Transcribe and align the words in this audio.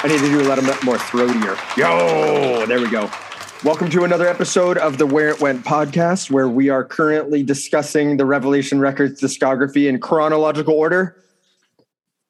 I 0.00 0.06
need 0.06 0.20
to 0.20 0.28
do 0.28 0.40
a 0.40 0.46
little 0.48 0.64
bit 0.64 0.80
more 0.84 0.94
throatier. 0.96 1.56
Yo! 1.76 2.64
There 2.66 2.78
we 2.78 2.88
go. 2.88 3.10
Welcome 3.64 3.90
to 3.90 4.04
another 4.04 4.28
episode 4.28 4.78
of 4.78 4.96
the 4.96 5.06
Where 5.06 5.28
It 5.28 5.40
Went 5.40 5.64
podcast, 5.64 6.30
where 6.30 6.48
we 6.48 6.68
are 6.68 6.84
currently 6.84 7.42
discussing 7.42 8.16
the 8.16 8.24
Revelation 8.24 8.78
Records 8.78 9.20
discography 9.20 9.88
in 9.88 9.98
chronological 9.98 10.74
order. 10.74 11.20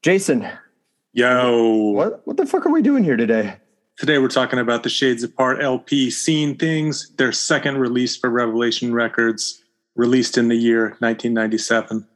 Jason, 0.01 0.49
Yo. 1.13 1.91
what 1.91 2.27
what 2.27 2.39
the 2.39 2.47
fuck 2.47 2.65
are 2.65 2.73
we 2.73 2.81
doing 2.81 3.05
here 3.05 3.19
today? 3.19 3.59
Today 3.99 4.17
we're 4.17 4.29
talking 4.29 4.59
about 4.59 4.83
the 4.83 4.89
Shades 4.89 5.23
Apart 5.23 5.63
LP 5.63 6.11
Seeing 6.11 6.57
Things, 6.57 7.11
their 7.19 7.33
second 7.33 7.77
release 7.77 8.17
for 8.17 8.31
Revelation 8.31 8.95
Records, 8.95 9.63
released 9.95 10.39
in 10.39 10.49
the 10.49 10.57
year 10.57 10.97
1997. 11.01 12.09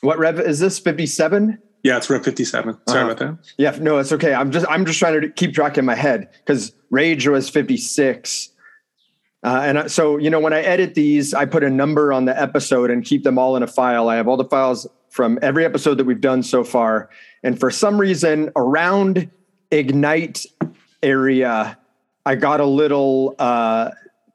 What 0.00 0.18
rev 0.18 0.40
is 0.40 0.58
this? 0.58 0.78
Fifty 0.78 1.04
seven? 1.04 1.60
Yeah, 1.86 1.98
it's 1.98 2.10
Rev 2.10 2.24
57. 2.24 2.76
Sorry 2.88 3.00
Uh-huh. 3.02 3.10
about 3.12 3.18
that. 3.24 3.38
Yeah, 3.58 3.78
no, 3.80 3.98
it's 3.98 4.10
okay. 4.10 4.34
I'm 4.34 4.50
just 4.50 4.66
I'm 4.68 4.84
just 4.84 4.98
trying 4.98 5.20
to 5.20 5.28
keep 5.30 5.54
track 5.54 5.78
in 5.78 5.84
my 5.84 5.94
head 5.94 6.28
because 6.44 6.72
Rage 6.90 7.28
was 7.28 7.48
56. 7.48 8.48
Uh, 9.44 9.60
and 9.62 9.78
I, 9.78 9.86
so 9.86 10.16
you 10.16 10.28
know 10.28 10.40
when 10.40 10.52
I 10.52 10.62
edit 10.62 10.94
these, 10.96 11.32
I 11.32 11.44
put 11.44 11.62
a 11.62 11.70
number 11.70 12.12
on 12.12 12.24
the 12.24 12.36
episode 12.40 12.90
and 12.90 13.04
keep 13.04 13.22
them 13.22 13.38
all 13.38 13.54
in 13.56 13.62
a 13.62 13.68
file. 13.68 14.08
I 14.08 14.16
have 14.16 14.26
all 14.26 14.36
the 14.36 14.44
files 14.48 14.88
from 15.10 15.38
every 15.42 15.64
episode 15.64 15.98
that 15.98 16.04
we've 16.06 16.20
done 16.20 16.42
so 16.42 16.64
far. 16.64 17.08
And 17.44 17.58
for 17.60 17.70
some 17.70 17.98
reason, 17.98 18.50
around 18.56 19.30
Ignite 19.70 20.44
area, 21.04 21.78
I 22.24 22.34
got 22.34 22.58
a 22.58 22.66
little 22.66 23.36
uh, 23.38 23.92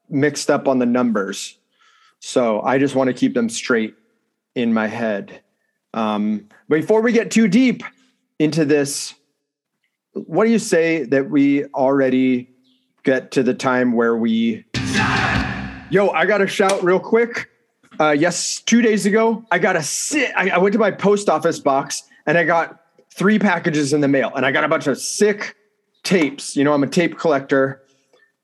mixed 0.09 0.49
up 0.49 0.69
on 0.69 0.79
the 0.79 0.85
numbers. 0.85 1.57
So 2.19 2.61
I 2.61 2.77
just 2.77 2.95
want 2.95 3.09
to 3.09 3.13
keep 3.13 3.33
them 3.33 3.49
straight 3.49 3.95
in 4.55 4.73
my 4.73 4.87
head. 4.87 5.41
Um, 5.93 6.47
before 6.71 7.01
we 7.01 7.11
get 7.11 7.31
too 7.31 7.47
deep 7.47 7.83
into 8.39 8.65
this, 8.65 9.13
what 10.13 10.45
do 10.45 10.51
you 10.51 10.59
say 10.59 11.03
that 11.03 11.29
we 11.29 11.65
already 11.65 12.49
get 13.03 13.31
to 13.31 13.43
the 13.43 13.53
time 13.53 13.93
where 13.93 14.15
we? 14.15 14.65
Yo, 15.89 16.09
I 16.09 16.25
got 16.25 16.37
to 16.37 16.47
shout 16.47 16.83
real 16.83 16.99
quick. 16.99 17.49
Uh, 17.99 18.11
yes, 18.11 18.61
two 18.61 18.81
days 18.81 19.05
ago, 19.05 19.43
I 19.51 19.59
got 19.59 19.75
a 19.75 19.83
sick. 19.83 20.31
I, 20.35 20.51
I 20.51 20.57
went 20.57 20.73
to 20.73 20.79
my 20.79 20.91
post 20.91 21.29
office 21.29 21.59
box 21.59 22.03
and 22.25 22.37
I 22.37 22.45
got 22.45 22.79
three 23.13 23.37
packages 23.37 23.91
in 23.91 23.99
the 23.99 24.07
mail, 24.07 24.31
and 24.33 24.45
I 24.45 24.51
got 24.51 24.63
a 24.63 24.69
bunch 24.69 24.87
of 24.87 24.97
sick 24.97 25.55
tapes. 26.03 26.55
You 26.55 26.63
know, 26.63 26.73
I'm 26.73 26.83
a 26.83 26.87
tape 26.87 27.17
collector. 27.17 27.81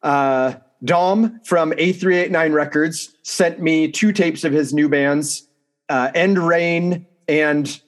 Uh, 0.04 0.56
Dom 0.84 1.40
from 1.44 1.72
A389 1.72 2.54
Records 2.54 3.16
sent 3.24 3.62
me 3.62 3.90
two 3.90 4.12
tapes 4.12 4.44
of 4.44 4.52
his 4.52 4.74
new 4.74 4.90
bands, 4.90 5.48
uh, 5.90 6.12
End 6.14 6.38
Rain 6.38 7.06
and 7.28 7.82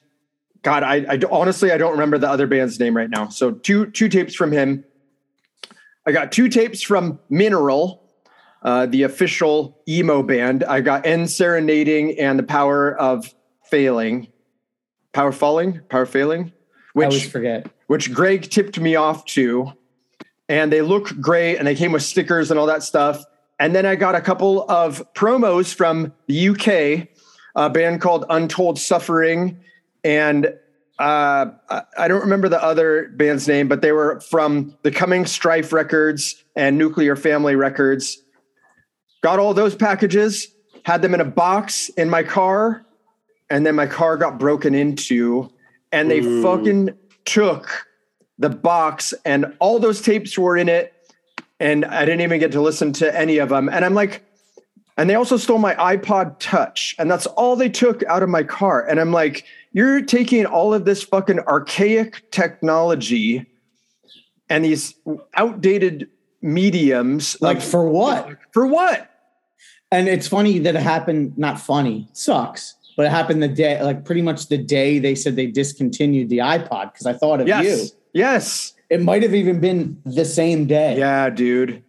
God, 0.61 0.83
I, 0.83 1.05
I 1.09 1.19
honestly 1.31 1.71
I 1.71 1.77
don't 1.77 1.91
remember 1.93 2.17
the 2.17 2.29
other 2.29 2.47
band's 2.47 2.79
name 2.79 2.95
right 2.95 3.09
now. 3.09 3.29
So 3.29 3.51
two 3.51 3.87
two 3.87 4.09
tapes 4.09 4.35
from 4.35 4.51
him. 4.51 4.83
I 6.05 6.11
got 6.11 6.31
two 6.31 6.49
tapes 6.49 6.81
from 6.81 7.19
Mineral, 7.29 8.03
uh, 8.63 8.87
the 8.87 9.03
official 9.03 9.81
emo 9.87 10.23
band. 10.23 10.63
I 10.63 10.81
got 10.81 11.05
End 11.05 11.29
Serenading 11.29 12.19
and 12.19 12.39
the 12.39 12.43
Power 12.43 12.95
of 12.97 13.33
Failing, 13.65 14.27
Power 15.13 15.31
Falling, 15.31 15.81
Power 15.89 16.05
Failing, 16.05 16.51
I 16.97 17.03
always 17.03 17.23
which 17.23 17.31
forget. 17.31 17.67
which 17.87 18.13
Greg 18.13 18.49
tipped 18.49 18.79
me 18.79 18.95
off 18.95 19.25
to. 19.25 19.73
And 20.47 20.71
they 20.71 20.81
look 20.81 21.09
great 21.21 21.57
and 21.57 21.67
they 21.67 21.75
came 21.75 21.91
with 21.91 22.01
stickers 22.01 22.49
and 22.49 22.59
all 22.59 22.65
that 22.65 22.81
stuff. 22.81 23.23
And 23.59 23.75
then 23.75 23.85
I 23.85 23.95
got 23.95 24.15
a 24.15 24.21
couple 24.21 24.65
of 24.69 25.03
promos 25.13 25.73
from 25.73 26.11
the 26.27 26.49
UK, 26.49 27.07
a 27.55 27.69
band 27.69 28.01
called 28.01 28.25
Untold 28.29 28.79
Suffering. 28.79 29.59
And 30.03 30.53
uh, 30.97 31.47
I- 31.97 32.07
don't 32.07 32.21
remember 32.21 32.49
the 32.49 32.61
other 32.61 33.09
band's 33.15 33.47
name, 33.47 33.67
but 33.67 33.81
they 33.81 33.91
were 33.91 34.19
from 34.21 34.77
the 34.83 34.91
Coming 34.91 35.25
Strife 35.25 35.71
Records 35.71 36.43
and 36.55 36.77
Nuclear 36.77 37.15
Family 37.15 37.55
Records. 37.55 38.21
Got 39.21 39.39
all 39.39 39.53
those 39.53 39.75
packages, 39.75 40.47
had 40.83 41.01
them 41.01 41.13
in 41.13 41.21
a 41.21 41.25
box 41.25 41.89
in 41.89 42.09
my 42.09 42.23
car, 42.23 42.85
and 43.49 43.65
then 43.65 43.75
my 43.75 43.87
car 43.87 44.17
got 44.17 44.39
broken 44.39 44.75
into, 44.75 45.49
and 45.91 46.09
they 46.09 46.19
Ooh. 46.19 46.41
fucking 46.41 46.97
took 47.25 47.85
the 48.37 48.49
box, 48.49 49.13
and 49.25 49.53
all 49.59 49.79
those 49.79 50.01
tapes 50.01 50.37
were 50.37 50.55
in 50.55 50.69
it, 50.69 50.93
and 51.59 51.83
I 51.83 52.05
didn't 52.05 52.21
even 52.21 52.39
get 52.39 52.53
to 52.53 52.61
listen 52.61 52.93
to 52.93 53.17
any 53.17 53.37
of 53.37 53.49
them. 53.49 53.67
And 53.67 53.83
I'm 53.83 53.93
like, 53.93 54.23
and 54.97 55.09
they 55.09 55.15
also 55.15 55.37
stole 55.37 55.57
my 55.59 55.75
iPod 55.75 56.35
Touch, 56.39 56.95
and 56.99 57.09
that's 57.09 57.25
all 57.25 57.55
they 57.55 57.69
took 57.69 58.03
out 58.03 58.23
of 58.23 58.29
my 58.29 58.43
car. 58.43 58.85
And 58.85 58.99
I'm 58.99 59.11
like, 59.11 59.45
you're 59.71 60.01
taking 60.01 60.45
all 60.45 60.73
of 60.73 60.85
this 60.85 61.03
fucking 61.03 61.39
archaic 61.41 62.29
technology 62.31 63.45
and 64.49 64.65
these 64.65 64.95
outdated 65.35 66.07
mediums, 66.41 67.37
Like 67.41 67.61
for 67.61 67.87
what? 67.89 68.37
for 68.53 68.65
what? 68.65 69.09
And 69.91 70.07
it's 70.07 70.27
funny 70.27 70.59
that 70.59 70.75
it 70.75 70.81
happened. 70.81 71.37
Not 71.37 71.59
funny. 71.59 72.07
Sucks. 72.13 72.75
But 72.95 73.05
it 73.05 73.09
happened 73.09 73.41
the 73.41 73.47
day, 73.47 73.81
like 73.81 74.05
pretty 74.05 74.21
much 74.21 74.47
the 74.47 74.57
day 74.57 74.99
they 74.99 75.15
said 75.15 75.35
they 75.35 75.47
discontinued 75.47 76.29
the 76.29 76.39
iPod. 76.39 76.91
Because 76.93 77.05
I 77.05 77.13
thought 77.13 77.39
of 77.41 77.47
Yes, 77.47 77.65
you. 77.65 77.85
yes, 78.13 78.73
It 78.89 79.01
might 79.01 79.23
have 79.23 79.33
even 79.35 79.59
been 79.59 80.01
the 80.05 80.25
same 80.25 80.65
day. 80.65 80.97
yeah, 80.97 81.29
dude. 81.29 81.83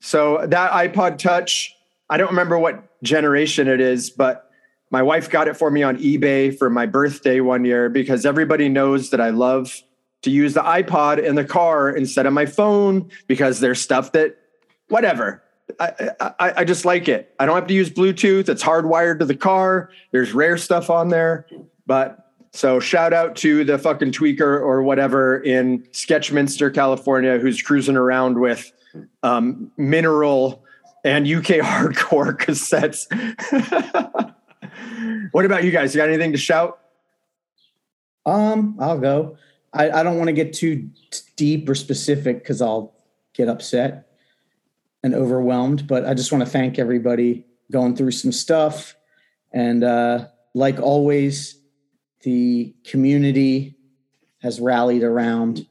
So 0.00 0.44
that 0.46 0.70
iPod 0.72 1.18
Touch, 1.18 1.74
I 2.10 2.16
don't 2.16 2.28
remember 2.30 2.58
what 2.58 2.82
generation 3.02 3.68
it 3.68 3.80
is, 3.80 4.10
but 4.10 4.50
my 4.92 5.02
wife 5.02 5.30
got 5.30 5.48
it 5.48 5.56
for 5.56 5.70
me 5.70 5.82
on 5.82 5.96
eBay 5.96 6.56
for 6.56 6.68
my 6.68 6.84
birthday 6.84 7.40
one 7.40 7.64
year 7.64 7.88
because 7.88 8.26
everybody 8.26 8.68
knows 8.68 9.08
that 9.10 9.22
I 9.22 9.30
love 9.30 9.82
to 10.20 10.30
use 10.30 10.52
the 10.52 10.60
iPod 10.60 11.18
in 11.18 11.34
the 11.34 11.44
car 11.44 11.88
instead 11.88 12.26
of 12.26 12.34
my 12.34 12.44
phone 12.44 13.10
because 13.26 13.58
there's 13.58 13.80
stuff 13.80 14.12
that, 14.12 14.36
whatever. 14.88 15.42
I, 15.80 16.10
I, 16.20 16.52
I 16.58 16.64
just 16.64 16.84
like 16.84 17.08
it. 17.08 17.34
I 17.40 17.46
don't 17.46 17.54
have 17.54 17.66
to 17.68 17.74
use 17.74 17.88
Bluetooth. 17.88 18.50
It's 18.50 18.62
hardwired 18.62 19.20
to 19.20 19.24
the 19.24 19.34
car. 19.34 19.90
There's 20.10 20.34
rare 20.34 20.58
stuff 20.58 20.90
on 20.90 21.08
there. 21.08 21.46
But 21.86 22.30
so 22.52 22.78
shout 22.78 23.14
out 23.14 23.34
to 23.36 23.64
the 23.64 23.78
fucking 23.78 24.12
tweaker 24.12 24.60
or 24.60 24.82
whatever 24.82 25.38
in 25.38 25.84
Sketchminster, 25.92 26.72
California, 26.72 27.38
who's 27.38 27.62
cruising 27.62 27.96
around 27.96 28.38
with 28.38 28.70
um, 29.22 29.72
mineral 29.78 30.62
and 31.02 31.26
UK 31.26 31.44
hardcore 31.64 32.36
cassettes. 32.36 33.08
what 35.32 35.44
about 35.44 35.64
you 35.64 35.70
guys? 35.70 35.94
You 35.94 36.00
got 36.00 36.08
anything 36.08 36.32
to 36.32 36.38
shout? 36.38 36.78
Um, 38.24 38.76
I'll 38.80 38.98
go. 38.98 39.36
I, 39.72 39.90
I 39.90 40.02
don't 40.02 40.16
want 40.16 40.28
to 40.28 40.32
get 40.32 40.52
too 40.52 40.90
deep 41.36 41.68
or 41.68 41.74
specific 41.74 42.38
because 42.38 42.60
I'll 42.60 42.94
get 43.34 43.48
upset 43.48 44.08
and 45.02 45.14
overwhelmed. 45.14 45.86
But 45.86 46.06
I 46.06 46.14
just 46.14 46.30
want 46.30 46.44
to 46.44 46.50
thank 46.50 46.78
everybody 46.78 47.46
going 47.70 47.96
through 47.96 48.12
some 48.12 48.32
stuff. 48.32 48.94
And 49.52 49.82
uh, 49.82 50.28
like 50.54 50.78
always, 50.78 51.58
the 52.22 52.74
community 52.84 53.76
has 54.40 54.60
rallied 54.60 55.02
around, 55.02 55.66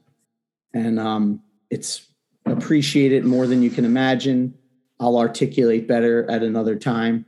and 0.74 1.00
um, 1.00 1.42
it's 1.70 2.08
appreciated 2.46 3.26
more 3.26 3.48
than 3.48 3.62
you 3.62 3.70
can 3.70 3.86
imagine. 3.86 4.54
I'll 5.00 5.18
articulate 5.18 5.88
better 5.88 6.30
at 6.30 6.44
another 6.44 6.76
time. 6.76 7.26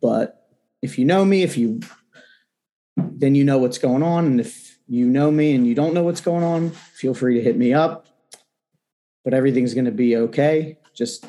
But 0.00 0.41
if 0.82 0.98
you 0.98 1.04
know 1.04 1.24
me, 1.24 1.42
if 1.42 1.56
you 1.56 1.80
then 2.96 3.34
you 3.34 3.44
know 3.44 3.58
what's 3.58 3.78
going 3.78 4.02
on. 4.02 4.26
And 4.26 4.40
if 4.40 4.78
you 4.86 5.06
know 5.06 5.30
me 5.30 5.54
and 5.54 5.66
you 5.66 5.74
don't 5.74 5.94
know 5.94 6.02
what's 6.02 6.20
going 6.20 6.44
on, 6.44 6.70
feel 6.70 7.14
free 7.14 7.36
to 7.36 7.42
hit 7.42 7.56
me 7.56 7.72
up. 7.72 8.06
But 9.24 9.32
everything's 9.34 9.74
going 9.74 9.84
to 9.86 9.92
be 9.92 10.16
okay. 10.16 10.78
Just 10.94 11.24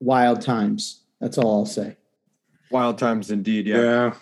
wild 0.00 0.40
times. 0.40 1.02
That's 1.20 1.38
all 1.38 1.58
I'll 1.60 1.66
say. 1.66 1.96
Wild 2.70 2.98
times 2.98 3.30
indeed. 3.30 3.66
Yeah. 3.66 3.80
Yeah. 3.80 4.14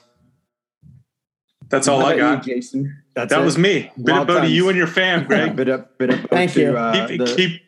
That's 1.69 1.89
all 1.89 2.05
I 2.05 2.17
got. 2.17 2.47
you, 2.47 2.55
Jason. 2.55 3.03
That's 3.15 3.31
that 3.31 3.41
it. 3.41 3.45
was 3.45 3.57
me. 3.57 3.91
Bit 3.97 4.13
Wild 4.15 4.29
of 4.31 4.37
to 4.37 4.41
times. 4.43 4.53
you 4.53 4.69
and 4.69 4.77
your 4.77 4.87
fam, 4.87 5.25
Greg. 5.29 5.57
bit 5.57 5.69
up, 5.69 5.97
bit 5.99 6.11
up. 6.11 6.31
Thank 6.31 6.53
to, 6.53 6.61
you. 6.61 6.77
Uh, 6.77 7.07
keep, 7.07 7.19
the, 7.19 7.35
keep 7.37 7.63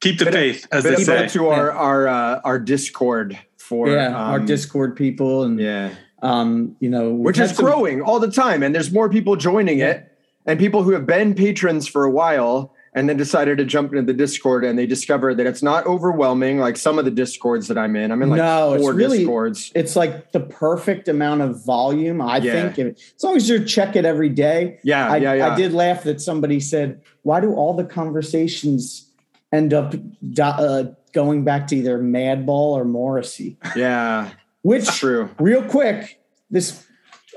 keep 0.00 0.18
the 0.18 0.24
bit 0.26 0.34
of- 0.34 0.40
faith, 0.40 0.66
as 0.70 0.84
bit 0.84 0.96
they 0.98 1.02
up 1.02 1.30
say. 1.30 1.38
to 1.38 1.48
our 1.48 1.70
our 1.72 2.06
uh, 2.08 2.40
our 2.44 2.58
Discord 2.60 3.38
for 3.64 3.88
yeah, 3.88 4.14
our 4.14 4.38
um, 4.40 4.46
Discord 4.46 4.94
people 4.94 5.42
and 5.44 5.58
Yeah, 5.58 5.94
um, 6.22 6.76
you 6.80 6.90
know, 6.90 7.10
which 7.12 7.38
is 7.38 7.50
some- 7.56 7.64
growing 7.64 8.02
all 8.02 8.20
the 8.20 8.30
time, 8.30 8.62
and 8.62 8.74
there's 8.74 8.92
more 8.92 9.08
people 9.08 9.36
joining 9.36 9.78
it, 9.78 10.06
and 10.46 10.58
people 10.58 10.82
who 10.82 10.92
have 10.92 11.06
been 11.06 11.34
patrons 11.34 11.88
for 11.88 12.04
a 12.04 12.10
while 12.10 12.74
and 12.96 13.08
then 13.08 13.16
decided 13.16 13.58
to 13.58 13.64
jump 13.64 13.90
into 13.92 14.02
the 14.06 14.12
Discord 14.16 14.64
and 14.64 14.78
they 14.78 14.86
discovered 14.86 15.34
that 15.38 15.46
it's 15.48 15.64
not 15.64 15.84
overwhelming 15.84 16.58
like 16.58 16.76
some 16.76 16.96
of 16.96 17.04
the 17.04 17.10
Discords 17.10 17.66
that 17.66 17.76
I'm 17.76 17.96
in. 17.96 18.12
I'm 18.12 18.22
in 18.22 18.30
like 18.30 18.38
No, 18.38 18.74
it's 18.74 18.84
four 18.84 18.92
really- 18.92 19.18
Discords. 19.18 19.72
It's 19.74 19.96
like 19.96 20.30
the 20.30 20.38
perfect 20.38 21.08
amount 21.08 21.40
of 21.42 21.64
volume, 21.64 22.20
I 22.20 22.36
Yeah. 22.36 22.70
think. 22.72 22.78
As 23.16 23.24
long 23.24 23.34
as 23.34 23.48
you 23.48 23.64
check 23.64 23.96
it 23.96 24.04
every 24.04 24.28
day. 24.28 24.78
Yeah, 24.84 25.10
I, 25.10 25.16
yeah, 25.16 25.32
yeah. 25.32 25.52
I 25.52 25.56
did 25.56 25.72
laugh 25.72 26.04
that 26.04 26.20
somebody 26.20 26.60
said, 26.60 27.00
"Why 27.22 27.40
do 27.40 27.52
all 27.54 27.74
the 27.74 27.82
conversations 27.84 29.06
end 29.52 29.74
up 29.74 29.94
uh, 30.40 30.84
going 31.14 31.44
back 31.44 31.66
to 31.68 31.76
either 31.76 31.98
Madball 31.98 32.48
or 32.76 32.84
Morrissey?" 32.84 33.56
Yeah, 33.74 34.30
Which, 34.62 34.86
true. 34.88 35.30
real 35.38 35.62
quick, 35.62 36.20
this 36.50 36.84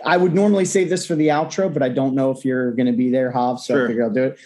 I 0.06 0.18
would 0.18 0.34
normally 0.34 0.66
save 0.66 0.90
this 0.90 1.08
for 1.08 1.16
the 1.16 1.30
outro, 1.30 1.74
but 1.74 1.82
I 1.82 1.90
don't 1.90 2.14
know 2.14 2.32
if 2.32 2.44
you're 2.46 2.72
going 2.74 2.86
to 2.86 2.92
be 2.92 3.10
there, 3.10 3.32
Hav. 3.32 3.60
So 3.60 3.74
Sure. 3.74 3.86
I 3.86 3.88
figure 3.88 4.04
I'll 4.04 4.10
do 4.14 4.24
it. 4.26 4.40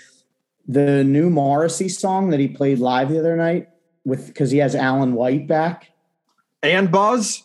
The 0.68 1.04
new 1.04 1.30
Morrissey 1.30 1.90
song 1.90 2.30
that 2.30 2.40
he 2.40 2.48
played 2.48 2.80
live 2.80 3.10
the 3.10 3.20
other 3.20 3.36
night 3.36 3.68
with 4.06 4.28
because 4.28 4.52
he 4.52 4.60
has 4.60 4.76
Alain 4.76 5.14
Whyte 5.14 5.48
back. 5.48 5.88
And 6.64 6.90
Boz? 6.92 7.44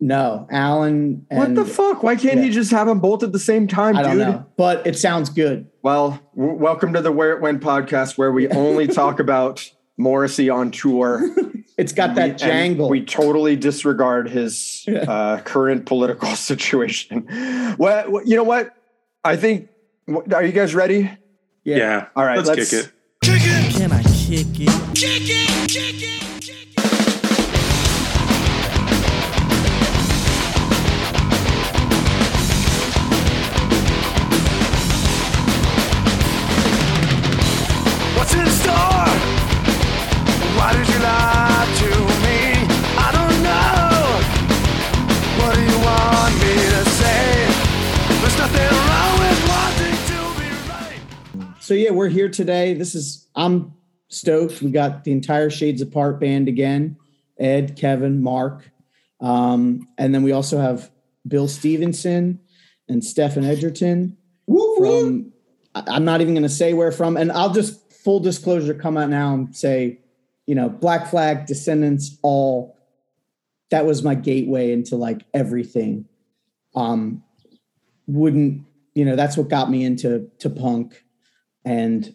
No, 0.00 0.46
Alain. 0.52 1.26
And, 1.30 1.38
What 1.38 1.54
the 1.54 1.64
fuck? 1.64 2.02
Why 2.02 2.16
can't 2.16 2.38
Yeah. 2.38 2.44
you 2.44 2.52
just 2.52 2.70
have 2.70 2.86
them 2.86 3.00
both 3.00 3.22
at 3.22 3.32
the 3.32 3.38
same 3.38 3.66
time, 3.66 3.96
I 3.96 4.02
dude? 4.02 4.18
know, 4.18 4.44
but 4.56 4.86
it 4.86 4.98
sounds 4.98 5.30
good. 5.30 5.66
Well, 5.82 6.20
w- 6.36 6.54
welcome 6.56 6.92
to 6.92 7.00
the 7.00 7.10
Where 7.10 7.32
It 7.32 7.40
Went 7.40 7.62
podcast, 7.62 8.18
where 8.18 8.30
we 8.30 8.46
only 8.48 8.86
talk 9.00 9.18
about 9.20 9.68
Morrissey 9.98 10.48
on 10.50 10.70
tour. 10.70 11.28
It's 11.78 11.92
got 11.92 12.16
that 12.16 12.30
And 12.30 12.38
jangle. 12.40 12.88
We 12.88 13.04
totally 13.04 13.54
disregard 13.54 14.28
his 14.28 14.84
uh, 14.88 15.38
current 15.44 15.86
political 15.86 16.28
situation. 16.34 17.24
Well, 17.78 18.10
what- 18.10 18.26
you 18.26 18.34
know 18.34 18.42
what? 18.42 18.74
I 19.24 19.36
think. 19.36 19.68
wh- 20.12 20.34
Are 20.34 20.42
you 20.42 20.50
guys 20.50 20.74
ready? 20.74 21.08
Yeah. 21.62 21.76
yeah. 21.76 22.06
All 22.16 22.24
right, 22.24 22.36
Let's, 22.38 22.48
let's- 22.48 22.70
kick 22.70 22.86
it. 22.86 22.92
Can 23.76 23.92
I 23.92 24.02
kick 24.02 24.46
it? 24.58 24.68
What's 24.68 26.27
So 51.68 51.74
yeah, 51.74 51.90
we're 51.90 52.08
here 52.08 52.30
today. 52.30 52.72
This 52.72 52.94
is 52.94 53.28
I'm 53.34 53.74
stoked. 54.08 54.62
We 54.62 54.70
got 54.70 55.04
the 55.04 55.12
entire 55.12 55.50
Shades 55.50 55.82
Apart 55.82 56.18
band 56.18 56.48
again. 56.48 56.96
Ed, 57.38 57.76
Kevin, 57.76 58.22
Mark, 58.22 58.70
um, 59.20 59.86
and 59.98 60.14
then 60.14 60.22
we 60.22 60.32
also 60.32 60.58
have 60.58 60.90
Bill 61.26 61.46
Stevenson 61.46 62.40
and 62.88 63.04
Stephen 63.04 63.44
Egerton 63.44 64.16
from. 64.78 65.30
I- 65.74 65.84
I'm 65.88 66.06
not 66.06 66.22
even 66.22 66.32
going 66.32 66.42
to 66.42 66.48
say 66.48 66.72
where 66.72 66.90
from, 66.90 67.18
and 67.18 67.30
I'll 67.30 67.52
just 67.52 67.92
full 67.92 68.20
disclosure 68.20 68.72
come 68.72 68.96
out 68.96 69.10
now 69.10 69.34
and 69.34 69.54
say, 69.54 70.00
you 70.46 70.54
know, 70.54 70.70
Black 70.70 71.08
Flag, 71.08 71.44
Descendents, 71.44 72.16
all. 72.22 72.78
That 73.68 73.84
was 73.84 74.02
my 74.02 74.14
gateway 74.14 74.72
into 74.72 74.96
like 74.96 75.20
everything. 75.34 76.06
Um, 76.74 77.22
wouldn't 78.06 78.64
you 78.94 79.04
know? 79.04 79.16
That's 79.16 79.36
what 79.36 79.50
got 79.50 79.70
me 79.70 79.84
into 79.84 80.30
to 80.38 80.48
punk 80.48 81.04
and 81.68 82.14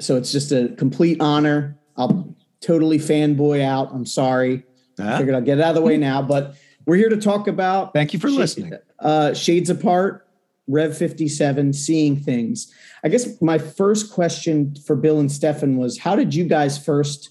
so 0.00 0.16
it's 0.16 0.32
just 0.32 0.50
a 0.52 0.68
complete 0.76 1.20
honor. 1.20 1.78
I'll 1.96 2.34
totally 2.60 2.98
fanboy 2.98 3.62
out. 3.62 3.90
I'm 3.92 4.06
sorry. 4.06 4.64
Ah, 5.00 5.18
Figured 5.18 5.34
I'll 5.36 5.40
get 5.42 5.58
it 5.58 5.60
out 5.62 5.70
of 5.70 5.74
the 5.76 5.82
way 5.82 5.96
now, 5.96 6.20
but 6.22 6.56
we're 6.84 6.96
here 6.96 7.08
to 7.08 7.16
talk 7.16 7.46
about 7.46 7.92
Thank 7.92 8.12
you 8.12 8.18
for 8.18 8.28
Sh- 8.28 8.32
listening. 8.32 8.72
uh, 8.98 9.34
Shades 9.34 9.70
Apart, 9.70 10.26
Rev 10.66 10.96
57, 10.96 11.72
Seeing 11.72 12.16
Things. 12.16 12.72
I 13.04 13.08
guess 13.08 13.40
my 13.40 13.58
first 13.58 14.12
question 14.12 14.74
for 14.86 14.96
Bill 14.96 15.20
and 15.20 15.30
Stephen 15.30 15.76
was 15.76 15.98
how 15.98 16.16
did 16.16 16.34
you 16.34 16.44
guys 16.44 16.82
first 16.82 17.30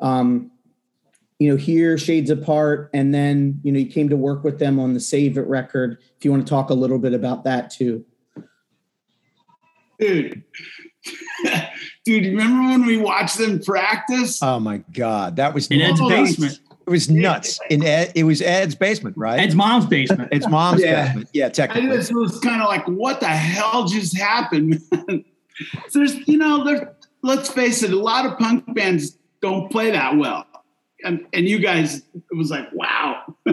um, 0.00 0.50
you 1.38 1.48
know, 1.50 1.56
hear 1.56 1.96
Shades 1.98 2.30
Apart 2.30 2.90
and 2.94 3.12
then, 3.14 3.60
you 3.62 3.70
know, 3.72 3.78
you 3.78 3.86
came 3.86 4.08
to 4.08 4.16
work 4.16 4.42
with 4.44 4.58
them 4.58 4.78
on 4.80 4.94
the 4.94 5.00
Save 5.00 5.36
It 5.38 5.46
record. 5.46 5.98
If 6.16 6.24
you 6.24 6.30
want 6.32 6.46
to 6.46 6.50
talk 6.50 6.70
a 6.70 6.74
little 6.74 6.98
bit 6.98 7.12
about 7.14 7.44
that 7.44 7.70
too. 7.70 8.04
dude. 9.98 10.42
dude, 12.04 12.24
remember 12.26 12.62
when 12.70 12.86
we 12.86 12.96
watched 12.96 13.38
them 13.38 13.60
practice? 13.60 14.42
Oh 14.42 14.60
my 14.60 14.78
God, 14.92 15.36
that 15.36 15.54
was 15.54 15.68
in 15.68 15.80
Ed's 15.80 16.00
basement, 16.00 16.60
it 16.86 16.90
was 16.90 17.08
nuts. 17.08 17.58
In 17.70 17.82
Ed, 17.84 18.12
it 18.14 18.24
was 18.24 18.42
Ed's 18.42 18.74
basement, 18.74 19.16
right? 19.16 19.40
Ed's 19.40 19.54
mom's 19.54 19.86
basement. 19.86 20.28
it's 20.32 20.48
mom's 20.48 20.82
Yeah. 20.82 21.06
basement. 21.06 21.28
Yeah, 21.32 21.46
I 21.46 21.48
technically. 21.50 21.96
just 21.96 22.14
was 22.14 22.38
kind 22.40 22.60
of 22.60 22.68
like, 22.68 22.86
what 22.86 23.20
the 23.20 23.26
hell 23.28 23.86
just 23.86 24.16
happened? 24.18 24.80
man? 24.92 25.24
There's, 25.92 26.26
you 26.26 26.36
know, 26.36 26.64
there. 26.64 26.94
Let's 27.22 27.48
face 27.48 27.82
it, 27.82 27.90
a 27.92 27.96
lot 27.96 28.26
of 28.26 28.38
punk 28.38 28.74
bands 28.74 29.16
don't 29.40 29.70
play 29.70 29.90
that 29.92 30.16
well, 30.16 30.46
and 31.04 31.24
and 31.32 31.48
you 31.48 31.58
guys, 31.58 32.02
it 32.14 32.36
was 32.36 32.50
like, 32.50 32.68
wow. 32.72 33.22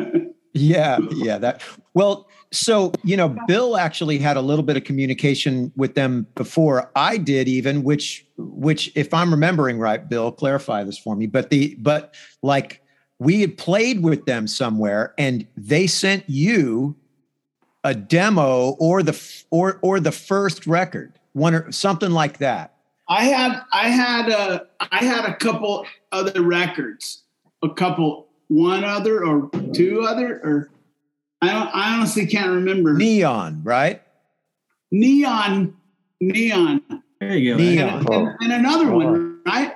Yeah, 0.53 0.97
yeah. 1.11 1.37
That 1.37 1.63
well, 1.93 2.27
so 2.51 2.91
you 3.03 3.15
know, 3.15 3.35
Bill 3.47 3.77
actually 3.77 4.17
had 4.17 4.37
a 4.37 4.41
little 4.41 4.63
bit 4.63 4.75
of 4.75 4.83
communication 4.83 5.71
with 5.75 5.95
them 5.95 6.27
before 6.35 6.91
I 6.95 7.17
did, 7.17 7.47
even 7.47 7.83
which 7.83 8.25
which, 8.37 8.91
if 8.95 9.13
I'm 9.13 9.31
remembering 9.31 9.79
right, 9.79 10.07
Bill, 10.07 10.31
clarify 10.31 10.83
this 10.83 10.97
for 10.97 11.15
me. 11.15 11.27
But 11.27 11.49
the 11.49 11.75
but 11.79 12.13
like 12.41 12.81
we 13.19 13.41
had 13.41 13.57
played 13.57 14.03
with 14.03 14.25
them 14.25 14.47
somewhere, 14.47 15.13
and 15.17 15.47
they 15.55 15.87
sent 15.87 16.29
you 16.29 16.95
a 17.83 17.95
demo 17.95 18.71
or 18.79 19.01
the 19.01 19.43
or 19.49 19.79
or 19.81 19.99
the 19.99 20.11
first 20.11 20.67
record, 20.67 21.13
one 21.33 21.55
or 21.55 21.71
something 21.71 22.11
like 22.11 22.39
that. 22.39 22.75
I 23.07 23.25
had 23.25 23.61
I 23.71 23.89
had 23.89 24.29
a 24.29 24.67
I 24.91 25.05
had 25.05 25.25
a 25.25 25.35
couple 25.35 25.85
other 26.11 26.41
records, 26.41 27.23
a 27.63 27.69
couple 27.69 28.27
one 28.49 28.83
other 28.83 29.25
or 29.25 29.49
two 29.73 30.01
other 30.01 30.41
or 30.43 30.69
I 31.41 31.51
don't 31.51 31.69
I 31.75 31.95
honestly 31.95 32.25
can't 32.27 32.49
remember. 32.51 32.93
Neon, 32.93 33.61
right? 33.63 34.01
Neon, 34.91 35.73
neon, 36.19 36.81
There 37.19 37.37
you 37.37 37.53
go. 37.53 37.57
Neon. 37.57 37.89
and, 37.89 38.09
and, 38.09 38.37
and 38.41 38.53
another 38.53 38.91
one, 38.91 39.41
right? 39.45 39.73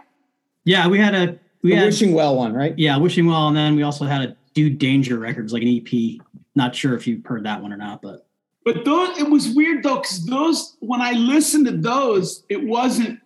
Yeah, 0.66 0.88
we 0.88 1.00
had 1.00 1.16
a 1.16 1.40
we 1.62 1.72
The 1.72 1.78
had 1.78 1.86
Wishing 1.86 2.14
Well 2.14 2.36
one, 2.36 2.54
right? 2.54 2.78
yeah, 2.78 2.98
wishing 2.98 3.26
well, 3.26 3.48
and 3.48 3.56
then 3.58 3.76
we 3.76 3.84
also 3.84 4.06
had 4.06 4.22
a 4.22 4.36
Dude 4.54 4.78
Danger 4.78 5.18
Records, 5.18 5.52
like 5.54 5.64
an 5.64 5.70
EP. 5.70 6.22
Not 6.56 6.76
sure 6.76 6.96
if 6.96 7.08
you've 7.08 7.26
heard 7.26 7.46
that 7.46 7.62
one 7.62 7.74
or 7.74 7.78
not, 7.78 8.02
but 8.02 8.28
But 8.64 8.86
those 8.86 9.18
it 9.18 9.30
was 9.30 9.50
weird 9.50 9.84
though 9.84 9.96
because 9.96 10.26
those 10.26 10.76
when 10.80 11.02
I 11.02 11.12
listened 11.14 11.66
to 11.68 11.72
those, 11.78 12.44
it 12.50 12.64
wasn't 12.64 13.20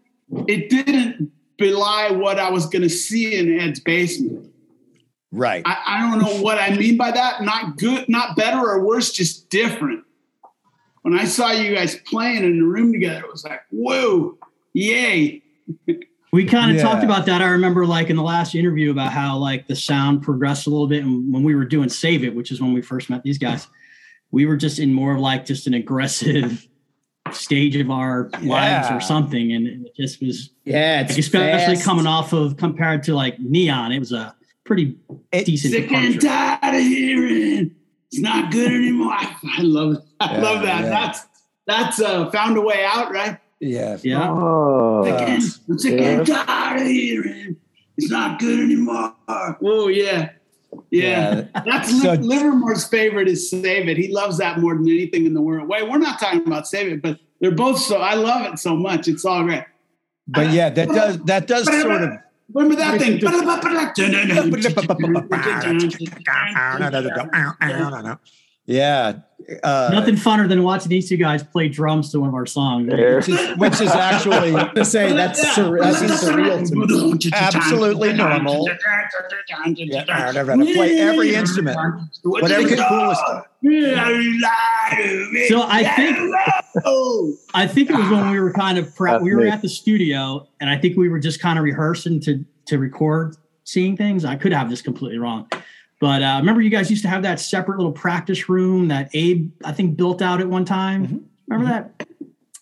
it 0.48 0.70
didn't 0.70 1.32
belie 1.58 2.12
what 2.12 2.40
I 2.40 2.50
was 2.50 2.68
going 2.68 2.84
to 2.84 2.90
see 2.90 3.36
in 3.36 3.60
Ed's 3.60 3.80
basement. 3.80 4.39
Right. 5.32 5.62
I, 5.66 5.78
I 5.86 6.10
don't 6.10 6.20
know 6.20 6.42
what 6.42 6.58
I 6.58 6.76
mean 6.76 6.98
by 6.98 7.12
that. 7.12 7.44
Not 7.44 7.78
good, 7.78 8.08
not 8.10 8.36
better 8.36 8.60
or 8.60 8.84
worse, 8.84 9.12
just 9.12 9.50
different. 9.50 10.04
When 11.04 11.18
I 11.18 11.26
saw 11.26 11.52
you 11.52 11.74
guys 11.76 11.96
playing 11.96 12.44
in 12.44 12.58
the 12.60 12.66
room 12.66 12.92
together, 12.92 13.22
it 13.26 13.32
was 13.32 13.44
like, 13.44 13.62
whoa, 13.72 14.38
yay. 14.74 15.42
we 16.34 16.46
kind 16.46 16.72
of 16.72 16.78
Yeah. 16.78 16.84
talked 16.84 17.04
about 17.04 17.26
that. 17.28 17.42
I 17.42 17.50
remember 17.50 17.86
like 17.86 18.10
in 18.10 18.16
the 18.16 18.24
last 18.24 18.56
interview 18.56 18.92
about 18.92 19.12
how 19.14 19.38
like 19.38 19.68
the 19.68 19.76
sound 19.76 20.24
progressed 20.24 20.68
a 20.68 20.70
little 20.72 20.88
bit, 20.88 21.04
and 21.04 21.32
when 21.34 21.44
we 21.44 21.54
were 21.56 21.66
doing 21.66 21.90
Save 21.90 22.24
It, 22.24 22.36
which 22.36 22.52
is 22.52 22.60
when 22.60 22.74
we 22.74 22.82
first 22.82 23.10
met 23.10 23.24
these 23.24 23.38
guys, 23.38 23.68
we 24.32 24.46
were 24.46 24.58
just 24.58 24.80
in 24.80 24.94
more 24.94 25.14
of 25.14 25.20
like 25.22 25.46
just 25.46 25.68
an 25.68 25.74
aggressive 25.76 26.68
stage 27.32 27.76
of 27.76 27.90
our 27.92 28.30
lives 28.42 28.90
Yeah. 28.90 28.98
or 28.98 29.00
something, 29.00 29.54
and 29.54 29.68
it 29.86 29.96
just 29.96 30.22
was 30.22 30.50
Yeah, 30.66 31.02
it's 31.02 31.18
especially 31.18 31.76
fast. 31.76 31.86
coming 31.86 32.08
off 32.08 32.34
of 32.34 32.58
compared 32.58 33.04
to 33.04 33.14
like 33.16 33.40
Neon, 33.40 33.92
it 33.92 34.00
was 34.00 34.12
a 34.12 34.36
pretty 34.70 34.96
It- 35.32 35.46
decent 35.46 35.74
Sick 35.74 35.92
and 35.92 36.22
tired 36.22 36.76
of 36.76 36.82
hearing 36.82 37.72
it's 38.12 38.22
not 38.22 38.52
good 38.52 38.72
anymore. 38.72 39.12
I, 39.14 39.36
I 39.58 39.62
love 39.64 39.94
it. 39.96 40.00
I 40.20 40.34
Yeah, 40.36 40.42
love 40.42 40.62
that. 40.64 40.84
yeah. 40.84 40.90
That's 40.90 41.26
that's 41.68 42.02
uh, 42.02 42.30
found 42.32 42.56
a 42.58 42.62
way 42.62 42.84
out, 42.86 43.12
right? 43.12 43.38
Yeah. 43.60 43.98
Yeah. 44.04 44.30
Oh, 44.32 45.04
Sick 45.04 45.22
and, 45.22 45.44
I'm 45.70 45.78
sick 45.80 46.00
and 46.02 46.26
tired 46.28 46.82
of 46.82 46.88
hearing 46.88 47.56
it's 47.98 48.10
not 48.12 48.40
good 48.40 48.60
anymore. 48.60 49.14
Oh 49.28 49.88
yeah. 49.90 50.30
Yeah. 50.92 51.46
That's 51.66 52.02
So- 52.02 52.14
Livermore's 52.14 52.88
favorite 52.88 53.28
is 53.28 53.50
Save 53.50 53.90
It. 53.90 53.98
He 53.98 54.08
loves 54.14 54.38
that 54.38 54.60
more 54.60 54.76
than 54.76 54.88
anything 54.88 55.26
in 55.26 55.34
the 55.34 55.42
world. 55.42 55.68
Wait, 55.68 55.90
we're 55.90 55.98
not 55.98 56.20
talking 56.20 56.46
about 56.46 56.68
Save 56.68 56.92
It, 56.94 57.02
but 57.02 57.20
they're 57.42 57.52
both 57.52 57.80
so 57.80 57.98
I 57.98 58.14
love 58.14 58.54
it 58.54 58.60
so 58.60 58.76
much. 58.76 59.08
It's 59.08 59.26
all 59.26 59.44
great. 59.44 59.64
But 60.28 60.52
yeah, 60.52 60.70
that 60.70 60.88
does 60.90 61.20
that 61.24 61.48
does 61.48 61.66
sort 61.66 62.04
of 62.04 62.12
Remember 62.54 62.76
that 62.76 63.00
thing? 63.00 63.20
Yeah. 68.70 69.14
Uh, 69.64 69.90
Nothing 69.92 70.14
funner 70.16 70.48
than 70.48 70.62
watching 70.62 70.90
these 70.90 71.10
two 71.10 71.18
guys 71.18 71.42
play 71.42 71.70
drums 71.70 72.12
to 72.12 72.20
one 72.20 72.30
of 72.30 72.36
our 72.36 72.46
songs. 72.46 72.88
which 73.26 73.30
is, 73.30 73.58
which 73.58 73.82
is 73.82 73.90
actually 73.90 74.52
to 74.76 74.86
say 74.86 75.12
that's, 75.14 75.40
sur- 75.56 75.80
that's 75.80 76.02
surreal 76.24 76.68
to 76.68 76.76
me. 76.76 76.86
Absolutely 77.34 78.14
normal. 78.14 78.68
Yeah, 79.88 80.04
play 80.76 81.00
every 81.00 81.34
instrument. 81.36 81.78
Whatever 82.24 82.62
the 82.70 82.86
coolest. 82.90 83.24
So 85.48 85.64
I 85.64 85.84
think 85.96 86.18
I 87.56 87.66
think 87.68 87.90
it 87.90 87.96
was 87.96 88.10
when 88.10 88.30
we 88.32 88.40
were 88.40 88.54
kind 88.54 88.78
of 88.78 88.94
pre- 88.96 89.18
we 89.24 89.34
were 89.36 89.48
at 89.48 89.62
the 89.64 89.70
studio, 89.70 90.48
and 90.62 90.70
I 90.70 90.78
think 90.78 90.96
we 90.96 91.10
were 91.10 91.20
just 91.20 91.40
kind 91.42 91.58
of 91.58 91.66
rehearsing 91.66 92.20
to 92.22 92.46
to 92.68 92.78
record 92.78 93.36
seeing 93.64 93.98
things. 93.98 94.26
I 94.26 94.36
could 94.36 94.54
have 94.54 94.70
this 94.70 94.82
completely 94.84 95.18
wrong, 95.18 95.48
But 96.00 96.24
uh, 96.24 96.38
remember, 96.40 96.62
you 96.62 96.70
guys 96.70 96.90
used 96.90 97.04
to 97.04 97.10
have 97.10 97.24
that 97.24 97.40
separate 97.40 97.78
little 97.78 97.92
practice 97.92 98.48
room 98.48 98.88
that 98.88 99.10
Abe, 99.14 99.52
I 99.66 99.74
think, 99.74 99.98
built 99.98 100.22
out 100.22 100.40
at 100.40 100.48
one 100.48 100.64
time. 100.66 101.26
Remember 101.48 101.72
that? 101.72 102.08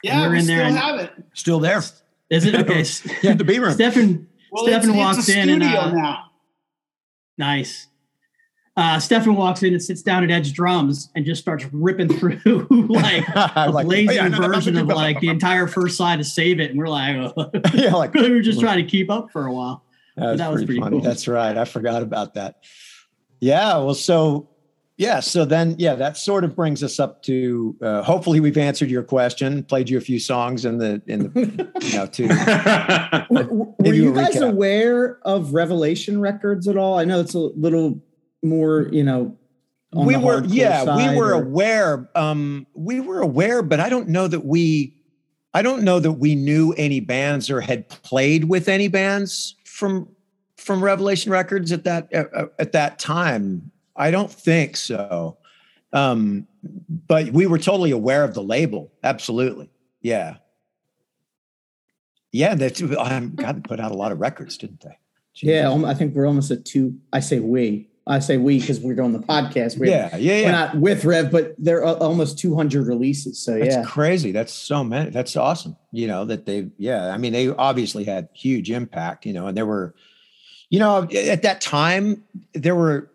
Yeah, 0.03 0.21
We're 0.23 0.31
we 0.31 0.37
in 0.39 0.43
still 0.45 0.55
there 0.57 0.65
and- 0.65 0.77
have 0.77 0.99
it. 0.99 1.11
Still 1.33 1.59
there. 1.59 1.81
Is 2.29 2.45
it 2.45 2.55
okay? 2.55 2.83
Yeah, 3.21 3.33
the 3.35 3.43
B 3.43 3.59
room. 3.59 3.73
Stephen, 3.73 4.27
Well, 4.51 4.63
Stephen 4.65 4.89
it's, 4.89 4.97
walks 4.97 5.17
it's 5.19 5.29
a 5.29 5.39
in 5.39 5.49
and 5.49 5.63
studio 5.63 5.79
uh, 5.81 5.91
now. 5.91 6.23
nice. 7.37 7.87
Uh, 8.75 8.99
Stephen 8.99 9.35
walks 9.35 9.63
in 9.63 9.73
and 9.73 9.81
sits 9.81 10.03
down 10.03 10.23
at 10.23 10.29
Edge 10.29 10.53
drums 10.53 11.09
and 11.15 11.25
just 11.25 11.41
starts 11.41 11.65
ripping 11.73 12.09
through 12.09 12.39
like 12.89 13.23
a 13.35 13.71
Like, 13.71 13.87
lazy 13.87 14.09
oh, 14.09 14.11
yeah, 14.23 14.27
no, 14.27 14.37
no, 14.39 14.47
version 14.53 14.75
no, 14.75 14.81
of 14.81 14.87
like 14.87 15.19
the 15.19 15.29
entire 15.29 15.65
first 15.67 15.97
side 15.97 16.19
to 16.19 16.23
save 16.23 16.59
it. 16.59 16.69
And 16.69 16.77
we're 16.79 16.87
like, 16.87 17.33
yeah, 17.73 17.93
like 17.95 18.13
we 18.13 18.29
were 18.29 18.41
just 18.41 18.59
trying 18.59 18.77
to 18.77 18.89
keep 18.89 19.09
up 19.09 19.31
for 19.31 19.47
a 19.47 19.53
while. 19.53 19.83
That 20.15 20.37
that 20.37 20.51
was 20.51 20.63
pretty 20.63 20.79
funny. 20.79 20.97
cool. 20.97 21.01
That's 21.01 21.27
right. 21.27 21.57
I 21.57 21.65
forgot 21.65 22.03
about 22.03 22.35
that. 22.35 22.63
Yeah. 23.39 23.77
Well, 23.77 23.93
so 23.93 24.49
yeah. 24.97 25.19
So 25.19 25.45
then, 25.45 25.75
yeah, 25.77 25.93
that 25.95 26.17
sort 26.17 26.43
of 26.43 26.55
brings 26.55 26.83
us 26.83 26.99
up 26.99 27.21
to. 27.23 27.75
Uh, 27.81 28.01
hopefully, 28.01 28.39
we've 28.39 28.57
answered 28.57 28.89
your 28.89 29.03
question. 29.03 29.63
Played 29.63 29.89
you 29.89 29.97
a 29.97 30.01
few 30.01 30.19
songs 30.19 30.65
in 30.65 30.79
the 30.79 31.01
in 31.07 31.19
the 31.31 31.69
you 31.81 31.97
know 31.97 32.05
to 32.07 32.27
Were 33.79 33.93
you 33.93 34.13
guys 34.13 34.35
recap. 34.35 34.49
aware 34.49 35.19
of 35.23 35.53
Revelation 35.53 36.19
Records 36.19 36.67
at 36.67 36.77
all? 36.77 36.97
I 36.97 37.05
know 37.05 37.19
it's 37.19 37.33
a 37.35 37.39
little 37.39 38.01
more, 38.43 38.89
you 38.91 39.03
know. 39.03 39.37
we 39.93 40.17
were 40.17 40.43
yeah 40.45 40.83
we 40.97 41.15
were 41.15 41.33
or- 41.33 41.43
aware 41.43 42.09
um 42.15 42.67
we 42.73 42.99
were 42.99 43.21
aware 43.21 43.63
but 43.63 43.79
i 43.79 43.87
don't 43.87 44.09
know 44.09 44.27
that 44.27 44.43
we 44.45 44.93
i 45.53 45.61
don't 45.61 45.81
know 45.81 45.97
that 45.97 46.11
we 46.11 46.35
knew 46.35 46.73
any 46.73 46.99
bands 46.99 47.49
or 47.49 47.61
had 47.61 47.87
played 47.87 48.43
with 48.45 48.67
any 48.67 48.89
bands 48.89 49.55
from 49.65 50.07
from 50.67 50.83
revelation 50.83 51.31
records 51.31 51.71
at 51.71 51.83
that 51.83 52.13
uh, 52.13 52.45
at 52.59 52.73
that 52.73 52.99
time 52.99 53.71
i 53.95 54.11
don't 54.11 54.31
think 54.31 54.77
so 54.77 55.37
um 55.93 56.45
but 57.07 57.29
we 57.31 57.47
were 57.47 57.57
totally 57.57 57.91
aware 57.91 58.23
of 58.23 58.33
the 58.33 58.43
label 58.43 58.91
absolutely 59.03 59.69
yeah 60.01 60.35
yeah 62.31 62.53
that's 62.53 62.81
um, 62.81 63.33
god 63.35 63.55
they 63.55 63.61
put 63.61 63.79
out 63.79 63.91
a 63.91 63.97
lot 63.97 64.11
of 64.11 64.19
records 64.19 64.57
didn't 64.57 64.81
they 64.81 64.97
Yeah, 65.41 65.69
um, 65.69 65.85
I 65.85 65.93
think 65.93 66.15
we're 66.15 66.25
almost 66.25 66.49
at 66.49 66.65
two. 66.65 66.97
I 67.13 67.19
say 67.19 67.39
we. 67.39 67.89
I 68.07 68.19
say 68.19 68.37
we 68.37 68.59
because 68.59 68.79
we're 68.79 68.95
doing 68.95 69.11
the 69.11 69.19
podcast. 69.19 69.77
We're, 69.77 69.87
yeah 69.87 70.15
yeah 70.15 70.45
we're 70.45 70.51
not 70.51 70.77
with 70.77 71.03
Rev, 71.03 71.29
but 71.29 71.55
they're 71.57 71.83
almost 71.83 72.39
200 72.39 72.87
releases. 72.87 73.37
So 73.37 73.59
That's 73.59 73.75
yeah, 73.75 73.83
crazy. 73.83 74.31
That's 74.31 74.53
so 74.53 74.83
many. 74.83 75.09
That's 75.09 75.35
awesome. 75.35 75.75
You 75.91 76.07
know, 76.07 76.23
that 76.25 76.45
they, 76.45 76.69
yeah. 76.77 77.09
I 77.09 77.17
mean, 77.17 77.33
they 77.33 77.49
obviously 77.49 78.05
had 78.05 78.29
huge 78.33 78.71
impact, 78.71 79.25
you 79.25 79.33
know, 79.33 79.47
and 79.47 79.57
there 79.57 79.65
were, 79.65 79.93
you 80.69 80.79
know, 80.79 81.03
at 81.03 81.41
that 81.43 81.61
time, 81.61 82.23
there 82.53 82.75
were, 82.75 83.09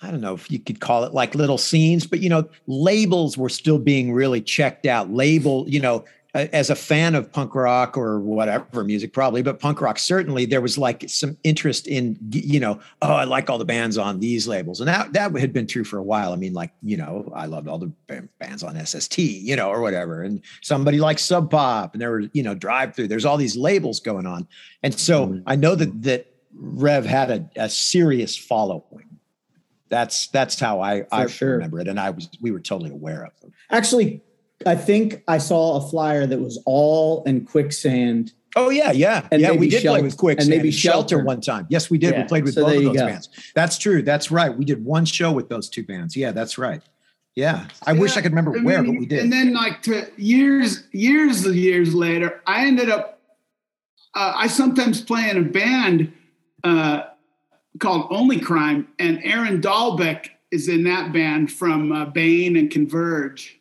I 0.00 0.10
don't 0.10 0.20
know 0.20 0.34
if 0.34 0.50
you 0.50 0.58
could 0.58 0.80
call 0.80 1.04
it 1.04 1.12
like 1.12 1.34
little 1.34 1.58
scenes, 1.58 2.06
but, 2.06 2.20
you 2.20 2.28
know, 2.28 2.48
labels 2.66 3.36
were 3.36 3.48
still 3.48 3.78
being 3.78 4.12
really 4.12 4.40
checked 4.40 4.86
out. 4.86 5.12
Label, 5.12 5.68
you 5.68 5.80
know, 5.80 6.04
as 6.34 6.70
a 6.70 6.76
fan 6.76 7.14
of 7.14 7.32
punk 7.32 7.54
rock 7.54 7.96
or 7.96 8.20
whatever 8.20 8.84
music, 8.84 9.12
probably, 9.12 9.42
but 9.42 9.58
punk 9.58 9.80
rock, 9.80 9.98
certainly 9.98 10.44
there 10.44 10.60
was 10.60 10.78
like 10.78 11.08
some 11.08 11.36
interest 11.42 11.88
in, 11.88 12.18
you 12.30 12.60
know, 12.60 12.78
oh, 13.02 13.14
I 13.14 13.24
like 13.24 13.48
all 13.48 13.58
the 13.58 13.64
bands 13.64 13.98
on 13.98 14.20
these 14.20 14.46
labels. 14.46 14.80
And 14.80 14.86
that, 14.88 15.14
that 15.14 15.34
had 15.36 15.52
been 15.52 15.66
true 15.66 15.84
for 15.84 15.98
a 15.98 16.02
while. 16.02 16.32
I 16.32 16.36
mean, 16.36 16.52
like, 16.52 16.70
you 16.82 16.96
know, 16.96 17.32
I 17.34 17.46
loved 17.46 17.66
all 17.66 17.78
the 17.78 17.92
bands 18.38 18.62
on 18.62 18.78
SST, 18.86 19.18
you 19.18 19.56
know, 19.56 19.68
or 19.70 19.80
whatever. 19.80 20.22
And 20.22 20.42
somebody 20.60 21.00
like 21.00 21.18
Sub 21.18 21.50
Pop 21.50 21.94
and 21.94 22.00
there 22.00 22.10
were, 22.10 22.20
you 22.32 22.42
know, 22.42 22.54
Drive-Thru. 22.54 23.08
There's 23.08 23.24
all 23.24 23.38
these 23.38 23.56
labels 23.56 23.98
going 23.98 24.26
on. 24.26 24.46
And 24.82 24.94
so 24.94 25.28
mm-hmm. 25.28 25.42
I 25.46 25.56
know 25.56 25.74
that, 25.74 26.02
that 26.02 26.26
Rev 26.58 27.06
had 27.06 27.30
a, 27.30 27.50
a 27.64 27.68
serious 27.70 28.36
following. 28.36 29.18
That's, 29.88 30.26
that's 30.28 30.60
how 30.60 30.80
I, 30.80 31.06
I 31.10 31.26
sure. 31.26 31.52
remember 31.52 31.80
it. 31.80 31.88
And 31.88 31.98
I 31.98 32.10
was, 32.10 32.28
we 32.40 32.50
were 32.50 32.60
totally 32.60 32.90
aware 32.90 33.24
of 33.24 33.38
them. 33.40 33.52
actually, 33.70 34.22
I 34.66 34.74
think 34.74 35.22
I 35.28 35.38
saw 35.38 35.76
a 35.76 35.88
flyer 35.88 36.26
that 36.26 36.40
was 36.40 36.60
all 36.66 37.22
in 37.24 37.44
quicksand. 37.46 38.32
Oh 38.56 38.70
yeah, 38.70 38.90
yeah, 38.90 39.28
And 39.30 39.40
yeah. 39.40 39.52
We 39.52 39.68
did 39.68 39.84
play 39.84 40.02
with 40.02 40.16
Quicksand 40.16 40.48
and 40.48 40.52
and 40.52 40.58
maybe 40.58 40.68
maybe 40.68 40.70
Shelter. 40.72 41.16
Shelter. 41.16 41.24
one 41.24 41.40
time. 41.40 41.66
Yes, 41.70 41.90
we 41.90 41.98
did. 41.98 42.12
Yeah, 42.12 42.22
We 42.22 42.28
played 42.28 42.44
with 42.44 42.54
so 42.54 42.64
both 42.64 42.76
of 42.78 42.82
those 42.82 42.96
go. 42.96 43.06
bands. 43.06 43.28
That's 43.54 43.78
true. 43.78 44.02
That's 44.02 44.30
right. 44.30 44.56
We 44.56 44.64
did 44.64 44.84
one 44.84 45.04
show 45.04 45.30
with 45.30 45.48
those 45.48 45.68
two 45.68 45.84
bands. 45.84 46.16
Yeah, 46.16 46.32
that's 46.32 46.58
right. 46.58 46.82
Yeah, 47.36 47.68
I 47.86 47.92
wish 47.92 48.16
I 48.16 48.20
could 48.20 48.32
remember 48.32 48.58
I 48.58 48.62
where, 48.62 48.82
mean, 48.82 48.94
but 48.94 49.00
we 49.00 49.06
did. 49.06 49.20
And 49.20 49.32
then, 49.32 49.54
like 49.54 49.82
to 49.82 50.10
years, 50.16 50.88
years 50.90 51.46
and 51.46 51.54
years 51.54 51.94
later, 51.94 52.40
I 52.46 52.66
ended 52.66 52.90
up. 52.90 53.20
Uh, 54.14 54.32
I 54.34 54.48
sometimes 54.48 55.00
play 55.02 55.30
in 55.30 55.36
a 55.36 55.42
band 55.42 56.12
uh, 56.64 57.02
called 57.78 58.08
Only 58.10 58.38
Crime, 58.40 58.88
and 58.98 59.20
Aaron 59.24 59.60
Dalbec 59.60 60.28
is 60.50 60.68
in 60.68 60.84
that 60.84 61.12
band 61.12 61.52
from 61.52 61.92
uh, 61.92 62.06
Bane 62.06 62.56
and 62.56 62.70
Converge. 62.70 63.60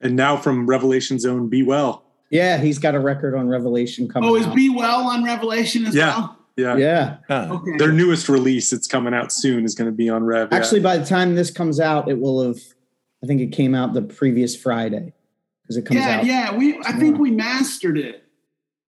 and 0.00 0.16
now 0.16 0.36
from 0.36 0.66
Revelation 0.66 1.18
Zone, 1.18 1.48
Be 1.48 1.62
Well. 1.62 2.04
Yeah, 2.30 2.58
he's 2.58 2.78
got 2.78 2.94
a 2.94 3.00
record 3.00 3.34
on 3.34 3.48
Revelation 3.48 4.08
coming 4.08 4.28
Oh, 4.30 4.36
is 4.36 4.46
out. 4.46 4.54
Be 4.54 4.70
Well 4.70 5.08
on 5.08 5.24
Revelation 5.24 5.84
as 5.86 5.94
Yeah. 5.94 6.16
well? 6.16 6.36
Yeah. 6.56 6.76
yeah. 6.76 7.16
Huh. 7.28 7.48
Okay. 7.52 7.76
Their 7.78 7.92
newest 7.92 8.28
release, 8.28 8.72
it's 8.72 8.86
coming 8.86 9.14
out 9.14 9.32
soon, 9.32 9.64
is 9.64 9.74
going 9.74 9.90
to 9.90 9.96
be 9.96 10.08
on 10.10 10.24
Rev. 10.24 10.48
yeah. 10.50 10.58
Actually, 10.58 10.80
by 10.80 10.96
the 10.98 11.06
time 11.06 11.34
this 11.34 11.50
comes 11.50 11.80
out, 11.80 12.08
it 12.08 12.18
will 12.20 12.46
have. 12.46 12.58
I 13.22 13.26
think 13.26 13.40
it 13.40 13.48
came 13.52 13.74
out 13.74 13.92
the 13.94 14.02
previous 14.02 14.54
Friday 14.56 15.12
because 15.62 15.76
it 15.76 15.86
comes 15.86 16.00
yeah, 16.00 16.18
out. 16.18 16.24
yeah. 16.26 16.56
We 16.56 16.78
I 16.84 16.92
think 16.92 17.18
we 17.18 17.30
mastered 17.30 17.98
it. 17.98 18.24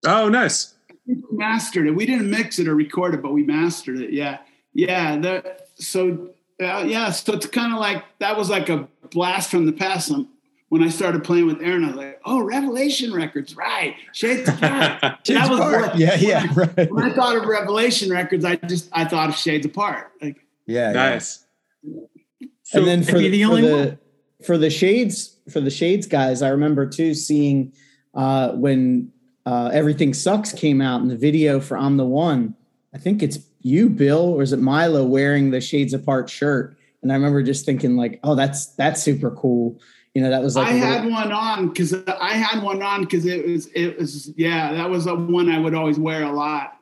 oh, 0.06 0.28
nice. 0.28 0.71
We 1.06 1.16
mastered 1.30 1.86
it. 1.86 1.92
We 1.96 2.06
didn't 2.06 2.30
mix 2.30 2.58
it 2.58 2.68
or 2.68 2.74
record 2.74 3.14
it, 3.14 3.22
but 3.22 3.32
we 3.32 3.42
mastered 3.42 3.98
it. 4.00 4.12
Yeah, 4.12 4.38
yeah. 4.72 5.16
The, 5.18 5.56
so 5.74 6.30
uh, 6.60 6.84
yeah, 6.86 7.10
so 7.10 7.32
it's 7.34 7.46
kind 7.46 7.72
of 7.72 7.80
like 7.80 8.04
that 8.20 8.36
was 8.36 8.48
like 8.50 8.68
a 8.68 8.88
blast 9.10 9.50
from 9.50 9.66
the 9.66 9.72
past. 9.72 10.10
Um, 10.10 10.28
when 10.68 10.82
I 10.82 10.88
started 10.88 11.22
playing 11.22 11.46
with 11.46 11.60
Aaron, 11.60 11.84
I 11.84 11.88
was 11.88 11.96
like, 11.96 12.20
"Oh, 12.24 12.40
Revelation 12.42 13.12
Records, 13.12 13.56
right? 13.56 13.94
Shades 14.12 14.48
Apart." 14.48 15.00
that 15.00 15.50
was 15.50 15.58
what- 15.58 15.98
yeah, 15.98 16.14
yeah, 16.14 16.46
right. 16.54 16.90
When 16.90 17.04
I 17.04 17.12
thought 17.12 17.36
of 17.36 17.44
Revelation 17.44 18.10
Records, 18.10 18.44
I 18.44 18.56
just 18.56 18.88
I 18.92 19.04
thought 19.04 19.28
of 19.28 19.36
Shades 19.36 19.66
Apart. 19.66 20.12
Like, 20.22 20.36
Yeah, 20.66 20.88
yeah. 20.88 20.92
Nice. 20.92 21.44
and 21.82 22.86
then 22.86 23.02
for 23.02 23.16
Are 23.16 23.18
the, 23.18 23.28
the 23.28 23.42
for 23.42 23.48
only 23.50 23.62
the 23.62 23.98
for 24.46 24.56
the 24.58 24.70
shades 24.70 25.36
for 25.50 25.60
the 25.60 25.70
shades 25.70 26.06
guys, 26.06 26.42
I 26.42 26.48
remember 26.48 26.86
too 26.88 27.12
seeing 27.14 27.72
uh, 28.14 28.52
when 28.52 29.12
uh, 29.46 29.70
everything 29.72 30.14
sucks 30.14 30.52
came 30.52 30.80
out 30.80 31.00
in 31.02 31.08
the 31.08 31.16
video 31.16 31.60
for 31.60 31.76
I'm 31.76 31.96
the 31.96 32.04
one. 32.04 32.54
I 32.94 32.98
think 32.98 33.22
it's 33.22 33.38
you, 33.60 33.88
Bill, 33.88 34.20
or 34.34 34.42
is 34.42 34.52
it 34.52 34.58
Milo 34.58 35.04
wearing 35.04 35.50
the 35.50 35.60
shades 35.60 35.94
apart 35.94 36.28
shirt? 36.28 36.76
And 37.02 37.10
I 37.10 37.14
remember 37.14 37.42
just 37.42 37.64
thinking 37.66 37.96
like, 37.96 38.20
oh, 38.22 38.34
that's 38.34 38.66
that's 38.66 39.02
super 39.02 39.30
cool. 39.30 39.80
You 40.14 40.22
know, 40.22 40.30
that 40.30 40.42
was 40.42 40.56
like 40.56 40.68
I 40.68 40.70
a 40.72 40.74
little- 40.74 40.88
had 40.88 41.10
one 41.10 41.32
on 41.32 41.68
because 41.68 41.94
I 42.06 42.34
had 42.34 42.62
one 42.62 42.82
on 42.82 43.00
because 43.02 43.24
it 43.26 43.46
was 43.46 43.66
it 43.74 43.98
was 43.98 44.30
yeah 44.36 44.72
that 44.74 44.90
was 44.90 45.06
a 45.06 45.14
one 45.14 45.50
I 45.50 45.58
would 45.58 45.74
always 45.74 45.98
wear 45.98 46.22
a 46.24 46.32
lot. 46.32 46.76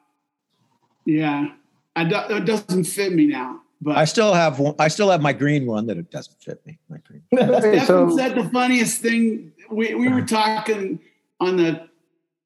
Yeah, 1.07 1.53
I 1.97 2.05
do, 2.05 2.17
it 2.37 2.45
doesn't 2.45 2.85
fit 2.85 3.13
me 3.13 3.27
now, 3.27 3.61
but 3.81 3.97
I 3.97 4.05
still 4.05 4.35
have 4.35 4.59
one. 4.59 4.75
I 4.79 4.89
still 4.89 5.11
have 5.11 5.23
my 5.23 5.33
green 5.33 5.67
one 5.67 5.87
that 5.87 5.97
it 5.97 6.11
doesn't 6.11 6.43
fit 6.43 6.65
me. 6.67 6.79
My 6.89 6.99
green. 6.99 7.23
Stephen 7.33 7.87
so- 7.87 8.17
said 8.17 8.35
the 8.35 8.49
funniest 8.51 9.01
thing. 9.01 9.53
We 9.71 9.95
we 9.95 10.09
were 10.09 10.23
talking 10.23 10.99
on 11.39 11.57
the 11.57 11.89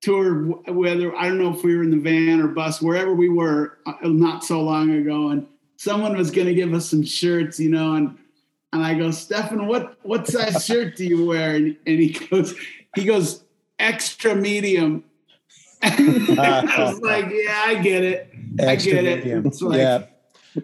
tour 0.05 0.35
whether 0.69 1.15
I 1.17 1.29
don't 1.29 1.39
know 1.39 1.55
if 1.55 1.65
we 1.65 1.77
were 1.77 1.83
in 1.83 1.91
the 1.91 1.97
van 1.97 2.41
or 2.41 2.49
bus 2.49 2.83
wherever 2.83 3.15
we 3.15 3.29
were 3.29 3.79
uh, 3.87 3.95
not 4.03 4.45
so 4.45 4.61
long 4.61 4.91
ago, 4.91 5.31
and 5.31 5.47
someone 5.77 6.17
was 6.17 6.31
going 6.31 6.47
to 6.47 6.55
give 6.55 6.73
us 6.75 6.89
some 6.89 7.03
shirts, 7.03 7.59
you 7.59 7.71
know, 7.71 7.95
and 7.95 8.19
and 8.73 8.85
I 8.85 8.95
go, 8.95 9.11
Stephen, 9.11 9.67
what 9.67 9.99
what 10.03 10.27
size 10.27 10.65
shirt 10.67 10.97
do 10.97 11.05
you 11.07 11.27
wear? 11.27 11.55
And, 11.55 11.77
and 11.87 11.99
he 11.99 12.11
goes, 12.11 12.55
he 12.95 13.05
goes 13.05 13.43
extra 13.79 14.35
medium. 14.35 15.05
I 15.83 16.75
was 16.79 17.01
like, 17.01 17.27
yeah, 17.31 17.63
I 17.67 17.75
get 17.77 18.05
it. 18.05 18.31
I 18.61 18.65
Extra 18.65 18.93
get 18.93 19.05
it. 19.05 19.47
It's 19.47 19.61
like, 19.61 19.79
yeah, 19.79 20.05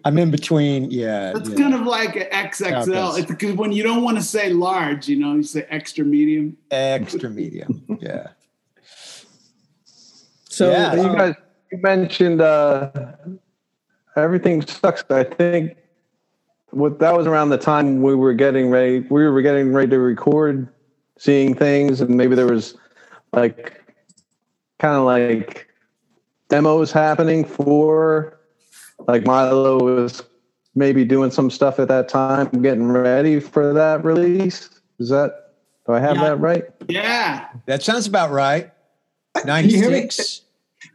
I'm 0.05 0.19
in 0.19 0.31
between. 0.31 0.91
Yeah, 0.91 1.33
That's 1.33 1.51
yeah. 1.51 1.57
kind 1.57 1.75
of 1.75 1.83
like 1.83 2.17
an 2.17 2.27
XXL. 2.31 3.19
It's 3.19 3.31
because 3.31 3.55
when 3.55 3.73
you 3.73 3.83
don't 3.83 4.03
want 4.03 4.17
to 4.17 4.23
say 4.23 4.53
large, 4.53 5.09
you 5.09 5.17
know, 5.19 5.35
you 5.35 5.43
say 5.43 5.67
extra 5.69 6.05
medium. 6.05 6.57
extra 6.71 7.31
medium. 7.31 7.99
Yeah. 8.01 8.29
So 10.61 10.71
Yeah. 10.71 10.95
you 10.95 11.17
guys 11.17 11.35
you 11.73 11.79
mentioned 11.79 12.41
uh, 12.43 12.91
everything 14.17 14.61
sucks. 14.63 15.03
I 15.09 15.25
think 15.25 15.77
what 16.71 16.99
that 16.99 17.17
was 17.17 17.27
around 17.27 17.49
the 17.49 17.57
time 17.59 18.03
we 18.03 18.15
were 18.15 18.35
getting 18.35 18.69
ready. 18.71 19.01
We 19.01 19.27
were 19.27 19.41
getting 19.41 19.73
ready 19.73 19.89
to 19.91 19.99
record, 19.99 20.69
seeing 21.17 21.55
things, 21.55 22.03
and 22.03 22.11
maybe 22.11 22.35
there 22.35 22.47
was 22.47 22.77
like 23.33 23.81
kind 24.79 24.97
of 24.97 25.05
like 25.05 25.69
demos 26.51 26.93
happening 26.93 27.45
for 27.45 28.39
like 29.09 29.25
Milo 29.25 29.79
was 29.83 30.23
maybe 30.75 31.07
doing 31.07 31.31
some 31.31 31.51
stuff 31.51 31.79
at 31.81 31.89
that 31.89 32.09
time, 32.11 32.49
getting 32.63 32.87
ready 32.89 33.41
for 33.41 33.73
that 33.73 34.05
release. 34.05 34.69
Is 34.99 35.09
that 35.09 35.55
do 35.87 35.95
I 35.95 36.01
have 36.01 36.17
Yeah. 36.17 36.29
that 36.29 36.37
right? 36.37 36.65
Yeah. 36.89 37.47
That 37.65 37.83
sounds 37.83 38.07
about 38.07 38.31
right. 38.31 38.71
Can 39.35 39.47
you 39.71 39.81
96. 39.81 40.43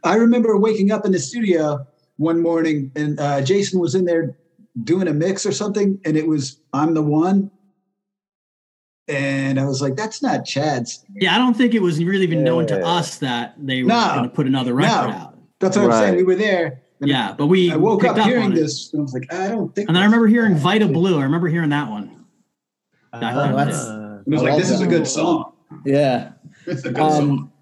I 0.04 0.14
remember 0.16 0.56
waking 0.58 0.90
up 0.92 1.04
in 1.06 1.12
the 1.12 1.18
studio 1.18 1.86
one 2.16 2.40
morning 2.42 2.90
and 2.96 3.18
uh, 3.20 3.42
Jason 3.42 3.78
was 3.80 3.94
in 3.94 4.04
there 4.04 4.36
doing 4.84 5.08
a 5.08 5.12
mix 5.12 5.46
or 5.46 5.52
something, 5.52 5.98
and 6.04 6.16
it 6.16 6.26
was 6.26 6.60
I'm 6.72 6.94
the 6.94 7.02
one. 7.02 7.50
And 9.08 9.60
I 9.60 9.64
was 9.66 9.80
like, 9.80 9.94
that's 9.94 10.20
not 10.20 10.44
Chad's. 10.44 11.04
Yeah, 11.14 11.34
I 11.34 11.38
don't 11.38 11.54
think 11.56 11.74
it 11.74 11.82
was 11.82 12.02
really 12.02 12.24
even 12.24 12.42
known 12.42 12.66
to 12.66 12.84
us 12.84 13.18
that 13.18 13.54
they 13.56 13.82
were 13.84 13.88
No. 13.88 14.10
going 14.16 14.22
to 14.24 14.28
put 14.34 14.46
another 14.48 14.74
record 14.74 15.10
No. 15.10 15.14
out. 15.16 15.38
That's 15.60 15.76
what 15.76 15.86
I'm 15.86 15.92
saying. 15.92 16.16
We 16.16 16.24
were 16.24 16.34
there. 16.34 16.82
Yeah, 17.00 17.32
but 17.36 17.46
we 17.46 17.70
I 17.70 17.76
woke 17.76 18.00
picked 18.00 18.18
up 18.18 18.26
hearing 18.26 18.46
on 18.46 18.52
it. 18.52 18.56
this, 18.56 18.92
and 18.92 19.00
I 19.00 19.02
was 19.02 19.12
like, 19.14 19.32
I 19.32 19.48
don't 19.48 19.72
think. 19.74 19.88
And 19.88 19.94
then 19.94 20.02
I 20.02 20.06
remember 20.06 20.26
hearing 20.26 20.56
Vita 20.56 20.88
Blue. 20.88 21.20
I 21.20 21.22
remember 21.22 21.46
hearing 21.46 21.70
that 21.70 21.88
one. 21.88 22.24
Back 23.12 23.34
then. 23.34 23.54
that's- 23.54 23.86
it 24.26 24.30
was 24.30 24.42
I 24.42 24.46
like, 24.46 24.58
this 24.58 24.70
is 24.70 24.80
a 24.80 24.86
good 24.86 25.06
song. 25.06 25.52
Yeah. 25.84 26.32
It's 26.66 26.84
a 26.84 26.88
good 26.90 26.96
song. 26.96 27.52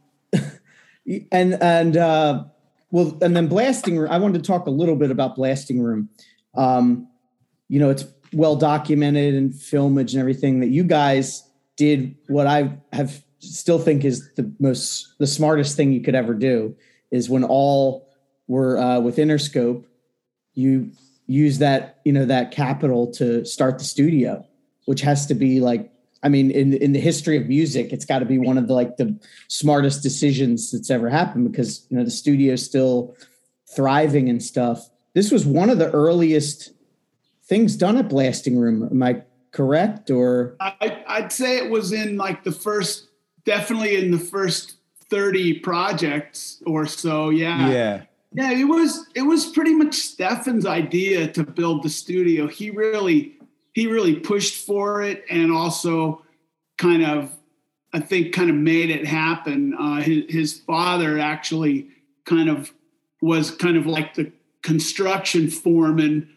And 1.30 1.54
and 1.62 1.96
uh, 1.96 2.44
well, 2.90 3.18
and 3.20 3.36
then 3.36 3.48
blasting 3.48 3.98
room. 3.98 4.10
I 4.10 4.18
wanted 4.18 4.42
to 4.42 4.46
talk 4.46 4.66
a 4.66 4.70
little 4.70 4.96
bit 4.96 5.10
about 5.10 5.36
blasting 5.36 5.80
room. 5.80 6.08
Um, 6.54 7.08
you 7.68 7.78
know, 7.78 7.90
it's 7.90 8.04
well 8.32 8.56
documented 8.56 9.34
and 9.34 9.52
filmage 9.52 10.12
and 10.12 10.20
everything 10.20 10.60
that 10.60 10.68
you 10.68 10.84
guys 10.84 11.42
did. 11.76 12.16
What 12.28 12.46
I 12.46 12.78
have 12.92 13.22
still 13.38 13.78
think 13.78 14.04
is 14.04 14.32
the 14.34 14.52
most 14.58 15.14
the 15.18 15.26
smartest 15.26 15.76
thing 15.76 15.92
you 15.92 16.00
could 16.00 16.14
ever 16.14 16.34
do 16.34 16.76
is 17.10 17.28
when 17.28 17.44
all 17.44 18.08
were 18.46 18.78
uh, 18.78 19.00
with 19.00 19.16
Interscope, 19.16 19.84
you 20.54 20.90
use 21.26 21.58
that 21.58 22.00
you 22.04 22.12
know 22.12 22.24
that 22.26 22.50
capital 22.50 23.10
to 23.12 23.44
start 23.44 23.78
the 23.78 23.84
studio, 23.84 24.46
which 24.86 25.00
has 25.02 25.26
to 25.26 25.34
be 25.34 25.60
like 25.60 25.90
I 26.24 26.28
mean, 26.28 26.50
in 26.50 26.72
in 26.74 26.92
the 26.92 27.00
history 27.00 27.36
of 27.36 27.46
music, 27.46 27.92
it's 27.92 28.06
got 28.06 28.20
to 28.20 28.24
be 28.24 28.38
one 28.38 28.58
of 28.58 28.66
the 28.66 28.74
like 28.74 28.96
the 28.96 29.16
smartest 29.48 30.02
decisions 30.02 30.72
that's 30.72 30.90
ever 30.90 31.10
happened 31.10 31.50
because 31.50 31.86
you 31.90 31.96
know 31.96 32.04
the 32.04 32.10
studio's 32.10 32.64
still 32.64 33.14
thriving 33.76 34.28
and 34.28 34.42
stuff. 34.42 34.88
This 35.12 35.30
was 35.30 35.46
one 35.46 35.70
of 35.70 35.78
the 35.78 35.90
earliest 35.90 36.72
things 37.44 37.76
done 37.76 37.96
at 37.98 38.08
Blasting 38.08 38.58
Room. 38.58 38.88
Am 38.90 39.02
I 39.02 39.22
correct? 39.52 40.10
Or 40.10 40.56
I, 40.60 41.02
I'd 41.06 41.32
say 41.32 41.58
it 41.58 41.70
was 41.70 41.92
in 41.92 42.16
like 42.16 42.42
the 42.42 42.52
first, 42.52 43.08
definitely 43.44 43.96
in 43.96 44.10
the 44.10 44.18
first 44.18 44.76
30 45.10 45.60
projects 45.60 46.62
or 46.66 46.86
so. 46.86 47.30
Yeah. 47.30 47.70
Yeah. 47.70 48.02
Yeah, 48.36 48.50
it 48.50 48.64
was 48.64 49.06
it 49.14 49.22
was 49.22 49.46
pretty 49.46 49.74
much 49.74 49.94
Stephen's 49.94 50.66
idea 50.66 51.28
to 51.28 51.44
build 51.44 51.84
the 51.84 51.88
studio. 51.88 52.48
He 52.48 52.70
really 52.70 53.38
he 53.74 53.86
really 53.86 54.16
pushed 54.16 54.64
for 54.64 55.02
it 55.02 55.24
and 55.28 55.52
also 55.52 56.22
kind 56.78 57.04
of 57.04 57.30
I 57.92 58.00
think 58.00 58.32
kind 58.32 58.50
of 58.50 58.56
made 58.56 58.90
it 58.90 59.06
happen. 59.06 59.74
Uh, 59.78 59.96
his 60.00 60.24
his 60.28 60.60
father 60.60 61.18
actually 61.18 61.88
kind 62.24 62.48
of 62.48 62.72
was 63.20 63.50
kind 63.50 63.76
of 63.76 63.86
like 63.86 64.14
the 64.14 64.32
construction 64.62 65.48
foreman 65.48 66.28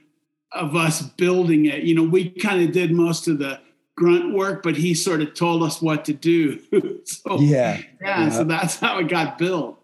of 0.52 0.76
us 0.76 1.02
building 1.02 1.66
it. 1.66 1.84
You 1.84 1.96
know, 1.96 2.04
we 2.04 2.30
kind 2.30 2.62
of 2.62 2.72
did 2.72 2.92
most 2.92 3.28
of 3.28 3.40
the 3.40 3.60
grunt 3.96 4.34
work, 4.34 4.62
but 4.64 4.78
he 4.78 4.94
sort 4.94 5.22
of 5.22 5.34
told 5.34 5.64
us 5.64 5.82
what 5.82 6.06
to 6.06 6.14
do. 6.14 6.60
so 7.06 7.40
Yeah. 7.40 7.82
yeah, 8.02 8.30
so 8.30 8.44
that's 8.44 8.76
how 8.78 9.00
it 9.00 9.10
got 9.10 9.38
built. 9.38 9.80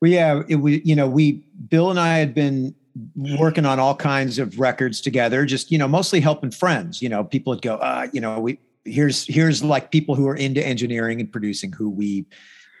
Well, 0.00 0.10
yeah, 0.10 0.42
it 0.48 0.56
was, 0.56 0.84
you 0.84 0.96
know, 0.96 1.08
we, 1.08 1.44
Bill 1.68 1.90
and 1.90 2.00
I 2.00 2.18
had 2.18 2.34
been 2.34 2.74
working 3.16 3.66
on 3.66 3.78
all 3.78 3.94
kinds 3.94 4.38
of 4.38 4.58
records 4.58 5.00
together, 5.00 5.44
just, 5.44 5.70
you 5.70 5.78
know, 5.78 5.88
mostly 5.88 6.20
helping 6.20 6.50
friends. 6.50 7.02
You 7.02 7.08
know, 7.08 7.24
people 7.24 7.52
would 7.52 7.62
go, 7.62 7.76
uh, 7.76 8.08
you 8.12 8.20
know, 8.20 8.40
we, 8.40 8.58
here's, 8.84 9.26
here's 9.26 9.62
like 9.62 9.90
people 9.90 10.14
who 10.14 10.26
are 10.28 10.36
into 10.36 10.64
engineering 10.64 11.20
and 11.20 11.30
producing 11.30 11.72
who 11.72 11.90
we 11.90 12.26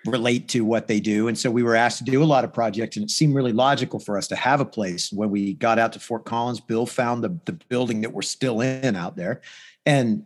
relate 0.06 0.48
to 0.48 0.64
what 0.64 0.86
they 0.86 1.00
do. 1.00 1.28
And 1.28 1.36
so 1.36 1.50
we 1.50 1.62
were 1.62 1.74
asked 1.74 1.98
to 1.98 2.04
do 2.04 2.22
a 2.22 2.24
lot 2.24 2.44
of 2.44 2.52
projects 2.52 2.96
and 2.96 3.04
it 3.04 3.10
seemed 3.10 3.34
really 3.34 3.52
logical 3.52 3.98
for 3.98 4.16
us 4.16 4.28
to 4.28 4.36
have 4.36 4.60
a 4.60 4.64
place. 4.64 5.12
When 5.12 5.30
we 5.30 5.54
got 5.54 5.78
out 5.78 5.92
to 5.94 6.00
Fort 6.00 6.24
Collins, 6.24 6.60
Bill 6.60 6.86
found 6.86 7.22
the, 7.22 7.38
the 7.44 7.52
building 7.68 8.00
that 8.02 8.12
we're 8.12 8.22
still 8.22 8.60
in 8.60 8.96
out 8.96 9.16
there. 9.16 9.40
And, 9.84 10.24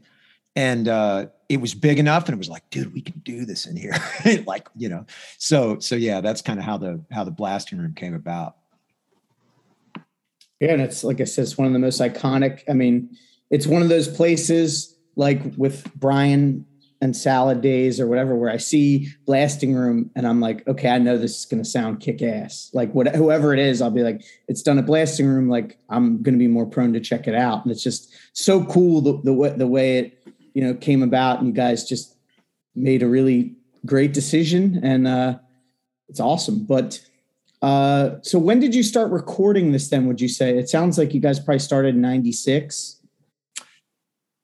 and 0.55 0.89
uh, 0.89 1.27
it 1.49 1.61
was 1.61 1.75
big 1.75 1.99
enough 1.99 2.27
and 2.27 2.35
it 2.35 2.39
was 2.39 2.49
like 2.49 2.69
dude 2.71 2.93
we 2.95 3.03
can 3.03 3.19
do 3.21 3.45
this 3.45 3.67
in 3.67 3.77
here 3.77 3.95
like 4.47 4.69
you 4.77 4.89
know 4.89 5.05
so 5.39 5.79
so 5.79 5.95
yeah 5.95 6.21
that's 6.21 6.41
kind 6.41 6.59
of 6.59 6.65
how 6.65 6.79
the 6.79 7.01
how 7.11 7.25
the 7.25 7.31
blasting 7.31 7.79
room 7.79 7.95
came 7.95 8.15
about 8.15 8.57
Yeah, 10.63 10.75
and 10.75 10.81
it's 10.81 11.03
like 11.03 11.21
I 11.21 11.25
said, 11.25 11.43
it's 11.43 11.59
one 11.59 11.67
of 11.67 11.73
the 11.73 11.81
most 11.81 12.01
iconic. 12.01 12.63
I 12.69 12.73
mean, 12.73 13.11
it's 13.51 13.67
one 13.67 13.83
of 13.83 13.89
those 13.89 14.07
places 14.07 14.97
like 15.17 15.43
with 15.57 15.93
Brian 15.97 16.65
and 17.01 17.17
Salad 17.17 17.61
Days 17.63 17.99
or 17.99 18.07
whatever, 18.07 18.37
where 18.37 18.49
I 18.49 18.59
see 18.59 19.09
Blasting 19.27 19.75
Room 19.75 20.09
and 20.15 20.25
I'm 20.25 20.41
like, 20.41 20.65
okay, 20.69 20.89
I 20.89 20.99
know 20.99 21.19
this 21.19 21.37
is 21.37 21.47
going 21.47 21.61
to 21.61 21.69
sound 21.69 21.99
kick 21.99 22.23
ass. 22.23 22.71
Like 22.73 22.93
what, 22.93 23.13
whoever 23.13 23.53
it 23.53 23.59
is, 23.59 23.83
I'll 23.83 23.91
be 23.91 24.05
like, 24.05 24.23
it's 24.47 24.63
done 24.63 24.79
at 24.79 24.87
Blasting 24.87 25.27
Room. 25.27 25.49
Like 25.49 25.81
I'm 25.91 26.23
going 26.23 26.35
to 26.35 26.39
be 26.39 26.47
more 26.47 26.65
prone 26.65 26.93
to 26.93 27.01
check 27.01 27.27
it 27.27 27.35
out, 27.35 27.65
and 27.65 27.73
it's 27.73 27.83
just 27.83 28.15
so 28.33 28.65
cool 28.67 29.01
the 29.01 29.21
the 29.25 29.55
the 29.57 29.67
way 29.67 29.99
it 29.99 30.29
you 30.55 30.63
know 30.63 30.75
came 30.75 31.03
about, 31.03 31.41
and 31.41 31.49
you 31.49 31.53
guys 31.55 31.89
just 31.89 32.17
made 32.77 33.03
a 33.03 33.09
really 33.09 33.57
great 33.85 34.13
decision, 34.13 34.79
and 34.85 35.09
uh, 35.09 35.39
it's 36.09 36.21
awesome. 36.21 36.65
But 36.65 37.01
uh, 37.63 38.17
so 38.23 38.39
when 38.39 38.59
did 38.61 38.75
you 38.75 38.83
start 38.83 39.11
recording 39.13 39.71
this 39.73 39.89
then, 39.89 40.07
would 40.07 40.21
you 40.21 40.29
say? 40.29 40.59
It 40.59 40.69
sounds 40.69 40.99
like 40.99 41.15
you 41.15 41.21
guys 41.21 41.39
probably 41.39 41.61
started 41.61 41.95
in 41.95 42.01
96. 42.01 43.01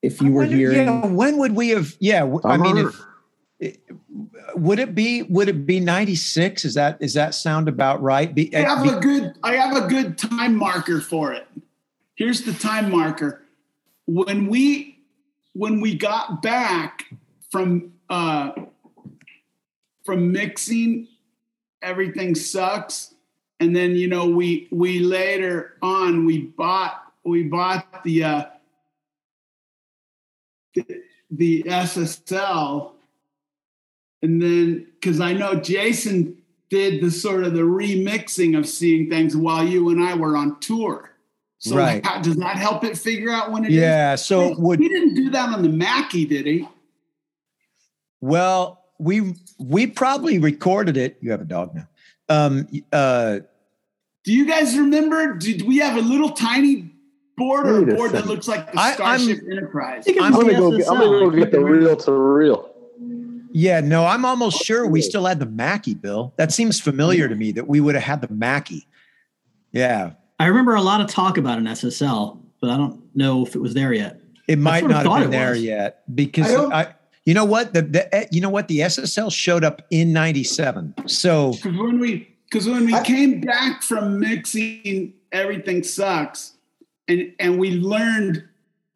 If 0.03 0.23
you 0.23 0.31
were 0.33 0.43
When- 0.43 0.53
hearing, 0.57 0.87
yeah, 0.87 1.07
when 1.07 1.39
would 1.39 1.57
we 1.57 1.71
have 1.71 1.97
yeah 1.99 2.23
I 2.45 2.57
mean 2.57 2.79
if 2.79 3.01
it- 3.59 3.81
would 4.55 4.79
it 4.79 4.95
be 4.95 5.23
would 5.25 5.49
it 5.49 5.67
be 5.67 5.81
96 5.81 6.65
is 6.65 6.75
that 6.75 6.99
is 7.01 7.15
that 7.15 7.35
sound 7.35 7.69
about 7.69 8.01
right 8.01 8.33
be, 8.33 8.55
I 8.55 8.61
have 8.61 8.85
be- 8.85 8.91
a 8.91 9.01
good 9.01 9.35
I 9.43 9.57
have 9.57 9.77
a 9.77 9.89
good 9.89 10.17
time 10.17 10.55
marker 10.55 11.01
for 11.01 11.33
it. 11.33 11.49
Here's 12.15 12.43
the 12.43 12.53
time 12.53 12.93
marker. 12.93 13.43
When 14.07 14.47
we 14.47 15.01
when 15.55 15.81
we 15.81 15.97
got 15.97 16.41
back 16.43 17.07
from 17.51 17.93
uh 18.09 18.53
from 20.05 20.31
mixing 20.31 21.09
everything 21.83 22.35
sucks 22.35 23.15
and 23.61 23.75
then 23.75 23.93
you 23.97 24.09
know 24.09 24.27
we 24.29 24.69
we 24.71 24.99
later 25.01 25.75
on 25.83 26.25
we 26.25 26.39
bought 26.43 27.13
we 27.25 27.43
bought 27.45 28.03
the 28.05 28.25
uh 28.25 28.45
the, 30.75 30.85
the 31.31 31.63
SSL 31.65 32.93
and 34.23 34.41
then 34.43 34.87
because 35.01 35.21
I 35.21 35.33
know 35.33 35.55
Jason 35.55 36.37
did 36.71 37.03
the 37.03 37.11
sort 37.11 37.45
of 37.45 37.55
the 37.55 37.63
remixing 37.63 38.59
of 38.59 38.69
seeing 38.69 39.09
things 39.09 39.37
while 39.37 39.67
you 39.67 39.89
and 39.91 40.03
I 40.03 40.15
were 40.15 40.37
on 40.37 40.61
tour. 40.61 41.11
So 41.61 41.77
Right. 41.77 42.05
how, 42.05 42.21
does 42.21 42.37
that 42.37 42.57
help 42.57 42.85
it 42.85 42.97
figure 42.99 43.31
out 43.31 43.51
when 43.51 43.65
it 43.65 43.71
is? 43.71 43.77
yeah 43.77 44.15
so 44.17 44.55
would 44.59 44.79
he 44.79 44.89
didn't 44.89 45.15
do 45.15 45.31
that 45.31 45.49
on 45.49 45.63
the 45.63 45.69
Mackie, 45.69 46.25
did 46.27 46.47
he? 46.47 46.69
well 48.21 48.78
we 48.99 49.35
we 49.59 49.87
probably 49.87 50.39
recorded 50.39 50.97
it 50.97 51.17
you 51.21 51.31
have 51.31 51.41
a 51.41 51.45
dog 51.45 51.75
now 51.75 51.89
um 52.29 52.67
uh 52.93 53.39
Do 54.25 54.33
you 54.33 54.47
guys 54.47 54.77
remember? 54.77 55.35
Did 55.35 55.63
we 55.63 55.79
have 55.79 55.97
a 55.97 56.01
little 56.01 56.31
tiny 56.31 56.91
board 57.37 57.67
or 57.69 57.79
a 57.89 57.93
a 57.93 57.97
board 57.97 58.13
that 58.13 58.27
looks 58.27 58.49
like 58.49 58.71
the 58.73 58.79
I- 58.79 58.97
I'm- 59.01 59.21
Starship 59.21 59.45
Enterprise? 59.51 60.05
I'm 60.09 60.23
I'm 60.23 60.33
gonna 60.33 60.53
go. 60.55 60.77
Get, 60.77 60.89
I'm 60.89 60.99
gonna 60.99 61.19
go 61.21 61.31
get 61.31 61.51
the 61.53 61.61
reel 61.61 61.97
to 61.97 62.13
reel. 62.13 62.71
yeah 63.53 63.81
no 63.81 64.05
i'm 64.05 64.25
almost 64.27 64.63
sure 64.63 64.87
we 64.87 65.01
still 65.01 65.25
had 65.25 65.39
the 65.41 65.47
mackie 65.47 65.95
bill 65.95 66.35
that 66.37 66.53
seems 66.53 66.79
familiar 66.81 67.29
to 67.29 67.35
me 67.35 67.51
that 67.53 67.67
we 67.67 67.81
would 67.81 67.95
have 67.95 68.05
had 68.05 68.21
the 68.21 68.33
mackie 68.35 68.87
yeah 69.73 70.13
I 70.41 70.47
remember 70.47 70.75
a 70.77 70.83
lot 70.83 71.01
of 71.01 71.09
talk 71.09 71.37
about 71.37 71.59
an 71.59 71.65
SSL, 71.65 72.39
but 72.61 72.71
I 72.71 72.77
don't 72.77 73.03
know 73.17 73.45
if 73.45 73.57
it 73.57 73.59
was 73.59 73.75
there 73.75 73.93
yet. 73.93 74.21
It 74.47 74.57
might 74.61 74.87
not 74.87 75.05
have 75.05 75.23
been 75.23 75.31
there 75.31 75.51
was. 75.51 75.63
yet 75.65 76.03
because 76.15 76.55
I 76.55 76.81
I, 76.83 76.95
you 77.29 77.35
know 77.35 77.45
what? 77.45 77.75
The, 77.75 77.83
the 77.83 78.15
eh, 78.15 78.27
you 78.33 78.41
know 78.41 78.49
what? 78.49 78.69
The 78.69 78.79
SSL 78.79 79.31
showed 79.31 79.63
up 79.63 79.83
in 79.91 80.15
'97. 80.15 80.95
So 81.07 81.53
Because 81.53 81.77
when 81.77 81.99
we 82.01 82.35
because 82.51 82.67
when 82.67 82.87
we 82.87 82.95
I- 82.95 83.03
came 83.05 83.43
back 83.43 83.83
from 83.83 84.19
mixing 84.19 85.13
everything 85.31 85.83
sucks. 85.83 86.55
And 87.07 87.35
and 87.39 87.59
we 87.59 87.73
learned 87.73 88.45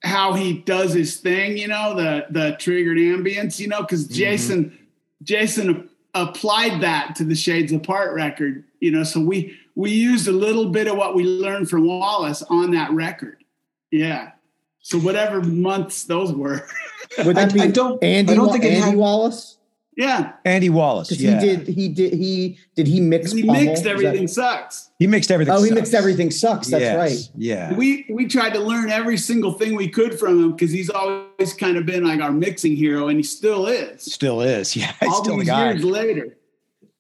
how 0.02 0.32
he 0.32 0.58
does 0.58 0.94
his 0.94 1.18
thing 1.18 1.56
you 1.56 1.68
know 1.68 1.94
the 1.94 2.26
the 2.30 2.56
triggered 2.58 2.98
ambience 2.98 3.60
you 3.60 3.68
know 3.68 3.82
because 3.82 4.08
jason 4.08 4.76
jason 5.22 5.88
applied 6.12 6.80
that 6.80 7.14
to 7.14 7.24
the 7.24 7.36
shades 7.36 7.70
apart 7.70 8.12
record 8.12 8.64
you 8.80 8.90
know 8.90 9.04
so 9.04 9.20
we 9.20 9.56
we 9.74 9.92
used 9.92 10.26
a 10.26 10.32
little 10.32 10.70
bit 10.70 10.86
of 10.88 10.96
what 10.96 11.14
we 11.14 11.24
learned 11.24 11.70
from 11.70 11.86
wallace 11.86 12.42
on 12.42 12.72
that 12.72 12.90
record. 12.90 13.42
Yeah. 13.90 14.32
So 14.80 14.98
whatever 14.98 15.40
months 15.40 16.04
those 16.04 16.32
were 16.32 16.66
would 17.24 17.36
that 17.36 17.50
I- 17.50 17.52
be 17.54 17.60
I 17.60 17.66
don't- 17.68 18.02
Andy, 18.02 18.32
I 18.32 18.36
don't 18.36 18.50
think 18.52 18.64
Andy 18.64 18.80
had- 18.80 18.96
Wallace? 18.96 19.56
yeah 19.94 20.32
Andy 20.46 20.70
Wallace, 20.70 21.10
yeah, 21.12 21.38
he 21.38 21.46
did, 21.46 21.66
he 21.68 21.88
did, 21.88 22.14
he 22.14 22.58
did 22.74 22.86
he 22.86 22.98
mix? 23.00 23.30
he 23.32 23.42
Pummel? 23.42 23.60
mixed 23.62 23.72
Is 23.80 23.82
that- 23.82 23.90
everything 23.90 24.26
sucks 24.26 24.88
he 24.98 25.06
mixed 25.06 25.30
everything. 25.32 25.52
Oh, 25.52 25.62
he 25.62 25.70
mixed 25.72 25.94
everything 25.94 26.30
sucks. 26.30 26.68
That's 26.68 26.80
Yes, 26.82 26.96
right. 26.96 27.30
Yeah, 27.36 27.74
we 27.74 28.06
we 28.08 28.26
tried 28.26 28.54
to 28.54 28.60
learn 28.60 28.88
every 28.88 29.18
single 29.18 29.52
thing 29.52 29.74
we 29.74 29.88
could 29.88 30.16
from 30.18 30.42
him 30.42 30.52
because 30.52 30.70
he's 30.70 30.88
always 30.88 31.52
kind 31.58 31.76
of 31.76 31.84
been 31.84 32.04
like 32.04 32.20
our 32.20 32.30
mixing 32.32 32.76
hero 32.76 33.08
and 33.08 33.18
he 33.18 33.22
still 33.24 33.66
is 33.66 34.02
still 34.04 34.40
is. 34.40 34.74
Yeah, 34.76 34.92
he's 35.00 35.08
all 35.10 35.22
still 35.24 35.34
the 35.34 35.40
these 35.40 35.48
guy. 35.48 35.72
years 35.72 35.84
later 35.84 36.36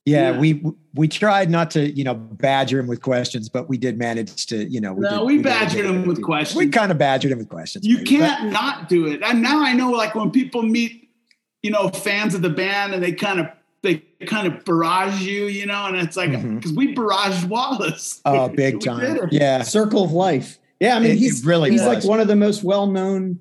Yeah, 0.04 0.32
Yeah. 0.32 0.38
we 0.38 0.64
we 0.94 1.08
tried 1.08 1.48
not 1.48 1.70
to, 1.72 1.90
you 1.90 2.04
know, 2.04 2.14
badger 2.14 2.78
him 2.80 2.86
with 2.86 3.00
questions, 3.00 3.48
but 3.48 3.68
we 3.68 3.78
did 3.78 3.98
manage 3.98 4.46
to, 4.46 4.64
you 4.64 4.80
know, 4.80 4.94
No, 4.94 5.18
did- 5.18 5.26
we 5.26 5.34
did- 5.36 5.44
badgered 5.44 5.86
him 5.86 6.06
with 6.06 6.22
questions. 6.22 6.58
We 6.58 6.68
kind 6.68 6.90
of 6.92 6.98
badgered 6.98 7.30
him 7.32 7.38
with 7.38 7.48
questions. 7.48 7.86
You 7.86 7.98
maybe, 7.98 8.08
can't 8.10 8.52
not 8.52 8.88
do 8.88 9.06
it. 9.06 9.22
And 9.22 9.40
now 9.42 9.62
I 9.62 9.72
know, 9.72 9.90
like 9.90 10.14
when 10.14 10.30
people 10.30 10.62
meet, 10.62 11.08
you 11.62 11.70
know, 11.70 11.88
fans 11.88 12.34
of 12.34 12.42
the 12.42 12.50
band, 12.50 12.94
and 12.94 13.02
they 13.02 13.12
kind 13.12 13.40
of 13.40 13.46
they 13.82 13.96
kind 14.26 14.46
of 14.46 14.64
barrage 14.64 15.22
you, 15.22 15.46
you 15.46 15.66
know, 15.66 15.86
and 15.86 15.96
it's 15.96 16.16
like 16.16 16.30
mm-hmm. 16.30 16.56
because 16.56 16.72
we 16.72 16.94
barraged 16.94 17.44
Wallace. 17.48 18.20
Oh, 18.24 18.48
big 18.54 18.80
time. 18.80 19.28
Yeah. 19.30 19.62
Circle 19.62 20.04
of 20.04 20.12
life. 20.12 20.58
Yeah, 20.80 20.96
I 20.96 21.00
mean 21.00 21.10
It- 21.10 21.14
it 21.14 21.18
he's 21.18 21.44
really 21.44 21.70
he's 21.70 21.80
was. 21.80 21.88
like 21.88 22.04
one 22.04 22.18
of 22.20 22.26
the 22.28 22.36
most 22.36 22.64
well 22.64 22.86
known, 22.88 23.38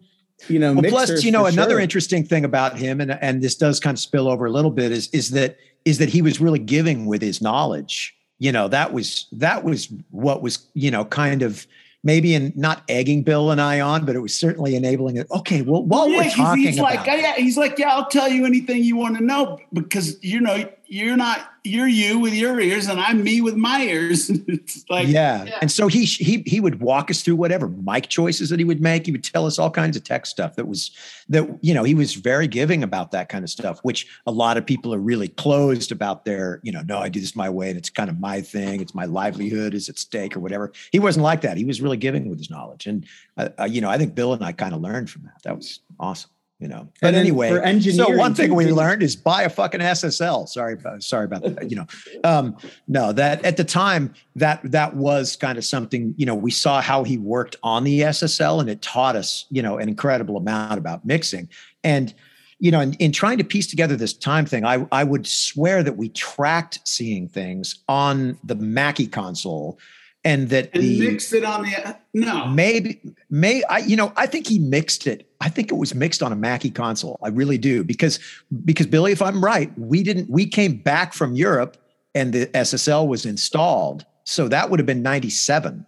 you 0.47 0.59
know. 0.59 0.73
Well, 0.73 0.83
plus, 0.89 1.23
you 1.23 1.31
know, 1.31 1.47
another 1.47 1.71
sure. 1.73 1.79
interesting 1.79 2.23
thing 2.23 2.45
about 2.45 2.77
him, 2.77 3.01
and 3.01 3.11
and 3.11 3.41
this 3.41 3.55
does 3.55 3.79
kind 3.79 3.95
of 3.95 3.99
spill 3.99 4.27
over 4.29 4.45
a 4.45 4.51
little 4.51 4.71
bit, 4.71 4.91
is 4.91 5.09
is 5.09 5.31
that 5.31 5.57
is 5.85 5.97
that 5.97 6.09
he 6.09 6.21
was 6.21 6.39
really 6.39 6.59
giving 6.59 7.05
with 7.05 7.21
his 7.21 7.41
knowledge. 7.41 8.15
You 8.39 8.51
know, 8.51 8.67
that 8.69 8.93
was 8.93 9.27
that 9.33 9.63
was 9.63 9.91
what 10.09 10.41
was 10.41 10.67
you 10.73 10.91
know 10.91 11.05
kind 11.05 11.41
of 11.41 11.67
maybe 12.03 12.33
in 12.33 12.51
not 12.55 12.83
egging 12.89 13.23
Bill 13.23 13.51
and 13.51 13.61
I 13.61 13.79
on, 13.79 14.05
but 14.05 14.15
it 14.15 14.19
was 14.19 14.37
certainly 14.37 14.75
enabling 14.75 15.17
it. 15.17 15.27
Okay, 15.31 15.61
well, 15.61 15.83
while 15.83 16.09
yeah, 16.09 16.17
we're 16.17 16.29
talking 16.31 16.63
he's 16.63 16.79
about, 16.79 16.95
like, 16.95 17.05
yeah, 17.05 17.35
he's 17.35 17.57
like, 17.57 17.77
yeah, 17.77 17.93
I'll 17.93 18.07
tell 18.07 18.29
you 18.29 18.45
anything 18.45 18.83
you 18.83 18.97
want 18.97 19.17
to 19.17 19.23
know 19.23 19.59
because 19.73 20.21
you 20.23 20.41
know 20.41 20.67
you're 20.91 21.15
not 21.15 21.53
you're 21.63 21.87
you 21.87 22.19
with 22.19 22.33
your 22.33 22.59
ears 22.59 22.87
and 22.87 22.99
I'm 22.99 23.23
me 23.23 23.39
with 23.39 23.55
my 23.55 23.81
ears. 23.81 24.29
it's 24.47 24.83
like, 24.89 25.07
yeah. 25.07 25.57
And 25.61 25.71
so 25.71 25.87
he 25.87 26.03
he 26.03 26.43
he 26.45 26.59
would 26.59 26.81
walk 26.81 27.09
us 27.09 27.21
through 27.21 27.37
whatever 27.37 27.69
mic 27.69 28.09
choices 28.09 28.49
that 28.49 28.59
he 28.59 28.65
would 28.65 28.81
make. 28.81 29.05
He 29.05 29.13
would 29.13 29.23
tell 29.23 29.45
us 29.45 29.57
all 29.57 29.71
kinds 29.71 29.95
of 29.95 30.03
tech 30.03 30.25
stuff 30.25 30.57
that 30.57 30.67
was 30.67 30.91
that 31.29 31.47
you 31.61 31.73
know 31.73 31.83
he 31.83 31.95
was 31.95 32.15
very 32.15 32.45
giving 32.45 32.83
about 32.83 33.11
that 33.11 33.29
kind 33.29 33.45
of 33.45 33.49
stuff, 33.49 33.79
which 33.83 34.05
a 34.25 34.31
lot 34.33 34.57
of 34.57 34.65
people 34.65 34.93
are 34.93 34.99
really 34.99 35.29
closed 35.29 35.93
about 35.93 36.25
their 36.25 36.59
you 36.61 36.73
know 36.73 36.81
no 36.81 36.97
I 36.97 37.07
do 37.07 37.21
this 37.21 37.37
my 37.37 37.49
way 37.49 37.69
and 37.69 37.77
it's 37.77 37.89
kind 37.89 38.09
of 38.09 38.19
my 38.19 38.41
thing. 38.41 38.81
It's 38.81 38.93
my 38.93 39.05
livelihood 39.05 39.73
is 39.73 39.87
at 39.87 39.97
stake 39.97 40.35
or 40.35 40.41
whatever. 40.41 40.73
He 40.91 40.99
wasn't 40.99 41.23
like 41.23 41.39
that. 41.41 41.55
He 41.55 41.63
was 41.63 41.81
really 41.81 41.97
giving 41.97 42.27
with 42.29 42.37
his 42.37 42.49
knowledge, 42.49 42.85
and 42.85 43.05
uh, 43.37 43.47
uh, 43.57 43.63
you 43.63 43.79
know 43.79 43.89
I 43.89 43.97
think 43.97 44.13
Bill 44.13 44.33
and 44.33 44.43
I 44.43 44.51
kind 44.51 44.75
of 44.75 44.81
learned 44.81 45.09
from 45.09 45.23
that. 45.23 45.41
That 45.43 45.55
was 45.55 45.79
awesome. 46.01 46.31
You 46.61 46.67
know, 46.67 46.87
but 47.01 47.15
anyway, 47.15 47.49
so 47.81 48.15
one 48.15 48.35
thing 48.35 48.53
we 48.53 48.71
learned 48.71 49.01
is 49.01 49.15
buy 49.15 49.41
a 49.41 49.49
fucking 49.49 49.81
SSL. 49.81 50.47
Sorry, 50.47 50.77
sorry 50.99 51.25
about 51.25 51.41
that. 51.41 51.71
You 51.71 51.77
know, 51.77 51.87
um, 52.23 52.55
no, 52.87 53.11
that 53.13 53.43
at 53.43 53.57
the 53.57 53.63
time 53.63 54.13
that 54.35 54.61
that 54.65 54.95
was 54.95 55.35
kind 55.35 55.57
of 55.57 55.65
something. 55.65 56.13
You 56.17 56.27
know, 56.27 56.35
we 56.35 56.51
saw 56.51 56.79
how 56.79 57.03
he 57.03 57.17
worked 57.17 57.55
on 57.63 57.83
the 57.83 58.01
SSL, 58.01 58.61
and 58.61 58.69
it 58.69 58.83
taught 58.83 59.15
us, 59.15 59.47
you 59.49 59.63
know, 59.63 59.79
an 59.79 59.89
incredible 59.89 60.37
amount 60.37 60.77
about 60.77 61.03
mixing. 61.03 61.49
And 61.83 62.13
you 62.59 62.69
know, 62.69 62.79
in, 62.79 62.93
in 62.93 63.11
trying 63.11 63.39
to 63.39 63.43
piece 63.43 63.65
together 63.65 63.95
this 63.95 64.13
time 64.13 64.45
thing, 64.45 64.63
I 64.63 64.85
I 64.91 65.03
would 65.03 65.25
swear 65.25 65.81
that 65.81 65.97
we 65.97 66.09
tracked 66.09 66.87
seeing 66.87 67.27
things 67.27 67.83
on 67.89 68.37
the 68.43 68.53
Mackie 68.53 69.07
console, 69.07 69.79
and 70.23 70.49
that 70.49 70.69
and 70.73 70.83
the 70.83 70.99
mix 70.99 71.33
it 71.33 71.43
on 71.43 71.63
the 71.63 71.97
no. 72.13 72.47
maybe 72.47 73.01
may 73.29 73.63
I 73.63 73.79
you 73.79 73.95
know 73.95 74.13
I 74.15 74.27
think 74.27 74.47
he 74.47 74.59
mixed 74.59 75.07
it. 75.07 75.27
I 75.41 75.49
think 75.49 75.71
it 75.71 75.75
was 75.75 75.95
mixed 75.95 76.21
on 76.21 76.31
a 76.31 76.35
Mackie 76.35 76.69
console. 76.69 77.19
I 77.23 77.29
really 77.29 77.57
do 77.57 77.83
because 77.83 78.19
because 78.63 78.87
Billy, 78.87 79.11
if 79.11 79.21
I'm 79.21 79.43
right, 79.43 79.71
we 79.77 80.03
didn't 80.03 80.29
we 80.29 80.45
came 80.45 80.77
back 80.77 81.13
from 81.13 81.35
Europe 81.35 81.77
and 82.13 82.33
the 82.33 82.47
SSL 82.47 83.07
was 83.07 83.25
installed. 83.25 84.05
So 84.23 84.47
that 84.47 84.69
would 84.69 84.79
have 84.79 84.85
been 84.85 85.01
97. 85.01 85.85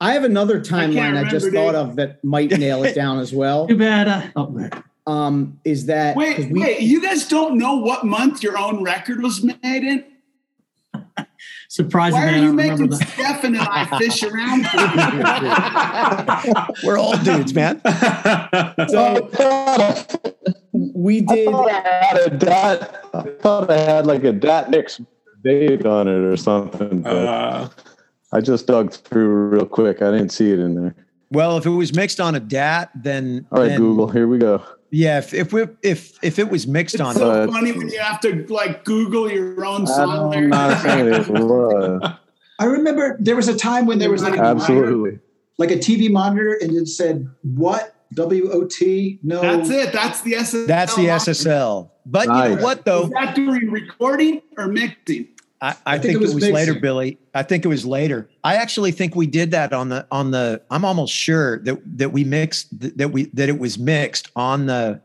I 0.00 0.12
have 0.12 0.24
another 0.24 0.60
timeline 0.60 1.16
I, 1.16 1.28
just 1.28 1.50
thought 1.52 1.74
of 1.74 1.96
that 1.96 2.22
might 2.22 2.50
nail 2.50 2.84
it 2.84 2.94
down 2.94 3.18
as 3.18 3.32
well. 3.32 3.66
Too 3.66 3.78
bad. 3.78 4.08
Uh, 4.08 4.22
oh. 4.36 4.70
Um, 5.10 5.60
is 5.64 5.86
that 5.86 6.16
Wait, 6.16 6.50
we- 6.50 6.60
wait, 6.60 6.80
you 6.80 7.00
guys 7.00 7.28
don't 7.28 7.56
know 7.56 7.76
what 7.76 8.04
month 8.04 8.42
your 8.42 8.58
own 8.58 8.82
record 8.82 9.22
was 9.22 9.42
made 9.42 9.56
in? 9.62 10.04
Surprising 11.68 12.20
Why 12.20 12.26
are 12.26 12.30
man, 12.30 12.34
I 12.34 12.38
you 12.38 12.46
don't 12.46 12.56
making 12.56 12.72
remember 12.74 12.96
that. 12.96 13.08
Stephen 13.08 13.56
and 13.56 13.68
I 13.68 13.98
fish 13.98 14.22
around? 14.22 14.66
We're 16.84 16.98
all 16.98 17.16
dudes, 17.18 17.54
man. 17.54 17.80
So 18.88 19.28
we 20.72 21.18
I 21.18 21.34
did. 21.34 21.48
thought 21.50 21.70
I 21.70 22.04
had 22.04 22.16
a 22.20 22.30
dat. 22.36 23.04
I 23.14 23.22
thought 23.40 23.70
I 23.70 23.78
had 23.78 24.06
like 24.06 24.24
a 24.24 24.32
dat 24.32 24.70
mix 24.70 25.00
date 25.42 25.86
on 25.86 26.06
it 26.08 26.20
or 26.20 26.36
something. 26.36 27.02
But 27.02 27.10
Uh, 27.26 27.68
I 28.32 28.40
just 28.40 28.66
dug 28.66 28.92
through 28.92 29.48
real 29.48 29.66
quick. 29.66 30.02
I 30.02 30.10
didn't 30.10 30.30
see 30.30 30.50
it 30.52 30.58
in 30.58 30.74
there. 30.74 30.94
Well, 31.30 31.56
if 31.56 31.66
it 31.66 31.70
was 31.70 31.94
mixed 31.94 32.20
on 32.20 32.34
a 32.34 32.40
DAT, 32.40 32.90
then 32.94 33.46
All 33.50 33.60
right, 33.62 33.68
then- 33.68 33.78
Google. 33.80 34.08
Here 34.08 34.28
we 34.28 34.38
go. 34.38 34.62
Yeah, 34.90 35.18
if 35.18 35.34
if 35.34 35.52
we 35.52 35.66
if 35.82 36.16
if 36.22 36.38
it 36.38 36.48
was 36.48 36.66
mixed 36.66 37.00
on 37.00 37.10
It's 37.10 37.18
so 37.20 37.30
Uh, 37.30 37.46
funny 37.48 37.72
when 37.72 37.88
you 37.88 37.98
have 37.98 38.20
to 38.20 38.46
like 38.48 38.84
Google 38.84 39.30
your 39.30 39.64
own 39.64 39.80
I'm 39.82 39.86
song 39.86 40.48
not 40.48 40.80
saying 40.82 41.08
it. 41.12 42.12
I 42.58 42.64
remember 42.64 43.16
there 43.20 43.36
was 43.36 43.48
a 43.48 43.56
time 43.56 43.86
when 43.86 43.98
there 43.98 44.10
was 44.10 44.22
like 44.22 44.34
a 44.34 44.42
monitor, 44.42 44.60
Absolutely. 44.62 45.18
like 45.58 45.70
a 45.70 45.76
TV 45.76 46.10
monitor, 46.10 46.54
and 46.60 46.72
it 46.76 46.88
said 46.88 47.28
what 47.42 47.94
W 48.14 48.50
O 48.52 48.64
T. 48.64 49.18
No, 49.22 49.40
That's 49.42 49.68
it. 49.70 49.92
That's 49.92 50.22
the 50.22 50.32
SSL. 50.34 50.66
that's 50.66 50.94
the 50.96 51.06
SSL. 51.06 51.90
But 52.06 52.28
you 52.28 52.56
know 52.56 52.62
what 52.62 52.84
though? 52.84 53.02
Was 53.02 53.10
that 53.10 53.34
during 53.34 53.70
recording 53.70 54.40
or 54.56 54.68
mixing? 54.68 55.28
I, 55.60 55.74
I, 55.86 55.92
think 55.98 56.02
think, 56.02 56.14
it 56.14 56.16
it 56.16 56.20
was 56.20 56.34
was, 56.34 56.50
later, 56.50 56.74
Billy. 56.74 57.18
I 57.34 57.42
think 57.42 57.64
it 57.64 57.68
was 57.68 57.86
later. 57.86 58.28
I 58.44 58.56
actually 58.56 58.92
think 58.92 59.14
we 59.14 59.26
did 59.26 59.50
that 59.52 59.72
on 59.72 59.88
the 59.88 60.06
on 60.10 60.30
the. 60.30 60.60
I'm 60.70 60.84
almost 60.84 61.14
sure 61.14 61.60
that 61.60 61.78
that 61.98 62.12
we 62.12 62.24
mixed 62.24 62.68
that 62.98 63.08
we 63.08 63.26
that 63.26 63.48
it 63.48 63.58
was 63.58 63.78
mixed 63.78 64.30
on 64.36 64.66
the 64.66 65.00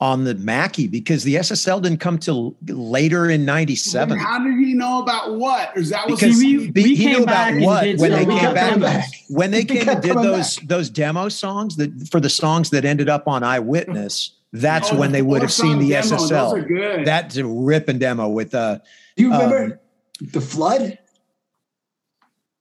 on 0.00 0.22
the 0.24 0.34
Mackie 0.34 0.86
because 0.86 1.24
the 1.24 1.34
SSL 1.36 1.82
didn't 1.82 1.98
come 1.98 2.18
till 2.18 2.54
later 2.68 3.28
in 3.30 3.44
'97. 3.44 4.18
How 4.18 4.38
did 4.44 4.58
he 4.58 4.74
know 4.74 5.02
about 5.02 5.36
what? 5.36 5.72
That 5.74 6.08
was 6.08 6.20
Because 6.20 6.36
we- 6.38 6.70
we 6.70 6.82
he 6.82 6.96
came 6.96 7.16
knew 7.16 7.22
about 7.24 7.52
and 7.52 7.62
what 7.64 7.96
when 7.98 8.12
they 8.12 8.24
came 8.24 8.46
our 8.46 8.54
back. 8.54 9.10
When 9.28 9.50
they 9.50 9.64
came 9.64 9.78
and 9.78 9.86
kept 9.86 10.02
did 10.02 10.12
coming 10.14 10.30
those 10.30 10.56
those 10.66 10.90
demo 10.90 11.28
songs 11.28 11.76
that 11.76 12.08
for 12.10 12.20
the 12.20 12.30
songs 12.30 12.70
that 12.70 12.84
ended 12.84 13.08
up 13.08 13.26
on 13.26 13.42
Eyewitness, 13.42 14.32
that's 14.52 14.92
Oh, 14.92 14.96
when 14.98 15.12
they 15.12 15.22
would 15.22 15.42
have 15.42 15.52
seen 15.52 15.78
the 15.78 15.90
demo, 15.90 16.16
SSL. 16.16 16.66
good. 16.66 17.06
That's 17.06 17.36
a 17.36 17.46
ripping 17.46 17.98
demo 17.98 18.28
with 18.28 18.54
uh 18.54 18.78
do 19.16 19.24
you 19.24 19.32
remember 19.32 19.64
um, 19.64 20.28
the 20.32 20.40
flood? 20.40 20.98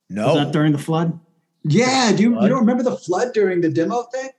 no 0.10 0.28
Was 0.34 0.46
that 0.46 0.52
during 0.54 0.72
the 0.72 0.78
flood? 0.78 1.20
Yeah, 1.64 2.14
do 2.16 2.24
you, 2.24 2.42
you 2.42 2.48
don't 2.48 2.62
remember 2.62 2.84
the 2.84 2.96
flood 2.96 3.34
during 3.34 3.62
the 3.62 3.70
demo 3.70 4.04
thing? 4.04 4.30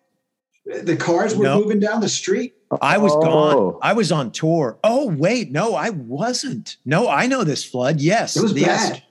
The 0.85 0.97
cars 0.97 1.35
were 1.37 1.45
No. 1.45 1.61
moving 1.61 1.81
down 1.81 2.01
the 2.01 2.09
street. 2.09 2.55
I 2.83 2.99
was 2.99 3.13
Oh. 3.15 3.21
gone. 3.21 3.79
I 3.83 3.93
was 3.95 4.13
on 4.13 4.31
tour. 4.31 4.79
Oh 4.85 5.07
wait, 5.09 5.51
no, 5.51 5.75
I 5.75 5.91
wasn't. 5.91 6.77
No, 6.85 7.09
I 7.09 7.27
know 7.27 7.45
this 7.45 7.65
flood. 7.65 8.01
Yes, 8.01 8.37
It 8.37 8.43
was 8.43 8.53
yes. 8.53 8.91
bad. 8.91 9.03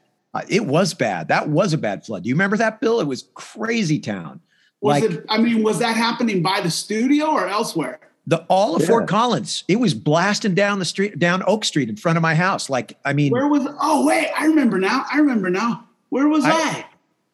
It 0.50 0.68
was 0.68 0.94
bad. 0.94 1.30
That 1.30 1.50
was 1.50 1.74
a 1.74 1.78
bad 1.80 2.06
flood. 2.06 2.22
Do 2.24 2.30
you 2.30 2.36
remember 2.36 2.58
that, 2.58 2.80
Bill? 2.80 3.00
It 3.00 3.08
was 3.08 3.28
crazy 3.34 3.98
town. 4.00 4.42
was 4.82 5.02
like 5.02 5.12
it? 5.12 5.26
I 5.30 5.40
mean, 5.40 5.64
was 5.64 5.80
that 5.80 5.96
happening 5.96 6.44
by 6.44 6.62
the 6.62 6.70
studio 6.70 7.26
or 7.32 7.48
elsewhere? 7.48 8.00
The 8.28 8.40
all 8.50 8.76
of 8.76 8.82
Yeah. 8.82 8.88
Fort 8.90 9.08
Collins. 9.08 9.64
It 9.68 9.80
was 9.80 9.94
blasting 9.94 10.54
down 10.54 10.80
the 10.80 10.86
street, 10.86 11.18
down 11.18 11.42
Oak 11.48 11.64
Street 11.66 11.90
in 11.90 11.96
front 11.96 12.18
of 12.18 12.22
my 12.22 12.36
house. 12.36 12.70
Like, 12.70 12.98
I 13.06 13.14
mean, 13.14 13.32
Where 13.32 13.48
was? 13.48 13.66
Oh 13.82 14.06
wait, 14.06 14.30
I 14.38 14.46
remember 14.46 14.78
now. 14.78 15.06
I 15.12 15.18
remember 15.20 15.50
now. 15.50 15.86
Where 16.10 16.28
was 16.28 16.44
I- 16.46 16.52
I? 16.52 16.86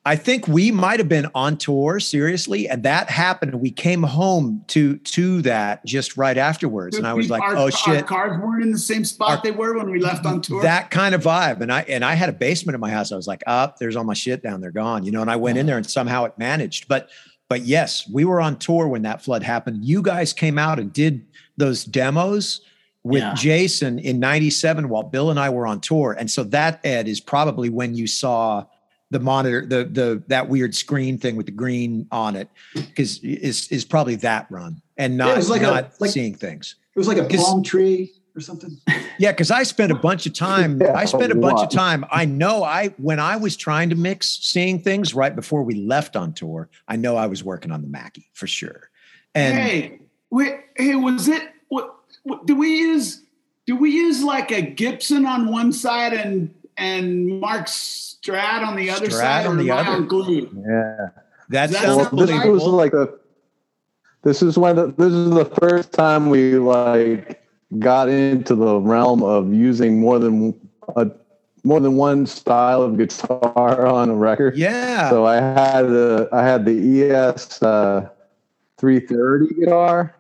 I 0.06 0.18
think 0.18 0.50
we 0.50 0.70
might 0.70 1.00
have 1.00 1.08
been 1.08 1.28
on 1.34 1.56
tour 1.56 1.98
seriously, 1.98 2.68
and 2.68 2.84
that 2.84 3.10
happened. 3.10 3.56
We 3.56 3.72
came 3.72 4.04
home 4.04 4.66
to 4.68 4.98
to 4.98 5.42
that 5.44 5.86
just 5.86 6.18
right 6.18 6.38
afterwards, 6.38 6.98
and 6.98 7.08
I 7.08 7.14
was 7.14 7.30
like, 7.30 7.42
Our- 7.42 7.56
"Oh 7.56 7.64
Our 7.66 7.72
shit!" 7.72 8.06
cars 8.06 8.38
weren't 8.38 8.64
in 8.64 8.72
the 8.74 8.78
same 8.78 9.06
spot 9.06 9.30
Our- 9.30 9.42
they 9.42 9.52
were 9.52 9.78
when 9.78 9.90
we 9.90 10.00
left 10.02 10.26
on 10.26 10.42
tour. 10.42 10.62
That 10.62 10.92
kind 10.92 11.16
of 11.16 11.24
vibe, 11.24 11.62
and 11.62 11.72
I 11.72 11.86
and 11.88 12.04
I 12.04 12.16
had 12.16 12.28
a 12.28 12.34
basement 12.34 12.76
in 12.76 12.82
my 12.82 12.90
house. 12.92 13.14
I 13.14 13.16
was 13.16 13.28
like, 13.28 13.44
"Up, 13.48 13.80
there's 13.80 13.96
all 13.96 14.04
my 14.04 14.14
shit 14.14 14.44
down 14.44 14.60
there, 14.60 14.72
gone," 14.72 15.06
you 15.06 15.12
know. 15.14 15.22
And 15.22 15.32
I 15.32 15.38
went 15.38 15.58
in 15.58 15.68
there, 15.68 15.78
and 15.78 15.90
somehow 15.90 16.26
it 16.26 16.34
managed. 16.38 16.90
But 16.90 17.08
but 17.54 17.62
yes, 17.68 18.10
we 18.10 18.26
were 18.26 18.42
on 18.42 18.58
tour 18.58 18.88
when 18.88 19.04
that 19.04 19.22
flood 19.22 19.44
happened. 19.44 19.86
You 19.86 20.02
guys 20.02 20.34
came 20.34 20.58
out 20.58 20.80
and 20.80 20.92
did 20.92 21.24
those 21.56 21.86
demos 21.86 22.62
with 23.04 23.22
Yeah. 23.22 23.36
Jason 23.36 24.00
in 24.00 24.20
'97 24.20 24.90
while 24.90 25.04
Bill 25.04 25.30
and 25.30 25.40
I 25.40 25.52
were 25.52 25.68
on 25.68 25.80
tour, 25.80 26.14
and 26.18 26.32
so 26.32 26.44
that 26.46 26.80
Ed 26.84 27.08
is 27.08 27.20
probably 27.20 27.70
when 27.70 27.94
you 27.94 28.08
saw 28.08 28.66
the 29.12 29.20
monitor, 29.20 29.64
the 29.68 29.84
the 29.86 30.24
that 30.30 30.50
weird 30.50 30.74
screen 30.74 31.20
thing 31.20 31.36
with 31.36 31.46
the 31.46 31.52
green 31.52 32.08
on 32.12 32.36
it, 32.36 32.50
because 32.74 33.20
is 33.20 33.68
is 33.68 33.86
probably 33.86 34.16
that 34.16 34.48
run 34.50 34.82
and 34.98 35.14
Yeah, 35.14 35.18
not 35.26 35.38
was 35.38 35.52
like 35.52 35.62
a- 35.62 35.66
not 35.66 35.92
like- 36.00 36.10
seeing 36.10 36.34
things. 36.34 36.74
It 36.96 36.98
was 36.98 37.08
like 37.08 37.20
a 37.20 37.26
palm 37.38 37.62
tree 37.62 38.14
or 38.36 38.42
something. 38.42 38.78
Yeah, 39.20 39.32
because 39.32 39.52
I 39.52 39.64
spent 39.64 39.92
a 39.92 39.96
bunch 39.96 40.26
of 40.26 40.34
time. 40.34 40.80
Yeah, 40.82 40.94
I 40.96 41.06
spent 41.06 41.32
a 41.32 41.36
bunch 41.36 41.56
what? 41.58 41.66
of 41.66 41.70
time. 41.72 42.06
I 42.12 42.26
know 42.26 42.64
I 42.64 42.90
when 42.98 43.20
I 43.20 43.38
was 43.38 43.56
trying 43.56 43.90
to 43.92 43.96
mix 43.96 44.28
seeing 44.42 44.80
things 44.82 45.14
right 45.14 45.36
before 45.36 45.64
we 45.64 45.76
left 45.76 46.16
on 46.16 46.34
tour. 46.34 46.70
I 46.88 46.96
know 46.96 47.16
I 47.16 47.28
was 47.28 47.44
working 47.44 47.72
on 47.72 47.82
the 47.82 47.88
Mackie 47.88 48.30
for 48.34 48.48
sure. 48.48 48.90
And 49.36 49.58
hey, 49.58 50.00
wait, 50.30 50.56
hey, 50.76 50.96
was 50.96 51.28
it? 51.28 51.44
What, 51.70 51.96
what 52.24 52.46
do 52.46 52.56
we 52.56 52.78
use? 52.80 53.22
Do 53.66 53.76
we 53.76 53.92
use 53.92 54.22
like 54.24 54.52
a 54.52 54.62
Gibson 54.62 55.26
on 55.26 55.52
one 55.52 55.72
side 55.72 56.14
and 56.14 56.54
and 56.76 57.40
Mark 57.40 57.68
Strat 57.68 58.66
on 58.66 58.76
the 58.76 58.90
other 58.90 59.08
Strat 59.08 59.12
side, 59.12 59.46
on 59.46 59.60
or 59.60 59.64
the 59.64 59.72
other. 59.72 59.92
on 59.92 60.08
glue? 60.08 60.50
Yeah. 60.56 61.10
that 61.50 61.70
That 61.70 61.70
sounds 61.72 61.86
Well, 61.98 62.06
sounds 62.06 62.20
this 62.22 62.32
like- 62.32 62.46
was 62.50 62.64
like 62.64 62.92
the. 62.92 63.20
This 64.24 64.42
is 64.42 64.58
when 64.58 64.78
the, 64.78 64.88
this 64.98 65.12
is 65.12 65.30
the 65.32 65.44
first 65.46 65.92
time 65.92 66.30
we 66.30 66.56
like 66.56 67.43
got 67.80 68.10
into 68.10 68.56
the 68.56 68.80
realm 68.80 69.24
of 69.24 69.54
using 69.54 70.00
more 70.00 70.20
than 70.20 70.54
a 70.96 71.08
more 71.64 71.80
than 71.80 71.96
one 71.96 72.26
style 72.26 72.82
of 72.82 72.98
guitar 72.98 73.86
on 73.88 74.10
a 74.10 74.16
record. 74.16 74.58
Yeah. 74.58 75.10
So 75.10 75.26
I 75.26 75.36
had 75.36 75.84
the 75.84 76.30
I 76.32 76.44
had 76.44 76.66
the 76.66 77.04
ES 77.12 77.62
uh, 77.64 78.10
330 78.78 79.56
guitar, 79.56 80.14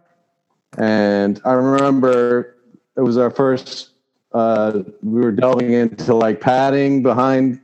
and 0.77 1.39
I 1.45 1.53
remember 1.53 2.55
it 2.95 3.01
was 3.01 3.17
our 3.17 3.29
first. 3.29 3.89
Uh, 4.31 4.83
we 5.03 5.21
were 5.21 5.31
delving 5.31 5.73
into 5.73 6.15
like 6.15 6.41
padding 6.41 7.03
behind 7.03 7.59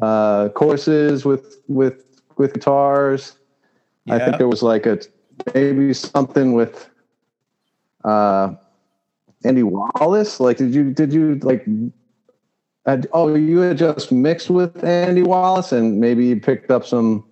uh, 0.00 0.48
courses 0.50 1.24
with 1.24 1.56
with 1.68 2.04
with 2.36 2.52
guitars. 2.54 3.36
I 4.08 4.18
think 4.18 4.36
Yeah. 4.38 4.42
it 4.42 4.48
was 4.48 4.62
like 4.62 4.86
a 4.86 4.98
maybe 5.54 5.92
something 5.94 6.52
with 6.52 6.88
uh, 8.04 8.54
Andy 9.44 9.62
Wallace. 9.62 10.40
Like, 10.40 10.56
did 10.58 10.74
you 10.74 10.92
did 10.92 11.12
you 11.12 11.36
like? 11.42 11.66
Had, 12.84 13.06
oh, 13.12 13.32
you 13.34 13.58
had 13.58 13.78
just 13.78 14.10
mixed 14.10 14.50
with 14.50 14.82
Andy 14.82 15.22
Wallace, 15.22 15.70
and 15.70 16.00
maybe 16.00 16.26
you 16.26 16.40
picked 16.40 16.70
up 16.70 16.84
some 16.84 17.24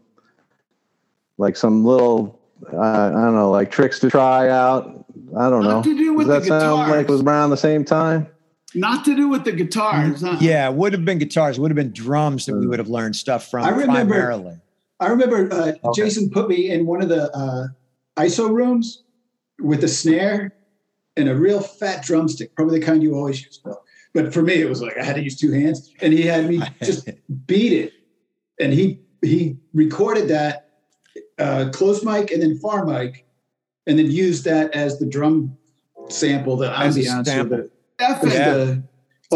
like 1.39 1.57
some 1.57 1.85
little 1.85 2.41
uh, 2.73 2.79
I 2.79 3.11
don't 3.11 3.35
know, 3.35 3.51
like 3.51 3.71
tricks 3.71 3.99
to 4.01 4.11
try 4.11 4.49
out. 4.49 5.05
I 5.39 5.49
don't 5.51 5.63
know. 5.65 5.71
Not 5.77 5.85
to 5.85 5.97
do 5.97 6.15
with 6.15 6.29
Does 6.29 6.45
the 6.45 6.51
that 6.55 6.61
sound 6.61 6.91
like 6.91 7.09
it 7.09 7.11
was 7.11 7.23
around 7.23 7.51
the 7.51 7.57
same 7.57 7.85
time? 7.85 8.29
Not 8.75 9.05
to 9.07 9.17
do 9.17 9.29
with 9.29 9.45
the 9.45 9.51
guitars. 9.53 10.21
huh? 10.23 10.37
Yeah, 10.41 10.69
it 10.69 10.75
would 10.77 10.93
have 10.93 11.05
been 11.05 11.19
guitars, 11.19 11.59
it 11.59 11.61
would 11.61 11.71
have 11.73 11.77
been 11.77 11.93
drums 11.93 12.47
that 12.47 12.55
we 12.57 12.67
would 12.69 12.79
have 12.79 12.89
learned 12.89 13.17
stuff 13.17 13.51
from 13.51 13.65
I 13.65 13.71
remember- 13.71 14.15
primarily. 14.15 14.57
I 15.01 15.07
remember 15.09 15.53
uh, 15.53 15.73
Okay. 15.83 16.03
Jason 16.03 16.31
put 16.31 16.47
me 16.49 16.71
in 16.71 16.85
one 16.87 17.01
of 17.03 17.09
the 17.09 17.35
uh, 17.35 17.67
ISO 18.19 18.51
rooms 18.51 19.03
with 19.59 19.83
a 19.83 19.89
snare 19.89 20.53
and 21.17 21.29
a 21.29 21.35
real 21.35 21.61
fat 21.61 22.03
drumstick, 22.05 22.55
probably 22.55 22.79
the 22.81 22.87
kind 22.87 23.03
you 23.03 23.15
always 23.15 23.43
use, 23.45 23.59
Bill. 23.59 23.81
But 24.15 24.35
for 24.35 24.43
me, 24.43 24.55
it 24.55 24.69
was 24.69 24.83
like 24.83 24.97
I 24.99 25.05
had 25.05 25.17
to 25.17 25.23
use 25.23 25.39
two 25.39 25.53
hands, 25.53 25.93
and 26.01 26.13
he 26.13 26.23
had 26.23 26.49
me 26.49 26.61
just 26.83 27.09
beat 27.47 27.73
it, 27.73 27.93
and 28.59 28.73
he 28.73 29.01
he 29.23 29.57
recorded 29.75 30.29
that 30.29 30.71
uh, 31.39 31.71
close 31.73 32.05
mic 32.05 32.31
and 32.31 32.43
then 32.43 32.59
far 32.59 32.85
mic, 32.85 33.27
and 33.87 33.99
then 33.99 34.11
used 34.11 34.45
that 34.45 34.75
as 34.75 34.99
the 34.99 35.07
drum 35.07 35.57
sample, 36.09 36.57
the 36.57 36.77
As 36.77 36.97
a 36.97 37.01
ambiance, 37.01 37.21
or 37.21 37.25
sample. 37.25 37.57
the, 37.59 37.71
Stephen, 38.17 38.31
Yeah. 38.31 38.55
the 38.55 38.83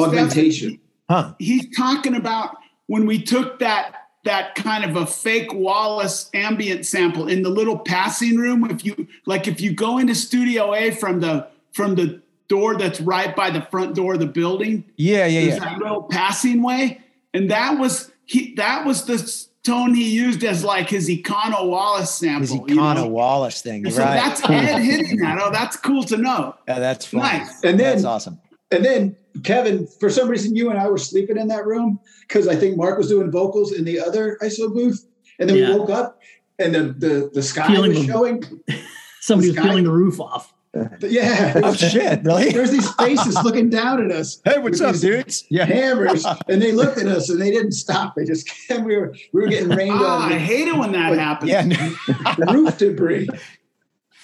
augmentation. 0.00 0.80
Huh. 1.08 1.34
he's 1.38 1.76
talking 1.76 2.14
about 2.14 2.56
when 2.87 3.04
we 3.06 3.20
took 3.22 3.58
that 3.58 3.94
that 4.24 4.54
kind 4.54 4.84
of 4.84 4.96
a 4.96 5.04
fake 5.06 5.52
Wallace 5.52 6.30
ambient 6.32 6.87
sample 6.87 7.28
in 7.28 7.42
the 7.42 7.50
little 7.50 7.78
passing 7.78 8.38
room. 8.38 8.68
If 8.70 8.82
you 8.87 9.06
like, 9.26 9.46
if 9.46 9.60
you 9.60 9.72
go 9.74 9.98
into 9.98 10.14
Studio 10.14 10.72
A 10.74 10.90
from 10.92 11.20
the 11.20 11.46
from 11.74 11.94
the 11.94 12.22
door 12.48 12.76
that's 12.78 13.00
right 13.00 13.34
by 13.37 13.50
the 13.50 13.62
front 13.70 13.94
door 13.94 14.14
of 14.14 14.20
the 14.20 14.26
building, 14.26 14.84
Yeah, 14.96 15.26
yeah, 15.26 15.40
there's 15.46 15.54
yeah. 15.54 15.64
that 15.70 15.78
little 15.78 16.02
passing 16.04 16.62
way, 16.62 17.00
and 17.34 17.50
that 17.50 17.78
was 17.78 18.10
he. 18.24 18.54
That 18.54 18.87
was 18.87 19.04
the 19.04 19.46
tone 19.64 19.94
he 19.94 20.10
used 20.10 20.44
as 20.44 20.62
like 20.64 20.88
his 20.90 21.08
Econo 21.08 21.68
Wallace 21.68 22.10
sample. 22.14 22.40
His 22.40 22.52
you 22.52 22.60
Econo 22.76 22.94
know? 22.96 23.08
Wallace 23.08 23.60
thing. 23.62 23.76
And 23.76 23.84
You're 23.87 23.92
so 23.92 24.04
right. 24.04 24.14
that's 24.14 24.42
Ed 24.48 24.78
hitting 24.80 25.16
that. 25.18 25.38
Oh, 25.40 25.50
that's 25.50 25.76
cool 25.76 26.04
to 26.04 26.16
know. 26.16 26.54
Yeah, 26.68 26.78
that's 26.78 27.06
fun. 27.06 27.20
Nice. 27.20 27.64
And 27.64 27.78
then 27.80 27.92
That's 27.92 28.04
awesome. 28.04 28.38
And 28.70 28.84
then 28.84 29.16
Kevin, 29.42 29.87
for 30.00 30.10
some 30.10 30.28
reason, 30.28 30.54
you 30.56 30.70
and 30.70 30.78
I 30.78 30.88
were 30.88 30.98
sleeping 30.98 31.37
in 31.38 31.48
that 31.48 31.64
room 31.66 31.98
because 32.28 32.46
I 32.48 32.56
think 32.56 32.76
Mark 32.76 32.98
was 32.98 33.08
doing 33.08 33.30
vocals 33.30 33.72
in 33.72 33.84
the 33.84 34.00
other 34.00 34.38
ISO 34.42 34.72
booth, 34.72 35.06
and 35.38 35.48
then 35.48 35.56
Yeah. 35.56 35.70
we 35.72 35.78
woke 35.80 35.90
up 35.90 36.20
and 36.58 36.74
the 36.74 36.82
the, 36.98 37.30
the 37.34 37.42
sky 37.42 37.66
Peeling 37.66 37.94
was 37.94 38.04
showing. 38.06 38.42
Somebody 39.20 39.48
was 39.48 39.56
Sky- 39.56 39.66
peeling 39.68 39.84
the 39.84 39.90
roof 39.90 40.20
off. 40.20 40.54
Yeah, 41.00 41.60
Oh 41.62 41.74
shit, 41.74 42.22
really? 42.24 42.50
there's 42.50 42.70
these 42.70 42.90
faces 42.94 43.37
looking 43.44 43.70
down 43.70 44.04
at 44.04 44.10
us. 44.16 44.40
Hey, 44.44 44.58
what's 44.58 44.80
up, 44.80 44.96
dudes? 44.96 45.44
Yeah. 45.48 45.64
Hammers, 45.66 46.26
and 46.48 46.60
they 46.60 46.72
looked 46.72 46.98
at 46.98 47.06
us 47.06 47.30
and 47.30 47.40
they 47.40 47.50
didn't 47.50 47.72
stop. 47.72 48.14
They 48.16 48.24
just 48.24 48.48
we 48.70 48.96
were 48.96 49.14
we 49.32 49.40
were 49.42 49.48
getting 49.48 49.68
rained 49.70 49.94
Ah, 49.94 50.28
I 50.28 50.32
on 50.32 50.38
hate 50.38 50.68
it 50.68 50.76
when 50.76 50.92
that 50.92 51.10
But- 51.10 51.18
happens. 51.18 51.50
Yeah. 51.50 52.44
roof 52.52 52.76
debris. 52.78 53.28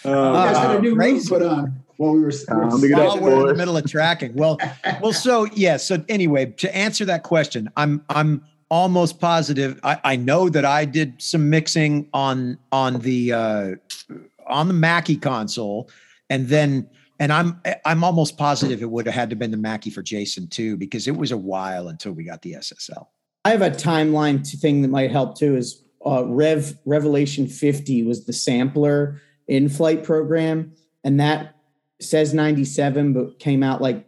You 0.05 0.11
guys 0.13 0.57
had 0.57 0.77
a 0.77 0.81
new 0.81 0.95
roof 0.97 1.29
put 1.29 1.43
on 1.43 1.83
while 1.99 2.13
we 2.15 2.21
were. 2.21 2.33
Um, 2.49 2.69
look 2.71 2.91
at 2.91 2.97
While 2.99 3.21
we're 3.21 3.41
in 3.43 3.47
the 3.49 3.55
middle 3.55 3.77
of 3.77 3.85
tracking. 3.91 4.35
Well, 4.35 4.59
well, 5.03 5.13
so 5.13 5.45
yeah. 5.53 5.77
So 5.77 6.03
anyway, 6.09 6.47
to 6.47 6.75
answer 6.75 7.05
that 7.05 7.23
question, 7.23 7.71
I'm 7.77 8.03
I'm 8.09 8.43
almost 8.71 9.21
positive. 9.21 9.79
I, 9.85 9.99
I 10.03 10.17
know 10.17 10.49
that 10.49 10.65
I 10.65 10.85
did 10.87 11.21
some 11.21 11.51
mixing 11.51 12.09
on 12.15 12.57
on 12.73 13.01
the 13.01 13.33
uh, 13.35 13.71
on 14.47 14.69
the 14.69 14.75
Mackie 14.75 15.17
console, 15.19 15.91
and 16.31 16.49
then 16.49 16.89
and 17.19 17.31
I'm 17.33 17.61
I'm 17.85 18.03
almost 18.03 18.39
positive 18.39 18.81
it 18.83 18.91
would 18.91 19.05
have 19.05 19.15
had 19.15 19.29
to 19.29 19.35
have 19.35 19.39
been 19.39 19.51
the 19.51 19.59
Mackie 19.59 19.91
for 19.91 20.03
Jason 20.03 20.47
too, 20.49 20.79
because 20.79 21.07
it 21.07 21.17
was 21.17 21.33
a 21.33 21.37
while 21.37 21.89
until 21.89 22.13
we 22.13 22.25
got 22.25 22.41
the 22.41 22.55
SSL. 22.55 23.09
I 23.45 23.51
have 23.51 23.63
a 23.63 23.71
timeline 23.71 24.49
to 24.51 24.57
thing 24.57 24.81
that 24.83 24.89
might 24.89 25.11
help 25.11 25.37
too. 25.37 25.57
Is 25.57 25.83
uh, 26.07 26.25
Rev 26.25 26.79
Revelation 26.87 27.47
50 27.47 28.05
was 28.05 28.25
the 28.25 28.33
sampler 28.33 29.21
in-flight 29.49 30.05
program, 30.05 30.73
and 31.05 31.21
that 31.21 31.57
says 32.01 32.33
97, 32.33 33.13
but 33.13 33.39
came 33.39 33.63
out 33.63 33.83
like 33.83 34.07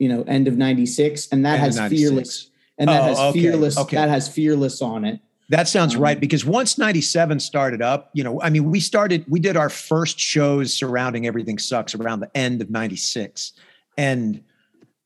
you 0.00 0.08
know 0.08 0.22
end 0.22 0.48
of 0.48 0.56
96, 0.56 1.28
and 1.30 1.44
that 1.44 1.54
End 1.54 1.60
has 1.60 1.76
96. 1.76 2.00
fearless, 2.10 2.50
and 2.78 2.88
that 2.88 3.02
Oh, 3.02 3.04
has 3.04 3.18
okay, 3.18 3.40
fearless, 3.40 3.78
okay. 3.78 3.96
that 3.96 4.08
has 4.08 4.28
fearless 4.28 4.82
on 4.82 5.04
it. 5.04 5.20
That 5.48 5.68
sounds 5.68 5.94
Um, 5.96 6.00
right 6.00 6.18
because 6.18 6.44
once 6.44 6.78
97 6.78 7.40
started 7.40 7.82
up, 7.82 8.10
you 8.14 8.24
know, 8.24 8.40
I 8.40 8.48
mean, 8.50 8.70
we 8.70 8.80
started, 8.80 9.24
we 9.28 9.38
did 9.40 9.56
our 9.56 9.68
first 9.68 10.18
shows 10.18 10.72
surrounding 10.72 11.26
Everything 11.26 11.58
Sucks 11.58 11.94
around 11.94 12.20
the 12.20 12.30
end 12.36 12.62
of 12.62 12.70
96. 12.70 13.52
And 13.98 14.42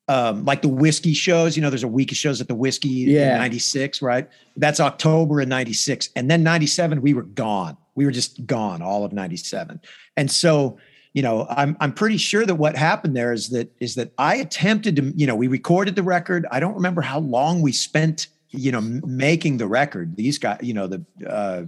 um, 0.09 0.45
like 0.45 0.63
the 0.63 0.69
whiskey 0.69 1.15
shows, 1.15 1.57
you 1.57 1.63
know, 1.63 1.69
there's 1.71 1.83
a 1.83 1.89
week 1.89 2.13
of 2.13 2.17
shows 2.17 2.41
at 2.41 2.47
the 2.47 2.55
whiskey 2.55 2.89
Yeah. 2.89 3.33
in 3.33 3.39
96, 3.39 4.01
right? 4.03 4.29
That's 4.57 4.79
October 4.79 5.41
in 5.41 5.49
96. 5.49 6.11
And 6.15 6.31
then 6.31 6.45
97, 6.45 7.03
we 7.03 7.13
were 7.13 7.23
gone. 7.25 7.77
We 7.97 8.05
were 8.05 8.13
just 8.13 8.47
gone 8.47 8.83
all 8.83 9.05
of 9.05 9.13
97. 9.13 9.81
And 10.17 10.31
so, 10.31 10.79
you 11.13 11.23
know, 11.23 11.47
I'm 11.51 11.77
I'm 11.81 11.93
pretty 11.93 12.19
sure 12.19 12.45
that 12.47 12.55
what 12.55 12.77
happened 12.77 13.17
there 13.17 13.33
is 13.33 13.49
that 13.49 13.73
is 13.81 13.95
that 13.97 14.13
I 14.19 14.37
attempted 14.37 14.97
to, 14.97 15.13
you 15.17 15.27
know, 15.27 15.35
we 15.35 15.49
recorded 15.49 15.97
the 15.97 16.03
record. 16.05 16.47
I 16.53 16.61
don't 16.61 16.75
remember 16.75 17.01
how 17.01 17.19
long 17.21 17.63
we 17.63 17.73
spent, 17.73 18.29
you 18.51 18.73
know, 18.73 18.81
making 18.81 19.57
the 19.59 19.67
record. 19.67 20.17
These 20.17 20.39
guys, 20.39 20.61
you 20.63 20.75
know, 20.75 20.87
the 20.87 21.05
uh, 21.29 21.65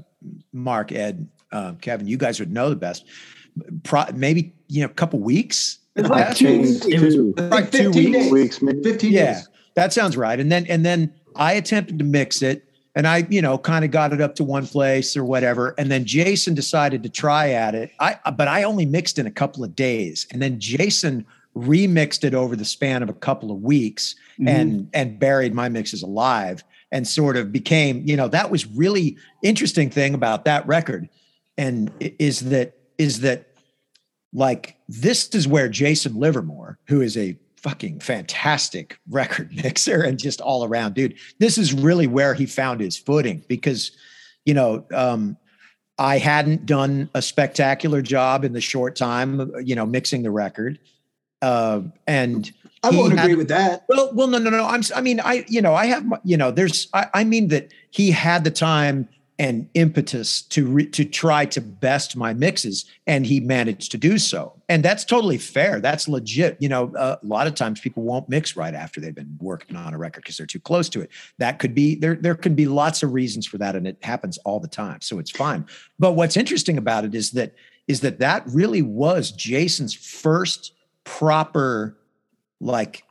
Mark, 0.52 0.92
Ed, 0.92 1.28
uh, 1.52 1.72
Kevin, 1.80 2.06
you 2.06 2.16
guys 2.16 2.38
would 2.40 2.52
know 2.52 2.70
the 2.70 2.76
best. 2.76 3.04
Pro- 3.82 4.10
maybe 4.14 4.52
you 4.68 4.80
know, 4.82 4.86
a 4.86 4.94
couple 4.94 5.18
weeks. 5.18 5.78
It 5.96 6.02
was 6.02 6.10
like 6.10 6.18
That's- 6.20 6.38
two, 6.38 6.88
It 6.88 7.00
was- 7.00 7.50
like 7.50 7.70
two 7.72 7.90
weeks. 7.90 8.30
weeks, 8.30 8.62
maybe. 8.62 8.82
15 8.82 9.12
Yeah, 9.12 9.34
days. 9.34 9.48
that 9.74 9.92
sounds 9.92 10.16
right. 10.16 10.38
And 10.38 10.50
then 10.52 10.66
and 10.66 10.84
then 10.84 11.12
I 11.34 11.54
attempted 11.54 11.98
to 11.98 12.04
mix 12.04 12.40
it, 12.42 12.64
and 12.94 13.06
I 13.06 13.26
you 13.28 13.42
know 13.42 13.58
kind 13.58 13.84
of 13.84 13.90
got 13.90 14.12
it 14.12 14.20
up 14.20 14.36
to 14.36 14.44
one 14.44 14.66
place 14.66 15.16
or 15.16 15.24
whatever. 15.24 15.74
And 15.78 15.90
then 15.90 16.04
Jason 16.04 16.54
decided 16.54 17.02
to 17.02 17.08
try 17.08 17.50
at 17.50 17.74
it. 17.74 17.90
I 17.98 18.16
but 18.36 18.46
I 18.46 18.62
only 18.62 18.86
mixed 18.86 19.18
in 19.18 19.26
a 19.26 19.30
couple 19.32 19.64
of 19.64 19.74
days, 19.74 20.26
and 20.30 20.40
then 20.40 20.60
Jason 20.60 21.26
remixed 21.58 22.24
it 22.24 22.34
over 22.34 22.56
the 22.56 22.64
span 22.64 23.02
of 23.02 23.08
a 23.08 23.14
couple 23.14 23.50
of 23.50 23.58
weeks 23.62 24.14
and 24.46 24.88
and 24.94 25.18
buried 25.18 25.52
my 25.54 25.68
mixes 25.68 26.02
alive 26.02 26.62
and 26.92 27.06
sort 27.06 27.36
of 27.36 27.50
became 27.50 28.02
you 28.06 28.16
know 28.16 28.28
that 28.28 28.50
was 28.50 28.66
really 28.66 29.16
interesting 29.42 29.90
thing 29.90 30.14
about 30.14 30.44
that 30.44 30.66
record 30.66 31.08
and 31.56 31.90
is 32.00 32.40
that 32.40 32.74
is 32.98 33.20
that 33.20 33.48
like 34.32 34.76
this 34.88 35.34
is 35.34 35.48
where 35.48 35.68
Jason 35.68 36.14
Livermore, 36.14 36.78
who 36.86 37.00
is 37.00 37.16
a 37.16 37.38
fucking 37.56 38.00
fantastic 38.00 38.98
record 39.10 39.50
mixer 39.62 40.02
and 40.02 40.18
just 40.18 40.40
all 40.40 40.64
around 40.64 40.94
dude, 40.94 41.16
this 41.38 41.58
is 41.58 41.72
really 41.72 42.06
where 42.06 42.34
he 42.34 42.46
found 42.46 42.80
his 42.80 42.96
footing 42.96 43.44
because, 43.48 43.92
you 44.44 44.54
know, 44.54 44.84
um, 44.94 45.36
I 45.98 46.18
hadn't 46.18 46.64
done 46.64 47.10
a 47.14 47.22
spectacular 47.22 48.02
job 48.02 48.44
in 48.44 48.52
the 48.52 48.60
short 48.60 48.94
time, 48.94 49.50
you 49.64 49.74
know, 49.74 49.84
mixing 49.84 50.22
the 50.22 50.30
record. 50.30 50.78
Uh, 51.42 51.82
and 52.06 52.50
I 52.82 52.90
won't 52.90 53.16
had- 53.16 53.24
agree 53.24 53.36
with 53.36 53.48
that. 53.48 53.84
well, 53.88 54.10
well, 54.14 54.26
no, 54.28 54.38
no, 54.38 54.50
no. 54.50 54.64
I'm. 54.64 54.82
I 54.94 55.00
mean, 55.00 55.20
I, 55.20 55.44
you 55.48 55.62
know, 55.62 55.74
I 55.74 55.86
have, 55.86 56.04
you 56.24 56.36
know, 56.36 56.50
there's. 56.50 56.88
I, 56.94 57.06
I 57.14 57.24
mean 57.24 57.48
that 57.48 57.72
he 57.90 58.10
had 58.10 58.44
the 58.44 58.50
time 58.50 59.08
and 59.40 59.68
impetus 59.74 60.42
to 60.42 60.66
re, 60.66 60.84
to 60.84 61.04
try 61.04 61.44
to 61.44 61.60
best 61.60 62.16
my 62.16 62.32
mixes, 62.34 62.84
and 63.06 63.24
he 63.24 63.38
managed 63.38 63.92
to 63.92 63.98
do 63.98 64.18
so, 64.18 64.52
and 64.68 64.84
that's 64.84 65.04
totally 65.04 65.38
fair. 65.38 65.80
That's 65.80 66.08
legit. 66.08 66.56
You 66.60 66.68
know, 66.68 66.92
uh, 66.96 67.16
a 67.22 67.26
lot 67.26 67.46
of 67.46 67.54
times 67.54 67.80
people 67.80 68.02
won't 68.02 68.28
mix 68.28 68.56
right 68.56 68.74
after 68.74 69.00
they've 69.00 69.14
been 69.14 69.38
working 69.40 69.76
on 69.76 69.94
a 69.94 69.98
record 69.98 70.22
because 70.22 70.36
they're 70.36 70.46
too 70.46 70.58
close 70.60 70.88
to 70.90 71.00
it. 71.00 71.10
That 71.38 71.60
could 71.60 71.74
be 71.74 71.94
there. 71.94 72.16
There 72.16 72.34
can 72.34 72.54
be 72.56 72.66
lots 72.66 73.02
of 73.04 73.12
reasons 73.12 73.46
for 73.46 73.58
that, 73.58 73.76
and 73.76 73.86
it 73.86 73.98
happens 74.02 74.38
all 74.38 74.58
the 74.58 74.68
time. 74.68 75.00
So 75.02 75.20
it's 75.20 75.30
fine. 75.30 75.66
But 76.00 76.12
what's 76.12 76.36
interesting 76.36 76.76
about 76.76 77.04
it 77.04 77.14
is 77.14 77.30
that 77.32 77.54
is 77.86 78.00
that 78.00 78.18
that 78.18 78.42
really 78.46 78.82
was 78.82 79.30
Jason's 79.30 79.94
first 79.94 80.72
proper 81.08 81.96
like 82.60 83.02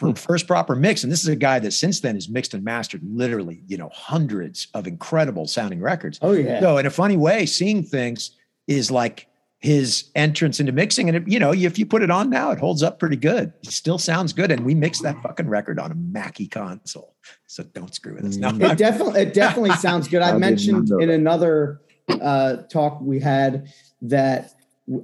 Hmm. 0.00 0.10
for 0.12 0.14
first 0.16 0.46
proper 0.46 0.74
mix 0.76 1.02
and 1.02 1.10
this 1.10 1.22
is 1.22 1.28
a 1.28 1.34
guy 1.36 1.58
that 1.60 1.70
since 1.72 2.00
then 2.00 2.14
has 2.14 2.28
mixed 2.28 2.52
and 2.52 2.62
mastered 2.62 3.00
literally 3.02 3.62
you 3.66 3.78
know 3.78 3.88
hundreds 3.90 4.68
of 4.74 4.86
incredible 4.86 5.46
sounding 5.46 5.80
records 5.80 6.18
Oh 6.20 6.32
yeah. 6.32 6.60
so 6.60 6.76
in 6.76 6.84
a 6.84 6.90
funny 6.90 7.16
way 7.16 7.46
seeing 7.46 7.82
things 7.82 8.32
is 8.66 8.90
like 8.90 9.28
his 9.60 10.10
entrance 10.14 10.60
into 10.60 10.70
mixing. 10.70 11.08
And 11.08 11.16
it, 11.16 11.24
you 11.26 11.40
know, 11.40 11.52
if 11.52 11.80
you 11.80 11.84
put 11.86 12.02
it 12.04 12.12
on 12.12 12.30
now, 12.30 12.52
it 12.52 12.60
holds 12.60 12.80
up 12.80 13.00
pretty 13.00 13.16
good. 13.16 13.52
It 13.64 13.72
still 13.72 13.98
sounds 13.98 14.32
good. 14.32 14.52
And 14.52 14.64
we 14.64 14.72
mixed 14.72 15.02
that 15.02 15.20
fucking 15.20 15.48
record 15.48 15.80
on 15.80 15.90
a 15.90 15.96
Mackie 15.96 16.46
console. 16.46 17.16
So 17.48 17.64
don't 17.64 17.92
screw 17.92 18.14
with 18.14 18.24
us. 18.24 18.36
No, 18.36 18.50
It 18.50 18.78
definitely 18.78 19.20
it 19.22 19.34
definitely 19.34 19.72
sounds 19.72 20.06
good. 20.06 20.22
I 20.22 20.30
I 20.34 20.38
mentioned 20.38 20.90
in 21.00 21.10
another 21.10 21.80
uh, 22.08 22.58
talk 22.70 23.00
we 23.00 23.18
had 23.18 23.66
that 24.02 24.52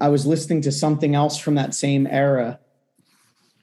I 0.00 0.08
was 0.08 0.26
listening 0.26 0.62
to 0.62 0.72
something 0.72 1.14
else 1.14 1.38
from 1.38 1.54
that 1.56 1.74
same 1.74 2.06
era, 2.06 2.58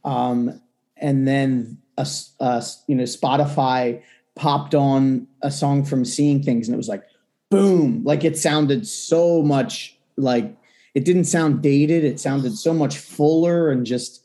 um, 0.04 0.62
and 0.98 1.28
then 1.28 1.78
a, 1.98 2.02
s- 2.02 2.34
a 2.40 2.58
s- 2.58 2.84
you 2.88 2.96
know 2.96 3.04
Spotify 3.04 4.02
popped 4.36 4.76
on 4.76 5.28
a 5.42 5.52
song 5.52 5.84
from 5.84 6.06
Seeing 6.06 6.42
Things, 6.44 6.68
and 6.68 6.74
it 6.76 6.78
was 6.78 6.88
like 6.90 7.04
boom, 7.50 8.04
like 8.06 8.24
it 8.24 8.38
sounded 8.38 8.88
so 8.88 9.42
much 9.42 9.98
like 10.18 10.56
it 10.94 11.06
didn't 11.06 11.26
sound 11.26 11.62
dated. 11.62 12.04
It 12.04 12.20
sounded 12.20 12.58
so 12.58 12.74
much 12.74 12.98
fuller 12.98 13.70
and 13.72 13.86
just 13.86 14.24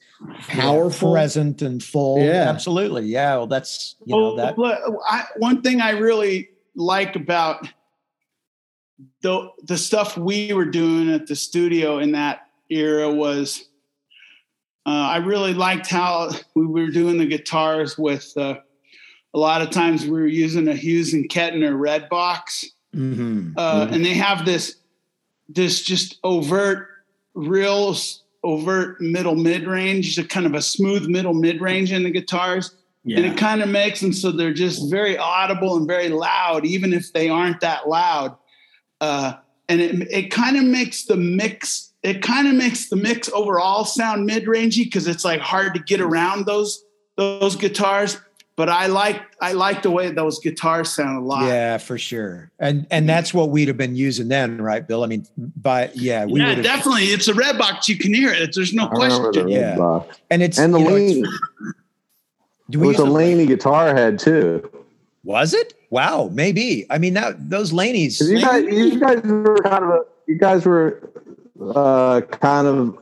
powerful. 0.48 1.12
present 1.12 1.62
and 1.62 1.82
full. 1.82 2.20
Yeah. 2.22 2.48
absolutely. 2.48 3.06
Yeah. 3.06 3.36
Well, 3.36 3.46
that's, 3.46 3.96
you 4.04 4.16
know, 4.16 4.36
that. 4.36 4.56
but 4.56 4.80
I, 5.08 5.24
one 5.36 5.62
thing 5.62 5.80
I 5.80 5.90
really 5.90 6.48
like 6.74 7.14
about 7.16 7.68
the 9.22 9.50
the 9.64 9.76
stuff 9.76 10.16
we 10.16 10.52
were 10.52 10.64
doing 10.64 11.10
at 11.10 11.26
the 11.26 11.36
studio 11.36 11.98
in 11.98 12.12
that 12.12 12.48
era 12.70 13.10
was 13.10 13.64
uh, 14.86 14.90
I 14.90 15.16
really 15.18 15.52
liked 15.52 15.88
how 15.88 16.30
we 16.54 16.66
were 16.66 16.90
doing 16.90 17.18
the 17.18 17.26
guitars 17.26 17.98
with 17.98 18.32
uh, 18.36 18.56
a 19.34 19.38
lot 19.38 19.60
of 19.60 19.70
times 19.70 20.04
we 20.04 20.12
were 20.12 20.26
using 20.26 20.68
a 20.68 20.74
Hughes 20.74 21.12
and 21.12 21.28
Kettner 21.28 21.78
red 21.78 22.08
box. 22.08 22.64
Mhm. 22.94 23.52
uh, 23.58 23.88
and 23.90 24.02
they 24.02 24.14
have 24.14 24.46
this 24.46 24.76
this 25.48 25.82
just 25.82 26.18
overt 26.24 26.88
real 27.34 27.94
overt 28.42 29.00
middle 29.02 29.34
mid 29.34 29.66
range 29.66 30.16
a 30.18 30.24
kind 30.24 30.46
of 30.46 30.54
a 30.54 30.62
smooth 30.62 31.06
middle 31.06 31.34
mid 31.34 31.60
range 31.60 31.92
in 31.92 32.04
the 32.04 32.10
guitars. 32.10 32.74
And 33.04 33.26
it 33.26 33.36
kind 33.36 33.62
of 33.62 33.68
makes 33.68 34.00
them 34.00 34.12
so 34.12 34.32
they're 34.32 34.54
just 34.54 34.90
very 34.90 35.16
audible 35.18 35.76
and 35.76 35.86
very 35.86 36.08
loud 36.08 36.64
even 36.64 36.92
if 36.92 37.12
they 37.12 37.28
aren't 37.28 37.60
that 37.60 37.88
loud 37.88 38.36
uh, 39.00 39.34
and 39.68 39.80
it, 39.80 40.08
it 40.10 40.30
kind 40.30 40.56
of 40.56 40.64
makes 40.64 41.04
the 41.04 41.16
mix 41.16 41.92
it 42.02 42.22
kind 42.22 42.46
of 42.46 42.54
makes 42.54 42.88
the 42.88 42.94
mix 42.96 43.28
overall 43.32 43.84
sound 43.84 44.26
mid-rangey 44.26 44.84
because 44.84 45.08
it's 45.08 45.24
like 45.24 45.40
hard 45.40 45.74
to 45.74 45.80
get 45.80 46.00
around 46.00 46.46
those 46.46 46.84
those 47.16 47.56
guitars 47.56 48.18
but 48.54 48.68
i 48.68 48.86
like 48.86 49.20
i 49.40 49.52
like 49.52 49.82
the 49.82 49.90
way 49.90 50.10
those 50.12 50.38
guitars 50.38 50.88
sound 50.90 51.18
a 51.18 51.20
lot 51.20 51.42
Yeah, 51.46 51.78
for 51.78 51.98
sure. 51.98 52.50
And 52.60 52.86
and 52.90 53.08
that's 53.08 53.34
what 53.34 53.50
we'd 53.50 53.68
have 53.68 53.76
been 53.76 53.96
using 53.96 54.28
then, 54.28 54.62
right, 54.62 54.86
Bill? 54.86 55.02
I 55.04 55.08
mean, 55.08 55.26
but 55.36 55.96
yeah, 55.96 56.24
we 56.24 56.40
yeah 56.40 56.54
definitely 56.54 57.04
it's 57.04 57.28
a 57.28 57.34
red 57.34 57.58
box 57.58 57.88
you 57.88 57.98
can 57.98 58.14
hear 58.14 58.32
it 58.32 58.54
there's 58.54 58.72
no 58.72 58.86
I 58.86 58.92
remember 58.92 59.16
the 59.32 59.42
question 59.42 59.48
Yeah. 59.48 59.70
red 59.70 59.78
box. 59.78 60.18
and 60.30 60.42
it's 60.42 60.58
And 60.58 60.72
the 60.74 60.78
you 60.78 60.84
know, 60.84 60.90
Laney, 60.94 61.18
it's- 61.20 61.34
do 62.70 62.78
it 62.78 62.80
we 62.82 62.86
was 62.88 62.98
use 62.98 63.06
a 63.06 63.10
a- 63.10 63.12
Laney 63.12 63.46
guitar 63.46 63.94
head 63.94 64.18
too. 64.18 64.70
Was 65.26 65.54
it? 65.54 65.74
Wow, 65.90 66.30
maybe. 66.32 66.86
I 66.88 66.98
mean, 66.98 67.14
that 67.14 67.50
those 67.50 67.72
Laneys. 67.72 68.20
you 68.20 68.40
guys, 68.40 68.64
you 68.64 69.00
guys 69.00 69.20
were 69.24 69.56
kind 69.56 69.82
of, 69.82 69.90
a, 69.90 70.00
you 70.28 70.38
guys 70.38 70.64
were 70.64 71.10
uh, 71.74 72.20
kind 72.20 72.68
of 72.68 72.96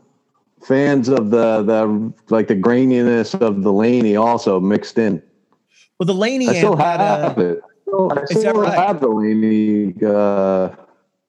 fans 0.62 1.10
of 1.10 1.28
the 1.28 1.62
the 1.62 2.12
like 2.30 2.48
the 2.48 2.56
graininess 2.56 3.38
of 3.38 3.62
the 3.62 3.70
Laney 3.70 4.16
also 4.16 4.58
mixed 4.58 4.96
in. 4.96 5.22
Well, 5.98 6.06
the 6.06 6.14
Laney 6.14 6.48
I 6.48 6.54
still 6.54 6.76
had 6.76 6.98
have 6.98 7.36
a, 7.36 7.50
it. 7.50 7.62
I 7.88 8.24
still 8.24 8.54
right? 8.54 8.72
have 8.72 9.00
the 9.00 9.08
Laney. 9.08 9.92
Uh, 10.02 10.74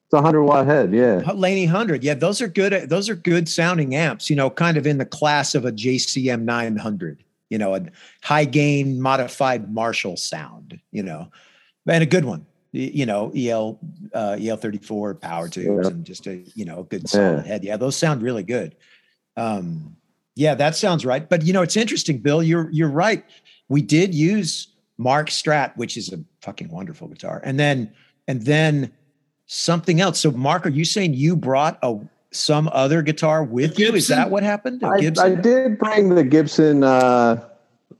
it's 0.06 0.14
a 0.14 0.22
hundred 0.22 0.44
watt 0.44 0.64
head. 0.64 0.94
Yeah. 0.94 1.30
Laney 1.34 1.66
hundred. 1.66 2.04
Yeah, 2.04 2.14
those 2.14 2.40
are 2.40 2.48
good. 2.48 2.88
Those 2.88 3.10
are 3.10 3.16
good 3.16 3.50
sounding 3.50 3.94
amps. 3.94 4.30
You 4.30 4.36
know, 4.36 4.48
kind 4.48 4.78
of 4.78 4.86
in 4.86 4.96
the 4.96 5.04
class 5.04 5.54
of 5.54 5.66
a 5.66 5.72
JCM 5.72 6.44
nine 6.44 6.76
hundred. 6.76 7.22
You 7.50 7.58
know, 7.58 7.74
a 7.74 7.82
high 8.22 8.44
gain 8.44 9.00
modified 9.00 9.72
Marshall 9.72 10.16
sound. 10.16 10.80
You 10.90 11.02
know, 11.02 11.30
and 11.86 12.02
a 12.02 12.06
good 12.06 12.24
one. 12.24 12.46
You 12.72 13.06
know, 13.06 13.32
EL 13.34 13.78
uh, 14.14 14.36
EL 14.40 14.56
thirty 14.56 14.78
four 14.78 15.14
power 15.14 15.48
tubes 15.48 15.86
Yeah. 15.86 15.90
and 15.90 16.04
just 16.04 16.26
a 16.26 16.42
you 16.54 16.64
know 16.64 16.80
a 16.80 16.84
good 16.84 17.08
solid 17.08 17.44
Yeah. 17.44 17.52
head. 17.52 17.64
Yeah, 17.64 17.76
those 17.76 17.96
sound 17.96 18.22
really 18.22 18.42
good. 18.42 18.76
Um, 19.36 19.96
yeah, 20.34 20.54
that 20.54 20.76
sounds 20.76 21.06
right. 21.06 21.26
But 21.28 21.42
you 21.46 21.52
know, 21.52 21.62
it's 21.62 21.76
interesting, 21.76 22.18
Bill. 22.18 22.42
You're 22.42 22.68
you're 22.70 22.90
right. 22.90 23.24
We 23.68 23.80
did 23.82 24.14
use 24.14 24.68
Mark 24.98 25.28
Strat, 25.28 25.76
which 25.76 25.96
is 25.96 26.12
a 26.12 26.18
fucking 26.42 26.68
wonderful 26.68 27.08
guitar, 27.08 27.40
and 27.44 27.58
then 27.58 27.92
and 28.28 28.42
then 28.42 28.92
something 29.46 30.00
else. 30.00 30.18
So, 30.20 30.30
Mark, 30.32 30.66
are 30.66 30.70
you 30.70 30.84
saying 30.84 31.14
you 31.14 31.36
brought 31.36 31.78
a 31.82 31.96
some 32.32 32.68
other 32.72 33.02
guitar 33.02 33.42
with 33.44 33.78
you? 33.78 33.92
Is 33.94 34.08
that 34.08 34.30
what 34.30 34.42
happened? 34.42 34.82
I, 34.84 35.00
Gibson? 35.00 35.40
did 35.42 35.78
bring 35.78 36.14
the 36.14 36.24
Gibson 36.24 36.84
uh, 36.84 37.44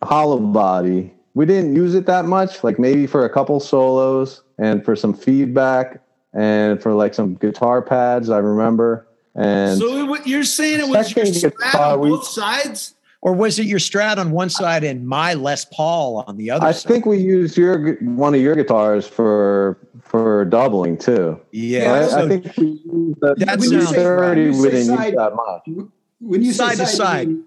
hollow 0.03 0.39
body. 0.39 1.13
We 1.35 1.47
didn't 1.47 1.75
use 1.77 1.95
it 1.95 2.07
that 2.07 2.25
much, 2.25 2.65
like 2.65 2.79
maybe 2.79 3.07
for 3.07 3.25
a 3.25 3.31
couple 3.31 3.61
solos 3.61 4.43
and 4.59 4.85
for 4.85 4.97
some 4.97 5.13
feedback 5.15 6.01
and 6.33 6.83
for 6.83 6.95
like 6.95 7.15
some 7.15 7.35
guitar 7.35 7.83
pads. 7.83 8.31
I 8.31 8.39
remember. 8.39 9.07
And 9.35 9.79
so 9.79 9.99
it, 9.99 10.09
wa- 10.09 10.19
you're 10.25 10.45
saying 10.45 10.81
it 10.81 10.89
was 10.89 11.15
your 11.15 11.27
Second 11.27 11.53
strat 11.53 11.73
guitar, 11.73 11.93
on 11.95 12.01
we- 12.01 12.09
both 12.09 12.27
sides 12.27 12.95
or 13.23 13.33
was 13.35 13.59
it 13.59 13.67
your 13.67 13.79
Strat 13.81 14.19
on 14.19 14.31
one 14.31 14.49
side 14.49 14.85
and 14.85 15.07
my 15.07 15.35
Les 15.35 15.65
Paul 15.67 16.23
on 16.29 16.37
the 16.37 16.51
other 16.51 16.65
I 16.67 16.73
side? 16.73 16.89
think 16.89 17.07
we 17.07 17.19
used 17.19 17.57
your 17.57 17.95
one 17.97 18.35
of 18.35 18.41
your 18.41 18.55
guitars 18.55 19.07
for 19.07 19.79
for 20.17 20.45
doubling 20.45 20.97
too. 20.99 21.41
yeah. 21.53 21.93
I, 21.95 22.07
so 22.07 22.25
I 22.25 22.29
think 22.29 22.57
we 22.57 22.65
used 22.67 23.21
the 23.21 23.35
That's 23.39 23.61
we 23.61 23.69
sound- 23.69 23.81
used 23.83 23.95
30, 23.95 24.41
when 24.41 24.53
you 24.55 24.63
we 24.63 24.69
say 24.69 24.71
didn't 24.71 24.87
side- 24.97 25.05
use 25.09 25.17
that 25.17 25.35
much. 25.35 25.89
When 26.21 26.43
you 26.43 26.53
Side 26.53 26.77
say 26.79 26.85
to 26.85 26.91
you 26.91 26.97
side. 26.97 27.29
mean- 27.29 27.45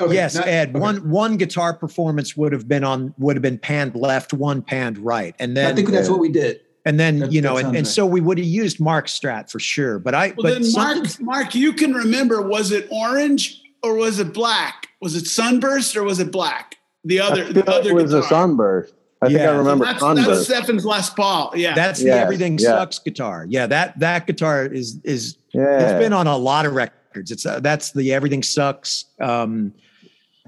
okay, 0.00 0.14
yes, 0.14 0.34
not- 0.34 0.48
Ed. 0.48 0.70
okay. 0.70 0.78
One 0.80 1.08
one 1.10 1.36
guitar 1.36 1.74
performance 1.74 2.36
would 2.36 2.52
have 2.52 2.66
been 2.66 2.82
on 2.84 3.14
would 3.18 3.36
have 3.36 3.42
been 3.42 3.58
panned 3.58 3.94
left, 3.94 4.32
one 4.32 4.62
panned 4.62 4.98
right, 4.98 5.34
and 5.38 5.56
then 5.56 5.72
I 5.72 5.74
think 5.76 5.90
that's 5.90 6.08
what 6.08 6.18
we 6.18 6.28
did. 6.30 6.60
and 6.84 6.98
then 6.98 7.20
that- 7.20 7.32
you 7.32 7.40
know, 7.40 7.56
that 7.56 7.66
and, 7.66 7.76
and 7.76 7.86
sounds 7.86 7.94
so 7.94 8.06
we 8.06 8.20
would 8.20 8.38
have 8.38 8.46
used 8.46 8.80
Mark 8.80 9.06
Strat 9.06 9.50
for 9.50 9.60
sure. 9.60 9.98
But 10.00 10.14
I 10.14 10.28
well 10.36 10.36
but 10.52 10.60
then 10.62 10.72
mark 10.72 11.20
mark 11.20 11.54
you 11.54 11.72
can 11.72 11.92
remember 11.94 12.42
was 12.42 12.72
it 12.72 12.88
orange 12.90 13.62
or 13.82 13.94
was 13.94 14.18
it 14.18 14.32
black 14.34 14.88
was 15.00 15.14
it 15.14 15.26
sunburst 15.26 15.96
or 15.96 16.02
was 16.02 16.18
it 16.18 16.30
black 16.32 16.76
the 17.04 17.20
other 17.20 17.42
I 17.42 17.44
feel 17.44 17.52
the 17.54 17.70
other 17.70 17.90
it 17.90 17.94
was 17.94 18.12
a 18.12 18.22
sunburst. 18.24 18.92
I 19.22 19.26
think 19.26 19.40
Yeah. 19.40 19.50
I 19.50 19.56
remember 19.56 19.84
that's, 19.84 20.00
that's 20.00 20.20
sunburst. 20.20 20.44
Stephen's 20.44 20.84
Les 20.84 21.10
Paul 21.10 21.52
yeah 21.54 21.74
That's 21.74 22.02
the 22.02 22.10
everything 22.10 22.58
yeah. 22.58 22.68
sucks 22.68 22.98
guitar. 22.98 23.46
Yeah, 23.48 23.66
that 23.66 23.98
that 24.00 24.26
guitar 24.26 24.64
is 24.64 24.98
is 25.04 25.36
yeah. 25.52 25.80
it's 25.80 25.98
been 25.98 26.12
on 26.12 26.26
a 26.26 26.36
lot 26.36 26.66
of 26.66 26.74
records. 26.74 27.30
It's 27.30 27.44
uh, 27.44 27.60
that's 27.60 27.92
the 27.92 28.12
everything 28.12 28.42
sucks. 28.42 29.06
Um, 29.20 29.74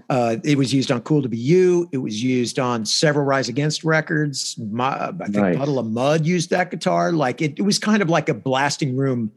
uh, 0.08 0.36
it 0.44 0.58
was 0.58 0.72
used 0.74 0.90
on 0.90 1.00
Cool 1.02 1.22
to 1.22 1.28
Be 1.28 1.38
You. 1.38 1.88
It 1.92 1.98
was 1.98 2.22
used 2.22 2.58
on 2.58 2.84
several 2.84 3.24
Rise 3.24 3.48
Against 3.48 3.84
records. 3.84 4.58
My, 4.58 5.08
I 5.08 5.12
think 5.12 5.36
Nice. 5.36 5.56
Puddle 5.56 5.78
of 5.78 5.86
Mudd 5.86 6.26
used 6.26 6.50
that 6.50 6.70
guitar. 6.70 7.12
Like 7.12 7.40
it, 7.40 7.58
it 7.58 7.62
was 7.62 7.78
kind 7.78 8.02
of 8.02 8.10
like 8.10 8.28
a 8.28 8.34
blasting 8.34 8.96
room. 8.96 9.32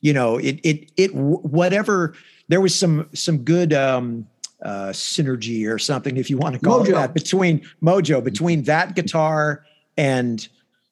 You 0.00 0.12
know, 0.12 0.38
it 0.38 0.60
it 0.62 0.90
it 0.96 1.14
whatever. 1.14 2.14
There 2.48 2.60
was 2.60 2.74
some 2.74 3.08
some 3.14 3.38
good 3.38 3.72
um, 3.72 4.26
uh, 4.66 4.88
synergy 4.88 5.68
or 5.72 5.78
something, 5.78 6.16
if 6.16 6.28
you 6.28 6.36
want 6.36 6.54
to 6.54 6.60
call 6.60 6.82
it 6.82 6.90
that, 6.90 7.14
between 7.14 7.64
Mojo 7.82 8.22
between 8.22 8.62
that 8.64 8.96
guitar 8.96 9.64
and 9.96 10.48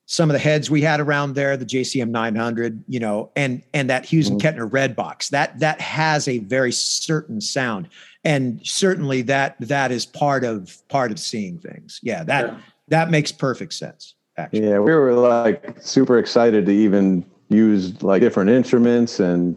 some 0.07 0.31
of 0.31 0.35
the 0.35 0.39
heads 0.39 0.71
we 0.71 0.81
had 0.83 1.01
around 1.01 1.35
there, 1.35 1.57
the 1.57 1.65
JCM 1.65 2.11
900, 2.11 2.85
you 2.87 3.01
know, 3.01 3.31
and 3.35 3.63
and 3.73 3.91
that 3.91 4.05
Hughes 4.05 4.29
and 4.29 4.41
Kettner 4.41 4.73
red 4.73 4.95
box. 4.95 5.29
That 5.31 5.59
that 5.59 5.81
has 5.81 6.29
a 6.29 6.39
very 6.39 6.71
certain 6.71 7.41
sound, 7.41 7.89
and 8.23 8.61
certainly 8.65 9.23
that 9.23 9.57
that 9.61 9.91
is 9.91 10.07
part 10.07 10.45
of 10.45 10.81
part 10.89 11.11
of 11.11 11.19
seeing 11.19 11.59
things. 11.59 11.99
Yeah, 12.03 12.23
that 12.25 12.47
Yeah. 12.47 12.59
that 12.89 13.11
makes 13.11 13.33
perfect 13.33 13.75
sense. 13.75 14.15
Actually, 14.37 14.69
Yeah, 14.69 14.79
we 14.79 14.93
were 14.93 15.15
like 15.15 15.77
super 15.81 16.19
excited 16.19 16.67
to 16.67 16.73
even 16.73 17.25
use 17.49 18.01
like 18.03 18.21
different 18.21 18.51
instruments 18.51 19.19
and 19.21 19.57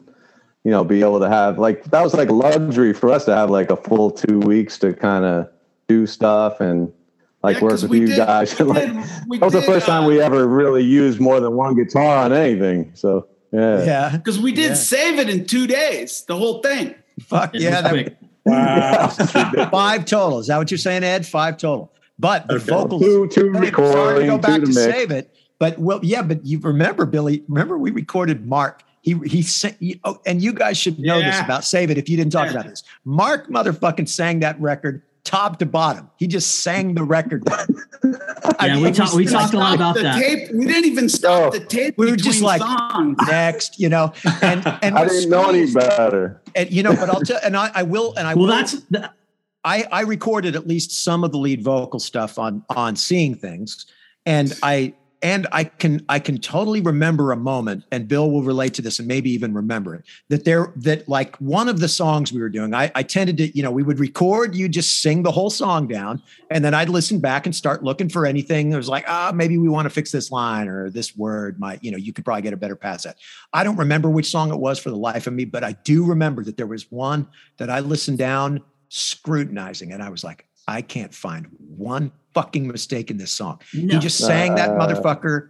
you 0.67 0.71
know 0.73 0.83
be 0.83 0.99
able 0.99 1.17
to 1.21 1.29
have 1.29 1.57
like 1.57 1.85
that 1.85 2.03
was 2.03 2.13
like 2.13 2.27
a 2.27 2.33
luxury 2.33 2.91
for 2.91 3.09
us 3.09 3.23
to 3.23 3.33
have 3.33 3.49
like 3.49 3.71
a 3.71 3.77
full 3.77 4.11
two 4.11 4.37
weeks 4.39 4.77
to 4.77 4.91
kind 4.93 5.23
of 5.23 5.47
do 5.87 6.05
stuff 6.05 6.59
and 6.59 6.91
like 7.41 7.55
Yeah, 7.55 7.61
work 7.63 7.71
'cause 7.71 7.83
with 7.83 7.91
we 7.91 7.99
you 8.01 8.07
did- 8.07 8.17
guys. 8.17 8.59
we 8.59 8.65
like, 8.73 8.85
did- 8.87 8.95
we 9.29 9.37
that 9.37 9.45
was 9.45 9.53
the 9.53 9.61
did, 9.61 9.65
first 9.65 9.85
time 9.85 10.03
uh, 10.03 10.07
we 10.09 10.19
ever 10.19 10.45
really 10.45 10.83
used 10.83 11.21
more 11.21 11.39
than 11.39 11.53
one 11.55 11.73
guitar 11.75 12.17
on 12.25 12.33
anything. 12.33 12.91
So 12.95 13.27
yeah, 13.53 13.85
yeah, 13.85 14.09
because 14.17 14.39
we 14.41 14.51
did 14.51 14.71
Yeah. 14.71 14.73
save 14.73 15.19
it 15.19 15.29
in 15.29 15.45
two 15.45 15.67
days 15.67 16.25
the 16.27 16.35
whole 16.35 16.61
thing 16.61 16.95
fuck 17.21 17.55
It 17.55 17.61
yeah, 17.61 17.79
that, 17.79 17.91
quick. 17.91 18.17
Wow. 18.45 19.07
five 19.71 20.03
total. 20.03 20.39
Is 20.39 20.47
that 20.47 20.57
what 20.57 20.69
you're 20.69 20.77
saying, 20.77 21.03
Ed? 21.05 21.25
Five 21.25 21.55
total. 21.57 21.93
But 22.19 22.47
the 22.49 22.55
Okay. 22.55 22.65
vocals. 22.65 23.01
two 23.01 23.27
two 23.29 23.53
Hey, 23.53 23.71
sorry 23.71 24.19
to 24.21 24.25
go 24.27 24.37
back 24.37 24.55
two 24.59 24.65
to 24.65 24.67
to 24.67 24.73
save 24.73 25.11
it, 25.11 25.33
but 25.59 25.79
well, 25.79 26.01
yeah, 26.03 26.23
but 26.23 26.45
you 26.45 26.59
remember 26.59 27.05
Billy? 27.05 27.43
Remember 27.47 27.77
we 27.77 27.91
recorded 27.91 28.45
Mark. 28.45 28.83
He 29.01 29.13
he 29.25 29.41
sent. 29.41 29.77
he- 29.79 29.99
Oh, 30.03 30.19
and 30.25 30.41
you 30.41 30.53
guys 30.53 30.77
should 30.77 30.99
know 30.99 31.19
this 31.21 31.39
about 31.39 31.63
Save 31.63 31.91
It 31.91 31.97
if 31.97 32.09
you 32.09 32.17
didn't 32.17 32.31
talk 32.33 32.45
Yeah. 32.47 32.51
about 32.59 32.65
this. 32.69 32.83
Mark 33.05 33.49
motherfucking 33.49 34.07
sang 34.09 34.39
that 34.41 34.59
record 34.59 35.01
top 35.23 35.59
to 35.59 35.65
bottom. 35.65 36.09
He 36.17 36.25
just 36.27 36.61
sang 36.61 36.93
the 36.95 37.03
record. 37.03 37.43
Yeah, 38.61 38.75
mean, 38.75 38.83
we 38.83 38.89
it 38.89 38.95
talked. 38.95 39.13
We 39.13 39.25
talked 39.25 39.53
a 39.53 39.57
lot 39.57 39.75
about 39.75 39.95
the 39.95 40.03
that. 40.03 40.19
tape. 40.19 40.49
We 40.53 40.65
didn't 40.65 40.85
even 40.85 41.09
stop 41.09 41.53
oh, 41.53 41.57
the 41.57 41.65
tape. 41.65 41.95
We 41.97 42.09
were 42.09 42.15
just 42.15 42.41
like 42.41 42.61
songs. 42.61 43.17
next, 43.27 43.79
you 43.79 43.89
know, 43.89 44.13
and 44.41 44.65
and 44.81 44.97
I 44.97 45.05
didn't 45.07 45.29
know 45.29 45.49
any 45.49 45.71
better. 45.71 46.41
And 46.55 46.71
you 46.71 46.81
know, 46.81 46.95
but 46.95 47.09
I'll 47.09 47.21
tell, 47.21 47.39
and 47.43 47.57
I, 47.57 47.69
I 47.75 47.83
will, 47.83 48.13
and 48.15 48.25
I 48.27 48.33
Well, 48.35 48.45
will. 48.45 48.53
that's 48.55 48.79
that, 48.91 49.13
I, 49.63 49.85
I 49.91 50.01
recorded 50.01 50.55
at 50.55 50.65
least 50.65 51.03
some 51.03 51.23
of 51.23 51.31
the 51.33 51.37
lead 51.37 51.61
vocal 51.61 51.99
stuff 51.99 52.39
on 52.39 52.63
on 52.69 52.95
seeing 52.95 53.35
things 53.35 53.85
and 54.25 54.53
i 54.63 54.93
and 55.21 55.47
i 55.51 55.63
can 55.63 56.03
i 56.09 56.19
can 56.19 56.37
totally 56.37 56.81
remember 56.81 57.31
a 57.31 57.35
moment 57.35 57.83
and 57.91 58.07
bill 58.07 58.29
will 58.31 58.43
relate 58.43 58.73
to 58.73 58.81
this 58.81 58.99
and 58.99 59.07
maybe 59.07 59.29
even 59.29 59.53
remember 59.53 59.95
it 59.95 60.03
that 60.29 60.45
there 60.45 60.73
that 60.75 61.07
like 61.09 61.35
one 61.37 61.67
of 61.67 61.79
the 61.79 61.87
songs 61.87 62.31
we 62.31 62.41
were 62.41 62.49
doing 62.49 62.73
i 62.73 62.91
i 62.95 63.03
tended 63.03 63.37
to 63.37 63.55
you 63.57 63.63
know 63.63 63.71
we 63.71 63.83
would 63.83 63.99
record 63.99 64.55
you 64.55 64.69
just 64.69 65.01
sing 65.01 65.23
the 65.23 65.31
whole 65.31 65.49
song 65.49 65.87
down 65.87 66.21
and 66.49 66.63
then 66.63 66.73
i'd 66.73 66.89
listen 66.89 67.19
back 67.19 67.45
and 67.45 67.55
start 67.55 67.83
looking 67.83 68.09
for 68.09 68.25
anything 68.25 68.71
It 68.71 68.77
was 68.77 68.89
like 68.89 69.05
ah 69.07 69.31
maybe 69.33 69.57
we 69.57 69.69
want 69.69 69.85
to 69.85 69.89
fix 69.89 70.11
this 70.11 70.31
line 70.31 70.67
or 70.67 70.89
this 70.89 71.15
word 71.15 71.59
might 71.59 71.83
you 71.83 71.91
know 71.91 71.97
you 71.97 72.13
could 72.13 72.25
probably 72.25 72.41
get 72.41 72.53
a 72.53 72.57
better 72.57 72.75
pass 72.75 73.05
at. 73.05 73.17
I 73.53 73.63
don't 73.63 73.77
remember 73.77 74.09
which 74.09 74.29
song 74.29 74.51
it 74.51 74.59
was 74.59 74.79
for 74.79 74.89
the 74.89 74.97
life 74.97 75.27
of 75.27 75.33
me 75.33 75.45
but 75.45 75.63
i 75.63 75.71
do 75.71 76.05
remember 76.05 76.43
that 76.43 76.57
there 76.57 76.67
was 76.67 76.91
one 76.91 77.27
that 77.57 77.69
i 77.69 77.79
listened 77.79 78.17
down 78.17 78.61
scrutinizing 78.89 79.93
and 79.93 80.01
I 80.01 80.09
was 80.09 80.23
like, 80.23 80.45
I 80.67 80.81
can't 80.81 81.13
find 81.13 81.47
one 81.59 82.11
fucking 82.37 82.67
mistake 82.67 83.09
in 83.09 83.17
this 83.17 83.31
song. 83.31 83.59
No. 83.73 83.95
He 83.95 83.99
just 83.99 84.17
sang 84.19 84.55
that 84.55 84.69
Uh. 84.71 84.73
motherfucker 84.79 85.49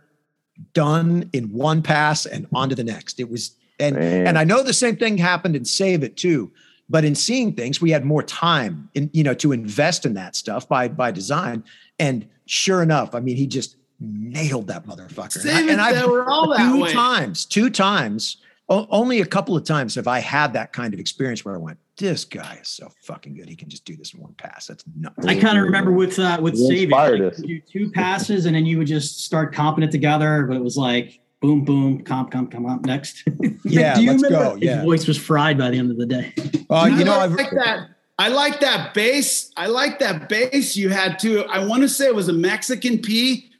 done 0.74 1.30
in 1.34 1.52
one 1.52 1.82
pass 1.82 2.26
and 2.26 2.48
on 2.54 2.70
to 2.70 2.76
the 2.76 2.84
next. 2.84 3.20
It 3.20 3.30
was 3.30 3.56
and 3.80 3.96
Man. 3.96 4.26
and 4.28 4.38
I 4.40 4.44
know 4.44 4.64
the 4.64 4.74
same 4.74 4.96
thing 4.96 5.18
happened 5.18 5.56
in 5.56 5.66
Save 5.66 6.04
It 6.04 6.18
too. 6.18 6.52
But 6.90 7.04
in 7.04 7.16
seeing 7.16 7.52
things, 7.54 7.82
we 7.82 7.92
had 7.92 8.06
more 8.06 8.24
time 8.24 8.90
in 8.94 9.10
you 9.14 9.22
know 9.24 9.34
to 9.36 9.52
invest 9.52 10.06
in 10.06 10.14
that 10.14 10.36
stuff 10.38 10.68
by 10.70 10.88
by 10.88 11.12
design. 11.12 11.64
And 12.00 12.28
sure 12.46 12.82
enough, 12.82 13.14
I 13.14 13.20
mean, 13.20 13.36
he 13.36 13.46
just 13.46 13.76
nailed 14.00 14.68
that 14.68 14.86
motherfucker. 14.86 15.34
Save 15.34 15.68
and 15.68 15.70
It, 15.72 15.80
I, 15.80 15.94
they 15.94 16.06
were 16.08 16.30
all 16.30 16.50
that 16.56 16.60
two 16.72 16.84
way. 16.84 16.94
times, 16.94 17.46
two 17.46 17.70
times, 17.70 18.38
o- 18.70 18.88
only 18.90 19.20
a 19.22 19.26
couple 19.26 19.58
of 19.58 19.64
times 19.66 19.96
have 19.96 20.08
I 20.08 20.20
had 20.20 20.54
that 20.54 20.72
kind 20.72 20.94
of 20.94 21.00
experience 21.00 21.44
where 21.44 21.56
I 21.56 21.58
went, 21.58 21.78
"This 21.98 22.26
guy 22.26 22.60
is 22.62 22.68
so 22.70 22.90
fucking 23.04 23.36
good. 23.36 23.50
He 23.50 23.56
can 23.56 23.70
just 23.70 23.86
do 23.86 23.96
this 23.96 24.14
in 24.14 24.22
one 24.22 24.34
pass. 24.34 24.68
That's 24.68 24.84
nuts." 24.96 25.26
I 25.26 25.40
kind 25.40 25.58
of 25.58 25.64
remember 25.64 25.92
with 25.92 26.18
uh, 26.20 26.38
with 26.42 26.56
You 26.56 26.68
Save 26.68 26.90
It, 26.92 26.92
like, 26.94 27.38
you 27.40 27.62
do 27.62 27.62
two 27.62 27.92
passes 27.92 28.46
and 28.46 28.56
then 28.56 28.66
you 28.66 28.78
would 28.78 28.88
just 28.88 29.24
start 29.24 29.54
comping 29.54 29.84
it 29.84 29.92
together. 29.92 30.46
But 30.48 30.58
it 30.58 30.64
was 30.64 30.78
like 30.78 31.20
boom, 31.40 31.64
boom, 31.64 32.04
comp, 32.04 32.32
comp, 32.32 32.50
come 32.52 32.66
up 32.66 32.84
next. 32.86 33.24
Yeah, 33.64 33.96
Do 33.96 34.02
you 34.04 34.12
let's 34.12 34.24
remember- 34.24 34.46
go. 34.52 34.56
His 34.56 34.64
Yeah. 34.64 34.84
voice 34.84 35.06
was 35.08 35.18
fried 35.18 35.58
by 35.58 35.70
the 35.70 35.78
end 35.78 35.92
of 35.92 35.98
the 35.98 36.06
day. 36.08 36.34
Uh, 36.70 36.74
I 36.74 36.88
you 36.88 37.06
know, 37.06 37.12
like, 37.18 37.22
I've, 37.30 37.32
like 37.34 37.52
that. 37.52 37.90
I 38.18 38.30
like 38.30 38.60
that 38.62 38.96
bass. 38.96 39.52
I 39.56 39.68
like 39.68 40.00
that 40.00 40.28
bass 40.30 40.76
you 40.76 40.90
had 40.90 41.20
too. 41.20 41.44
I 41.48 41.64
want 41.66 41.84
to 41.84 41.90
say 41.90 42.08
it 42.08 42.16
was 42.16 42.28
a 42.30 42.34
Mexican 42.34 42.98
P. 43.00 43.52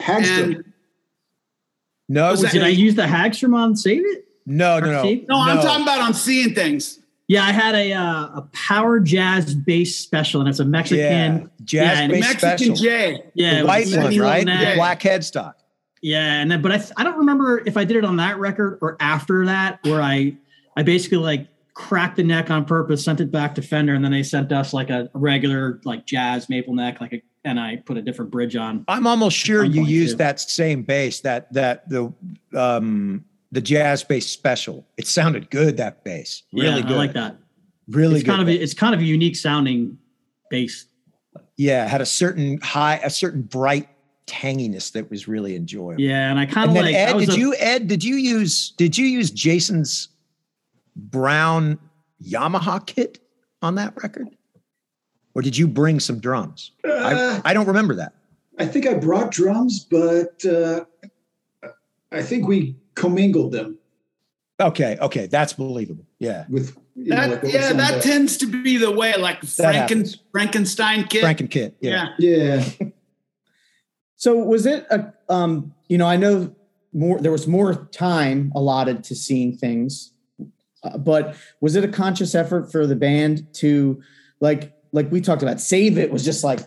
Hagstrom. 0.00 0.42
And 0.54 0.64
no, 2.08 2.28
it 2.28 2.30
Was 2.32 2.42
was 2.42 2.52
Did 2.52 2.62
a- 2.62 2.66
I 2.66 2.68
use 2.68 2.94
the 2.94 3.02
Hagstrom 3.02 3.54
on 3.54 3.76
Save 3.76 4.02
It? 4.06 4.24
no, 4.46 4.78
no, 4.78 4.86
no, 4.90 4.96
Arcade? 4.98 5.28
no, 5.28 5.38
I'm 5.40 5.56
talking 5.58 5.82
about 5.82 6.00
on 6.00 6.14
seeing 6.14 6.54
things. 6.54 7.00
Yeah, 7.28 7.44
I 7.44 7.50
had 7.50 7.74
a 7.74 7.92
uh, 7.92 8.26
a 8.36 8.48
power 8.52 9.00
jazz 9.00 9.54
bass 9.54 9.96
special, 9.96 10.40
and 10.40 10.48
it's 10.48 10.60
a 10.60 10.64
Mexican. 10.64 11.00
Yeah, 11.00 11.46
jazz 11.64 11.98
yeah, 12.00 12.06
bass 12.08 12.20
Mexican 12.20 12.58
special. 12.58 12.74
J. 12.76 13.24
Yeah, 13.34 13.60
the 13.60 13.66
white 13.66 13.88
one, 13.88 14.18
right? 14.18 14.46
The 14.46 14.72
black 14.76 15.00
headstock. 15.00 15.54
Yeah, 16.02 16.40
and 16.40 16.50
then 16.50 16.62
but 16.62 16.70
I 16.70 16.82
I 16.96 17.04
don't 17.04 17.18
remember 17.18 17.62
if 17.66 17.76
I 17.76 17.84
did 17.84 17.96
it 17.96 18.04
on 18.04 18.16
that 18.16 18.38
record 18.38 18.78
or 18.80 18.96
after 19.00 19.44
that, 19.46 19.80
where 19.82 20.00
I 20.00 20.36
I 20.76 20.84
basically 20.84 21.18
like 21.18 21.48
cracked 21.74 22.16
the 22.16 22.22
neck 22.22 22.50
on 22.50 22.64
purpose, 22.64 23.04
sent 23.04 23.20
it 23.20 23.32
back 23.32 23.56
to 23.56 23.62
Fender, 23.62 23.94
and 23.94 24.04
then 24.04 24.12
they 24.12 24.22
sent 24.22 24.52
us 24.52 24.72
like 24.72 24.90
a 24.90 25.10
regular 25.12 25.80
like 25.84 26.06
jazz 26.06 26.48
maple 26.48 26.74
neck, 26.74 27.00
like 27.00 27.12
a 27.12 27.22
and 27.44 27.60
I 27.60 27.76
put 27.76 27.96
a 27.96 28.02
different 28.02 28.30
bridge 28.30 28.56
on. 28.56 28.84
I'm 28.88 29.06
almost 29.06 29.36
sure 29.36 29.64
you 29.64 29.84
used 29.84 30.18
that 30.18 30.40
same 30.40 30.82
bass, 30.82 31.20
that 31.20 31.52
that 31.54 31.88
the 31.88 32.12
um 32.54 33.24
the 33.56 33.62
jazz 33.62 34.04
bass 34.04 34.26
special. 34.26 34.86
It 34.98 35.06
sounded 35.06 35.48
good. 35.48 35.78
That 35.78 36.04
bass, 36.04 36.42
really 36.52 36.68
yeah, 36.68 36.82
good. 36.82 36.92
I 36.92 36.96
like 36.96 37.14
that. 37.14 37.38
Really 37.88 38.16
it's 38.16 38.24
good. 38.24 38.30
kind 38.32 38.42
of 38.42 38.48
a, 38.48 38.52
it's 38.54 38.74
kind 38.74 38.94
of 38.94 39.00
a 39.00 39.04
unique 39.04 39.34
sounding 39.34 39.96
bass. 40.50 40.84
yeah, 41.56 41.86
had 41.86 42.02
a 42.02 42.06
certain 42.06 42.58
high, 42.60 43.00
a 43.02 43.08
certain 43.08 43.40
bright 43.40 43.88
tanginess 44.26 44.92
that 44.92 45.10
was 45.10 45.26
really 45.26 45.56
enjoyable. 45.56 46.02
Yeah, 46.02 46.30
and 46.30 46.38
I 46.38 46.44
kind 46.44 46.68
of 46.68 46.74
then 46.74 46.84
like. 46.84 46.94
I 46.94 46.98
Ed, 46.98 47.18
did 47.18 47.30
a- 47.30 47.38
you 47.38 47.54
Ed? 47.54 47.88
Did 47.88 48.04
you 48.04 48.16
use 48.16 48.72
did 48.72 48.98
you 48.98 49.06
use 49.06 49.30
Jason's 49.30 50.08
brown 50.94 51.78
Yamaha 52.22 52.84
kit 52.84 53.20
on 53.62 53.76
that 53.76 53.94
record, 54.02 54.28
or 55.34 55.40
did 55.40 55.56
you 55.56 55.66
bring 55.66 55.98
some 55.98 56.20
drums? 56.20 56.72
Uh, 56.86 57.40
I, 57.42 57.50
I 57.50 57.54
don't 57.54 57.66
remember 57.66 57.94
that. 57.94 58.12
I 58.58 58.66
think 58.66 58.86
I 58.86 58.92
brought 58.92 59.30
drums, 59.30 59.86
but 59.90 60.44
uh, 60.44 60.84
I 62.12 62.22
think 62.22 62.46
we 62.46 62.76
commingled 62.96 63.52
them 63.52 63.78
Okay, 64.58 64.96
okay, 65.02 65.26
that's 65.26 65.52
believable. 65.52 66.06
Yeah, 66.18 66.46
with. 66.48 66.74
You 66.94 67.10
know, 67.10 67.16
That, 67.28 67.44
like 67.44 67.52
yeah, 67.52 67.74
that 67.74 67.94
the- 67.96 68.00
tends 68.00 68.38
to 68.38 68.46
be 68.46 68.78
the 68.78 68.90
way, 68.90 69.14
like 69.18 69.42
Franken. 69.42 70.18
Frankenstein 70.32 71.04
kid. 71.04 71.22
Franken 71.24 71.50
kit. 71.50 71.76
Yeah. 71.80 72.14
yeah. 72.18 72.64
Yeah, 72.80 72.86
So 74.16 74.36
was 74.36 74.64
it 74.64 74.86
a 74.90 75.12
um 75.28 75.74
you 75.88 75.98
know 75.98 76.06
I 76.06 76.16
know 76.16 76.54
more 76.94 77.20
there 77.20 77.32
was 77.32 77.46
more 77.46 77.74
time 77.92 78.50
allotted 78.54 79.04
to 79.04 79.14
seeing 79.14 79.54
things 79.56 80.14
uh, 80.82 80.96
but 80.96 81.36
was 81.60 81.76
it 81.76 81.84
a 81.84 81.88
conscious 81.88 82.34
effort 82.34 82.72
for 82.72 82.86
the 82.86 82.96
band 82.96 83.46
to 83.56 84.00
like 84.40 84.74
like 84.92 85.12
we 85.12 85.20
talked 85.20 85.42
about 85.42 85.60
save 85.60 85.98
it 85.98 86.10
was 86.10 86.24
just 86.24 86.42
like 86.44 86.60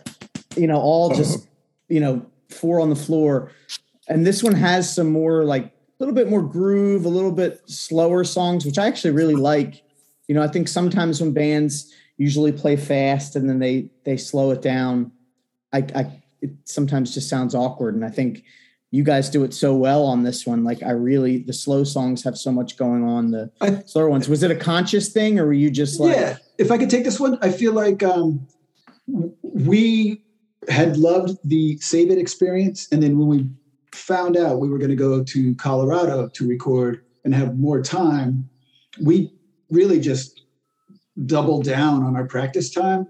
you 0.56 0.68
know 0.68 0.78
all 0.78 1.12
just 1.12 1.48
you 1.88 1.98
know 1.98 2.24
four 2.50 2.78
on 2.78 2.88
the 2.88 2.94
floor 2.96 3.50
and 4.08 4.24
this 4.24 4.44
one 4.44 4.54
has 4.54 4.94
some 4.94 5.10
more 5.10 5.44
like 5.44 5.64
a 5.64 5.79
little 6.00 6.14
bit 6.14 6.28
more 6.28 6.42
groove 6.42 7.04
a 7.04 7.08
little 7.08 7.32
bit 7.32 7.60
slower 7.66 8.24
songs 8.24 8.64
which 8.64 8.78
I 8.78 8.86
actually 8.86 9.12
really 9.12 9.36
like 9.36 9.82
you 10.28 10.34
know 10.34 10.42
I 10.42 10.48
think 10.48 10.68
sometimes 10.68 11.20
when 11.20 11.32
bands 11.32 11.92
usually 12.16 12.52
play 12.52 12.76
fast 12.76 13.36
and 13.36 13.48
then 13.48 13.58
they 13.58 13.90
they 14.04 14.16
slow 14.16 14.50
it 14.50 14.62
down 14.62 15.12
I, 15.72 15.78
I 15.94 16.20
it 16.42 16.50
sometimes 16.64 17.14
just 17.14 17.28
sounds 17.28 17.54
awkward. 17.54 17.94
And 17.94 18.04
I 18.04 18.10
think 18.10 18.44
you 18.90 19.04
guys 19.04 19.30
do 19.30 19.44
it 19.44 19.54
so 19.54 19.74
well 19.74 20.04
on 20.04 20.22
this 20.22 20.46
one. 20.46 20.64
Like 20.64 20.82
I 20.82 20.90
really, 20.90 21.38
the 21.38 21.52
slow 21.52 21.84
songs 21.84 22.24
have 22.24 22.36
so 22.36 22.50
much 22.50 22.76
going 22.76 23.04
on. 23.04 23.30
The 23.30 23.50
I- 23.60 23.82
slower 23.86 24.08
ones. 24.08 24.28
Was 24.28 24.42
it 24.42 24.50
a 24.50 24.56
conscious 24.56 25.10
thing, 25.10 25.38
or 25.38 25.46
were 25.46 25.52
you 25.52 25.70
just 25.70 26.00
like, 26.00 26.16
yeah. 26.16 26.36
If 26.58 26.70
I 26.70 26.78
could 26.78 26.90
take 26.90 27.04
this 27.04 27.20
one, 27.20 27.38
I 27.40 27.50
feel 27.50 27.72
like 27.72 28.02
um, 28.02 28.46
we 29.42 30.22
had 30.68 30.98
loved 30.98 31.38
the 31.44 31.78
Save 31.78 32.10
It 32.10 32.18
experience, 32.18 32.88
and 32.92 33.02
then 33.02 33.18
when 33.18 33.28
we 33.28 33.48
found 33.92 34.36
out 34.36 34.60
we 34.60 34.68
were 34.68 34.78
going 34.78 34.90
to 34.90 34.96
go 34.96 35.22
to 35.22 35.54
Colorado 35.56 36.28
to 36.28 36.48
record 36.48 37.02
and 37.24 37.34
have 37.34 37.58
more 37.58 37.82
time, 37.82 38.48
we 39.02 39.32
really 39.70 40.00
just 40.00 40.42
doubled 41.26 41.64
down 41.64 42.02
on 42.02 42.16
our 42.16 42.26
practice 42.26 42.70
time, 42.70 43.06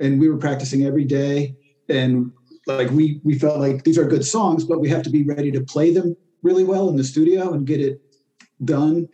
and 0.00 0.20
we 0.20 0.28
were 0.28 0.38
practicing 0.38 0.84
every 0.84 1.04
day. 1.04 1.54
And 1.88 2.32
like 2.66 2.90
we 2.90 3.20
we 3.24 3.38
felt 3.38 3.60
like 3.60 3.84
these 3.84 3.98
are 3.98 4.06
good 4.06 4.24
songs, 4.24 4.64
but 4.64 4.80
we 4.80 4.88
have 4.88 5.02
to 5.02 5.10
be 5.10 5.22
ready 5.22 5.50
to 5.52 5.60
play 5.60 5.92
them 5.92 6.16
really 6.42 6.64
well 6.64 6.88
in 6.88 6.96
the 6.96 7.04
studio 7.04 7.52
and 7.52 7.66
get 7.66 7.80
it 7.80 8.00
done 8.64 9.08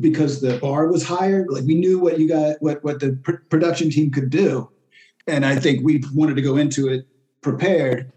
because 0.00 0.40
the 0.40 0.58
bar 0.58 0.88
was 0.88 1.04
higher. 1.04 1.46
Like 1.48 1.64
we 1.64 1.74
knew 1.74 1.98
what 1.98 2.18
you 2.18 2.28
got, 2.28 2.56
what 2.60 2.82
what 2.82 3.00
the 3.00 3.18
pr- 3.22 3.42
production 3.50 3.90
team 3.90 4.10
could 4.10 4.30
do, 4.30 4.70
and 5.26 5.44
I 5.44 5.56
think 5.56 5.84
we 5.84 6.02
wanted 6.14 6.36
to 6.36 6.42
go 6.42 6.56
into 6.56 6.88
it 6.88 7.06
prepared. 7.40 8.12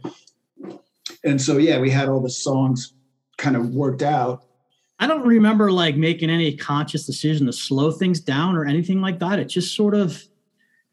And 1.24 1.42
so 1.42 1.58
yeah, 1.58 1.80
we 1.80 1.90
had 1.90 2.10
all 2.10 2.20
the 2.20 2.30
songs 2.30 2.94
kind 3.38 3.56
of 3.56 3.70
worked 3.70 4.02
out. 4.02 4.44
I 5.00 5.08
don't 5.08 5.26
remember 5.26 5.72
like 5.72 5.96
making 5.96 6.30
any 6.30 6.56
conscious 6.56 7.06
decision 7.06 7.48
to 7.48 7.54
slow 7.54 7.92
things 7.92 8.20
down 8.20 8.56
or 8.56 8.66
anything 8.66 9.02
like 9.02 9.20
that. 9.20 9.40
It 9.40 9.46
just 9.46 9.76
sort 9.76 9.96
of, 9.96 10.22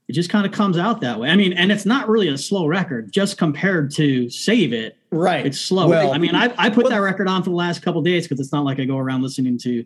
it 0.09 0.15
just 0.15 0.31
kind 0.31 0.47
of 0.47 0.53
comes 0.53 0.79
out 0.79 1.03
that 1.03 1.21
way. 1.21 1.29
I 1.29 1.37
mean, 1.37 1.53
and 1.53 1.71
it's 1.71 1.85
not 1.85 2.09
really 2.09 2.29
a 2.29 2.39
slow 2.39 2.67
record, 2.67 3.13
just 3.13 3.37
compared 3.37 3.91
to 3.97 4.31
Save 4.31 4.73
It. 4.73 4.97
right? 5.11 5.45
It's 5.45 5.61
slow. 5.61 5.89
Well- 5.89 6.13
I 6.13 6.19
mean, 6.19 6.35
I, 6.35 6.55
I 6.57 6.71
put 6.71 6.89
that 6.89 6.97
record 6.99 7.29
on 7.29 7.43
for 7.43 7.51
the 7.51 7.57
last 7.57 7.83
couple 7.83 8.01
days 8.01 8.27
because 8.27 8.41
it's 8.41 8.53
not 8.53 8.65
like 8.65 8.81
I 8.81 8.87
go 8.87 8.97
around 8.97 9.23
listening 9.23 9.59
to, 9.59 9.85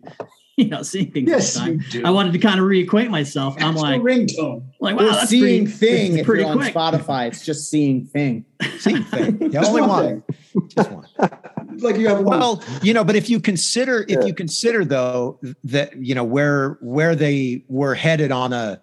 you 0.57 0.67
know, 0.69 0.81
seeing 0.83 1.11
things 1.11 1.29
all 1.31 1.37
Yes, 1.37 1.53
the 1.53 1.59
time. 1.59 1.71
you 1.73 1.79
do. 2.01 2.05
I 2.05 2.09
wanted 2.11 2.33
to 2.33 2.39
kind 2.39 2.59
of 2.59 2.65
reacquaint 2.65 3.09
myself. 3.09 3.55
I'm 3.59 3.75
like, 3.75 4.01
ringtone. 4.01 4.63
like, 4.79 4.95
wow, 4.95 5.03
Or 5.07 5.11
that's 5.11 5.29
seeing 5.29 5.65
pretty, 5.65 5.77
thing. 5.77 6.17
If 6.19 6.25
pretty 6.25 6.43
you're 6.43 6.51
on. 6.51 6.59
Spotify, 6.59 7.27
it's 7.27 7.45
just 7.45 7.69
seeing 7.69 8.05
thing. 8.05 8.45
Same 8.79 9.03
thing. 9.03 9.37
Yeah, 9.51 9.61
Just 9.61 9.69
only 9.69 9.81
one 9.81 9.89
one. 9.89 10.23
Just 10.69 10.91
one. 10.91 11.07
Like 11.77 11.97
you 11.97 12.07
have 12.07 12.19
one. 12.19 12.39
Well, 12.39 12.63
you 12.83 12.93
know, 12.93 13.03
but 13.03 13.15
if 13.15 13.31
you 13.31 13.39
consider 13.39 14.01
if 14.03 14.09
Yeah. 14.19 14.25
you 14.25 14.33
consider 14.35 14.85
though 14.85 15.39
that 15.63 15.95
you 15.97 16.13
know 16.13 16.23
where 16.23 16.77
where 16.81 17.15
they 17.15 17.65
were 17.67 17.95
headed 17.95 18.31
on 18.31 18.53
a 18.53 18.79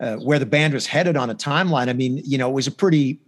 uh, 0.00 0.16
where 0.16 0.38
the 0.38 0.46
band 0.46 0.74
was 0.74 0.86
headed 0.86 1.16
on 1.16 1.30
a 1.30 1.34
timeline. 1.34 1.88
I 1.88 1.92
mean, 1.92 2.20
you 2.24 2.38
know, 2.38 2.48
it 2.48 2.52
was 2.52 2.66
a 2.66 2.72
pretty, 2.72 3.20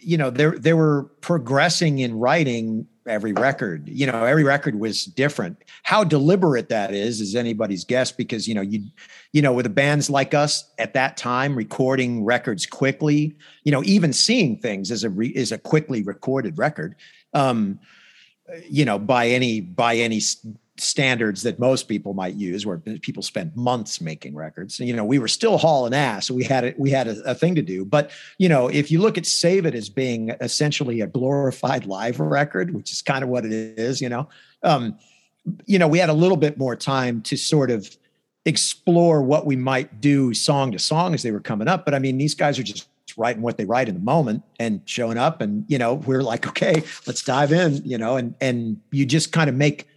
you 0.00 0.16
know, 0.16 0.30
they 0.30 0.46
they 0.46 0.72
were 0.72 1.04
progressing 1.20 1.98
in 1.98 2.18
writing 2.18 2.86
every 3.06 3.32
record. 3.32 3.88
You 3.88 4.06
know, 4.06 4.24
every 4.24 4.44
record 4.44 4.80
was 4.80 5.04
different. 5.04 5.62
How 5.82 6.04
deliberate 6.04 6.68
that 6.70 6.94
is 6.94 7.20
is 7.20 7.34
anybody's 7.34 7.84
guess 7.84 8.12
because 8.12 8.48
you 8.48 8.54
know 8.54 8.62
you, 8.62 8.84
you 9.32 9.42
know, 9.42 9.52
with 9.52 9.64
the 9.64 9.70
bands 9.70 10.08
like 10.08 10.34
us 10.34 10.70
at 10.78 10.94
that 10.94 11.16
time 11.16 11.54
recording 11.54 12.24
records 12.24 12.66
quickly, 12.66 13.36
you 13.64 13.72
know, 13.72 13.82
even 13.84 14.12
seeing 14.12 14.58
things 14.58 14.90
is 14.90 15.04
a 15.04 15.10
re, 15.10 15.28
is 15.28 15.52
a 15.52 15.58
quickly 15.58 16.02
recorded 16.02 16.58
record. 16.58 16.94
Um, 17.34 17.78
you 18.68 18.84
know, 18.84 18.98
by 18.98 19.28
any 19.28 19.60
by 19.60 19.96
any 19.96 20.20
standards 20.78 21.42
that 21.42 21.58
most 21.58 21.84
people 21.84 22.14
might 22.14 22.34
use 22.34 22.66
where 22.66 22.78
people 22.78 23.22
spend 23.22 23.54
months 23.56 24.00
making 24.00 24.34
records. 24.34 24.78
You 24.78 24.94
know 24.94 25.04
we 25.04 25.18
were 25.18 25.28
still 25.28 25.58
hauling 25.58 25.94
ass 25.94 26.30
we 26.30 26.44
had 26.44 26.64
it 26.64 26.78
we 26.78 26.90
had 26.90 27.08
a, 27.08 27.30
a, 27.30 27.34
thing 27.34 27.54
to 27.54 27.62
do. 27.62 27.84
But 27.84 28.10
you 28.38 28.48
know 28.48 28.68
if 28.68 28.90
you 28.90 29.00
look 29.00 29.16
at 29.16 29.26
save 29.26 29.66
it 29.66 29.74
as 29.74 29.88
being 29.88 30.30
essentially 30.40 31.00
a 31.00 31.06
glorified 31.06 31.86
live 31.86 32.20
record 32.20 32.74
which 32.74 32.92
is 32.92 33.02
kind 33.02 33.22
of 33.22 33.30
what 33.30 33.44
it 33.44 33.52
is 33.52 34.00
you 34.00 34.08
know 34.08 34.28
um 34.62 34.98
you 35.64 35.78
know 35.78 35.88
we 35.88 35.98
had 35.98 36.08
a 36.08 36.14
little 36.14 36.36
bit 36.36 36.58
more 36.58 36.76
time 36.76 37.22
to 37.22 37.36
sort 37.36 37.70
of 37.70 37.96
explore 38.44 39.22
what 39.22 39.46
we 39.46 39.56
might 39.56 40.00
do 40.00 40.32
song 40.34 40.72
to 40.72 40.78
song 40.78 41.14
as 41.14 41.22
they 41.22 41.30
were 41.30 41.40
coming 41.40 41.68
up. 41.68 41.84
But 41.84 41.94
i 41.94 41.98
mean 41.98 42.18
these 42.18 42.34
guys 42.34 42.58
are 42.58 42.64
just 42.64 42.88
writing 43.16 43.40
what 43.40 43.56
they 43.56 43.64
write 43.64 43.88
in 43.88 43.94
the 43.94 44.00
moment 44.00 44.42
and 44.58 44.82
showing 44.84 45.16
up 45.16 45.40
and 45.40 45.64
you 45.68 45.78
know 45.78 45.94
we're 45.94 46.22
like 46.22 46.46
okay 46.46 46.82
let's 47.06 47.22
dive 47.22 47.50
in 47.50 47.76
you 47.84 47.96
know 47.96 48.16
and 48.16 48.34
and 48.40 48.78
you 48.90 49.06
just 49.06 49.32
kind 49.32 49.48
of 49.48 49.54
make 49.54 49.88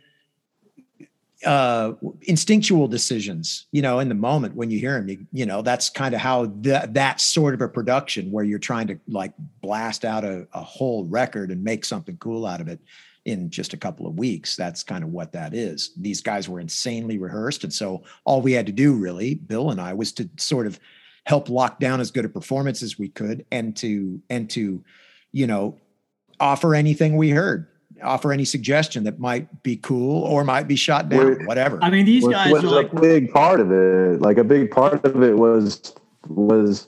uh 1.45 1.93
instinctual 2.23 2.87
decisions 2.87 3.67
you 3.71 3.81
know 3.81 3.99
in 3.99 4.09
the 4.09 4.15
moment 4.15 4.55
when 4.55 4.69
you 4.69 4.77
hear 4.77 4.99
them 4.99 5.07
you, 5.07 5.25
you 5.31 5.45
know 5.45 5.61
that's 5.61 5.89
kind 5.89 6.13
of 6.13 6.19
how 6.19 6.45
that 6.57 6.93
that 6.93 7.21
sort 7.21 7.53
of 7.53 7.61
a 7.61 7.67
production 7.67 8.29
where 8.29 8.43
you're 8.43 8.59
trying 8.59 8.87
to 8.87 8.99
like 9.07 9.31
blast 9.61 10.03
out 10.03 10.25
a, 10.25 10.45
a 10.53 10.61
whole 10.61 11.05
record 11.05 11.49
and 11.49 11.63
make 11.63 11.85
something 11.85 12.17
cool 12.17 12.45
out 12.45 12.59
of 12.59 12.67
it 12.67 12.79
in 13.25 13.49
just 13.49 13.73
a 13.73 13.77
couple 13.77 14.07
of 14.07 14.17
weeks. 14.17 14.55
That's 14.55 14.83
kind 14.83 15.03
of 15.03 15.11
what 15.11 15.33
that 15.33 15.53
is. 15.53 15.91
These 15.97 16.21
guys 16.21 16.49
were 16.49 16.59
insanely 16.59 17.17
rehearsed 17.17 17.63
and 17.63 17.73
so 17.73 18.03
all 18.25 18.41
we 18.41 18.53
had 18.53 18.65
to 18.65 18.71
do 18.71 18.93
really 18.93 19.35
bill 19.35 19.71
and 19.71 19.79
i 19.79 19.93
was 19.93 20.11
to 20.13 20.29
sort 20.37 20.67
of 20.67 20.79
help 21.25 21.49
lock 21.49 21.79
down 21.79 21.99
as 22.01 22.11
good 22.11 22.25
a 22.25 22.29
performance 22.29 22.81
as 22.81 22.97
we 22.97 23.09
could 23.09 23.45
and 23.51 23.75
to 23.77 24.21
and 24.29 24.49
to 24.49 24.83
you 25.31 25.47
know 25.47 25.77
offer 26.39 26.73
anything 26.73 27.17
we 27.17 27.29
heard 27.29 27.67
offer 28.01 28.31
any 28.31 28.45
suggestion 28.45 29.03
that 29.03 29.19
might 29.19 29.63
be 29.63 29.77
cool 29.77 30.23
or 30.23 30.43
might 30.43 30.67
be 30.67 30.75
shot 30.75 31.09
down, 31.09 31.45
whatever. 31.45 31.79
I 31.81 31.89
mean, 31.89 32.05
these 32.05 32.23
was, 32.23 32.33
guys 32.33 32.51
was 32.51 32.63
are 32.63 32.67
like 32.67 32.93
a 32.93 32.99
big 32.99 33.31
part 33.31 33.59
of 33.59 33.71
it. 33.71 34.21
Like 34.21 34.37
a 34.37 34.43
big 34.43 34.71
part 34.71 35.03
of 35.05 35.23
it 35.23 35.37
was 35.37 35.93
was 36.27 36.87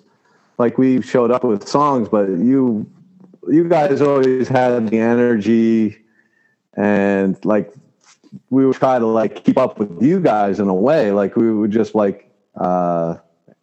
like 0.57 0.78
we 0.78 1.01
showed 1.01 1.32
up 1.32 1.43
with 1.43 1.68
songs, 1.68 2.09
but 2.09 2.30
you 2.30 2.89
you 3.49 3.68
guys 3.68 4.01
always 4.01 4.47
had 4.47 4.89
the 4.89 4.99
energy 4.99 5.97
and 6.76 7.43
like 7.43 7.74
we 8.49 8.66
would 8.66 8.76
try 8.76 8.99
to 8.99 9.05
like 9.05 9.43
keep 9.43 9.57
up 9.57 9.80
with 9.80 10.01
you 10.01 10.20
guys 10.20 10.59
in 10.59 10.68
a 10.68 10.74
way. 10.74 11.12
Like 11.12 11.36
we 11.36 11.51
would 11.51 11.72
just 11.72 11.95
like 11.95 12.32
uh 12.55 13.18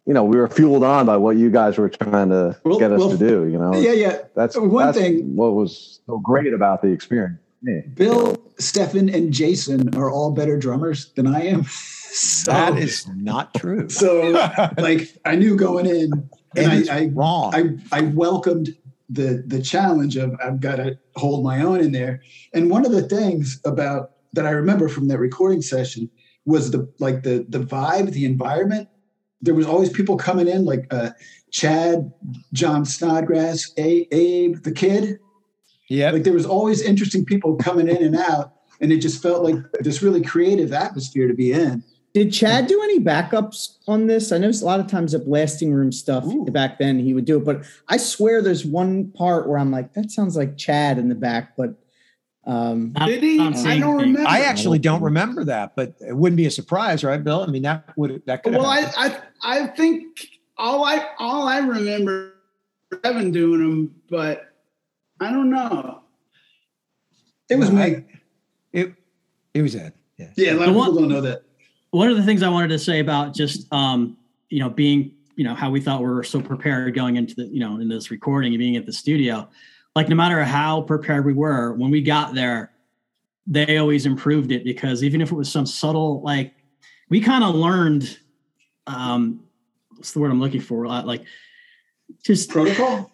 you 0.05 0.13
know, 0.13 0.23
we 0.23 0.37
were 0.37 0.47
fueled 0.47 0.83
on 0.83 1.05
by 1.05 1.17
what 1.17 1.37
you 1.37 1.49
guys 1.49 1.77
were 1.77 1.89
trying 1.89 2.29
to 2.29 2.57
Well- 2.63 2.79
get 2.79 2.91
us 2.91 2.99
well, 2.99 3.11
to 3.11 3.17
do. 3.17 3.47
You 3.47 3.57
know, 3.59 3.75
Yeah, 3.75 3.91
yeah. 3.93 4.17
That's 4.35 4.57
One 4.57 4.85
that's 4.85 4.97
thing- 4.97 5.35
what 5.35 5.53
was 5.53 5.99
so 6.05 6.17
great 6.19 6.53
about 6.53 6.81
the 6.81 6.87
experience. 6.89 7.37
Yeah. 7.61 7.81
Bill, 7.93 8.37
Stephen, 8.57 9.09
and 9.09 9.33
Jason 9.33 9.93
are 9.95 10.09
all 10.09 10.31
better 10.31 10.57
drummers 10.57 11.11
than 11.15 11.27
I 11.27 11.41
am. 11.47 11.63
so, 12.11 12.51
that 12.51 12.77
is 12.77 13.05
not 13.15 13.53
true. 13.53 13.89
so 13.89 14.29
like 14.77 15.09
I 15.25 15.35
knew 15.35 15.57
going 15.57 15.85
in, 15.85 16.11
and 16.55 16.73
is 16.73 16.89
I, 16.89 16.99
I 16.99 17.05
wrong. 17.13 17.53
I 17.53 17.75
I 17.91 18.01
welcomed 18.01 18.69
the 19.09 19.43
the 19.45 19.61
challenge 19.61 20.15
of 20.15 20.35
I've 20.43 20.61
got 20.61 20.77
to 20.77 20.97
hold 21.17 21.43
my 21.43 21.61
own 21.61 21.81
in 21.81 21.91
there. 21.91 22.21
And 22.53 22.69
one 22.69 22.85
of 22.85 22.93
the 22.93 23.03
things 23.03 23.59
about 23.65 24.11
that 24.33 24.45
I 24.45 24.51
remember 24.51 24.87
from 24.87 25.09
that 25.09 25.17
recording 25.19 25.61
session 25.61 26.09
was 26.45 26.71
the 26.71 26.87
like 26.99 27.23
the 27.23 27.45
the 27.49 27.59
vibe, 27.59 28.11
the 28.13 28.23
environment. 28.25 28.87
There 29.41 29.53
was 29.55 29.65
always 29.65 29.89
people 29.89 30.17
coming 30.17 30.47
in 30.47 30.65
like 30.65 30.85
uh, 30.91 31.11
Chad, 31.51 32.11
John 32.53 32.85
Snodgrass, 32.85 33.71
A- 33.77 34.07
Abe, 34.11 34.61
the 34.63 34.71
kid. 34.71 35.19
yeah. 35.87 36.11
Like 36.11 36.23
there 36.23 36.33
was 36.33 36.45
always 36.45 36.81
interesting 36.81 37.25
people 37.25 37.55
coming 37.55 37.87
in 37.87 38.03
and 38.03 38.15
out, 38.15 38.53
and 38.81 38.91
it 38.91 38.97
just 38.97 39.21
felt 39.21 39.43
like 39.43 39.55
this 39.79 40.01
really 40.01 40.21
creative 40.21 40.73
atmosphere 40.73 41.27
to 41.27 41.33
be 41.33 41.51
in. 41.53 41.83
Did 42.13 42.33
Chad 42.33 42.65
do 42.67 42.81
any 42.83 42.99
backups 42.99 43.75
on 43.87 44.07
this? 44.07 44.31
I 44.31 44.39
know 44.39 44.49
a 44.49 44.65
lot 44.65 44.79
of 44.79 44.87
times 44.87 45.11
the 45.11 45.19
blasting 45.19 45.71
room 45.71 45.91
stuff 45.91 46.25
back 46.51 46.79
then 46.79 46.97
he 46.97 47.13
would 47.13 47.25
do 47.25 47.37
it, 47.37 47.45
but 47.45 47.63
I 47.87 47.97
swear 47.97 48.41
there's 48.41 48.65
one 48.65 49.11
part 49.11 49.47
where 49.47 49.59
I'm 49.59 49.69
like, 49.71 49.93
that 49.93 50.09
sounds 50.09 50.35
like 50.35 50.57
Chad 50.57 50.97
in 50.97 51.07
the 51.09 51.15
back, 51.15 51.55
but 51.55 51.75
um 52.49 52.93
Not- 52.93 53.07
Did 53.07 53.23
he? 53.23 53.39
I 53.39 53.43
don't 53.43 53.55
anything. 53.65 53.95
remember. 53.97 54.27
I 54.27 54.39
actually 54.41 54.79
don't 54.79 55.01
remember 55.01 55.43
that, 55.45 55.75
but 55.75 55.93
it 55.99 56.15
wouldn't 56.15 56.37
be 56.37 56.45
a 56.47 56.51
surprise, 56.51 57.03
right, 57.03 57.23
Bill? 57.23 57.41
I 57.43 57.47
mean, 57.47 57.61
that 57.63 57.95
would 57.97 58.21
that 58.25 58.43
could. 58.43 58.53
Well, 58.53 58.65
I, 58.65 58.91
I 58.97 59.19
I 59.43 59.67
think 59.67 60.05
all 60.57 60.83
I 60.83 61.07
all 61.19 61.47
I 61.47 61.59
remember 61.59 62.33
Evan 63.03 63.31
doing 63.31 63.59
them, 63.61 63.95
but 64.09 64.53
I 65.21 65.31
don't 65.31 65.49
know. 65.49 66.01
It 67.49 67.55
was 67.57 67.71
me. 67.71 68.03
it 68.73 68.93
it 69.53 69.61
was 69.61 69.75
Ed. 69.75 69.93
Yeah. 70.17 70.27
Yeah, 70.35 70.53
a 70.53 70.55
lot 70.55 70.69
of 70.69 70.75
people 70.75 70.95
don't 70.95 71.09
know 71.09 71.21
that. 71.21 71.43
one 71.91 72.09
of 72.09 72.17
the 72.17 72.23
things 72.23 72.43
I 72.43 72.49
wanted 72.49 72.67
to 72.69 72.79
say 72.79 72.99
about 72.99 73.33
just 73.33 73.71
um, 73.73 74.17
you 74.49 74.59
know 74.59 74.69
being 74.69 75.11
you 75.35 75.43
know 75.43 75.55
how 75.55 75.69
we 75.71 75.79
thought 75.81 76.01
we 76.01 76.07
were 76.07 76.23
so 76.23 76.41
prepared 76.41 76.93
going 76.93 77.15
into 77.15 77.35
the 77.35 77.45
you 77.45 77.59
know 77.59 77.79
in 77.79 77.87
this 77.89 78.11
recording 78.11 78.53
and 78.53 78.59
being 78.59 78.75
at 78.75 78.85
the 78.85 78.93
studio, 78.93 79.47
like 79.99 80.07
no 80.07 80.15
matter 80.15 80.41
how 80.45 80.81
prepared 80.83 81.25
we 81.25 81.33
were, 81.33 81.73
when 81.73 81.91
we 81.91 82.01
got 82.01 82.33
there, 82.33 82.71
they 83.45 83.75
always 83.79 84.05
improved 84.05 84.49
it 84.53 84.63
because 84.63 85.03
even 85.03 85.19
if 85.19 85.29
it 85.29 85.35
was 85.35 85.51
some 85.51 85.65
subtle 85.65 86.21
like 86.21 86.53
we 87.09 87.19
kind 87.19 87.43
of 87.43 87.53
learned 87.53 88.17
um 88.87 89.43
what's 89.89 90.13
the 90.13 90.19
word 90.21 90.31
I'm 90.31 90.39
looking 90.39 90.61
for 90.61 90.85
Uh, 90.85 91.03
like 91.03 91.23
just 92.23 92.49
Protocol. 92.49 93.11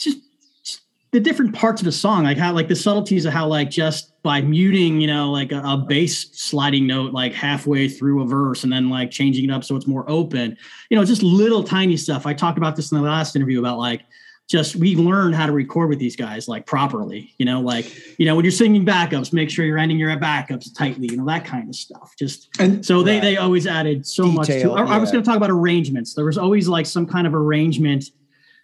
just, 0.00 0.18
just 0.64 0.80
the 1.12 1.20
different 1.20 1.54
parts 1.54 1.80
of 1.80 1.84
the 1.84 1.92
song, 1.92 2.24
like 2.24 2.38
how 2.38 2.52
like 2.52 2.66
the 2.66 2.74
subtleties 2.74 3.24
of 3.24 3.32
how 3.32 3.46
like 3.46 3.70
just 3.70 4.20
by 4.24 4.40
muting, 4.40 5.00
you 5.00 5.06
know, 5.06 5.30
like 5.30 5.52
a, 5.52 5.62
a 5.64 5.76
bass 5.76 6.28
sliding 6.32 6.88
note 6.88 7.12
like 7.12 7.32
halfway 7.32 7.88
through 7.88 8.22
a 8.22 8.26
verse 8.26 8.64
and 8.64 8.72
then 8.72 8.90
like 8.90 9.12
changing 9.12 9.44
it 9.44 9.52
up 9.52 9.62
so 9.62 9.76
it's 9.76 9.86
more 9.86 10.10
open, 10.10 10.56
you 10.90 10.96
know, 10.96 11.04
just 11.04 11.22
little 11.22 11.62
tiny 11.62 11.96
stuff. 11.96 12.26
I 12.26 12.34
talked 12.34 12.58
about 12.58 12.74
this 12.74 12.90
in 12.90 12.98
the 12.98 13.04
last 13.04 13.36
interview 13.36 13.60
about 13.60 13.78
like 13.78 14.02
just 14.50 14.74
we 14.74 14.96
learned 14.96 15.36
how 15.36 15.46
to 15.46 15.52
record 15.52 15.88
with 15.88 16.00
these 16.00 16.16
guys 16.16 16.48
like 16.48 16.66
properly, 16.66 17.32
you 17.38 17.46
know, 17.46 17.60
like 17.60 18.18
you 18.18 18.26
know 18.26 18.34
when 18.34 18.44
you're 18.44 18.50
singing 18.50 18.84
backups, 18.84 19.32
make 19.32 19.48
sure 19.48 19.64
you're 19.64 19.78
ending 19.78 19.98
your 19.98 20.10
backups 20.16 20.76
tightly, 20.76 21.06
you 21.08 21.16
know, 21.16 21.24
that 21.26 21.44
kind 21.44 21.68
of 21.68 21.76
stuff. 21.76 22.14
Just 22.18 22.48
And 22.58 22.84
so 22.84 23.02
they 23.02 23.14
Right. 23.14 23.22
they 23.22 23.36
always 23.36 23.66
added 23.68 24.04
so 24.04 24.26
much 24.26 24.48
to. 24.48 24.54
Detail, 24.54 24.74
I, 24.74 24.82
I 24.82 24.98
was 24.98 25.12
going 25.12 25.22
to 25.22 25.28
talk 25.28 25.36
about 25.36 25.50
arrangements. 25.50 26.14
There 26.14 26.24
was 26.24 26.36
always 26.36 26.66
like 26.66 26.86
some 26.86 27.06
kind 27.06 27.28
of 27.28 27.34
arrangement 27.34 28.06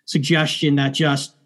suggestion 0.07 0.74
that 0.76 0.91
just 0.91 1.37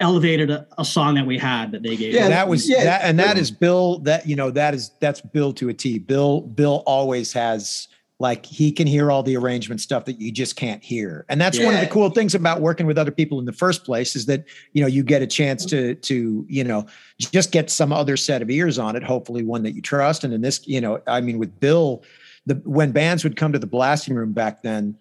elevated 0.00 0.50
a, 0.50 0.66
a 0.76 0.84
song 0.84 1.14
that 1.14 1.26
we 1.26 1.38
had 1.38 1.70
that 1.70 1.84
they 1.84 1.94
gave. 1.94 2.14
Yeah, 2.14 2.24
us. 2.24 2.28
that 2.30 2.48
was 2.48 2.68
yeah. 2.68 2.82
that 2.82 3.02
and 3.04 3.16
that 3.20 3.38
is 3.38 3.52
bill 3.52 4.00
that 4.00 4.26
you 4.26 4.34
know 4.34 4.50
that 4.50 4.74
is 4.74 4.90
that's 5.00 5.20
bill 5.20 5.52
to 5.54 5.68
a 5.68 5.74
t 5.74 6.00
bill 6.00 6.40
bill 6.40 6.82
always 6.84 7.32
has 7.32 7.86
like 8.24 8.46
he 8.46 8.72
can 8.72 8.86
hear 8.86 9.10
all 9.10 9.22
the 9.22 9.36
arrangement 9.36 9.82
stuff 9.82 10.06
that 10.06 10.18
you 10.18 10.32
just 10.32 10.56
can't 10.56 10.82
hear. 10.82 11.26
And 11.28 11.38
that's 11.38 11.58
one 11.58 11.74
of 11.74 11.80
the 11.82 11.86
cool 11.86 12.08
things 12.08 12.34
about 12.34 12.62
working 12.62 12.86
with 12.86 12.96
other 12.96 13.10
people 13.10 13.38
in 13.38 13.44
the 13.44 13.52
first 13.52 13.84
place 13.84 14.16
is 14.16 14.24
that 14.24 14.46
you 14.72 14.80
know 14.80 14.86
you 14.86 15.02
get 15.02 15.20
a 15.20 15.26
chance 15.26 15.66
to 15.66 15.94
to 15.96 16.46
you 16.48 16.64
know 16.64 16.86
just 17.18 17.52
get 17.52 17.68
some 17.68 17.92
other 17.92 18.16
set 18.16 18.40
of 18.40 18.48
ears 18.48 18.78
on 18.78 18.96
it 18.96 19.02
hopefully 19.02 19.44
one 19.44 19.62
that 19.64 19.74
you 19.74 19.82
trust. 19.82 20.24
And 20.24 20.32
in 20.32 20.40
this 20.40 20.66
you 20.66 20.80
know 20.80 21.02
i 21.06 21.20
mean 21.20 21.38
with 21.38 21.60
bill 21.60 22.02
the 22.46 22.54
when 22.64 22.92
bands 22.92 23.24
would 23.24 23.36
come 23.36 23.52
to 23.52 23.58
the 23.58 23.66
blasting 23.66 24.14
room 24.14 24.32
back 24.32 24.62
then 24.62 24.96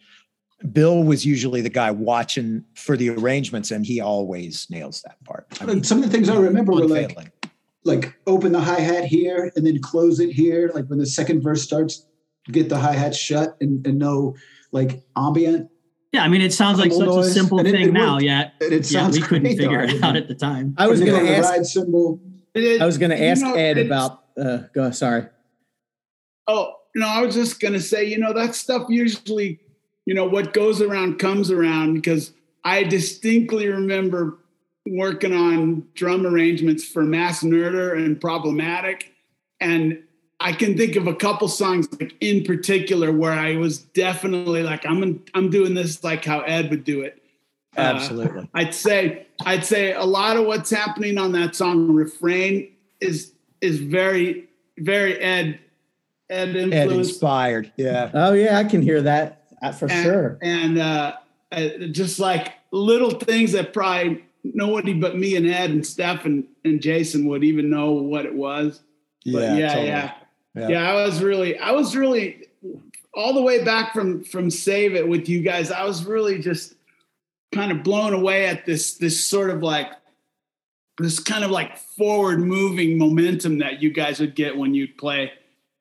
bill 0.74 1.06
was 1.06 1.26
usually 1.26 1.62
the 1.62 1.70
guy 1.70 1.92
watching 1.92 2.66
for 2.76 2.98
the 2.98 3.10
arrangements 3.10 3.72
and 3.72 3.86
he 3.86 4.02
always 4.02 4.68
nails 4.70 5.02
that 5.04 5.24
part. 5.24 5.48
I 5.62 5.66
mean, 5.66 5.84
Some 5.84 6.00
of 6.00 6.04
the 6.04 6.10
things 6.10 6.28
I 6.28 6.36
remember 6.36 6.74
were 6.74 6.88
like 6.88 7.18
like 7.86 8.14
open 8.28 8.52
the 8.52 8.60
hi 8.60 8.80
hat 8.82 9.06
here 9.06 9.52
and 9.56 9.66
then 9.66 9.82
close 9.82 10.20
it 10.20 10.32
here. 10.32 10.72
Like 10.74 10.88
when 10.88 11.00
the 11.00 11.06
second 11.06 11.42
verse 11.42 11.64
starts, 11.64 12.06
get 12.52 12.70
the 12.70 12.78
hi 12.78 12.94
hat 12.94 13.16
shut 13.16 13.56
and, 13.62 13.86
and 13.88 13.98
no 14.00 14.36
like 14.72 15.04
ambient. 15.16 15.70
yeah, 16.12 16.24
I 16.24 16.28
mean, 16.28 16.42
it 16.42 16.54
sounds 16.54 16.80
like 16.80 16.92
such 16.92 17.00
Humble 17.02 17.20
a 17.20 17.30
simple 17.30 17.60
and 17.60 17.70
thing 17.70 17.90
it 17.90 17.94
now, 17.94 18.14
worked. 18.16 18.24
yet 18.26 18.54
And 18.62 18.74
it 18.74 18.92
yeah, 18.92 19.02
sounds 19.02 19.16
we 19.20 19.22
couldn't 19.26 19.56
figure 19.56 19.86
though. 19.88 19.94
it 19.94 20.04
out 20.04 20.16
at 20.16 20.28
the 20.28 20.36
time. 20.36 20.76
I 20.78 20.88
was 20.88 21.00
gonna 21.00 21.18
ask 21.30 21.50
ride 21.50 21.66
cymbal. 21.66 22.20
It- 22.54 22.82
I 22.82 22.86
was 22.86 22.98
gonna 22.98 23.16
ask 23.16 23.42
know, 23.44 23.54
Ed 23.56 23.78
about 23.78 24.24
uh 24.38 24.60
go 24.74 24.92
sorry. 24.92 25.26
Oh 26.48 26.74
no, 26.96 27.08
I 27.08 27.22
was 27.26 27.34
just 27.36 27.60
gonna 27.60 27.80
say, 27.80 28.04
you 28.06 28.18
know, 28.18 28.34
that 28.34 28.56
stuff 28.56 28.88
usually, 28.90 29.60
you 30.06 30.14
know, 30.14 30.26
what 30.26 30.54
goes 30.54 30.82
around 30.82 31.18
comes 31.20 31.50
around 31.50 31.96
because 31.96 32.34
I 32.64 32.84
distinctly 32.84 33.68
remember 33.68 34.40
working 34.86 35.34
on 35.34 35.88
drum 35.96 36.26
arrangements 36.26 36.84
for 36.86 37.04
Mass 37.04 37.42
Nerder 37.44 37.96
and 37.98 38.20
Problematic, 38.20 39.14
and 39.62 40.03
I 40.44 40.52
can 40.52 40.76
think 40.76 40.98
of 40.98 41.08
a 41.08 41.16
couple 41.16 41.48
songs 41.48 41.88
like 42.00 42.14
in 42.20 42.44
particular 42.44 43.14
where 43.14 43.32
I 43.32 43.56
was 43.56 43.78
definitely 43.78 44.62
like 44.62 44.86
I'm 44.86 45.24
I'm 45.34 45.50
doing 45.50 45.74
this 45.74 46.04
like 46.04 46.26
how 46.26 46.42
Ed 46.42 46.70
would 46.70 46.84
do 46.84 47.02
it. 47.02 47.24
Uh, 47.78 47.82
Absolutely. 47.82 48.50
I'd 48.54 48.74
say 48.74 49.26
I'd 49.46 49.66
say 49.66 49.94
a 49.94 50.04
lot 50.04 50.36
of 50.36 50.46
what's 50.46 50.70
happening 50.70 51.18
on 51.18 51.32
that 51.32 51.56
song 51.56 51.94
refrain 51.94 52.70
is 53.00 53.32
is 53.62 53.80
very 53.80 54.50
very 54.78 55.18
Ed 55.18 55.60
Ed 56.30 56.56
Ed 56.58 56.92
inspired. 56.92 57.72
Yeah. 57.78 58.12
Oh 58.14 58.34
yeah, 58.34 58.58
I 58.58 58.66
can 58.66 58.82
hear 58.82 59.02
that 59.02 59.46
uh, 59.62 59.72
for 59.72 59.90
and, 59.90 60.04
sure. 60.04 60.38
And 60.42 60.78
uh, 60.78 61.14
uh, 61.54 61.70
just 61.92 62.20
like 62.20 62.54
little 62.72 63.12
things 63.12 63.54
that 63.54 63.72
probably 63.72 64.26
nobody 64.44 64.94
but 64.94 65.18
me 65.18 65.38
and 65.38 65.48
Ed 65.48 65.70
and 65.70 65.88
Steph 65.88 66.26
and, 66.26 66.44
and 66.66 66.82
Jason 66.82 67.28
would 67.28 67.46
even 67.46 67.70
know 67.70 67.92
what 67.92 68.26
it 68.26 68.36
was. 68.36 68.82
But 69.26 69.58
yeah, 69.58 69.68
totally. 69.70 69.88
yeah, 69.88 70.14
Yeah. 70.56 70.68
yeah. 70.70 70.92
I 70.92 71.06
was 71.06 71.22
really, 71.24 71.58
I 71.58 71.72
was 71.72 71.96
really 71.96 72.48
all 73.14 73.34
the 73.34 73.42
way 73.42 73.64
back 73.64 73.94
from 73.94 74.24
from 74.24 74.50
Save 74.50 74.96
It 74.96 75.08
with 75.08 75.28
you 75.30 75.42
guys. 75.42 75.72
I 75.72 75.84
was 75.84 76.06
really 76.06 76.40
just 76.40 76.76
kind 77.54 77.72
of 77.72 77.84
blown 77.84 78.14
away 78.14 78.46
at 78.48 78.66
this 78.66 78.96
this 78.96 79.24
sort 79.24 79.50
of 79.50 79.62
like 79.62 79.92
this 80.98 81.20
kind 81.20 81.44
of 81.44 81.52
like 81.52 81.78
forward 81.78 82.40
moving 82.40 82.98
momentum 82.98 83.60
that 83.60 83.82
you 83.82 83.92
guys 83.92 84.20
would 84.20 84.36
get 84.36 84.56
when 84.58 84.74
you'd 84.74 84.98
play 84.98 85.32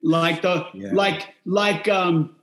like 0.01 0.41
the 0.41 0.65
Yeah. 0.73 0.89
like 0.93 1.33
like 1.45 1.87
um 1.87 2.35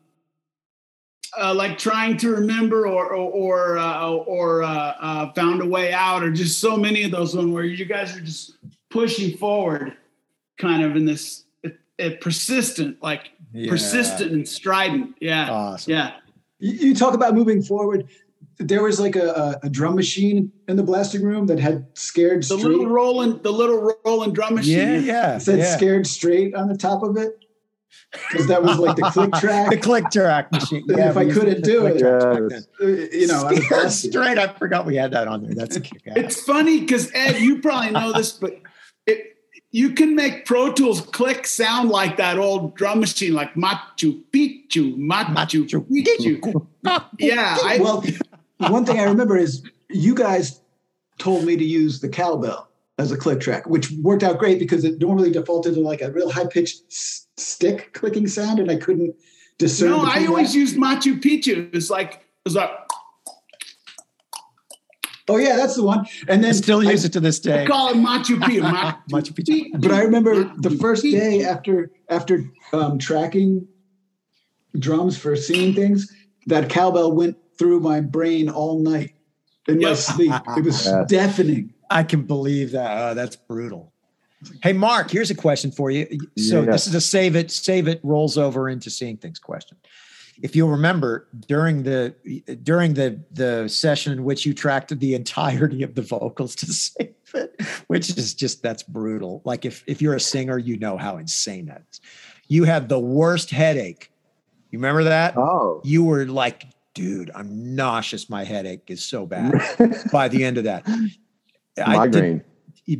uh, 1.38 1.54
like 1.54 1.78
trying 1.78 2.16
to 2.16 2.30
remember 2.30 2.88
or 2.88 3.14
or 3.14 3.30
or, 3.30 3.78
uh, 3.78 4.10
or 4.10 4.62
uh, 4.64 4.68
uh, 4.68 5.32
found 5.34 5.62
a 5.62 5.66
way 5.66 5.92
out 5.92 6.24
or 6.24 6.30
just 6.32 6.58
so 6.58 6.76
many 6.76 7.04
of 7.04 7.12
those 7.12 7.36
ones 7.36 7.52
where 7.52 7.62
you 7.62 7.84
guys 7.84 8.16
are 8.16 8.20
just 8.20 8.56
pushing 8.90 9.36
forward 9.38 9.96
kind 10.58 10.82
of 10.82 10.96
in 10.96 11.04
this 11.04 11.44
persistent 12.20 13.02
like 13.02 13.30
Yeah. 13.52 13.70
persistent 13.70 14.32
and 14.32 14.48
strident 14.48 15.16
yeah 15.20 15.50
Awesome. 15.50 15.92
yeah 15.92 16.12
You, 16.58 16.72
you 16.88 16.94
talk 16.94 17.14
about 17.14 17.34
moving 17.34 17.62
forward. 17.62 18.06
There 18.58 18.82
was 18.82 19.00
like 19.00 19.16
a, 19.16 19.28
a, 19.62 19.66
a 19.66 19.70
drum 19.70 19.94
machine 19.96 20.52
in 20.68 20.76
the 20.76 20.82
blasting 20.82 21.22
room 21.22 21.46
that 21.46 21.58
had 21.58 21.86
scared 21.94 22.44
straight. 22.44 22.60
the 22.62 22.68
little 22.68 22.86
rolling 22.88 23.40
the 23.42 23.50
little 23.52 23.92
rolling 24.04 24.32
drum 24.34 24.54
machine 24.56 24.76
Yeah, 24.78 24.98
yeah. 24.98 25.36
it 25.36 25.40
said 25.40 25.58
yeah. 25.60 25.76
scared 25.76 26.06
straight 26.06 26.54
on 26.54 26.68
the 26.68 26.76
top 26.76 27.02
of 27.02 27.16
it 27.16 27.32
because 28.30 28.46
that 28.48 28.62
was 28.62 28.78
like 28.78 28.96
the 28.96 29.02
click 29.02 29.32
track. 29.40 29.70
The 29.70 29.76
click 29.78 30.04
track 30.10 30.52
machine. 30.52 30.84
And 30.90 30.98
if 31.00 31.16
I 31.16 31.24
couldn't 31.30 31.62
do 31.62 31.86
it, 31.86 31.98
tracks 31.98 32.24
back 32.24 32.40
Yes. 32.50 32.66
Uh, 32.80 32.86
you 32.86 33.26
know, 33.26 33.42
I 33.46 33.52
was 33.52 33.56
Scared 33.64 33.68
blasting. 33.82 34.10
straight. 34.12 34.38
I 34.38 34.46
forgot 34.48 34.84
we 34.86 34.96
had 34.96 35.10
that 35.12 35.26
on 35.28 35.42
there. 35.44 35.54
That's 35.54 35.76
a 35.76 35.80
kick 35.80 36.02
ass. 36.06 36.16
It's 36.16 36.40
funny 36.42 36.80
because 36.80 37.10
Ed, 37.14 37.38
you 37.40 37.60
probably 37.60 37.90
know 37.92 38.12
this, 38.12 38.32
but 38.32 38.52
it, 38.52 38.62
you 39.72 39.92
can 39.92 40.14
make 40.16 40.46
Pro 40.46 40.72
Tools 40.72 41.00
click 41.00 41.46
sound 41.46 41.90
like 41.90 42.16
that 42.16 42.38
old 42.38 42.74
drum 42.74 43.00
machine, 43.00 43.34
like 43.34 43.54
Machu 43.54 44.22
Picchu, 44.32 44.96
Machu 44.96 45.34
Machu 45.68 45.86
Picchu. 45.88 46.66
yeah, 47.18 47.56
I, 47.62 47.78
well, 47.80 48.04
one 48.58 48.84
thing 48.84 48.98
I 48.98 49.04
remember 49.04 49.36
is 49.36 49.62
you 49.88 50.14
guys 50.14 50.60
told 51.18 51.44
me 51.44 51.56
to 51.56 51.64
use 51.64 52.00
the 52.00 52.08
cowbell 52.08 52.68
as 52.98 53.12
a 53.12 53.16
click 53.16 53.40
track, 53.40 53.66
which 53.68 53.90
worked 54.02 54.22
out 54.22 54.38
great 54.38 54.58
because 54.58 54.84
it 54.84 54.98
normally 55.00 55.30
defaulted 55.30 55.74
to 55.74 55.80
like 55.80 56.02
a 56.02 56.10
real 56.10 56.30
high 56.30 56.46
pitched 56.46 56.82
s- 56.90 57.26
stick 57.36 57.92
clicking 57.92 58.26
sound, 58.26 58.58
and 58.58 58.70
I 58.70 58.76
couldn't 58.76 59.14
discern. 59.58 59.90
no, 59.90 60.00
I 60.04 60.26
always 60.26 60.52
that. 60.52 60.58
used 60.58 60.76
Machu 60.76 61.20
Picchu. 61.20 61.72
It's 61.74 61.90
like 61.90 62.24
it's 62.44 62.56
like 62.56 62.70
Oh 65.30 65.36
yeah, 65.36 65.56
that's 65.56 65.76
the 65.76 65.82
one. 65.84 66.06
And 66.28 66.40
I 66.40 66.42
then 66.42 66.54
still 66.54 66.80
I- 66.86 66.90
use 66.90 67.04
it 67.04 67.12
to 67.14 67.20
this 67.20 67.38
day. 67.38 67.64
I 67.64 67.66
call 67.66 67.88
it 67.90 67.96
Machu 67.96 68.36
Picchu. 68.38 68.60
Machu 68.62 68.98
Machu 69.10 69.32
Picchu. 69.32 69.80
But 69.80 69.92
I 69.92 70.02
remember 70.02 70.44
the 70.58 70.70
first 70.70 71.02
day 71.04 71.44
after 71.44 71.90
after 72.08 72.44
um, 72.72 72.98
tracking 72.98 73.66
drums 74.78 75.16
for 75.18 75.36
seeing 75.36 75.74
things, 75.74 76.10
that 76.46 76.68
cowbell 76.68 77.12
went 77.12 77.36
through 77.58 77.80
my 77.80 78.00
brain 78.00 78.48
all 78.48 78.78
night 78.80 79.14
in 79.68 79.78
my 79.80 79.94
sleep. 79.94 80.32
It 80.56 80.64
was 80.64 80.86
Yeah. 80.90 81.04
deafening. 81.06 81.74
I 81.90 82.02
can 82.04 82.22
believe 82.22 82.72
that. 82.72 82.90
Oh, 83.10 83.14
that's 83.14 83.36
brutal. 83.36 83.92
Hey, 84.62 84.72
Mark, 84.72 85.10
here's 85.10 85.30
a 85.30 85.34
question 85.34 85.70
for 85.70 85.90
you. 85.90 86.06
So 86.38 86.62
Yeah. 86.62 86.70
this 86.72 86.86
is 86.86 86.94
a 86.94 87.00
save 87.00 87.36
it, 87.36 87.50
save 87.50 87.88
it 87.88 88.00
rolls 88.02 88.38
over 88.38 88.68
into 88.70 88.88
seeing 88.88 89.16
things 89.18 89.38
question. 89.38 89.76
If 90.42 90.56
you'll 90.56 90.70
remember 90.70 91.28
during 91.48 91.82
the 91.82 92.14
during 92.62 92.94
the 92.94 93.20
the 93.30 93.68
session 93.68 94.12
in 94.12 94.24
which 94.24 94.46
you 94.46 94.54
tracked 94.54 94.98
the 94.98 95.14
entirety 95.14 95.82
of 95.82 95.94
the 95.94 96.02
vocals 96.02 96.54
to 96.56 96.66
save 96.72 97.14
it, 97.34 97.60
which 97.88 98.10
is 98.16 98.34
just 98.34 98.62
that's 98.62 98.82
brutal. 98.82 99.42
Like 99.44 99.64
if 99.64 99.84
if 99.86 100.00
you're 100.00 100.14
a 100.14 100.20
singer, 100.20 100.58
you 100.58 100.78
know 100.78 100.96
how 100.96 101.18
insane 101.18 101.66
that 101.66 101.82
is. 101.90 102.00
You 102.48 102.64
had 102.64 102.88
the 102.88 102.98
worst 102.98 103.50
headache. 103.50 104.10
You 104.70 104.78
remember 104.78 105.04
that? 105.04 105.36
Oh, 105.36 105.80
You 105.84 106.04
were 106.04 106.26
like, 106.26 106.64
dude, 106.94 107.30
I'm 107.34 107.74
nauseous. 107.74 108.30
My 108.30 108.44
headache 108.44 108.84
is 108.88 109.04
so 109.04 109.26
bad 109.26 109.52
by 110.12 110.28
the 110.28 110.44
end 110.44 110.58
of 110.58 110.64
that. 110.64 110.84
I 110.86 112.06
did- 112.08 112.12
migraine. 112.22 112.44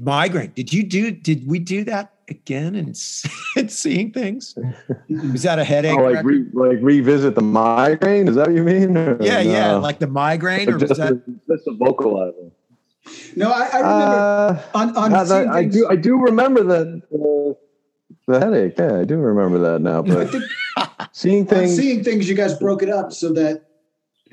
migraine. 0.03 0.53
Did 0.55 0.73
you 0.73 0.83
do? 0.83 1.11
Did 1.11 1.47
we 1.47 1.59
do 1.59 1.85
that 1.85 2.20
again 2.31 2.75
and 2.77 2.99
and 3.57 3.71
seeing 3.71 4.13
things? 4.13 4.55
Was 5.09 5.43
that 5.43 5.59
a 5.59 5.65
headache? 5.65 5.99
Oh, 5.99 6.03
like 6.05 6.25
re, 6.25 6.47
like 6.53 6.79
revisit 6.81 7.35
the 7.35 7.43
migraine? 7.43 8.29
Is 8.29 8.37
that 8.37 8.47
what 8.47 8.57
you 8.57 8.63
mean? 8.65 8.97
Or 8.97 9.21
yeah, 9.21 9.41
yeah, 9.41 9.75
like 9.75 9.99
the 9.99 10.07
migraine, 10.07 10.69
or 10.69 10.73
Or 10.73 10.79
was 10.79 10.89
just, 10.89 11.01
that? 11.01 11.23
just 11.49 11.67
a 11.67 11.73
vocalizer. 11.73 12.51
No, 13.37 13.51
I, 13.51 13.69
I 13.73 13.79
remember 13.79 14.17
Uh, 14.17 14.63
on 14.75 14.97
on 14.97 15.11
that- 15.13 15.29
that- 15.29 15.49
I 15.49 15.65
do. 15.65 15.87
I 15.89 15.97
do 15.97 16.17
remember 16.19 16.63
that. 16.65 17.03
Uh, 17.13 17.55
the 18.27 18.39
headache. 18.39 18.75
Yeah, 18.79 19.01
I 19.01 19.05
do 19.05 19.17
remember 19.17 19.59
that 19.59 19.81
now. 19.81 20.03
But 20.03 20.31
think 20.31 20.45
seeing 21.13 21.47
things. 21.47 21.75
seeing 21.77 22.05
things, 22.05 22.29
you 22.29 22.37
guys 22.37 22.55
broke 22.59 22.83
it 22.83 22.89
up 22.89 23.13
so 23.13 23.33
that 23.33 23.65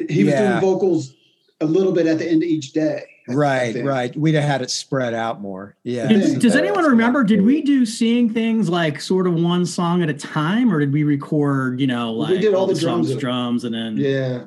he 0.10 0.24
was 0.24 0.34
Yeah. 0.34 0.60
doing 0.60 0.62
vocals 0.62 1.16
a 1.62 1.66
little 1.66 1.94
bit 1.94 2.06
at 2.06 2.20
the 2.20 2.30
end 2.30 2.44
of 2.44 2.50
each 2.50 2.74
day. 2.74 3.04
I- 3.28 3.32
I 3.32 3.36
Right, 3.36 3.84
right. 3.84 4.16
We'd 4.16 4.36
have 4.36 4.44
had 4.44 4.62
it 4.62 4.72
spread 4.72 5.14
out 5.14 5.42
more. 5.42 5.76
Yeah. 5.84 6.10
Yeah. 6.10 6.18
Did, 6.18 6.40
does 6.40 6.56
anyone 6.56 6.84
remember? 6.86 7.24
Did 7.24 7.42
we 7.44 7.62
do 7.62 7.86
seeing 7.86 8.30
things 8.34 8.70
like 8.70 9.02
sort 9.02 9.28
of 9.28 9.34
one 9.36 9.66
song 9.66 10.02
at 10.02 10.10
a 10.10 10.14
time, 10.14 10.74
or 10.74 10.80
did 10.80 10.94
we 10.94 11.04
record? 11.04 11.80
You 11.82 11.88
know, 11.88 12.14
like 12.14 12.30
We 12.32 12.40
did 12.40 12.54
all 12.54 12.68
the 12.68 12.76
songs, 12.76 13.08
drums. 13.10 13.22
drums, 13.22 13.64
and 13.66 13.76
then 13.76 13.98
Yeah. 13.98 14.44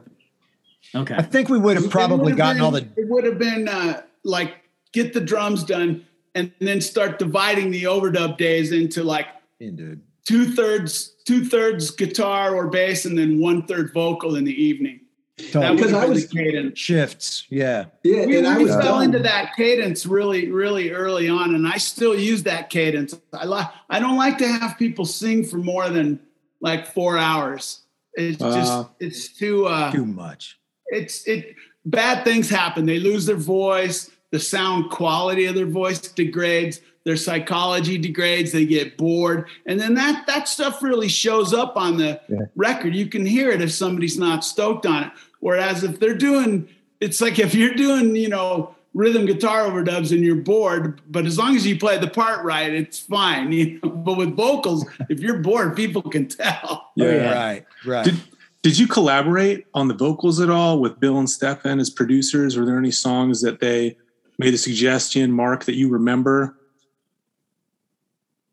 okay. 0.95 1.15
I 1.15 1.23
think 1.23 1.49
we 1.49 1.59
would 1.59 1.77
have 1.77 1.91
probably 1.91 2.25
would've 2.25 2.39
gotten 2.39 2.63
all 2.63 2.71
the. 2.71 2.87
It 2.97 3.09
would 3.09 3.25
have 3.25 3.39
been 3.39 3.69
uh, 3.69 4.03
like 4.25 4.55
get 4.93 5.13
the 5.13 5.21
drums 5.21 5.63
done 5.65 6.05
and 6.35 6.53
then 6.61 6.81
start 6.81 7.19
dividing 7.19 7.71
the 7.71 7.83
overdub 7.85 8.39
days 8.39 8.73
into 8.73 9.03
like 9.03 9.27
Dude. 9.59 10.01
two 10.25 10.47
thirds 10.53 11.15
two 11.27 11.45
thirds 11.45 11.91
guitar 11.91 12.55
or 12.55 12.69
bass 12.69 13.05
and 13.05 13.17
then 13.19 13.39
one 13.41 13.67
third 13.67 13.93
vocal 13.93 14.37
in 14.37 14.45
the 14.45 14.63
evening. 14.63 15.01
That 15.41 15.53
Totally. 15.53 15.77
Because 15.77 15.91
have 15.93 16.03
I 16.03 16.07
was- 16.07 16.29
the 16.29 16.37
cadence. 16.39 16.79
Shifts. 16.79 17.47
Yeah. 17.51 17.87
Yeah. 18.03 18.27
We, 18.27 18.39
and 18.39 18.47
I 18.47 18.59
was 18.59 18.71
fell 18.71 18.97
done. 18.99 19.05
into 19.05 19.19
that 19.21 19.55
cadence 19.57 20.07
really, 20.07 20.51
really 20.51 20.91
early 20.93 21.29
on, 21.29 21.55
and 21.55 21.67
I 21.67 21.79
still 21.79 22.15
use 22.19 22.43
that 22.45 22.71
cadence. 22.71 23.15
I 23.33 23.45
like. 23.45 23.67
I 23.89 23.99
don't 24.01 24.17
like 24.17 24.39
to 24.39 24.49
have 24.49 24.79
people 24.79 25.05
sing 25.05 25.45
for 25.45 25.57
more 25.59 25.89
than 25.89 26.21
like 26.61 26.87
four 26.93 27.17
hours. 27.19 27.81
It's 28.15 28.39
just. 28.39 28.89
It's 28.99 29.29
too. 29.37 29.67
Uh, 29.67 29.91
Too 29.93 30.07
much. 30.07 30.59
it's 30.89 31.27
it 31.29 31.55
bad 31.87 32.25
things 32.25 32.51
happen 32.51 32.85
they 32.85 32.99
lose 33.01 33.25
their 33.25 33.37
voice 33.37 34.11
the 34.33 34.39
sound 34.39 34.91
quality 34.91 35.47
of 35.47 35.55
their 35.55 35.65
voice 35.65 35.99
degrades 35.99 36.81
their 37.07 37.17
psychology 37.17 37.97
degrades 37.97 38.53
they 38.53 38.67
get 38.67 38.99
bored 38.99 39.47
and 39.65 39.81
then 39.81 39.95
that 39.95 40.27
that 40.27 40.47
stuff 40.47 40.83
really 40.83 41.09
shows 41.09 41.55
up 41.55 41.77
on 41.77 41.97
the 41.97 42.21
Yeah. 42.29 42.37
record 42.55 42.95
you 42.95 43.07
can 43.07 43.25
hear 43.25 43.51
it 43.51 43.63
if 43.63 43.73
somebody's 43.73 44.19
not 44.19 44.45
stoked 44.45 44.85
on 44.85 45.05
it 45.05 45.11
whereas 45.41 45.85
if 45.85 45.99
they're 46.01 46.15
doing 46.15 46.69
it's 47.01 47.21
like 47.21 47.39
if 47.39 47.55
you're 47.55 47.75
doing 47.75 48.15
you 48.17 48.29
know 48.29 48.75
rhythm 48.95 49.27
guitar 49.27 49.63
overdubs 49.63 50.11
and 50.11 50.25
you're 50.25 50.37
bored 50.37 51.01
but 51.09 51.27
as 51.27 51.39
long 51.39 51.55
as 51.55 51.67
you 51.67 51.79
play 51.79 51.99
the 51.99 52.09
part 52.09 52.45
right 52.45 52.73
it's 52.73 52.99
fine 52.99 53.53
you 53.53 53.79
know? 53.83 53.91
but 53.91 54.17
with 54.17 54.37
vocals 54.37 54.85
if 55.09 55.21
you're 55.21 55.39
bored 55.39 55.77
people 55.77 56.03
can 56.03 56.27
tell 56.27 56.91
Yeah. 56.97 57.33
Right. 57.33 57.67
Right. 57.87 58.05
Did, 58.05 58.21
did 58.63 58.79
you 58.79 58.87
collaborate 58.87 59.67
on 59.73 59.89
the 59.89 59.95
vocals 59.95 60.39
at 60.39 60.51
all 60.51 60.81
with 60.81 61.01
Bill 61.01 61.19
and 61.19 61.31
Stephen 61.31 61.81
as 61.81 61.89
producers? 61.89 62.59
Were 62.59 62.67
there 62.67 62.77
any 62.77 62.91
songs 62.91 63.41
that 63.41 63.59
they 63.59 63.97
made 64.39 64.53
a 64.53 64.59
suggestion, 64.59 65.33
Mark, 65.33 65.65
that 65.65 65.77
you 65.77 65.89
remember? 65.89 66.59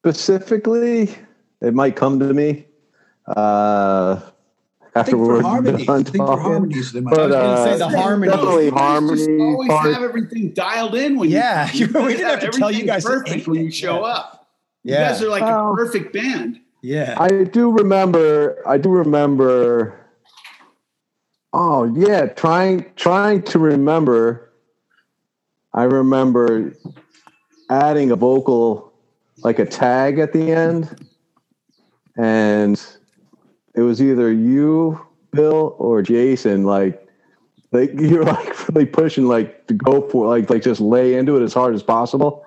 specifically, 0.07 1.13
it 1.61 1.73
might 1.73 1.95
come 1.95 2.19
to 2.19 2.33
me 2.33 2.65
uh, 3.27 4.19
I 4.99 5.03
think 5.03 5.17
for 5.17 5.27
we're 5.27 5.41
harmonies, 5.41 5.81
I 5.81 5.85
done 5.93 6.03
think 6.03 6.17
for 6.17 6.25
talking. 6.27 6.43
harmonies, 6.43 6.91
they 6.93 6.99
might. 7.01 7.15
But 7.15 7.19
I 7.19 7.25
was 7.25 7.33
gonna 7.35 7.47
uh, 7.47 7.65
say 7.65 7.77
the 7.77 7.89
harmonies. 7.97 8.35
definitely 8.35 8.69
harmony 8.69 9.17
just 9.17 9.29
always 9.41 9.69
part. 9.69 9.93
have 9.93 10.03
everything 10.03 10.53
dialed 10.53 10.95
in 10.95 11.17
when 11.17 11.29
Yeah, 11.29 11.71
you, 11.73 11.87
you- 11.87 12.01
we 12.03 12.13
didn't 12.17 12.29
have 12.29 12.39
to 12.51 12.57
tell 12.57 12.71
you 12.71 12.79
everything's 12.89 13.03
guys 13.03 13.05
perfect 13.05 13.47
when 13.47 13.55
you 13.55 13.61
anything. 13.61 13.71
show 13.71 13.95
Yeah. 14.01 14.07
up. 14.13 14.47
You 14.83 14.93
guys 14.95 15.21
are 15.21 15.29
like 15.29 15.41
Well- 15.43 15.73
a 15.73 15.75
perfect 15.75 16.13
band. 16.13 16.59
Yeah. 16.81 17.15
I 17.19 17.27
do 17.43 17.71
remember. 17.71 18.57
I 18.67 18.77
do 18.77 18.89
remember. 18.89 19.93
Oh 21.53 21.85
yeah, 21.95 22.27
trying 22.27 22.85
trying 22.95 23.41
to 23.43 23.59
remember. 23.59 24.51
I 25.73 25.83
remember 25.83 26.73
adding 27.69 28.11
a 28.11 28.15
vocal, 28.15 28.93
like 29.43 29.59
a 29.59 29.65
tag 29.65 30.19
at 30.19 30.33
the 30.33 30.51
end, 30.51 31.07
and 32.17 32.81
it 33.77 33.81
was 33.81 34.01
either 34.01 34.31
you, 34.31 34.99
Bill, 35.31 35.75
or 35.79 36.01
Jason. 36.01 36.63
Like, 36.65 37.07
like 37.71 37.91
you're 37.99 38.25
like 38.25 38.69
really 38.69 38.85
pushing 38.85 39.25
like 39.27 39.67
to 39.67 39.73
go 39.73 40.01
for 40.09 40.27
like 40.27 40.49
like 40.49 40.63
just 40.63 40.81
lay 40.81 41.15
into 41.15 41.37
it 41.37 41.43
as 41.43 41.53
hard 41.53 41.75
as 41.75 41.83
possible. 41.83 42.43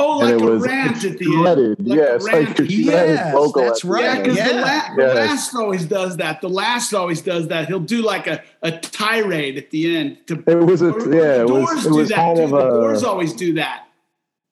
Oh, 0.00 0.20
And 0.20 0.30
like 0.30 0.40
it 0.40 0.46
a 0.46 0.50
was 0.52 0.62
rant 0.62 1.04
at 1.04 1.18
the 1.18 1.24
shredded. 1.24 1.78
end. 1.80 1.88
Like 1.88 1.98
yeah, 1.98 2.18
like 2.20 2.58
Yes, 2.70 3.32
vocal. 3.34 3.62
that's 3.62 3.84
right. 3.84 4.04
Yeah, 4.04 4.10
end. 4.14 4.24
the, 4.26 4.34
Yeah. 4.34 4.60
la- 4.60 4.94
the 5.08 5.14
last 5.14 5.54
always 5.56 5.86
does 5.86 6.16
that. 6.18 6.40
The 6.40 6.48
last 6.48 6.94
always 6.94 7.20
does 7.20 7.48
that. 7.48 7.66
He'll 7.66 7.80
do 7.80 8.02
like 8.02 8.28
a, 8.28 8.40
a 8.62 8.70
tirade 8.78 9.58
at 9.58 9.70
the 9.72 9.96
end. 9.96 10.18
To, 10.28 10.34
It 10.46 10.54
was 10.64 10.82
a 10.82 10.92
or- 10.92 11.12
yeah. 11.12 11.42
It 11.42 11.48
Doors 11.48 11.70
was 11.74 11.86
it 11.86 11.88
do 11.88 11.94
was 11.96 12.08
that 12.10 12.14
kind 12.14 12.38
of 12.38 12.50
the 12.50 12.58
Doors 12.70 13.02
always 13.02 13.32
do 13.32 13.54
that. 13.54 13.88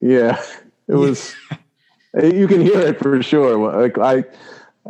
yeah. 0.01 0.43
It 0.89 0.95
was. 0.95 1.35
You 2.23 2.49
can 2.49 2.63
hear 2.63 2.81
it 2.81 2.99
for 2.99 3.23
sure. 3.23 3.59
Like 3.83 3.99
I, 3.99 4.25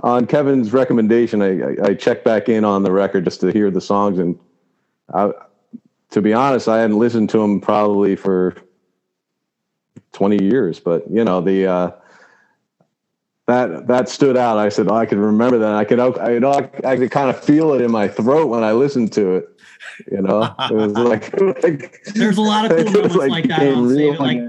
on 0.02 0.26
Kevin's 0.26 0.72
recommendation, 0.72 1.42
I, 1.42 1.60
I 1.60 1.88
I 1.88 1.94
checked 1.94 2.24
back 2.24 2.48
in 2.48 2.64
on 2.64 2.82
the 2.82 2.92
record 2.92 3.24
just 3.24 3.40
to 3.40 3.48
hear 3.48 3.70
the 3.70 3.80
songs, 3.80 4.18
and 4.18 4.38
I, 5.12 5.32
to 6.10 6.22
be 6.22 6.32
honest, 6.32 6.68
I 6.68 6.80
hadn't 6.80 6.98
listened 6.98 7.30
to 7.30 7.38
them 7.38 7.60
probably 7.60 8.16
for 8.16 8.54
twenty 10.12 10.42
years. 10.42 10.80
But 10.80 11.10
you 11.10 11.24
know 11.24 11.40
the 11.40 11.66
uh, 11.66 11.90
that 13.46 13.86
that 13.86 14.08
stood 14.08 14.36
out. 14.36 14.58
I 14.58 14.68
said 14.68 14.88
oh, 14.88 14.94
I 14.94 15.06
could 15.06 15.18
remember 15.18 15.58
that. 15.58 15.74
I 15.74 15.84
could 15.84 16.00
I 16.00 16.30
you 16.32 16.40
know 16.40 16.52
I, 16.52 16.70
I 16.84 16.96
could 16.96 17.10
kind 17.10 17.30
of 17.30 17.42
feel 17.42 17.72
it 17.72 17.80
in 17.80 17.90
my 17.90 18.08
throat 18.08 18.46
when 18.46 18.64
I 18.64 18.72
listened 18.72 19.12
to 19.14 19.36
it. 19.36 19.48
You 20.10 20.22
know, 20.22 20.54
it 20.58 20.72
was 20.72 20.92
like, 20.92 21.40
like 21.62 22.02
There's 22.14 22.38
a 22.38 22.42
lot 22.42 22.70
of 22.70 22.76
cool 22.86 22.92
moments 22.92 23.16
like, 23.16 23.48
that. 23.48 23.74
On 23.74 23.86
real 23.86 24.16
Like. 24.16 24.40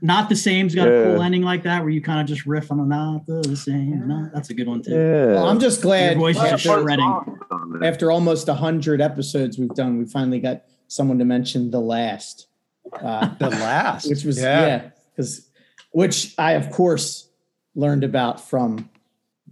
Not 0.00 0.28
the 0.28 0.36
same's 0.36 0.74
got 0.74 0.86
a 0.86 0.90
cool 0.90 1.22
ending 1.22 1.42
like 1.42 1.64
that 1.64 1.80
where 1.82 1.90
you 1.90 2.00
kind 2.00 2.20
of 2.20 2.26
just 2.26 2.46
riff 2.46 2.70
on 2.70 2.78
a 2.78 2.84
not 2.84 3.26
the 3.26 3.56
same. 3.56 4.06
No, 4.06 4.30
that's 4.32 4.50
a 4.50 4.54
good 4.54 4.68
one 4.68 4.82
too. 4.82 4.92
yeah. 4.92 5.26
Well, 5.26 5.48
I'm 5.48 5.58
just 5.58 5.82
glad 5.82 6.12
Your 6.12 6.20
voice 6.20 6.36
is 6.36 6.42
after, 6.42 6.82
shredding. 6.82 7.38
after 7.82 8.12
almost 8.12 8.48
a 8.48 8.54
hundred 8.54 9.00
episodes 9.00 9.58
we've 9.58 9.74
done, 9.74 9.98
we 9.98 10.04
finally 10.04 10.38
got 10.38 10.62
someone 10.86 11.18
to 11.18 11.24
mention 11.24 11.70
the 11.72 11.80
last, 11.80 12.46
uh, 12.92 13.34
The 13.38 13.50
last, 13.50 14.08
which 14.08 14.24
was 14.24 14.40
yeah, 14.40 14.90
because 15.10 15.48
which 15.90 16.34
I 16.38 16.52
of 16.52 16.70
course 16.70 17.28
learned 17.74 18.04
about 18.04 18.40
from 18.40 18.88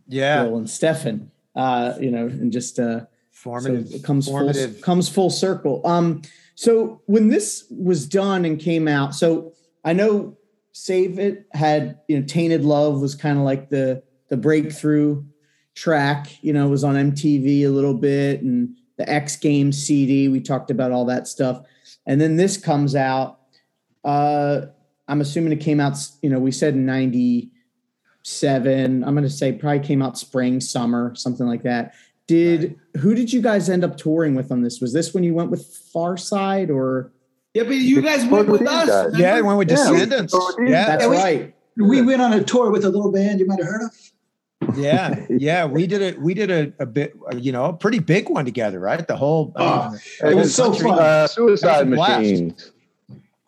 yeah, 0.06 0.44
Bill 0.44 0.58
and 0.58 0.70
Stephen. 0.70 1.32
Uh, 1.56 1.94
you 1.98 2.10
know, 2.10 2.26
and 2.26 2.52
just 2.52 2.78
uh, 2.78 3.00
formative, 3.30 3.88
so 3.88 3.96
it 3.96 4.04
comes 4.04 4.28
full, 4.28 4.52
comes 4.82 5.08
full 5.08 5.30
circle. 5.30 5.80
Um, 5.86 6.22
so 6.54 7.00
when 7.06 7.28
this 7.28 7.64
was 7.70 8.06
done 8.06 8.44
and 8.44 8.60
came 8.60 8.86
out, 8.86 9.14
so 9.14 9.54
I 9.82 9.92
know 9.92 10.35
Save 10.78 11.18
It 11.18 11.46
had 11.52 12.00
you 12.06 12.20
know 12.20 12.26
Tainted 12.26 12.62
Love 12.62 13.00
was 13.00 13.14
kind 13.14 13.38
of 13.38 13.44
like 13.44 13.70
the 13.70 14.02
the 14.28 14.36
breakthrough 14.36 15.24
track. 15.74 16.36
You 16.42 16.52
know, 16.52 16.68
was 16.68 16.84
on 16.84 16.96
MTV 16.96 17.62
a 17.62 17.68
little 17.68 17.94
bit 17.94 18.42
and 18.42 18.76
the 18.98 19.08
X 19.08 19.36
Games 19.36 19.82
CD. 19.82 20.28
We 20.28 20.38
talked 20.38 20.70
about 20.70 20.92
all 20.92 21.06
that 21.06 21.28
stuff, 21.28 21.62
and 22.04 22.20
then 22.20 22.36
this 22.36 22.58
comes 22.58 22.94
out. 22.94 23.38
Uh, 24.04 24.66
I'm 25.08 25.22
assuming 25.22 25.52
it 25.52 25.60
came 25.60 25.80
out. 25.80 25.96
You 26.20 26.28
know, 26.28 26.38
we 26.38 26.52
said 26.52 26.74
in 26.74 26.84
'97. 26.84 29.02
I'm 29.02 29.14
going 29.14 29.24
to 29.24 29.30
say 29.30 29.52
probably 29.52 29.80
came 29.80 30.02
out 30.02 30.18
spring, 30.18 30.60
summer, 30.60 31.14
something 31.14 31.46
like 31.46 31.62
that. 31.62 31.94
Did 32.26 32.78
who 32.98 33.14
did 33.14 33.32
you 33.32 33.40
guys 33.40 33.70
end 33.70 33.82
up 33.82 33.96
touring 33.96 34.34
with 34.34 34.52
on 34.52 34.60
this? 34.60 34.82
Was 34.82 34.92
this 34.92 35.14
when 35.14 35.24
you 35.24 35.32
went 35.32 35.50
with 35.50 35.66
Farside 35.94 36.68
or? 36.68 37.14
Yeah, 37.56 37.62
but 37.62 37.76
you 37.76 38.02
guys 38.02 38.26
went 38.26 38.48
with 38.48 38.66
us. 38.68 38.86
guys. 38.86 39.18
Yeah, 39.18 39.38
it 39.38 39.44
went 39.44 39.56
with 39.56 39.70
Yeah, 39.70 39.90
we- 39.90 39.96
Descendents. 39.96 40.34
we- 40.58 40.70
Yeah, 40.70 40.86
That's 40.86 41.06
we- 41.06 41.16
right. 41.16 41.54
We 41.78 42.02
went 42.02 42.20
on 42.20 42.34
a 42.34 42.44
tour 42.44 42.70
with 42.70 42.84
a 42.84 42.90
little 42.90 43.10
band 43.10 43.40
you 43.40 43.46
might 43.46 43.58
have 43.60 43.66
heard 43.68 43.82
of. 43.84 44.76
yeah, 44.78 45.24
yeah. 45.30 45.64
We 45.64 45.86
did 45.86 46.02
it. 46.02 46.20
We 46.20 46.34
did 46.34 46.50
a, 46.50 46.72
a 46.78 46.84
bit, 46.86 47.14
you 47.38 47.52
know, 47.52 47.64
a 47.64 47.72
pretty 47.72 47.98
big 47.98 48.28
one 48.28 48.44
together, 48.44 48.78
right? 48.78 49.06
The 49.08 49.16
whole 49.16 49.52
Oh, 49.56 49.96
It 50.22 50.34
was 50.34 50.54
so 50.54 50.70
country. 50.70 50.88
fun. 50.90 50.98
Uh, 50.98 51.26
Suicide 51.28 51.68
That 51.68 51.86
was 51.86 51.92
a 51.92 51.96
blast. 51.96 52.20
Machines. 52.20 52.72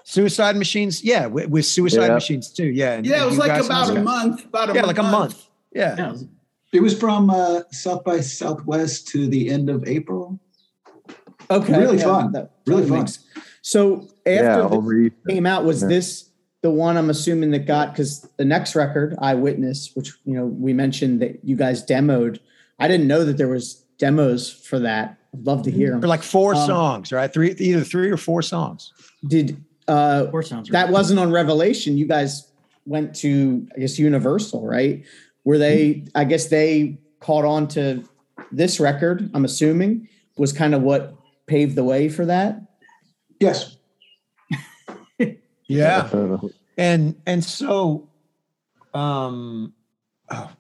Suicide 0.04 0.56
Machines. 0.56 1.04
Yeah, 1.04 1.26
with, 1.26 1.48
with 1.50 1.66
Suicide 1.66 2.06
Yeah. 2.06 2.14
Machines 2.14 2.50
too. 2.50 2.66
Yeah, 2.66 2.92
and- 2.94 3.04
Yeah, 3.06 3.16
and 3.16 3.22
it 3.24 3.26
was 3.26 3.38
like 3.38 3.62
about 3.62 3.90
a 3.94 4.00
month. 4.00 4.46
About 4.46 4.70
a 4.70 4.74
Yeah, 4.74 4.86
like 4.86 4.98
a 4.98 5.02
month. 5.02 5.48
Yeah, 5.74 5.94
Yeah, 5.98 6.06
it 6.09 6.12
was- 6.12 6.26
It 6.72 6.80
was 6.82 6.98
from 6.98 7.28
uh, 7.30 7.61
South 7.72 8.04
by 8.04 8.20
Southwest 8.20 9.09
to 9.09 9.26
the 9.26 9.50
end 9.50 9.68
of 9.70 9.86
April. 9.86 10.38
Okay, 11.51 11.78
Really 11.78 11.99
fun. 11.99 12.32
that 12.32 12.51
Really 12.66 12.82
totally 12.82 12.88
fun. 12.88 12.99
makes- 13.01 13.18
So 13.62 14.09
after 14.26 14.44
Yeah, 14.44 14.57
the 14.57 14.68
over 14.70 15.11
came 15.28 15.46
out, 15.46 15.64
was 15.64 15.82
Yeah. 15.82 15.88
this 15.88 16.24
the 16.62 16.70
one 16.70 16.96
I'm 16.96 17.09
assuming 17.09 17.53
that 17.53 17.66
got 17.66 17.92
because 17.92 18.28
the 18.36 18.44
next 18.44 18.74
record, 18.74 19.14
Eyewitness, 19.20 19.92
which 19.94 20.12
you 20.24 20.34
know 20.34 20.46
we 20.46 20.72
mentioned 20.72 21.20
that 21.20 21.38
you 21.44 21.55
guys 21.57 21.84
demoed. 21.84 22.38
I 22.80 22.88
didn't 22.88 23.07
know 23.07 23.24
that 23.24 23.36
there 23.38 23.49
was 23.49 23.84
demos 23.99 24.51
for 24.51 24.78
that. 24.80 25.18
I'd 25.34 25.46
love 25.46 25.62
to 25.64 25.70
hear 25.70 25.92
for 25.94 26.01
them. 26.01 26.09
like 26.09 26.22
four 26.22 26.55
Um, 26.55 26.66
songs, 26.66 27.12
right? 27.12 27.32
Three, 27.32 27.55
either 27.59 27.84
three 27.84 28.11
or 28.11 28.16
four 28.16 28.42
songs. 28.42 28.92
Did 29.26 29.57
uh, 29.86 30.26
Four 30.30 30.42
sounds 30.42 30.68
that 30.70 30.84
right. 30.84 30.92
wasn't 30.92 31.18
on 31.20 31.30
Revelation? 31.30 31.96
You 31.96 32.07
guys 32.07 32.49
went 32.86 33.14
to 33.16 33.66
I 33.76 33.80
guess 33.80 33.99
Universal, 33.99 34.66
right? 34.66 35.03
Were 35.44 35.59
they? 35.59 36.05
I 36.14 36.24
guess 36.24 36.46
they 36.46 36.99
caught 37.20 37.44
on 37.44 37.68
to 37.68 38.03
this 38.53 38.80
record. 38.80 39.30
I'm 39.34 39.44
assuming 39.44 40.09
was 40.36 40.53
kind 40.53 40.74
of 40.74 40.82
what 40.82 41.14
paved 41.49 41.74
the 41.74 41.82
way 41.84 42.09
for 42.09 42.26
that. 42.26 42.61
Yes. 43.40 43.76
Yeah, 45.70 46.09
and 46.78 47.14
and 47.26 47.44
so, 47.44 48.09
um, 48.94 49.74
oh, 50.30 50.51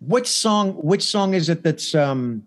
which 0.00 0.28
song? 0.28 0.74
Which 0.74 1.02
song 1.02 1.34
is 1.34 1.48
it 1.48 1.64
that's 1.64 1.96
um 1.96 2.46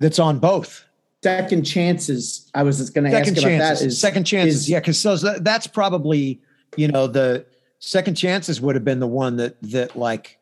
that's 0.00 0.18
on 0.18 0.38
both? 0.38 0.86
Second 1.22 1.64
chances. 1.64 2.50
I 2.54 2.62
was 2.62 2.78
just 2.78 2.94
going 2.94 3.10
to 3.10 3.10
ask 3.14 3.26
Second 3.26 3.38
about 3.38 3.50
chances. 3.50 3.80
that. 3.80 3.86
Is 3.88 4.00
second 4.00 4.24
chances. 4.24 4.56
is- 4.62 4.70
yeah, 4.70 4.80
because 4.80 4.98
so 4.98 5.16
that, 5.16 5.44
that's 5.44 5.66
probably 5.66 6.40
you 6.78 6.88
know 6.88 7.06
the 7.06 7.44
second 7.78 8.14
chances 8.14 8.58
would 8.58 8.74
have 8.74 8.84
been 8.86 9.00
the 9.00 9.06
one 9.06 9.36
that 9.36 9.60
that 9.64 9.96
like 9.96 10.38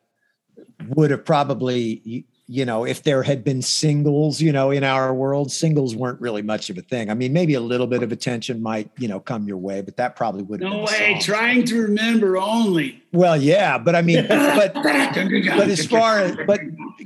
would 0.91 1.11
have 1.11 1.25
probably 1.25 2.01
y- 2.07 2.25
you 2.53 2.65
know 2.65 2.85
if 2.85 3.05
there 3.05 3.23
had 3.23 3.45
been 3.45 3.63
singles 3.63 4.41
you 4.41 4.51
know 4.51 4.73
in 4.73 4.83
our 4.83 5.15
world 5.15 5.53
singles 5.53 5.95
weren't 5.95 6.21
really 6.21 6.43
much 6.43 6.69
of 6.69 6.77
a 6.77 6.83
thing 6.83 7.09
i 7.09 7.15
mean 7.15 7.33
maybe 7.33 7.55
a 7.55 7.61
little 7.61 7.87
bit 7.87 8.03
of 8.03 8.11
attention 8.11 8.61
might 8.61 8.91
you 8.99 9.07
know 9.07 9.21
come 9.21 9.47
your 9.47 9.57
way 9.57 9.81
but 9.81 9.97
that 9.97 10.17
probably 10.17 10.43
would 10.43 10.61
have 10.61 10.69
No 10.69 10.77
been 10.79 10.85
way. 10.87 11.13
song. 11.13 11.21
Trying 11.21 11.65
to 11.67 11.81
remember 11.83 12.37
only. 12.37 13.01
well 13.13 13.37
yeah 13.37 13.79
but 13.79 13.95
i 13.95 14.03
mean 14.03 14.27
but 14.29 14.75
but 14.75 15.69
as 15.69 15.87
far 15.87 16.19
as 16.19 16.37
but 16.47 16.61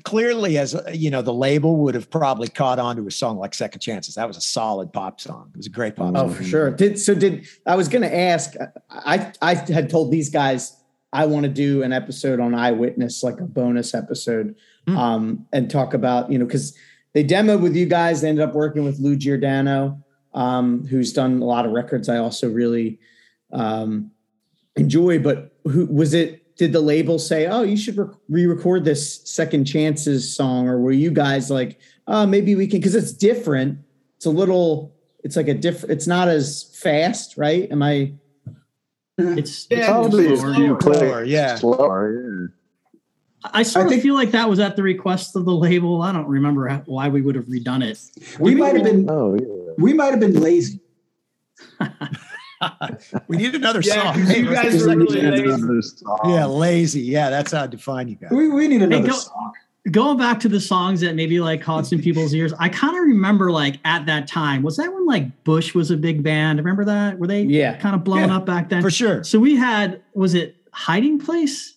clearly 0.04 0.56
as 0.56 0.74
you 0.94 1.10
know 1.10 1.20
the 1.20 1.34
label 1.34 1.76
would 1.76 1.94
have 1.94 2.08
probably 2.10 2.48
caught 2.48 2.78
on 2.78 2.96
to 2.96 3.06
a 3.06 3.10
song 3.10 3.36
like 3.36 3.52
second 3.52 3.80
chances 3.80 4.14
that 4.14 4.26
was 4.26 4.38
a 4.38 4.40
solid 4.40 4.92
pop 4.94 5.20
song 5.20 5.50
it 5.52 5.56
was 5.58 5.66
a 5.66 5.70
great 5.70 5.94
pop 5.94 6.12
Oh, 6.16 6.28
song 6.28 6.34
for 6.34 6.44
sure. 6.44 6.70
Did 6.70 6.98
so? 6.98 7.14
Did 7.14 7.46
I 7.66 7.76
was 7.76 7.88
going 7.88 8.02
to 8.02 8.14
ask? 8.16 8.54
I 8.90 9.32
I 9.42 9.54
had 9.54 9.90
told 9.90 10.10
these 10.10 10.28
guys 10.30 10.76
I 11.12 11.26
want 11.26 11.44
to 11.44 11.48
do 11.48 11.82
an 11.82 11.92
episode 11.92 12.40
on 12.40 12.54
Eyewitness, 12.54 13.22
like 13.22 13.40
a 13.40 13.44
bonus 13.44 13.94
episode, 13.94 14.54
Hmm. 14.86 14.96
um, 14.98 15.46
and 15.52 15.70
talk 15.70 15.94
about 15.94 16.30
you 16.30 16.38
know 16.38 16.44
because 16.44 16.76
they 17.14 17.24
demoed 17.24 17.60
with 17.60 17.74
you 17.74 17.86
guys. 17.86 18.20
They 18.20 18.28
ended 18.28 18.46
up 18.46 18.54
working 18.54 18.84
with 18.84 18.98
Lou 18.98 19.16
Giordano, 19.16 20.02
um, 20.34 20.86
who's 20.86 21.12
done 21.12 21.40
a 21.40 21.44
lot 21.44 21.64
of 21.64 21.72
records. 21.72 22.08
I 22.08 22.18
also 22.18 22.50
really 22.50 22.98
um, 23.52 24.10
enjoy. 24.76 25.18
But 25.20 25.54
who 25.64 25.86
was 25.86 26.12
it? 26.12 26.40
Did 26.56 26.72
the 26.72 26.80
label 26.80 27.18
say, 27.18 27.46
"Oh, 27.46 27.62
you 27.62 27.76
should 27.76 27.96
re- 27.96 28.14
re-record 28.28 28.84
this 28.84 29.22
Second 29.28 29.64
Chances 29.64 30.36
song," 30.36 30.68
or 30.68 30.78
were 30.78 30.92
you 30.92 31.10
guys 31.10 31.50
like, 31.50 31.80
"Oh, 32.06 32.26
maybe 32.26 32.54
we 32.54 32.66
can"? 32.66 32.78
Because 32.80 32.94
it's 32.94 33.12
different. 33.12 33.78
It's 34.16 34.26
a 34.26 34.30
little. 34.30 34.94
It's 35.24 35.36
like 35.36 35.48
a 35.48 35.54
different. 35.54 35.92
It's 35.92 36.06
not 36.06 36.28
as 36.28 36.64
fast, 36.80 37.36
right? 37.38 37.70
Am 37.72 37.82
I? 37.82 38.12
It's, 39.16 39.66
Yeah, 39.70 39.78
it's 39.78 39.86
Probably 39.88 40.26
it's 40.26 40.40
slower. 40.40 40.54
slower. 40.54 40.80
Slower, 40.80 41.24
yeah. 41.24 41.54
Slower, 41.56 42.53
I 43.52 43.62
sort 43.62 43.90
I 43.92 43.96
of 43.96 44.02
feel 44.02 44.14
like 44.14 44.30
that 44.30 44.48
was 44.48 44.58
at 44.58 44.76
the 44.76 44.82
request 44.82 45.36
of 45.36 45.44
the 45.44 45.52
label. 45.54 46.00
I 46.02 46.12
don't 46.12 46.26
remember 46.26 46.66
how- 46.68 46.82
why 46.86 47.08
we 47.08 47.20
would 47.20 47.34
have 47.34 47.44
redone 47.46 47.84
it. 47.84 47.98
We 48.40 48.54
might 48.54 48.74
have 48.74 48.84
been 48.84 49.08
Oh, 49.10 49.34
yeah. 49.34 49.74
we 49.76 49.92
might 49.92 50.10
have 50.12 50.20
been 50.20 50.40
lazy. 50.40 50.80
we 53.28 53.36
need 53.36 53.54
another 53.54 53.80
Yeah, 53.82 54.02
song 54.12 54.14
'cause 54.14 54.28
Hey, 54.30 54.40
you 54.42 54.50
guys 54.52 54.72
do 54.78 54.88
were 54.88 54.96
really 54.96 55.20
lazy. 55.20 55.44
Another 55.44 55.82
song. 55.82 56.18
yeah 56.26 56.46
lazy 56.46 57.00
yeah 57.02 57.28
that's 57.28 57.52
how 57.52 57.64
i 57.64 57.66
define 57.66 58.08
you 58.08 58.14
guys 58.16 58.30
We, 58.30 58.48
we 58.48 58.68
need 58.68 58.82
another 58.82 59.08
go- 59.08 59.14
song. 59.14 59.52
Going 59.90 60.16
back 60.16 60.40
to 60.40 60.48
the 60.48 60.60
songs 60.60 61.02
that 61.02 61.14
maybe 61.14 61.40
like 61.40 61.60
caught 61.60 61.86
some 61.86 61.98
people's 62.00 62.32
ears, 62.32 62.54
I 62.58 62.70
kind 62.70 62.96
of 62.96 63.02
remember 63.02 63.52
like 63.52 63.80
at 63.84 64.06
that 64.06 64.26
time, 64.26 64.62
was 64.62 64.78
that 64.78 64.90
when 64.90 65.04
like 65.04 65.44
Bush 65.44 65.74
was 65.74 65.90
a 65.90 65.96
big 65.98 66.22
band? 66.22 66.58
Remember 66.58 66.86
that? 66.86 67.18
Were 67.18 67.26
they 67.26 67.42
Yeah. 67.42 67.76
kind 67.76 67.94
of 67.94 68.02
blown 68.02 68.30
Yeah, 68.30 68.36
up 68.38 68.46
back 68.46 68.70
then? 68.70 68.80
for 68.80 68.90
sure 68.90 69.22
So 69.24 69.38
we 69.38 69.56
had, 69.56 70.00
was 70.14 70.32
it 70.32 70.56
Hiding 70.72 71.18
Place? 71.18 71.73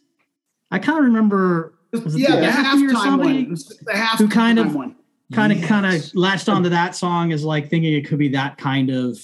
I 0.71 0.79
kind 0.79 0.99
of 0.99 1.05
remember, 1.05 1.73
Yeah, 1.93 1.99
the 2.35 2.41
Daffy 2.41 2.85
or 2.85 2.89
halftime 2.89 2.93
somebody? 3.03 3.43
one. 3.45 3.53
The 3.55 3.91
halftime 3.93 4.17
Who 4.17 4.27
kind 4.29 4.59
of- 4.59 4.75
one. 4.75 4.95
Kind 5.33 5.51
of, 5.51 5.61
kind 5.63 5.85
of 5.85 6.15
latched 6.15 6.47
onto 6.47 6.69
that 6.69 6.95
song 6.95 7.33
as 7.33 7.43
like 7.43 7.69
thinking 7.69 7.91
it 7.93 8.07
could 8.07 8.17
be 8.17 8.29
that 8.29 8.57
kind 8.57 8.89
of 8.89 9.19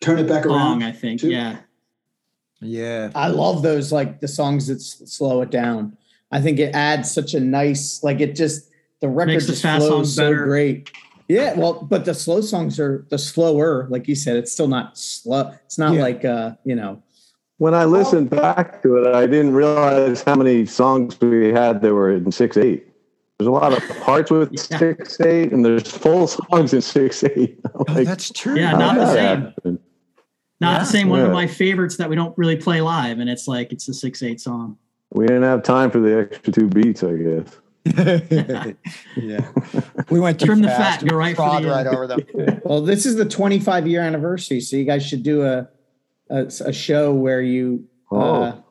Turn 0.00 0.20
it 0.20 0.28
back 0.28 0.44
song. 0.44 0.52
around. 0.54 0.82
I 0.84 0.92
think, 0.92 1.22
too. 1.22 1.28
yeah. 1.30 1.56
yeah 2.60 3.10
I 3.16 3.28
love 3.28 3.62
those 3.62 3.90
like 3.90 4.20
the 4.20 4.28
songs 4.28 4.68
that 4.68 4.76
s- 4.76 5.02
slow 5.06 5.40
it 5.42 5.50
down. 5.50 5.96
I 6.30 6.40
think 6.40 6.60
it 6.60 6.72
adds 6.74 7.10
such 7.10 7.34
a 7.34 7.40
nice, 7.40 8.00
like 8.04 8.20
it 8.20 8.36
just 8.36 8.70
the 9.00 9.08
record 9.08 9.32
Makes 9.32 9.46
the 9.46 9.52
just 9.52 9.62
fast 9.62 9.80
flows 9.86 9.90
songs 9.90 10.14
so 10.14 10.30
better. 10.30 10.44
great. 10.44 10.90
Yeah, 11.26 11.54
well, 11.54 11.74
but 11.82 12.04
the 12.04 12.14
slow 12.14 12.40
songs 12.42 12.78
are 12.78 13.04
the 13.10 13.18
slower, 13.18 13.86
like 13.88 14.06
you 14.08 14.14
said. 14.14 14.36
It's 14.36 14.52
still 14.52 14.68
not 14.68 14.96
slow. 14.98 15.52
It's 15.64 15.78
not 15.78 15.94
Yeah. 15.94 16.02
like 16.02 16.24
uh, 16.24 16.52
you 16.64 16.76
know. 16.76 17.02
When 17.60 17.74
I 17.74 17.84
listened 17.84 18.30
back 18.30 18.80
to 18.84 18.96
it, 18.96 19.14
I 19.14 19.26
didn't 19.26 19.52
realize 19.52 20.22
how 20.22 20.34
many 20.34 20.64
songs 20.64 21.20
we 21.20 21.48
had 21.52 21.82
that 21.82 21.92
were 21.92 22.10
in 22.10 22.32
six 22.32 22.56
eight. 22.56 22.86
There's 23.38 23.48
a 23.48 23.50
lot 23.50 23.74
of 23.74 23.86
parts 24.00 24.30
with 24.30 24.48
Yeah. 24.50 24.78
six 24.78 25.20
eight, 25.20 25.52
and 25.52 25.62
there's 25.62 25.86
full 25.90 26.26
songs 26.50 26.72
in 26.72 26.80
six 26.80 27.22
eight. 27.22 27.60
Oh, 27.74 27.84
that's 28.02 28.30
true. 28.30 28.56
Yeah, 28.56 28.72
not 28.72 28.94
the 28.96 29.12
same. 29.12 29.42
happen? 29.42 29.78
Not 30.62 30.72
Yeah. 30.72 30.78
the 30.78 30.84
same. 30.86 31.08
One 31.10 31.20
of 31.20 31.32
my 31.32 31.46
favorites 31.46 31.98
that 31.98 32.08
we 32.08 32.16
don't 32.16 32.32
really 32.38 32.56
play 32.56 32.80
live, 32.80 33.18
and 33.18 33.28
it's 33.28 33.46
like 33.46 33.72
it's 33.74 33.86
a 33.90 33.92
six 33.92 34.22
eight 34.22 34.40
song. 34.40 34.78
We 35.12 35.26
didn't 35.26 35.42
have 35.42 35.62
time 35.62 35.90
for 35.90 36.00
the 36.00 36.18
extra 36.18 36.54
two 36.54 36.66
beats, 36.66 37.02
I 37.04 37.12
guess. 37.16 37.60
yeah. 39.16 39.50
We 40.08 40.18
went 40.18 40.40
too 40.40 40.46
Trim 40.46 40.62
the 40.62 40.68
fast. 40.68 41.00
fat, 41.02 41.08
go 41.10 41.14
right 41.14 41.36
for 41.36 41.42
Trod 41.42 41.62
the 41.64 41.68
right 41.68 41.86
over 41.86 42.06
them. 42.06 42.20
Well, 42.64 42.80
this 42.80 43.04
is 43.04 43.16
the 43.16 43.26
25 43.26 43.86
year 43.86 44.00
anniversary, 44.00 44.60
so 44.62 44.76
you 44.76 44.84
guys 44.84 45.04
should 45.04 45.22
do 45.22 45.42
a 45.42 45.68
a, 46.30 46.46
a 46.66 46.72
show 46.72 47.12
where 47.12 47.40
you 47.42 47.84
uh, 48.12 48.16
Oh. 48.16 48.64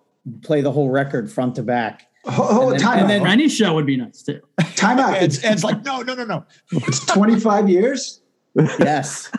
play 0.44 0.62
the 0.62 0.72
whole 0.72 0.90
record 0.90 1.32
front 1.32 1.56
to 1.56 1.64
back. 1.64 2.08
Oh, 2.26 2.70
And 2.72 2.74
then- 2.74 2.80
time 2.80 2.94
and 2.96 3.04
out. 3.04 3.08
then- 3.08 3.28
Any 3.28 3.48
show 3.50 3.74
would 3.76 3.86
be 3.86 3.98
nice 3.98 4.22
too. 4.24 4.42
time 4.76 5.00
out. 5.00 5.16
Ed's, 5.16 5.38
It's, 5.38 5.46
Ed's 5.46 5.64
like, 5.64 5.84
no, 5.86 6.02
no, 6.02 6.14
no, 6.16 6.26
no. 6.26 6.46
it's 6.72 7.06
25 7.06 7.70
years. 7.70 8.22
Yes, 8.56 9.32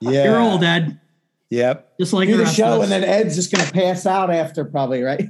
Yeah. 0.00 0.24
You're 0.24 0.38
old, 0.40 0.62
Ed. 0.62 1.00
Yep. 1.50 1.94
Just 2.00 2.12
like 2.12 2.28
do 2.28 2.36
the 2.38 2.44
the 2.44 2.50
show, 2.50 2.80
and 2.82 2.90
then 2.90 3.04
Ed's 3.04 3.34
just 3.36 3.52
gonna 3.54 3.70
pass 3.70 4.06
out 4.06 4.30
after, 4.30 4.64
probably, 4.64 5.02
right? 5.02 5.28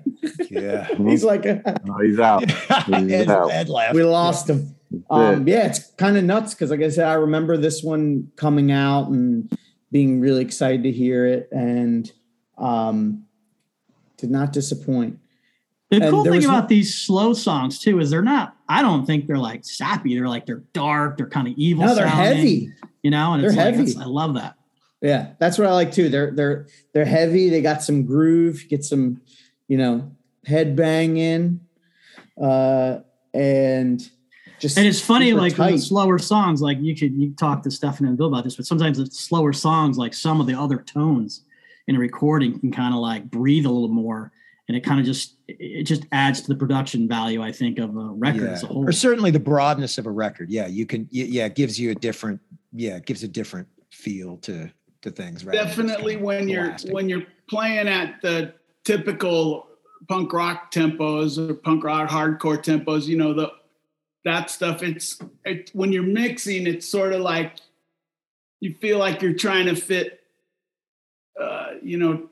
Yeah. 0.51 0.87
He's 0.99 1.25
like, 1.25 1.45
Oh, 1.47 1.99
he's 2.03 2.21
out. 2.21 2.45
Ed, 2.93 3.29
out. 3.29 3.51
Ed 3.51 3.69
laughed. 3.69 3.95
we 3.95 4.05
lost 4.05 4.49
him. 4.51 4.75
Um, 5.11 5.49
yeah, 5.49 5.67
it's 5.67 5.91
kind 5.97 6.17
of 6.17 6.23
nuts 6.25 6.55
because, 6.55 6.71
like 6.71 6.81
I 6.83 6.91
said, 6.91 7.07
I 7.09 7.15
remember 7.15 7.57
this 7.57 7.83
one 7.83 8.31
coming 8.37 8.71
out 8.71 9.09
and 9.09 9.51
being 9.91 10.21
really 10.21 10.43
excited 10.43 10.83
to 10.85 10.93
hear 10.93 11.27
it, 11.27 11.49
and 11.51 12.11
um, 12.59 13.25
did 14.17 14.31
not 14.31 14.53
disappoint. 14.53 15.19
The 15.91 15.97
and 15.97 16.11
cool 16.11 16.25
thing 16.25 16.33
was 16.33 16.45
no- 16.47 16.51
about 16.51 16.69
these 16.69 16.95
slow 16.95 17.35
songs 17.35 17.79
too 17.79 18.01
is 18.01 18.11
they're 18.11 18.23
not. 18.23 18.57
I 18.69 18.81
don't 18.81 19.05
think 19.05 19.27
they're 19.27 19.37
like 19.37 19.65
sappy. 19.65 20.15
They're 20.15 20.29
like 20.29 20.47
they're 20.47 20.65
dark. 20.73 21.19
They're 21.19 21.29
kind 21.29 21.49
of 21.49 21.55
evil. 21.57 21.85
No, 21.85 21.95
they're 21.95 22.09
sounding, 22.09 22.37
heavy. 22.37 22.73
You 23.03 23.11
know, 23.11 23.35
and 23.35 23.45
it's 23.45 23.55
They're 23.55 23.65
like 23.67 23.75
heavy. 23.75 23.97
I 23.99 24.05
love 24.05 24.35
that. 24.35 24.55
Yeah, 25.03 25.33
that's 25.39 25.59
what 25.59 25.67
I 25.67 25.73
like 25.73 25.93
too. 25.93 26.09
They're 26.09 26.31
they're 26.31 26.67
they're 26.95 27.05
heavy. 27.05 27.51
They 27.51 27.61
got 27.61 27.83
some 27.83 28.07
groove. 28.07 28.65
Get 28.69 28.85
some, 28.85 29.21
you 29.69 29.77
know, 29.77 30.13
head 30.47 30.77
bang 30.77 31.17
in, 31.17 31.61
uh, 32.41 33.01
and 33.35 34.09
just 34.63 34.79
And 34.79 34.87
it's 34.87 35.01
funny, 35.01 35.33
like 35.33 35.59
with 35.59 35.73
the 35.73 35.79
slower 35.79 36.21
songs, 36.21 36.63
like 36.63 36.79
you 36.81 36.95
could 36.95 37.15
you 37.15 37.35
talk 37.35 37.65
to 37.65 37.71
Stephen 37.71 38.07
and 38.07 38.17
Bill 38.17 38.29
about 38.29 38.45
this, 38.45 38.55
but 38.55 38.65
sometimes 38.65 38.97
the 38.97 39.07
slower 39.07 39.53
songs, 39.53 39.99
like 39.99 40.15
some 40.15 40.41
of 40.41 40.47
the 40.47 40.55
other 40.55 40.79
tones 40.79 41.43
in 41.89 41.97
a 41.97 41.99
recording 41.99 42.59
can 42.59 42.71
kind 42.73 42.95
of 42.95 43.01
like 43.01 43.31
breathe 43.31 43.67
a 43.67 43.71
little 43.71 43.89
more. 43.89 44.33
And 44.69 44.77
it 44.77 44.85
kind 44.85 45.01
of 45.01 45.05
just 45.07 45.37
it 45.49 45.85
just 45.85 46.05
adds 46.13 46.41
to 46.43 46.49
the 46.49 46.55
production 46.55 47.09
value, 47.09 47.43
I 47.43 47.53
think, 47.53 47.79
of 47.79 47.97
a 47.97 48.05
record 48.11 48.43
Yeah. 48.43 48.51
as 48.53 48.63
a 48.63 48.67
whole. 48.69 48.89
Or 48.89 48.93
certainly 48.93 49.31
the 49.31 49.41
broadness 49.41 49.99
of 49.99 50.07
a 50.07 50.11
record. 50.11 50.51
Yeah, 50.51 50.67
you 50.69 50.87
can. 50.87 51.09
Yeah, 51.11 51.47
it 51.47 51.57
gives 51.57 51.79
you 51.79 51.91
a 51.91 51.95
different. 51.95 52.41
Yeah, 52.73 52.97
it 52.97 53.05
gives 53.07 53.23
a 53.23 53.29
different 53.29 53.69
feel 53.91 54.37
to 54.39 54.71
to 55.03 55.11
things. 55.11 55.45
Right? 55.45 55.53
Definitely 55.55 56.15
kinda 56.15 56.25
when 56.27 56.49
you're 56.49 56.77
when 56.91 57.09
you're 57.09 57.25
playing 57.51 57.89
at 57.89 58.23
the 58.23 58.55
typical 58.85 59.67
punk 60.09 60.33
rock 60.33 60.73
tempos 60.73 61.39
or 61.39 61.55
punk 61.55 61.85
rock 61.85 62.09
hardcore 62.09 62.63
tempos, 62.63 63.07
you 63.07 63.17
know 63.19 63.35
the 63.35 63.51
that 64.25 64.49
stuff. 64.49 64.83
It's 64.83 65.19
it, 65.45 65.71
when 65.75 65.93
you're 65.93 66.05
mixing, 66.05 66.67
it's 66.69 66.89
sort 66.89 67.13
of 67.13 67.21
like 67.21 67.57
you 68.61 68.75
feel 68.81 68.99
like 68.99 69.21
you're 69.21 69.35
trying 69.35 69.67
to 69.67 69.75
fit, 69.75 70.21
uh, 71.41 71.73
you 71.83 71.99
know, 71.99 72.29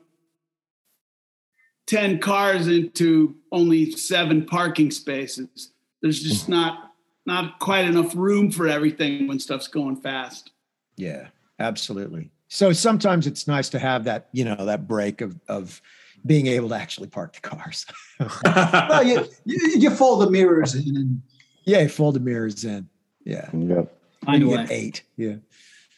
ten 1.87 2.19
cars 2.19 2.67
into 2.67 3.35
only 3.51 3.91
seven 3.91 4.45
parking 4.45 4.91
spaces. 4.91 5.71
There's 6.01 6.21
just 6.21 6.49
not 6.49 6.93
not 7.25 7.59
quite 7.59 7.85
enough 7.85 8.15
room 8.15 8.51
for 8.51 8.67
everything 8.67 9.27
when 9.27 9.39
stuff's 9.39 9.67
going 9.67 9.97
fast. 9.97 10.51
Yeah, 10.97 11.27
absolutely. 11.59 12.31
So 12.47 12.73
sometimes 12.73 13.27
it's 13.27 13.47
nice 13.47 13.69
to 13.69 13.79
have 13.79 14.03
that, 14.05 14.27
you 14.33 14.43
know, 14.43 14.65
that 14.65 14.87
break 14.87 15.21
of 15.21 15.39
of 15.47 15.81
being 16.25 16.47
able 16.47 16.69
to 16.69 16.75
actually 16.75 17.07
park 17.07 17.33
the 17.33 17.41
cars. 17.41 17.85
Well, 18.45 19.03
you, 19.03 19.27
you, 19.45 19.79
you 19.79 19.89
fold 19.89 20.21
the 20.21 20.29
mirrors 20.29 20.75
in 20.75 20.95
and 20.95 21.21
yeah, 21.65 21.87
fold 21.87 22.15
the 22.15 22.19
mirrors 22.19 22.63
in. 22.63 22.87
Yeah. 23.23 23.49
Yep. 23.51 23.91
Find 24.25 24.43
a 24.43 24.45
You 24.45 24.51
way. 24.51 24.67
eight. 24.69 25.03
Yeah. 25.17 25.35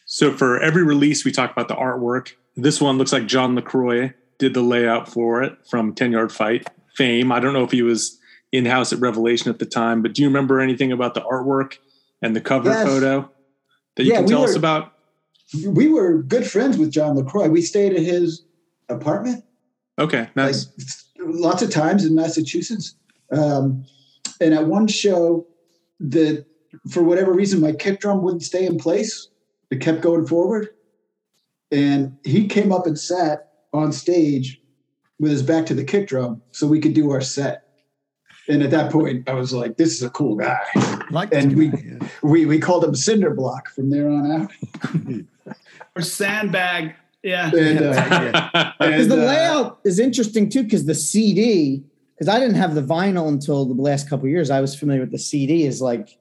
So 0.06 0.32
for 0.32 0.60
every 0.62 0.84
release, 0.84 1.26
we 1.26 1.32
talk 1.32 1.51
about 1.51 1.68
the 1.68 1.76
artwork. 1.76 2.34
This 2.56 2.80
one 2.80 2.97
looks 2.97 3.12
like 3.12 3.26
John 3.26 3.56
LaCroix 3.56 4.14
did 4.39 4.54
the 4.54 4.62
layout 4.62 5.08
for 5.10 5.41
it 5.43 5.54
from 5.70 5.93
10 5.93 6.12
Yard 6.12 6.32
Fight 6.32 6.68
fame. 6.95 7.32
I 7.32 7.39
don't 7.39 7.54
know 7.54 7.64
if 7.64 7.72
he 7.72 7.82
was 7.82 8.20
in 8.51 8.66
house 8.66 8.93
at 8.93 8.99
Revelation 8.99 9.49
at 9.49 9.60
the 9.60 9.66
time, 9.66 10.01
but 10.01 10.14
do 10.14 10.22
you 10.22 10.28
remember 10.28 10.60
anything 10.60 10.91
about 10.91 11.14
the 11.16 11.22
artwork 11.22 11.74
and 12.22 12.36
the 12.36 12.41
cover 12.41 12.70
Yes. 12.70 12.86
photo 12.88 13.32
that 13.95 14.04
you 14.04 14.12
Yeah, 14.12 14.18
can 14.18 14.26
we 14.26 14.30
tell 14.32 14.43
us 14.43 14.56
about? 14.56 14.91
we 15.68 15.88
were 15.88 16.22
good 16.24 16.45
friends 16.45 16.78
with 16.78 16.91
John 16.91 17.16
LaCroix. 17.16 17.47
We 17.49 17.62
stayed 17.62 17.93
at 17.93 18.01
his 18.01 18.43
apartment 18.89 19.43
Okay, 19.99 20.28
nice. 20.36 20.68
like 21.18 21.28
lots 21.28 21.62
of 21.62 21.70
times 21.72 22.06
in 22.06 22.16
Massachusetts. 22.16 22.95
Um, 23.32 23.84
and 24.41 24.54
at 24.54 24.68
one 24.68 24.88
show, 24.88 25.47
the 25.99 26.45
for 26.89 27.04
whatever 27.04 27.32
reason, 27.34 27.60
my 27.62 27.72
kick 27.72 27.99
drum 27.99 28.22
wouldn't 28.24 28.41
stay 28.43 28.66
in 28.66 28.78
place. 28.78 29.28
It 29.72 29.80
kept 29.80 30.01
going 30.01 30.26
forward, 30.26 30.70
and 31.72 32.18
he 32.24 32.47
came 32.47 32.72
up 32.72 32.86
and 32.88 32.97
sat 32.99 33.49
on 33.74 33.91
stage 33.91 34.61
with 35.20 35.32
his 35.32 35.41
back 35.43 35.66
to 35.68 35.74
the 35.74 35.84
kick 35.84 36.07
drum 36.07 36.41
so 36.51 36.68
we 36.68 36.80
could 36.80 36.93
do 36.93 37.11
our 37.11 37.22
set. 37.22 37.61
And 38.49 38.61
at 38.61 38.72
that 38.72 38.91
point, 38.91 39.30
I 39.30 39.34
was 39.34 39.53
like, 39.53 39.78
"This 39.78 39.93
is 39.93 40.03
a 40.03 40.09
cool 40.09 40.36
guy." 40.36 40.59
Like 41.11 41.34
And 41.34 41.51
this 41.51 41.57
we- 41.57 41.68
guy, 41.70 41.84
yeah. 41.86 42.07
We 42.24 42.45
we 42.45 42.59
called 42.59 42.84
him 42.84 42.95
Cinder 42.95 43.34
Block 43.34 43.70
from 43.70 43.89
there 43.89 44.09
on 44.09 44.32
out. 44.32 44.51
Or 45.95 46.01
sandbag, 46.01 46.95
yeah. 47.22 47.51
And, 47.53 47.80
uh, 47.80 48.72
Because 48.80 49.03
and, 49.03 49.11
the 49.11 49.22
uh, 49.22 49.28
layout 49.28 49.80
is 49.84 49.99
interesting 49.99 50.49
too, 50.49 50.64
because 50.64 50.86
the 50.86 50.95
CD, 50.95 51.84
because 52.16 52.28
I 52.28 52.39
didn't 52.39 52.55
have 52.55 52.74
the 52.74 52.82
vinyl 52.82 53.28
until 53.28 53.66
the 53.66 53.80
last 53.80 54.09
couple 54.09 54.26
of 54.26 54.32
years. 54.32 54.49
I 54.49 54.59
was 54.59 54.74
familiar 54.76 55.01
with 55.01 55.11
the 55.11 55.20
CD. 55.20 55.66
Is 55.66 55.82
like 55.82 56.18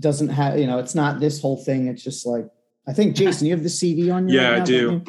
doesn't 0.00 0.28
have 0.30 0.58
you 0.58 0.66
know 0.66 0.78
it's 0.78 0.94
not 0.94 1.20
this 1.20 1.40
whole 1.40 1.56
thing. 1.56 1.86
It's 1.86 2.02
just 2.02 2.26
like 2.26 2.48
I 2.88 2.92
think 2.92 3.14
Jason, 3.14 3.46
you 3.48 3.52
have 3.54 3.62
the 3.62 3.68
CD 3.68 4.10
on 4.10 4.28
your 4.28 4.42
Yeah, 4.42 4.56
I 4.56 4.64
do. 4.64 5.04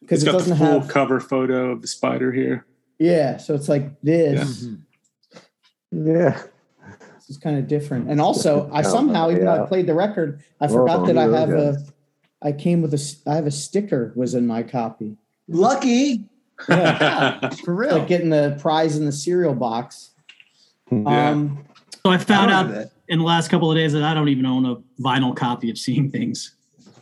because 0.00 0.22
it 0.22 0.26
got 0.26 0.32
doesn't 0.32 0.56
have 0.56 0.68
full 0.68 0.80
have 0.80 0.88
cover 0.88 1.20
photo 1.20 1.70
of 1.72 1.82
the 1.82 1.88
spider 1.88 2.32
here. 2.32 2.66
yeah. 2.98 3.36
So 3.36 3.54
it's 3.54 3.68
like 3.68 4.00
this. 4.02 4.64
Mhm. 4.64 4.80
Yeah. 5.92 6.40
It's 7.28 7.36
kind 7.38 7.58
of 7.58 7.68
different. 7.68 8.10
And 8.10 8.20
also, 8.20 8.68
I 8.72 8.80
Yeah, 8.80 8.88
somehow, 8.88 9.30
even 9.30 9.44
though 9.44 9.62
I 9.64 9.66
played 9.68 9.86
the 9.86 9.94
record, 9.94 10.42
I 10.60 10.66
forgot 10.66 11.06
that 11.06 11.16
I 11.16 11.22
have 11.38 11.50
yeah. 11.50 11.72
a. 11.72 11.74
I 12.42 12.52
came 12.52 12.80
with 12.82 12.92
a. 12.94 13.16
I 13.30 13.34
have 13.36 13.46
a 13.46 13.50
sticker 13.50 14.12
was 14.16 14.34
in 14.34 14.46
my 14.46 14.62
copy. 14.62 15.16
lucky. 15.46 16.24
Yeah, 16.68 17.50
For 17.64 17.74
real. 17.74 17.98
like 17.98 18.08
getting 18.08 18.30
the 18.30 18.56
prize 18.60 18.96
in 18.96 19.04
the 19.06 19.12
cereal 19.12 19.54
box. 19.54 20.10
Yeah. 20.90 21.30
Um, 21.30 21.64
So 22.04 22.10
I 22.10 22.18
found 22.18 22.50
I 22.50 22.54
out 22.54 22.62
don't 22.64 22.72
know 22.72 22.78
that. 22.80 22.92
in 23.08 23.18
the 23.20 23.24
last 23.24 23.48
couple 23.50 23.70
of 23.70 23.76
days 23.76 23.92
that 23.92 24.02
I 24.02 24.12
don't 24.14 24.28
even 24.28 24.44
own 24.46 24.64
a 24.66 24.76
vinyl 25.00 25.36
copy 25.36 25.70
of 25.70 25.78
Seeing 25.78 26.10
Things. 26.10 26.56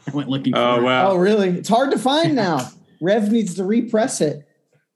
I 0.09 0.11
went 0.16 0.28
looking 0.28 0.52
for 0.52 0.59
oh 0.59 0.76
it. 0.78 0.82
wow. 0.82 1.11
Oh, 1.11 1.16
really? 1.16 1.50
It's 1.50 1.68
hard 1.68 1.90
to 1.92 1.98
find 1.98 2.34
now. 2.34 2.68
Rev 3.00 3.30
needs 3.30 3.54
to 3.54 3.64
repress 3.64 4.20
it. 4.20 4.46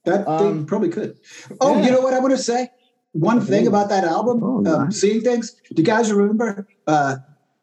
That 0.05 0.27
Um, 0.27 0.61
they 0.61 0.65
probably 0.65 0.89
could. 0.89 1.19
Oh, 1.61 1.77
yeah. 1.79 1.85
you 1.87 1.91
know 1.93 2.01
what 2.01 2.15
I 2.15 2.19
want 2.19 2.33
to 2.33 2.43
say? 2.43 2.69
One 3.13 3.41
thing 3.41 3.67
about 3.67 3.89
that 3.91 4.05
album, 4.05 4.43
Oh, 4.43 4.57
um, 4.59 4.63
nice. 4.65 5.01
seeing 5.01 5.21
things. 5.21 5.53
Do 5.73 5.81
you 5.83 5.85
guys 5.87 6.11
remember 6.13 6.67
uh, 6.87 7.17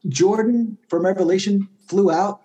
Jordan 0.08 0.78
from 0.88 1.06
Revelation 1.06 1.68
flew 1.88 2.12
out 2.12 2.42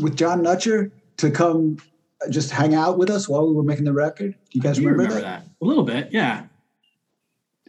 with 0.00 0.16
John 0.16 0.42
Nutcher 0.42 0.90
to 1.18 1.30
come 1.30 1.76
uh, 2.24 2.30
just 2.30 2.50
hang 2.50 2.74
out 2.74 2.98
with 2.98 3.10
us 3.10 3.28
while 3.28 3.46
we 3.46 3.54
were 3.54 3.62
making 3.62 3.84
the 3.84 3.92
record? 3.92 4.32
Do 4.32 4.38
you 4.52 4.60
guys 4.62 4.78
remember, 4.80 5.02
remember 5.04 5.20
that? 5.22 5.44
that 5.44 5.50
a 5.60 5.64
little 5.64 5.84
bit. 5.84 6.08
Yeah. 6.10 6.46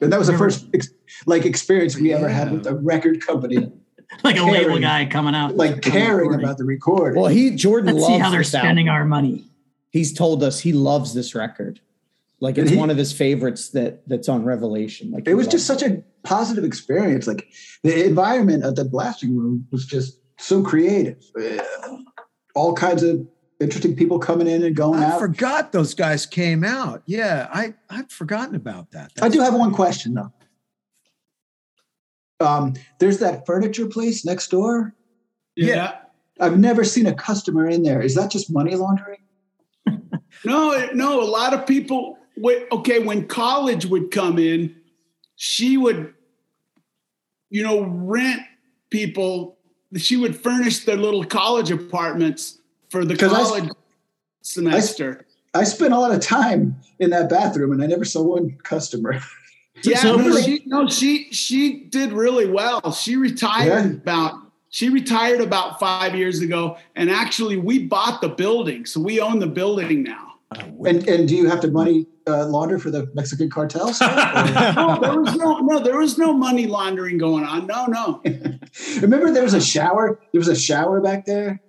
And 0.01 0.11
that 0.11 0.17
was 0.17 0.27
the 0.27 0.37
first 0.37 0.65
ex- 0.73 0.89
like 1.25 1.45
experience 1.45 1.95
we 1.97 2.11
ever 2.13 2.27
had 2.29 2.51
with 2.51 2.65
a 2.67 2.75
record 2.75 3.25
company, 3.25 3.71
Like 4.23 4.37
a 4.37 4.43
label 4.43 4.79
guy 4.79 5.05
coming 5.05 5.35
out. 5.35 5.55
like 5.55 5.81
caring 5.81 6.17
recording. 6.29 6.43
about 6.43 6.57
the 6.57 6.63
recording. 6.63 7.21
Well, 7.21 7.29
he 7.31 7.51
Jordan 7.51 7.93
Let's 7.95 8.05
see 8.07 8.11
loves 8.13 8.23
how 8.23 8.29
they're 8.31 8.39
this 8.39 8.49
spending 8.49 8.87
album. 8.87 9.01
our 9.01 9.05
money. 9.05 9.45
He's 9.91 10.13
told 10.13 10.43
us 10.43 10.59
he 10.59 10.73
loves 10.73 11.13
this 11.13 11.35
record. 11.35 11.79
Like 12.39 12.57
it's 12.57 12.71
he- 12.71 12.77
one 12.77 12.89
of 12.89 12.97
his 12.97 13.13
favorites 13.13 13.69
that 13.69 14.07
that's 14.07 14.27
on 14.27 14.43
Revelation. 14.43 15.11
Like 15.11 15.27
it 15.27 15.35
was 15.35 15.47
just 15.47 15.65
such 15.65 15.81
a 15.83 16.03
positive 16.23 16.63
experience. 16.63 17.27
Like 17.27 17.47
the 17.83 18.05
environment 18.05 18.63
of 18.63 18.75
the 18.75 18.85
blasting 18.85 19.37
room 19.37 19.67
was 19.71 19.85
just 19.85 20.19
so 20.39 20.61
creative. 20.63 21.23
Uh, 21.39 21.63
All 22.55 22.73
kinds 22.73 23.03
of 23.03 23.25
interesting 23.61 23.95
people 23.95 24.19
coming 24.19 24.47
in 24.47 24.63
and 24.63 24.75
going 24.75 24.99
I 24.99 25.11
out. 25.13 25.19
forgot 25.19 25.71
those 25.71 25.93
guys 25.93 26.25
came 26.25 26.63
out. 26.63 27.03
Yeah, 27.05 27.47
I 27.53 27.73
I'd 27.89 28.11
forgotten 28.11 28.55
about 28.55 28.91
that. 28.91 29.11
I 29.21 29.29
do 29.29 29.39
have 29.41 29.53
one 29.53 29.71
question 29.73 30.13
though. 30.13 30.33
Um, 32.39 32.73
there's 32.99 33.19
that 33.19 33.45
furniture 33.45 33.87
place 33.87 34.25
next 34.25 34.49
door. 34.49 34.93
Yeah. 35.55 35.95
I've 36.39 36.59
never 36.59 36.83
seen 36.83 37.05
a 37.05 37.13
customer 37.13 37.67
in 37.67 37.83
there. 37.83 38.01
Is 38.01 38.15
that 38.15 38.29
just 38.31 38.51
money 38.51 38.75
laundering? 38.75 39.19
No, 40.43 40.89
no. 40.93 41.23
A 41.23 41.25
lot 41.25 41.53
of 41.53 41.65
people. 41.65 42.17
Wait, 42.37 42.67
okay, 42.71 42.99
when 42.99 43.25
college 43.25 43.85
would 43.85 44.11
come 44.11 44.37
in, 44.37 44.75
she 45.37 45.75
would, 45.77 46.13
you 47.49 47.63
know, 47.63 47.81
rent 47.83 48.41
people. 48.91 49.57
She 49.95 50.17
would 50.17 50.35
furnish 50.35 50.83
their 50.85 50.97
little 50.97 51.23
college 51.23 51.71
apartments 51.71 52.59
for 52.89 53.05
the 53.05 53.15
'Cause 53.15 53.33
I 53.33 53.41
s- 53.41 53.47
college 53.49 53.69
semester. 54.41 55.25
I 55.55 55.63
spent 55.63 55.93
a 55.93 55.97
lot 55.99 56.11
of 56.11 56.19
time 56.19 56.75
in 56.99 57.09
that 57.11 57.29
bathroom 57.29 57.71
and 57.71 57.81
I 57.81 57.87
never 57.87 58.03
saw 58.05 58.21
one 58.21 58.57
customer. 58.63 59.19
yeah, 59.83 59.97
so 59.99 60.15
no, 60.15 60.41
she, 60.41 60.63
no, 60.65 60.87
she 60.87 61.31
she 61.31 61.81
did 61.85 62.11
really 62.13 62.49
well. 62.49 62.91
She 62.93 63.15
retired 63.15 63.85
Yeah. 63.85 63.97
about 63.97 64.33
she 64.69 64.89
retired 64.89 65.41
about 65.41 65.79
five 65.79 66.15
years 66.15 66.41
ago, 66.41 66.77
and 66.95 67.09
actually 67.09 67.57
we 67.57 67.79
bought 67.79 68.21
the 68.21 68.29
building, 68.29 68.85
so 68.85 68.99
we 69.01 69.19
own 69.19 69.39
the 69.39 69.47
building 69.47 70.03
now. 70.03 70.33
And 70.85 71.07
and 71.07 71.27
do 71.27 71.35
you 71.35 71.49
have 71.49 71.59
to 71.61 71.69
money 71.69 72.07
uh, 72.27 72.45
launder 72.47 72.79
for 72.79 72.89
the 72.89 73.09
Mexican 73.13 73.49
cartel 73.49 73.93
stuff? 73.93 74.15
no, 74.75 74.99
there 75.01 75.19
was 75.21 75.35
no 75.35 75.57
no 75.59 75.79
there 75.79 75.97
was 75.97 76.17
no 76.17 76.31
money 76.33 76.67
laundering 76.67 77.17
going 77.17 77.43
on. 77.43 77.67
No, 77.67 77.85
no. 77.87 78.21
Remember 79.01 79.31
there 79.31 79.43
was 79.43 79.53
a 79.53 79.61
shower? 79.61 80.19
There 80.31 80.39
was 80.39 80.47
a 80.47 80.55
shower 80.55 81.01
back 81.01 81.25
there. 81.25 81.61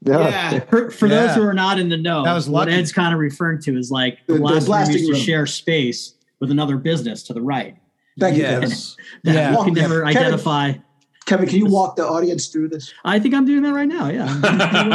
Yeah. 0.00 0.60
For, 0.70 0.90
for 0.90 1.06
Yeah. 1.08 1.26
those 1.26 1.36
who 1.36 1.42
are 1.42 1.52
not 1.54 1.78
in 1.78 1.88
the 1.88 1.96
know, 1.96 2.24
That 2.24 2.34
was 2.34 2.48
what. 2.48 2.68
Ed's 2.68 2.92
kind 2.92 3.12
of 3.12 3.18
referring 3.20 3.60
to 3.62 3.76
is 3.76 3.90
like 3.90 4.18
the, 4.26 4.34
The- 4.34 4.38
the 4.38 4.44
last 4.44 4.54
room 4.54 4.66
blasting 4.66 4.94
used 4.98 5.06
to 5.08 5.12
room. 5.14 5.22
share 5.22 5.46
space 5.46 6.14
with 6.40 6.50
another 6.50 6.76
business 6.76 7.22
to 7.24 7.32
the 7.32 7.42
right. 7.42 7.76
Thank 8.18 8.36
you, 8.36 8.42
Yes. 8.42 8.96
That 9.24 9.34
Yeah. 9.34 9.50
you 9.58 9.64
can 9.64 9.74
never 9.74 10.02
Kevin- 10.04 10.16
identify. 10.16 10.72
Kevin. 11.26 11.46
Can 11.48 11.58
you 11.58 11.66
walk 11.66 11.96
the 11.96 12.06
audience 12.06 12.46
through 12.48 12.68
this? 12.70 12.92
I 13.04 13.18
think 13.18 13.34
I'm 13.34 13.44
doing 13.44 13.62
that 13.62 13.74
right 13.74 13.88
now. 13.88 14.08
Yeah. 14.08 14.34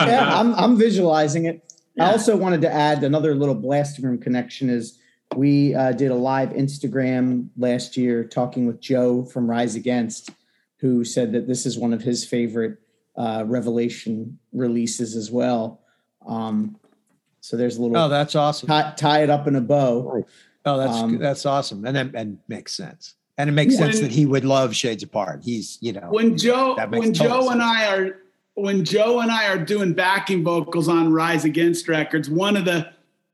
yeah, 0.07 0.39
I'm, 0.39 0.53
I'm 0.55 0.77
visualizing 0.77 1.45
it. 1.45 1.61
I 1.99 2.11
also 2.11 2.35
wanted 2.35 2.61
to 2.61 2.73
add 2.73 3.03
another 3.03 3.35
little 3.35 3.53
blasting 3.53 4.03
room 4.03 4.17
connection 4.17 4.67
is 4.67 4.97
we 5.35 5.75
uh, 5.75 5.91
did 5.91 6.09
a 6.09 6.15
live 6.15 6.49
Instagram 6.49 7.49
last 7.55 7.95
year 7.97 8.23
talking 8.23 8.65
with 8.65 8.79
Joe 8.79 9.23
from 9.25 9.47
Rise 9.47 9.75
Against, 9.75 10.31
who 10.79 11.03
said 11.05 11.31
that 11.33 11.47
this 11.47 11.67
is 11.67 11.77
one 11.77 11.93
of 11.93 12.01
his 12.01 12.25
favorite 12.25 12.79
uh, 13.15 13.43
Revelation 13.45 14.39
releases 14.53 15.15
as 15.15 15.29
well. 15.29 15.81
Um, 16.25 16.77
so 17.41 17.57
there's 17.57 17.77
a 17.77 17.81
little 17.83 17.95
Oh, 17.95 18.09
that's 18.09 18.33
awesome. 18.35 18.67
tie, 18.67 18.93
tie 18.97 19.21
it 19.21 19.29
up 19.29 19.45
in 19.47 19.55
a 19.55 19.61
bow. 19.61 20.25
Oh, 20.65 20.77
that's 20.77 20.97
Um, 20.97 21.17
that's 21.17 21.45
awesome, 21.45 21.85
and 21.85 21.95
then 21.95 22.11
and 22.15 22.39
makes 22.47 22.75
sense. 22.75 23.15
And 23.37 23.49
it 23.49 23.53
makes 23.53 23.73
Yeah. 23.73 23.79
sense 23.79 23.99
that 23.99 24.11
he 24.11 24.25
would 24.25 24.45
love 24.45 24.75
Shades 24.75 25.03
Apart. 25.03 25.41
He's 25.43 25.77
you 25.81 25.93
know 25.93 26.07
when 26.09 26.37
Joe 26.37 26.75
when 26.89 27.13
Joe 27.13 27.49
and. 27.49 27.61
I 27.61 27.87
are 27.95 28.17
when 28.55 28.85
Joe 28.85 29.19
and 29.19 29.31
I 29.31 29.47
are 29.47 29.57
doing 29.57 29.93
backing 29.93 30.43
vocals 30.43 30.87
on 30.87 31.11
Rise 31.11 31.43
Against 31.43 31.87
records, 31.87 32.29
one 32.29 32.55
of 32.55 32.65
the 32.65 32.87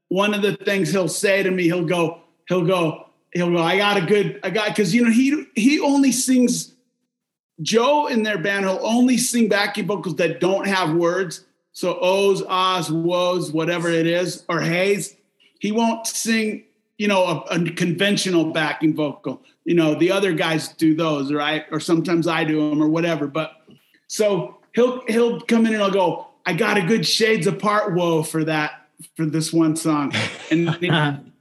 one 0.08 0.34
of 0.34 0.42
the 0.42 0.56
things 0.56 0.92
he'll 0.92 1.08
say 1.08 1.44
to 1.44 1.52
me, 1.52 1.64
he'll 1.66 1.86
go, 1.86 2.22
he'll 2.48 2.66
go, 2.66 3.10
he'll 3.34 3.52
go, 3.52 3.62
I 3.62 3.78
got 3.78 3.98
a 4.02 4.06
good, 4.06 4.40
I 4.42 4.50
got 4.50 4.70
because 4.70 4.96
you 4.96 5.04
know 5.04 5.12
he 5.12 5.46
he 5.56 5.80
only 5.80 6.12
sings 6.12 6.74
Joe 7.62 8.08
in 8.08 8.24
their 8.24 8.38
band, 8.38 8.66
he'll 8.66 8.80
only 8.82 9.18
sing 9.18 9.50
backing 9.50 9.86
vocals 9.86 10.16
that 10.16 10.40
don't 10.40 10.66
have 10.66 10.94
words. 10.96 11.46
So 11.74 12.00
O's, 12.00 12.42
ahs, 12.48 12.90
woes, 12.90 13.52
whatever 13.52 13.90
it 13.90 14.08
is, 14.08 14.44
or 14.50 14.62
haze. 14.62 15.16
He 15.60 15.72
won't 15.74 16.08
sing, 16.08 16.64
you 17.00 17.08
know, 17.08 17.46
a, 17.50 17.56
a 17.56 17.72
conventional 17.72 18.52
backing 18.52 18.94
vocal. 18.94 19.42
You 19.64 19.74
know, 19.74 19.96
the 19.96 20.12
other 20.12 20.34
guys 20.34 20.68
do 20.68 20.94
those, 20.94 21.32
right? 21.32 21.66
Or 21.72 21.80
sometimes 21.80 22.28
I 22.28 22.44
do 22.44 22.70
them 22.70 22.84
or 22.84 22.90
whatever. 22.90 23.26
But 23.26 23.54
so 24.08 24.58
he'll 24.76 25.04
he'll 25.08 25.40
come 25.42 25.66
in 25.66 25.74
and 25.74 25.82
I'll 25.82 25.92
go, 25.92 26.28
I 26.46 26.54
got 26.54 26.78
a 26.78 26.82
good 26.82 27.08
shades 27.08 27.48
apart 27.48 27.96
whoa 27.96 28.22
for 28.22 28.44
that 28.44 28.88
for 29.16 29.26
this 29.26 29.54
one 29.54 29.78
song. 29.78 30.14
And 30.52 30.68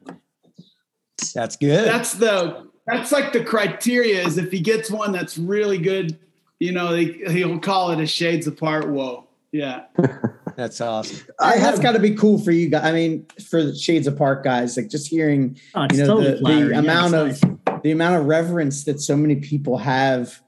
that's 1.34 1.56
good. 1.56 1.88
that's 1.88 2.12
the 2.12 2.68
that's 2.86 3.10
like 3.10 3.32
the 3.32 3.42
criteria 3.42 4.24
is 4.24 4.38
if 4.38 4.52
he 4.52 4.60
gets 4.60 4.92
one 4.92 5.10
that's 5.10 5.36
really 5.36 5.78
good, 5.78 6.16
you 6.60 6.70
know, 6.70 6.94
he, 6.94 7.20
he'll 7.30 7.58
call 7.58 7.90
it 7.90 7.98
a 8.00 8.06
shades 8.06 8.46
apart 8.46 8.88
whoa. 8.88 9.26
Yeah. 9.50 9.86
that's 10.58 10.80
awesome. 10.80 11.24
I 11.38 11.56
that's 11.58 11.78
got 11.78 11.92
to 11.92 12.00
be 12.00 12.16
cool 12.16 12.36
for 12.40 12.50
you 12.50 12.68
guys. 12.68 12.84
I 12.84 12.90
mean, 12.90 13.26
for 13.48 13.62
the 13.62 13.76
Shades 13.76 14.08
Apart 14.08 14.42
guys, 14.42 14.76
like 14.76 14.88
just 14.88 15.06
hearing 15.06 15.56
Oh, 15.76 15.86
you 15.90 15.98
know 15.98 16.06
totally 16.08 16.30
the, 16.32 16.36
flattering. 16.38 16.66
the 16.66 16.72
Yeah, 16.74 16.78
amount 16.80 17.14
it's 17.30 17.42
of 17.44 17.82
the 17.84 17.92
amount 17.92 18.16
of 18.16 18.26
reverence 18.26 18.82
that 18.84 19.00
so 19.00 19.16
many 19.16 19.36
people 19.36 19.78
have 19.78 20.42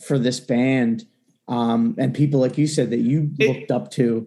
for 0.00 0.18
this 0.18 0.40
band 0.40 1.04
um 1.46 1.94
and 1.98 2.14
people 2.14 2.40
like 2.40 2.56
you 2.56 2.66
said 2.66 2.88
that 2.90 3.00
you 3.00 3.30
It- 3.38 3.48
looked 3.48 3.70
up 3.70 3.90
to 3.92 4.26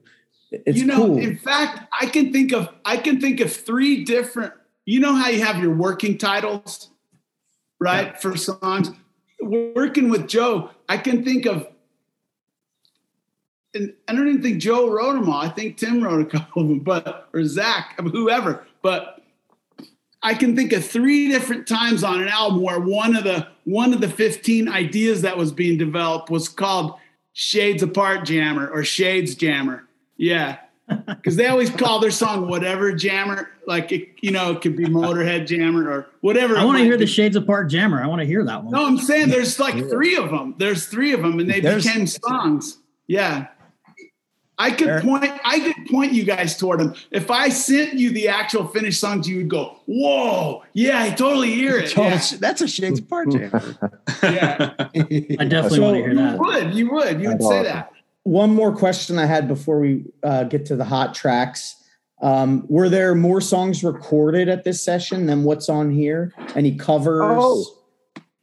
it's 0.52 0.78
you 0.78 0.86
know, 0.86 0.98
cool 0.98 1.18
in 1.18 1.36
fact, 1.36 1.88
I 2.00 2.06
can 2.06 2.32
think 2.32 2.54
of 2.54 2.70
I 2.86 2.98
can 2.98 3.20
think 3.20 3.40
of 3.40 3.52
three 3.52 4.04
different. 4.06 4.54
You 4.86 5.00
know 5.00 5.16
how 5.16 5.30
you 5.30 5.44
have 5.44 5.58
your 5.58 5.74
working 5.74 6.16
titles, 6.20 6.92
right, 7.80 8.22
for 8.22 8.38
songs. 8.38 8.92
Working 9.42 10.10
with 10.10 10.28
Joe, 10.28 10.70
I 10.88 10.98
can 10.98 11.26
think 11.26 11.48
of. 11.48 11.66
And 13.76 13.94
I 14.08 14.14
don't 14.14 14.28
even 14.28 14.42
think 14.44 14.62
Joe 14.62 14.90
wrote 14.90 15.14
them 15.14 15.30
all. 15.30 15.42
I 15.42 15.50
think 15.50 15.78
Tim 15.78 16.04
wrote 16.04 16.22
a 16.22 16.26
couple 16.40 16.62
of 16.64 16.68
them, 16.70 16.80
but 16.80 17.30
or 17.34 17.44
Zach, 17.46 18.00
whoever. 18.00 18.66
But 18.82 19.22
I 20.22 20.34
can 20.34 20.56
think 20.56 20.72
of 20.74 20.86
three 20.86 21.28
different 21.28 21.68
times 21.68 22.04
on 22.04 22.22
an 22.22 22.28
album 22.28 22.62
where 22.62 22.80
one 22.80 23.16
of 23.16 23.24
the 23.24 23.48
one 23.66 23.94
of 23.94 24.02
the 24.02 24.10
15 24.10 24.70
ideas 24.70 25.22
that 25.22 25.38
was 25.38 25.52
being 25.52 25.78
developed 25.78 26.30
was 26.30 26.48
called 26.50 26.96
Shades 27.34 27.82
Apart 27.84 28.26
Jammer 28.26 28.68
or 28.70 28.84
Shades 28.84 29.36
Jammer. 29.36 29.88
Yeah. 30.18 30.58
Because 31.08 31.38
they 31.38 31.48
always 31.48 31.70
call 31.70 32.00
their 32.00 32.12
song 32.12 32.50
whatever 32.50 32.92
jammer. 32.92 33.50
Like 33.66 33.92
it, 33.94 34.10
you 34.22 34.32
know, 34.32 34.52
it 34.52 34.62
could 34.62 34.76
be 34.76 34.84
Motorhead 34.84 35.48
Jammer 35.48 35.90
or 35.90 36.08
whatever. 36.20 36.58
I 36.58 36.66
want 36.66 36.78
to 36.80 36.84
hear 36.84 36.98
the. 36.98 37.08
Shades 37.08 37.38
Apart 37.38 37.70
Jammer. 37.70 38.04
I 38.04 38.08
want 38.08 38.20
to 38.20 38.26
hear 38.28 38.44
that 38.44 38.64
one. 38.64 38.74
No, 38.74 38.86
I'm 38.86 38.98
saying 38.98 39.30
there's 39.30 39.60
like 39.62 39.76
three 39.90 40.18
of 40.18 40.30
them. 40.30 40.56
There's 40.58 40.86
three 40.88 41.14
of 41.14 41.22
them, 41.22 41.40
and 41.40 41.50
they 41.50 41.62
There's- 41.62 41.86
became 41.86 42.06
songs. 42.06 42.80
Yeah. 43.08 43.48
I 44.58 44.72
could 44.72 44.88
There- 44.88 45.02
point. 45.02 45.26
I 45.44 45.60
could 45.60 45.88
point 45.90 46.14
you 46.14 46.24
guys 46.24 46.56
toward 46.58 46.80
them. 46.80 46.94
If 47.12 47.32
I 47.32 47.50
sent 47.50 47.96
you 47.96 48.12
the 48.12 48.28
actual 48.28 48.68
finished 48.68 49.00
songs, 49.00 49.28
you 49.28 49.38
would 49.38 49.50
go, 49.50 49.78
"Whoa, 49.88 50.62
yeah, 50.74 51.02
I 51.02 51.10
totally 51.10 51.52
hear 51.54 51.78
it." 51.78 51.90
Total 51.90 52.12
Yeah, 52.12 52.22
That's 52.40 52.62
a 52.62 52.68
Shades 52.68 53.00
Apart 53.00 53.32
jam. 53.32 53.50
yeah. 54.24 54.74
I 54.80 54.86
definitely 54.94 55.78
So- 55.78 55.82
want 55.84 55.96
to 55.96 56.02
hear 56.02 56.10
you 56.10 56.16
that. 56.16 56.38
would. 56.40 56.74
You 56.74 56.92
would. 56.92 57.22
You 57.22 57.30
would 57.30 57.40
That's 57.40 57.48
say 57.48 57.60
awesome. 57.62 57.64
that. 57.74 57.92
one 58.24 58.54
more 58.54 58.74
question 58.74 59.18
i 59.20 59.26
had 59.26 59.48
before 59.50 59.80
we 59.80 60.06
uh, 60.24 60.44
get 60.46 60.66
to 60.68 60.76
the 60.78 60.86
hot 60.86 61.14
tracks 61.14 61.76
um, 62.22 62.64
were 62.70 62.88
there 62.88 63.16
more 63.16 63.42
songs 63.42 63.84
recorded 63.84 64.48
at 64.48 64.64
this 64.64 64.82
session 64.82 65.26
than 65.26 65.44
what's 65.44 65.68
on 65.68 65.92
here 65.92 66.32
any 66.56 66.74
covers 66.78 67.22
Oh, 67.26 67.66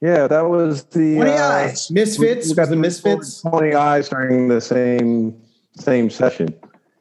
Yeah, 0.03 0.27
that 0.27 0.51
was 0.51 0.85
the 0.85 1.15
20 1.17 1.31
uh, 1.31 1.35
eyes 1.51 1.91
misfits 1.91 2.49
we 2.51 2.55
got 2.57 2.69
the 2.69 2.77
misfits 2.77 3.41
Twenty 3.41 3.73
eyes 3.75 4.11
during 4.11 4.49
the 4.49 4.61
same 4.61 5.35
same 5.77 6.11
session. 6.11 6.55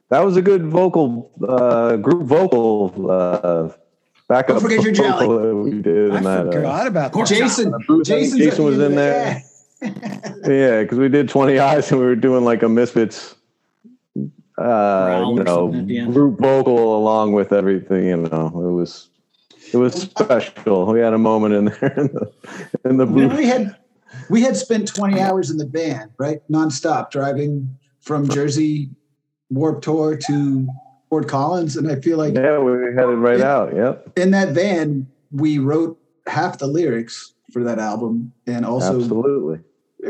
That 0.10 0.26
was 0.26 0.38
a 0.38 0.42
good 0.42 0.66
vocal 0.66 1.32
uh, 1.48 1.96
group 1.98 2.24
vocal 2.24 3.12
uh, 3.12 3.70
backup. 4.28 4.56
Don't 4.56 4.62
forget 4.62 4.84
your 4.84 4.92
jelly. 4.92 5.28
that 5.28 5.56
we 5.56 5.82
did 5.82 6.12
I 6.12 6.18
in 6.18 6.24
that. 6.24 6.48
Uh, 6.48 6.52
forgot 6.52 6.88
about 6.88 7.14
that. 7.14 7.28
Jason, 7.28 7.74
booth. 7.88 8.08
Jason's 8.08 8.40
Jason 8.42 8.66
was 8.66 8.80
in 8.80 8.98
end 8.98 8.98
there. 8.98 9.44
yeah, 9.82 10.82
because 10.82 10.98
we 10.98 11.10
did 11.10 11.30
twenty 11.30 11.60
eyes 11.60 11.92
and 11.92 12.00
we 12.00 12.06
were 12.06 12.16
doing 12.16 12.44
like 12.44 12.64
a 12.64 12.70
misfits. 12.70 13.36
Uh, 14.58 15.24
you 15.26 15.44
know, 15.44 15.72
something 15.72 15.80
at 15.80 15.88
the 15.88 16.00
end. 16.00 16.14
group 16.14 16.38
vocal 16.40 16.98
along 16.98 17.32
with 17.32 17.54
everything. 17.54 18.08
You 18.08 18.18
know, 18.18 18.48
it 18.48 18.74
was 18.74 19.10
it 19.72 19.78
was 19.78 19.94
special. 19.94 20.88
We 20.88 21.00
had 21.00 21.14
a 21.14 21.18
moment 21.18 21.54
in 21.54 21.66
there 21.66 21.94
in 22.00 22.08
the, 22.08 22.32
in 22.86 22.98
the 22.98 23.06
booth. 23.06 23.38
we 23.38 23.46
had 23.46 23.78
we 24.30 24.42
had 24.42 24.58
spent 24.58 24.88
20 24.88 25.20
hours 25.20 25.50
in 25.50 25.58
the 25.58 25.66
van, 25.66 26.12
right? 26.18 26.42
Nonstop 26.52 27.12
driving 27.12 27.78
from 28.02 28.28
Jersey 28.30 28.90
Warp 29.50 29.82
Tour 29.82 30.18
to 30.28 30.68
Fort 31.10 31.28
Collins. 31.28 31.76
And 31.76 31.92
I 31.92 31.96
feel 31.96 32.18
like 32.18 32.36
Yeah, 32.36 32.60
we 32.60 32.72
headed 32.96 33.18
right 33.20 33.42
out. 33.42 33.76
Yep, 33.76 34.18
in 34.18 34.32
that 34.32 34.50
van, 34.50 35.08
we 35.32 35.58
wrote 35.60 36.00
half 36.28 36.58
the 36.60 36.68
lyrics 36.68 37.34
for 37.52 37.64
that 37.64 37.80
album. 37.80 38.32
And 38.48 38.66
also 38.66 39.00
absolutely. 39.02 39.60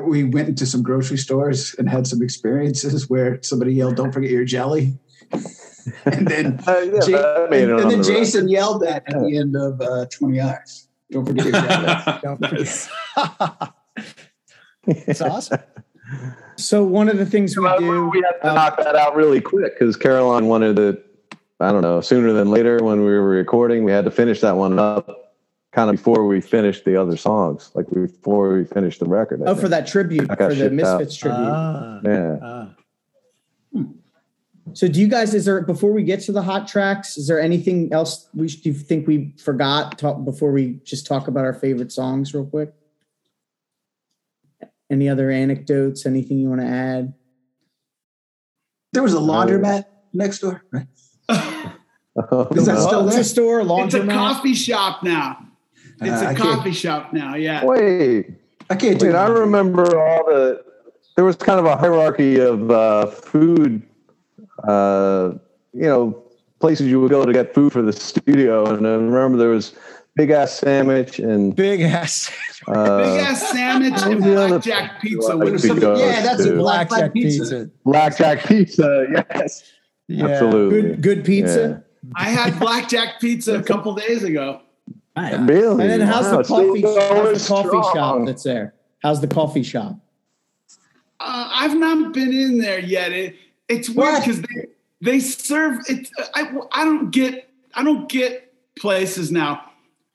we 0.01 0.23
went 0.23 0.49
into 0.49 0.65
some 0.65 0.83
grocery 0.83 1.17
stores 1.17 1.75
and 1.77 1.89
had 1.89 2.05
some 2.07 2.21
experiences 2.21 3.09
where 3.09 3.39
somebody 3.41 3.73
yelled, 3.73 3.95
Don't 3.95 4.11
forget 4.11 4.31
your 4.31 4.45
jelly. 4.45 4.97
and 6.05 6.27
then 6.27 6.59
Uh, 6.67 6.79
yeah, 6.79 7.05
Ja- 7.05 7.39
that 7.39 7.47
made 7.49 7.63
it 7.63 7.69
and, 7.71 7.79
and 7.79 7.79
then 7.79 7.87
the 7.89 7.97
record. 7.97 8.05
Jason 8.05 8.49
yelled 8.49 8.81
that 8.83 9.03
at 9.07 9.19
the 9.21 9.37
end 9.37 9.55
of 9.55 9.79
uh, 9.81 10.05
20 10.11 10.39
Eyes. 10.41 10.87
Don't 11.11 11.25
forget 11.25 11.45
your 11.45 11.53
jelly. 11.53 12.19
Don't 12.23 12.45
forget. 12.45 13.73
it's 14.87 15.21
awesome. 15.21 15.59
So 16.59 16.83
one 16.83 17.07
of 17.09 17.17
the 17.17 17.25
things 17.25 17.57
we 17.57 17.69
do, 17.79 18.09
we 18.09 18.21
had 18.21 18.41
to 18.41 18.49
um, 18.49 18.55
knock 18.55 18.77
that 18.77 18.95
out 18.95 19.15
really 19.15 19.39
quick 19.41 19.79
because 19.79 19.95
Caroline 19.95 20.47
wanted 20.47 20.75
to. 20.75 21.01
I 21.61 21.71
don't 21.71 21.81
know 21.81 21.99
sooner 22.01 22.31
than 22.33 22.49
later 22.49 22.83
when 22.83 22.99
we 22.99 23.05
were 23.05 23.23
recording. 23.23 23.83
We 23.83 23.91
had 23.91 24.05
to 24.05 24.11
finish 24.11 24.41
that 24.41 24.55
one 24.55 24.79
up 24.79 25.35
kind 25.71 25.89
of 25.89 25.97
before 25.97 26.25
we 26.25 26.41
finished 26.41 26.85
the 26.85 26.95
other 26.95 27.17
songs, 27.17 27.71
like 27.75 27.89
before 27.89 28.53
we 28.53 28.65
finished 28.65 28.99
the 28.99 29.05
record. 29.05 29.41
I 29.41 29.47
oh, 29.47 29.55
for 29.55 29.67
that 29.67 29.85
tribute 29.87 30.27
for 30.27 30.35
the 30.35 30.55
shipped 30.55 30.61
out. 30.61 30.99
Misfits 30.99 31.15
tribute. 31.17 31.49
Ah, 31.49 31.99
Yeah. 32.03 32.37
ah. 32.41 32.69
So 34.73 34.87
do 34.87 34.99
you 35.01 35.07
guys, 35.07 35.33
is 35.33 35.45
there, 35.45 35.61
before 35.61 35.91
we 35.91 36.03
get 36.03 36.19
to 36.21 36.31
the 36.31 36.43
hot 36.43 36.67
tracks, 36.67 37.17
is 37.17 37.27
there 37.27 37.41
anything 37.41 37.91
else 37.91 38.29
we, 38.35 38.47
should- 38.47 38.61
do 38.61 38.69
you 38.69 38.75
think 38.75 39.07
we 39.07 39.33
forgot 39.37 39.97
talk, 39.97 40.23
before 40.23 40.51
we 40.51 40.79
just 40.83 41.07
talk 41.07 41.27
about 41.27 41.43
our 41.43 41.53
favorite 41.53 41.91
songs 41.91 42.33
real 42.33 42.45
quick? 42.45 42.71
Any 44.91 45.07
other 45.07 45.29
anecdotes, 45.29 46.05
anything 46.05 46.39
you 46.39 46.49
want 46.49 46.61
to 46.61 46.67
add? 46.67 47.13
There 48.93 49.03
was 49.03 49.13
a 49.13 49.17
laundromat 49.17 49.85
next 50.13 50.39
door, 50.39 50.63
right? 50.71 50.87
Oh, 52.31 52.47
Is 52.51 52.65
that 52.65 52.73
no. 52.73 52.85
still 52.87 53.07
It's 53.07 53.17
a 53.17 53.23
store, 53.23 53.61
laundromat. 53.61 53.85
It's 53.85 53.93
a 53.93 54.07
coffee 54.07 54.53
shop 54.53 55.03
now. 55.03 55.37
It's 56.01 56.21
Uh, 56.21 56.25
a 56.25 56.29
I 56.29 56.33
can't- 56.33 56.37
coffee 56.37 56.71
shop 56.73 57.13
now. 57.13 57.35
Yeah. 57.35 57.63
Wait, 57.63 58.31
I 58.69 58.75
can't 58.75 58.99
do 58.99 59.05
wait. 59.05 59.15
I 59.15 59.27
remember 59.27 59.97
all 59.97 60.25
the. 60.25 60.61
There 61.15 61.23
was 61.23 61.37
kind 61.37 61.59
of 61.59 61.65
a 61.65 61.77
hierarchy 61.77 62.37
of 62.39 62.69
uh, 62.71 63.05
food. 63.05 63.83
Uh, 64.67 65.33
you 65.71 65.83
know, 65.85 66.21
places 66.59 66.87
you 66.87 66.99
would 66.99 67.11
go 67.11 67.23
to 67.25 67.31
get 67.31 67.53
food 67.53 67.71
for 67.71 67.81
the 67.83 67.93
studio, 67.93 68.65
and 68.65 68.85
I 68.85 68.91
remember 68.91 69.37
there 69.37 69.49
was 69.49 69.73
big 70.19 70.31
ass 70.31 70.51
sandwich 70.59 71.19
and 71.19 71.55
Big 71.55 71.79
ass. 71.81 72.29
uh, 72.67 72.97
Big 72.97 73.21
ass 73.21 73.51
sandwich 73.51 73.93
and 74.01 74.15
was 74.15 74.23
the 74.25 74.31
blackjack 74.33 75.01
pizza. 75.01 75.31
you 75.31 75.37
with 75.37 75.53
like 75.53 75.71
a 75.71 75.73
to 75.75 75.79
go 75.79 75.97
yeah, 75.97 76.21
that's 76.21 76.43
to? 76.43 76.53
a 76.55 76.57
black 76.57 76.89
Blackjack 76.89 77.13
pizza. 77.13 77.39
pizza. 77.39 77.69
blackjack 77.85 78.43
pizza. 78.45 79.05
Yes, 79.31 79.63
Yeah. 80.09 80.25
absolutely. 80.27 80.81
Good, 80.81 81.01
good 81.01 81.25
pizza. 81.25 81.83
I 82.15 82.29
had 82.31 82.59
blackjack 82.59 83.21
pizza 83.21 83.59
a 83.59 83.63
couple 83.63 83.93
days 83.95 84.23
ago. 84.23 84.61
Nice. 85.15 85.37
Really? 85.39 85.83
And 85.83 85.89
then 85.89 86.01
how's 86.01 86.25
Wow, 86.25 86.37
the 86.39 86.43
still 86.43 86.67
coffee, 86.67 86.81
going 86.81 87.25
how's 87.25 87.47
the 87.47 87.47
coffee 87.53 87.97
shop 87.97 88.25
that's 88.25 88.43
there? 88.43 88.73
How's 89.03 89.21
the 89.21 89.27
coffee 89.27 89.63
shop? 89.63 89.95
Uh, 91.21 91.49
I've 91.53 91.77
not 91.77 92.13
been 92.13 92.33
in 92.33 92.57
there 92.59 92.79
yet. 92.79 93.11
It, 93.13 93.35
it's 93.69 93.89
weird 93.89 94.13
What? 94.13 94.23
because 94.25 94.41
they 94.41 94.65
they 95.01 95.19
serve 95.21 95.79
it. 95.87 96.09
I, 96.35 96.51
I 96.73 96.83
don't 96.83 97.09
get 97.11 97.49
I 97.73 97.83
don't 97.83 98.09
get 98.09 98.53
places 98.77 99.31
now. 99.31 99.68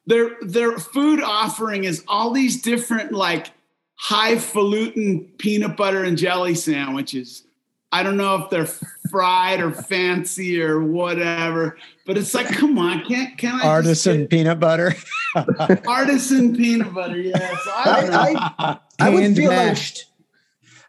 Their 0.07 0.36
their 0.42 0.78
food 0.78 1.22
offering 1.22 1.84
is 1.84 2.05
all 2.09 2.30
these 2.30 2.61
different 2.61 3.12
like 3.12 3.50
highfalutin 3.94 5.30
peanut 5.38 5.76
butter 5.76 6.05
and 6.05 6.18
jelly 6.18 6.55
sandwiches. 6.55 7.44
I 7.90 8.02
don't 8.02 8.16
know 8.16 8.42
if 8.42 8.50
they're 8.50 8.66
fried 9.09 9.61
or 9.61 9.70
fancy 9.70 10.61
or 10.61 10.82
whatever, 10.82 11.78
but 12.07 12.18
it's 12.18 12.34
like, 12.34 12.48
come 12.48 12.76
on, 12.76 13.05
can't 13.05 13.38
can 13.38 13.55
I 13.55 13.59
just 13.59 13.66
Artisan 13.66 14.26
peanut 14.26 14.59
butter. 14.59 14.94
artisan 15.86 16.57
peanut 16.57 16.92
butter? 16.92 17.18
Yeah, 17.18 17.38
so 17.64 17.70
I. 17.70 18.09
I, 18.12 18.55
I, 18.59 18.78
I 18.98 19.11
would 19.11 19.22
Hand 19.22 19.36
feel 19.36 19.50
like. 19.50 19.78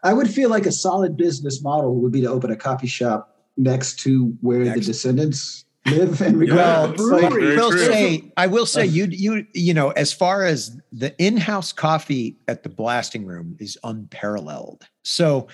I 0.04 0.14
would 0.14 0.30
feel 0.30 0.50
like 0.50 0.66
a 0.66 0.72
solid 0.72 1.18
business 1.18 1.64
model 1.64 1.96
would 1.96 2.12
be 2.12 2.22
to 2.22 2.28
open 2.28 2.52
a 2.52 2.56
coffee 2.56 2.88
shop 2.88 3.36
next 3.58 4.00
to 4.02 4.36
where 4.42 4.66
the 4.66 4.80
descendents 4.80 5.65
live 5.86 6.22
and 6.22 6.40
Well, 6.50 6.88
record. 6.90 6.98
brewery. 6.98 7.54
I 7.58 7.58
will 7.58 7.72
say, 7.72 8.32
I 8.38 8.48
will 8.48 8.66
say, 8.66 8.86
you 8.86 9.06
you 9.06 9.46
you 9.54 9.74
know, 9.74 9.92
as 9.92 10.12
far 10.14 10.44
as 10.46 10.80
the 10.92 11.16
in-house 11.24 11.72
coffee 11.72 12.38
at 12.48 12.64
the 12.64 12.70
blasting 12.70 13.26
room 13.26 13.56
is 13.60 13.78
unparalleled. 13.84 14.88
So, 15.04 15.48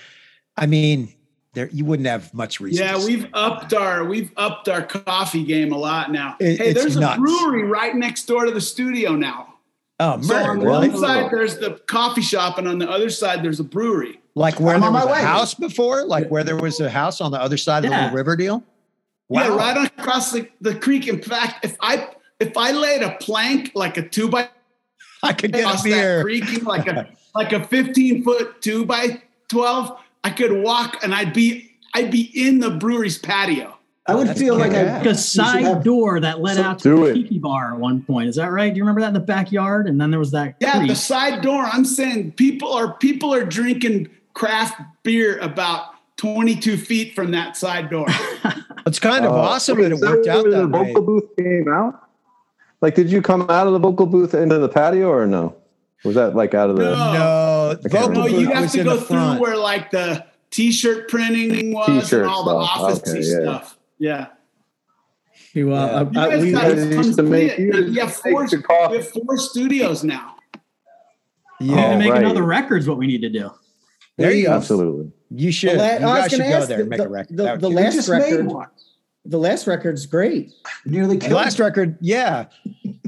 I 0.56 0.66
mean, 0.66 1.12
there 1.54 1.68
you 1.72 1.84
wouldn't 1.84 2.08
have 2.08 2.32
much 2.32 2.60
reason. 2.60 2.84
Yeah, 2.86 2.98
to 2.98 3.04
we've 3.06 3.22
that. 3.22 3.30
upped 3.34 3.74
our 3.74 4.04
we've 4.04 4.30
upped 4.36 4.68
our 4.68 4.82
coffee 4.82 5.44
game 5.44 5.72
a 5.72 5.78
lot 5.78 6.10
now. 6.12 6.36
It- 6.40 6.58
hey, 6.58 6.72
there's 6.72 6.96
nuts. 6.96 7.18
a 7.18 7.20
brewery 7.20 7.64
right 7.64 7.94
next 7.94 8.24
door 8.26 8.44
to 8.46 8.50
the 8.52 8.60
studio 8.60 9.12
now. 9.14 9.48
Oh, 10.00 10.20
So 10.20 10.34
on 10.34 10.58
the 10.58 10.66
really? 10.66 10.88
one 10.88 10.98
side 10.98 11.30
there's 11.30 11.58
the 11.58 11.72
coffee 11.86 12.22
shop, 12.22 12.58
and 12.58 12.66
on 12.66 12.78
the 12.78 12.90
other 12.90 13.10
side 13.10 13.42
there's 13.44 13.60
a 13.60 13.64
brewery. 13.64 14.18
Like 14.34 14.58
where 14.58 14.74
I'm 14.74 14.80
there 14.80 14.88
on 14.88 14.94
was 14.94 15.04
my 15.04 15.10
a 15.10 15.12
way. 15.14 15.20
house 15.20 15.52
before, 15.54 16.04
like 16.04 16.28
where 16.28 16.42
there 16.42 16.56
was 16.56 16.80
a 16.80 16.88
house 16.88 17.20
on 17.20 17.30
the 17.30 17.40
other 17.40 17.58
side 17.58 17.84
of 17.84 17.90
the 17.90 17.96
Yeah. 17.96 18.12
river 18.14 18.34
deal. 18.34 18.64
Yeah, 19.32 19.48
Wow. 19.50 19.56
right 19.56 19.90
across 19.98 20.32
the, 20.32 20.48
the 20.60 20.74
creek. 20.74 21.08
In 21.08 21.22
fact, 21.22 21.64
if 21.64 21.76
I 21.80 22.08
if 22.40 22.56
I 22.56 22.72
laid 22.72 23.02
a 23.02 23.16
plank 23.20 23.72
like 23.74 23.96
a 23.96 24.08
two 24.08 24.28
by 24.28 24.48
I 25.22 25.32
could 25.32 25.52
get 25.52 25.60
across 25.60 25.86
a 25.86 25.90
that 25.90 26.22
creek, 26.22 26.64
like 26.64 26.86
a 26.88 27.08
like 27.34 27.52
a 27.52 27.64
15 27.64 28.24
foot 28.24 28.60
two 28.60 28.84
by 28.84 29.22
12, 29.48 29.98
I 30.24 30.30
could 30.30 30.52
walk 30.62 31.02
and 31.02 31.14
I'd 31.14 31.32
be 31.32 31.70
I'd 31.94 32.10
be 32.10 32.22
in 32.34 32.58
the 32.60 32.70
brewery's 32.70 33.18
patio. 33.18 33.78
I 34.04 34.16
would 34.16 34.26
That's 34.26 34.40
feel 34.40 34.56
like 34.56 34.72
I. 34.72 34.96
Like 34.98 35.06
a 35.06 35.14
side 35.14 35.62
have- 35.62 35.84
door 35.84 36.18
that 36.18 36.40
led 36.40 36.56
So 36.56 36.62
out 36.64 36.78
to 36.80 36.88
do 36.88 36.96
the 36.96 37.10
it. 37.10 37.14
tiki 37.14 37.38
bar 37.38 37.72
at 37.74 37.78
one 37.78 38.02
point. 38.02 38.28
Is 38.28 38.34
that 38.34 38.50
right? 38.50 38.72
Do 38.74 38.76
you 38.76 38.82
remember 38.82 39.00
that 39.02 39.08
in 39.08 39.14
the 39.14 39.20
backyard? 39.20 39.86
And 39.86 40.00
then 40.00 40.10
there 40.10 40.18
was 40.18 40.32
that. 40.32 40.56
Yeah, 40.60 40.78
creek. 40.78 40.88
the 40.88 40.96
side 40.96 41.40
door. 41.40 41.62
I'm 41.64 41.84
saying 41.84 42.32
people 42.32 42.72
are 42.72 42.94
people 42.94 43.32
are 43.32 43.44
drinking 43.44 44.10
craft 44.34 44.80
beer 45.04 45.38
about 45.38 45.91
22 46.22 46.76
feet 46.76 47.14
from 47.14 47.32
that 47.32 47.56
side 47.56 47.90
door. 47.90 48.06
It's 48.84 48.98
kind 48.98 49.24
of 49.24 49.30
Uh, 49.30 49.36
awesome 49.36 49.76
wait, 49.78 49.82
that 49.84 49.90
it 49.92 49.94
is 49.94 50.00
that 50.00 50.10
worked 50.10 50.26
out 50.26 50.42
where 50.42 50.50
that 50.52 50.58
the 50.62 50.66
way. 50.68 50.88
vocal 50.92 51.02
booth 51.02 51.36
came 51.36 51.68
out? 51.72 52.02
Like, 52.80 52.96
did 52.96 53.12
you 53.12 53.22
come 53.22 53.42
out 53.42 53.68
of 53.68 53.72
the 53.74 53.78
vocal 53.78 54.06
booth 54.06 54.34
into 54.34 54.58
the 54.58 54.68
patio 54.68 55.08
or 55.08 55.24
no? 55.24 55.54
Was 56.04 56.16
that 56.16 56.34
like 56.34 56.52
out 56.54 56.68
of 56.68 56.74
the? 56.76 56.82
No. 56.82 57.12
No, 57.12 57.76
can't 57.88 57.92
vocal 57.92 58.08
no, 58.12 58.24
remember. 58.24 58.40
you 58.40 58.50
have 58.52 58.72
to 58.72 58.82
go 58.82 58.96
through 58.96 59.06
front. 59.06 59.40
where 59.40 59.56
like 59.56 59.92
the 59.92 60.24
t-shirt 60.50 61.08
printing 61.08 61.72
was 61.72 61.86
T-shirt 61.86 62.22
and 62.22 62.30
all 62.30 62.42
the 62.44 62.64
stuff. 62.66 62.80
office 62.80 63.08
Okay, 63.08 63.20
yeah. 63.22 63.40
stuff. 63.42 63.78
Yeah. 63.98 64.26
You, 65.52 65.72
uh, 65.72 66.08
You 66.12 66.20
uh, 66.20 66.26
guys 66.26 66.42
we, 66.42 66.50
got 66.52 66.62
guys 66.62 66.74
tons 66.74 67.06
used 67.06 67.16
to 67.18 67.22
make- 67.22 67.54
play- 67.54 67.64
you 67.64 67.84
you 67.84 68.00
have 68.00 68.14
four, 68.16 68.46
the 68.48 68.56
you 68.90 68.96
have 68.98 69.08
four 69.10 69.36
studios 69.38 70.02
now. 70.02 70.34
We 71.60 71.68
need 71.68 71.76
Yeah, 71.76 71.92
to 71.92 71.98
make 71.98 72.10
right. 72.10 72.24
another 72.24 72.42
record's 72.42 72.88
what 72.88 72.98
we 72.98 73.06
need 73.06 73.20
to 73.22 73.30
do. 73.30 73.50
there 74.18 74.32
you 74.32 74.46
go. 74.46 74.54
Absolutely. 74.54 75.12
You 75.34 75.52
should. 75.52 75.76
La- 75.78 75.84
you 75.84 75.90
I 75.90 75.94
was 75.98 76.02
guys 76.04 76.30
should 76.30 76.38
gonna 76.40 76.50
go 76.50 76.56
ask 76.56 76.68
there 76.68 76.76
the- 76.78 76.82
and 76.82 76.90
make 76.90 76.98
the- 76.98 77.06
a 77.06 77.08
record. 77.08 77.36
the- 77.36 77.42
That 77.44 77.60
the 77.60 77.70
last 77.70 77.94
just 77.94 78.08
made 78.10 78.18
record- 78.32 78.46
one. 78.46 78.66
the 79.24 79.38
last 79.38 79.66
record's 79.66 80.06
great. 80.06 80.52
Nearly 80.84 81.16
The 81.16 81.26
killed 81.26 81.36
last 81.40 81.58
record, 81.58 81.96
yeah. 82.00 82.46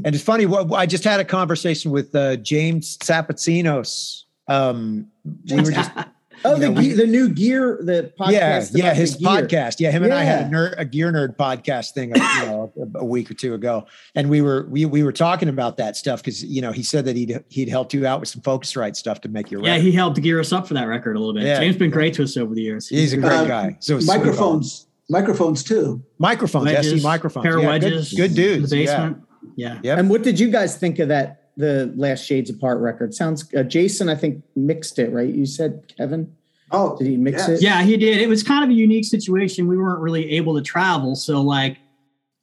And 0.05 0.14
it's 0.14 0.22
funny. 0.25 0.47
What 0.47 0.72
I 0.72 0.87
just 0.87 1.05
had 1.05 1.18
a 1.20 1.25
conversation 1.25 1.91
with 1.91 2.14
uh, 2.14 2.37
James 2.37 2.97
Sapatsinos. 2.99 4.22
Um, 4.49 5.09
we 5.51 5.57
were 5.57 5.70
just 5.72 5.91
Oh, 6.47 6.55
You 6.55 6.61
the 6.61 6.68
know, 6.70 6.80
we- 6.80 6.92
the 6.92 7.07
new 7.07 7.28
gear, 7.30 7.78
the 7.82 8.12
podcast. 8.20 8.72
yeah, 8.74 8.86
yeah, 8.86 8.95
his 8.95 9.16
podcast. 9.16 9.80
Yeah, 9.80 9.90
him 9.90 10.05
and 10.05 10.12
I 10.12 10.24
had 10.24 10.47
a, 10.47 10.49
nerd, 10.55 10.74
a 10.76 10.84
gear 10.84 11.11
nerd 11.11 11.36
podcast 11.36 11.92
thing, 11.92 12.12
uh, 12.12 12.16
you 12.40 12.47
know, 12.47 12.72
a, 12.95 12.99
a 12.99 13.05
week 13.05 13.30
or 13.30 13.34
two 13.34 13.55
ago, 13.55 13.86
and 14.14 14.28
we 14.28 14.42
were 14.42 14.66
we 14.70 14.84
we 14.84 15.03
were 15.03 15.12
talking 15.12 15.49
about 15.49 15.76
that 15.78 15.97
stuff 15.97 16.20
because 16.20 16.45
you 16.45 16.61
know 16.61 16.70
he 16.72 16.82
said 16.82 17.05
that 17.07 17.16
he'd 17.16 17.42
he'd 17.49 17.68
helped 17.68 17.95
you 17.95 18.07
out 18.07 18.20
with 18.20 18.28
some 18.28 18.42
Focusrite 18.42 18.95
stuff 18.97 19.20
to 19.22 19.28
make 19.28 19.51
your 19.51 19.62
Yeah, 19.64 19.72
record. 19.72 19.82
he 19.84 19.92
helped 19.92 20.20
gear 20.20 20.38
us 20.38 20.53
up 20.53 20.68
for 20.68 20.74
that 20.74 20.84
record 20.84 21.16
a 21.16 21.18
little 21.18 21.34
bit. 21.34 21.45
Yeah. 21.45 21.59
James 21.61 21.76
been 21.76 21.90
great 21.90 22.14
to 22.14 22.22
us 22.24 22.36
over 22.36 22.55
the 22.55 22.62
years. 22.62 22.88
He's 22.88 23.12
a 23.12 23.16
great 23.16 23.32
Uh, 23.32 23.45
guy. 23.47 23.76
So 23.80 23.99
sweet. 23.99 24.07
microphones, 24.18 24.86
microphones 25.09 25.62
too. 25.62 26.03
microphones, 26.18 26.68
SE 26.68 26.74
Wedges, 26.76 27.03
microphones, 27.05 27.45
pair 27.45 27.59
yeah, 27.59 27.66
wedges, 27.66 28.12
good, 28.12 28.30
in 28.30 28.36
dudes. 28.36 28.70
The 28.70 28.78
Yeah. 28.78 29.14
Yeah. 29.57 29.78
Yep. 29.82 29.99
And 29.99 30.11
what 30.11 30.22
did 30.22 30.38
you 30.40 30.51
guys 30.51 30.76
think 30.76 30.99
of 30.99 31.09
that? 31.09 31.40
The 31.57 31.92
last 31.96 32.24
Shades 32.24 32.50
Apart 32.50 32.80
record 32.80 33.14
sounds. 33.14 33.52
Uh, 33.55 33.62
Jason, 33.62 34.09
I 34.09 34.16
think 34.16 34.42
mixed 34.57 34.98
it 34.98 35.12
right. 35.12 35.32
You 35.32 35.46
said 35.46 35.92
Kevin. 35.96 36.34
Oh, 36.70 36.96
Did 36.96 37.07
he 37.07 37.16
mix 37.16 37.38
yes. 37.38 37.48
it? 37.48 37.62
Yeah, 37.62 37.82
he 37.82 37.96
did. 37.96 38.20
It 38.20 38.28
was 38.28 38.42
kind 38.42 38.64
of 38.64 38.70
a 38.70 38.72
unique 38.72 39.05
situation. 39.05 39.68
We 39.68 39.78
weren't 39.78 40.00
really 40.00 40.30
able 40.32 40.57
to 40.57 40.62
travel. 40.62 41.14
So, 41.14 41.40
like, 41.40 41.79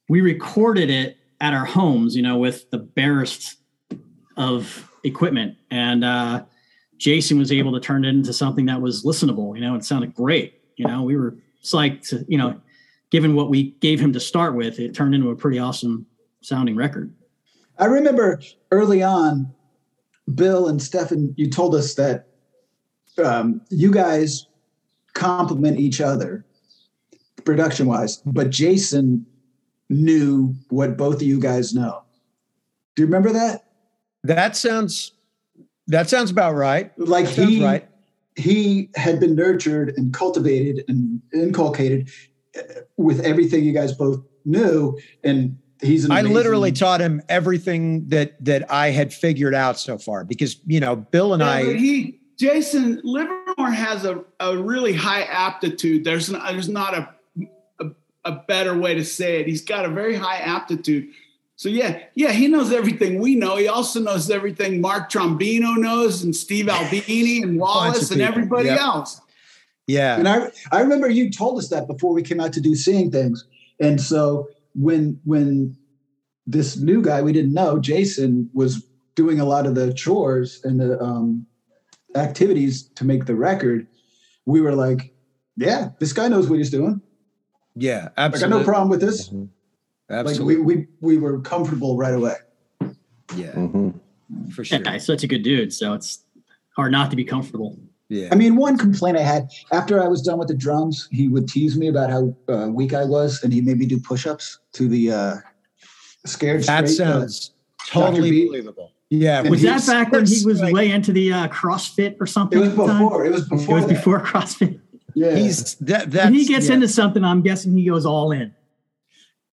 we 0.08 0.22
recorded 0.22 0.88
it 0.88 1.18
at 1.40 1.52
our 1.52 1.66
homes, 1.66 2.16
you 2.16 2.22
know, 2.22 2.38
with 2.38 2.70
the 2.70 2.78
barest 2.78 3.56
of 4.36 4.90
equipment. 5.04 5.58
And 5.70 6.04
uh, 6.04 6.44
Jason 6.96 7.38
was 7.38 7.52
able 7.52 7.72
to 7.72 7.80
turn 7.80 8.04
it 8.04 8.08
into 8.08 8.32
something 8.32 8.66
that 8.66 8.80
was 8.80 9.04
listenable. 9.04 9.54
You 9.54 9.60
know, 9.60 9.74
it 9.74 9.84
sounded 9.84 10.14
great. 10.14 10.60
You 10.76 10.86
know, 10.86 11.02
we 11.02 11.16
were 11.16 11.36
psyched 11.62 12.08
to, 12.08 12.24
you 12.28 12.38
know, 12.38 12.60
given 13.10 13.34
what 13.34 13.50
we 13.50 13.72
gave 13.80 14.00
him 14.00 14.12
to 14.14 14.20
start 14.20 14.54
with, 14.54 14.78
it 14.78 14.94
turned 14.94 15.14
into 15.14 15.30
a 15.30 15.36
pretty 15.36 15.58
awesome 15.58 16.06
sounding 16.40 16.76
record. 16.76 17.12
I 17.82 17.86
remember 17.86 18.40
early 18.70 19.02
on, 19.02 19.52
Bill 20.32 20.68
and 20.68 20.80
Stefan, 20.80 21.34
you 21.36 21.50
told 21.50 21.74
us 21.74 21.94
that 21.94 22.28
um, 23.22 23.60
you 23.70 23.90
guys 23.90 24.46
complement 25.14 25.80
each 25.80 26.00
other 26.00 26.44
production 27.44 27.88
wise, 27.88 28.18
but 28.18 28.50
Jason 28.50 29.26
knew 29.90 30.54
what 30.68 30.96
both 30.96 31.16
of 31.16 31.22
you 31.22 31.40
guys 31.40 31.74
know. 31.74 32.04
Do 32.94 33.02
you 33.02 33.06
remember 33.06 33.32
that? 33.32 33.64
That 34.22 34.56
sounds 34.56 35.14
that 35.88 36.08
sounds 36.08 36.30
about 36.30 36.54
right. 36.54 36.96
Like 37.00 37.26
That 37.30 37.48
he, 37.48 37.64
right. 37.64 37.88
he 38.36 38.90
had 38.94 39.18
been 39.18 39.34
nurtured 39.34 39.92
and 39.96 40.14
cultivated 40.14 40.84
and 40.86 41.20
inculcated 41.34 42.10
uh, 42.56 42.62
with 42.96 43.18
everything 43.22 43.64
you 43.64 43.72
guys 43.72 43.92
both 43.92 44.22
knew, 44.44 44.96
and 45.24 45.58
he's 45.82 46.04
an 46.04 46.12
I 46.12 46.22
literally 46.22 46.72
taught 46.72 47.00
him 47.00 47.20
everything 47.28 48.08
that 48.08 48.42
that 48.44 48.70
I 48.70 48.90
had 48.90 49.12
figured 49.12 49.54
out 49.54 49.78
so 49.78 49.98
far 49.98 50.24
because 50.24 50.56
you 50.66 50.80
know 50.80 50.96
Bill 50.96 51.34
and 51.34 51.40
Yeah, 51.42 51.48
I 51.48 51.64
but 51.66 51.76
he 51.76 52.18
Jason 52.38 53.00
Livermore 53.04 53.70
has 53.70 54.04
a, 54.04 54.24
a 54.40 54.56
really 54.56 54.92
high 54.94 55.22
aptitude. 55.22 56.04
There's 56.04 56.30
not, 56.30 56.50
there's 56.52 56.68
not 56.68 56.94
a, 56.96 57.08
a 57.80 57.90
a 58.24 58.32
better 58.48 58.76
way 58.76 58.94
to 58.94 59.04
say 59.04 59.40
it. 59.40 59.46
He's 59.46 59.62
got 59.62 59.84
a 59.84 59.88
very 59.90 60.14
high 60.14 60.38
aptitude. 60.38 61.08
So 61.56 61.68
yeah, 61.68 62.00
yeah, 62.14 62.32
he 62.32 62.48
knows 62.48 62.72
everything 62.72 63.20
we 63.20 63.36
know. 63.36 63.56
He 63.56 63.68
also 63.68 64.00
knows 64.00 64.28
everything 64.30 64.80
Mark 64.80 65.10
Trombino 65.12 65.76
knows, 65.76 66.24
and 66.24 66.34
Steve 66.34 66.68
Albini, 66.78 67.42
and 67.42 67.58
Wallace, 67.58 68.10
and 68.10 68.20
people. 68.20 68.26
everybody 68.34 68.68
Yep. 68.68 68.80
else. 68.80 69.20
Yeah. 69.86 70.16
And 70.18 70.28
I 70.28 70.50
I 70.72 70.80
remember 70.80 71.08
you 71.08 71.30
told 71.30 71.58
us 71.58 71.68
that 71.68 71.86
before 71.86 72.12
we 72.14 72.22
came 72.22 72.40
out 72.40 72.52
to 72.54 72.60
do 72.60 72.74
seeing 72.74 73.10
things. 73.10 73.44
And 73.80 74.00
so 74.00 74.48
when 74.74 75.20
when 75.24 75.76
this 76.46 76.76
new 76.76 77.02
guy 77.02 77.22
we 77.22 77.32
didn't 77.32 77.54
know, 77.54 77.78
Jason, 77.78 78.50
was 78.52 78.84
doing 79.14 79.40
a 79.40 79.44
lot 79.44 79.66
of 79.66 79.74
the 79.74 79.92
chores 79.92 80.60
and 80.64 80.80
the 80.80 81.00
um, 81.00 81.46
activities 82.14 82.82
to 82.94 83.04
make 83.04 83.26
the 83.26 83.34
record, 83.34 83.86
we 84.46 84.60
were 84.60 84.74
like, 84.74 85.14
"Yeah, 85.56 85.90
this 85.98 86.12
guy 86.12 86.28
knows 86.28 86.48
what 86.48 86.58
he's 86.58 86.70
doing. 86.70 87.00
Yeah, 87.74 88.08
absolutely. 88.16 88.46
I 88.46 88.58
got 88.58 88.58
no 88.58 88.64
problem 88.64 88.88
with 88.88 89.00
this." 89.00 89.30
Like 89.32 90.26
Absolutely. 90.26 90.56
we 90.56 90.76
we 90.76 90.86
we 91.00 91.18
were 91.18 91.40
comfortable 91.40 91.96
right 91.96 92.14
away. 92.14 92.34
yeah, 93.34 93.52
Mm-hmm. 93.52 94.50
for 94.50 94.64
sure. 94.64 94.78
That 94.78 94.84
guy's 94.84 95.06
such 95.06 95.22
a 95.22 95.26
good 95.26 95.42
dude, 95.42 95.72
so 95.72 95.94
it's 95.94 96.24
hard 96.76 96.92
not 96.92 97.10
to 97.10 97.16
be 97.16 97.24
comfortable. 97.24 97.78
Yeah. 98.12 98.28
I 98.30 98.34
mean, 98.34 98.56
one 98.56 98.76
complaint 98.76 99.16
I 99.16 99.22
had 99.22 99.50
after 99.72 100.02
I 100.02 100.06
was 100.06 100.20
done 100.20 100.38
with 100.38 100.48
the 100.48 100.54
drums, 100.54 101.08
he 101.10 101.28
would 101.28 101.48
tease 101.48 101.78
me 101.78 101.88
about 101.88 102.10
how 102.10 102.36
uh, 102.46 102.68
weak 102.68 102.92
I 102.92 103.04
was, 103.06 103.42
and 103.42 103.50
he 103.54 103.62
made 103.62 103.78
me 103.78 103.86
do 103.86 103.98
push-ups 103.98 104.58
to 104.74 104.86
the 104.86 105.10
uh, 105.10 105.34
scared. 106.26 106.62
That 106.64 106.90
Straight, 106.90 107.06
uh, 107.06 107.10
sounds 107.20 107.54
totally 107.88 108.30
Beat. 108.30 108.48
believable. 108.48 108.92
Yeah. 109.08 109.40
And 109.40 109.48
Was 109.50 109.62
that 109.62 109.86
back 109.86 110.12
when 110.12 110.26
he 110.26 110.44
was 110.44 110.60
like- 110.60 110.74
way 110.74 110.90
into 110.90 111.10
the 111.12 111.32
uh, 111.32 111.48
CrossFit 111.48 112.16
or 112.20 112.26
something? 112.26 112.58
It 112.58 112.62
was 112.62 112.70
before. 112.76 113.24
It 113.24 113.32
was 113.32 113.48
before 113.48 113.56
It 113.56 113.60
before. 113.60 113.74
was 113.76 113.86
that. 113.86 113.94
before 113.94 114.20
CrossFit. 114.20 114.80
Yeah. 115.14 115.34
He's 115.34 115.74
that. 115.76 116.12
When 116.12 116.34
he 116.34 116.44
gets 116.44 116.68
yeah. 116.68 116.74
into 116.74 116.88
something, 116.88 117.24
I'm 117.24 117.40
guessing 117.40 117.74
he 117.74 117.86
goes 117.86 118.04
all 118.04 118.30
in. 118.30 118.54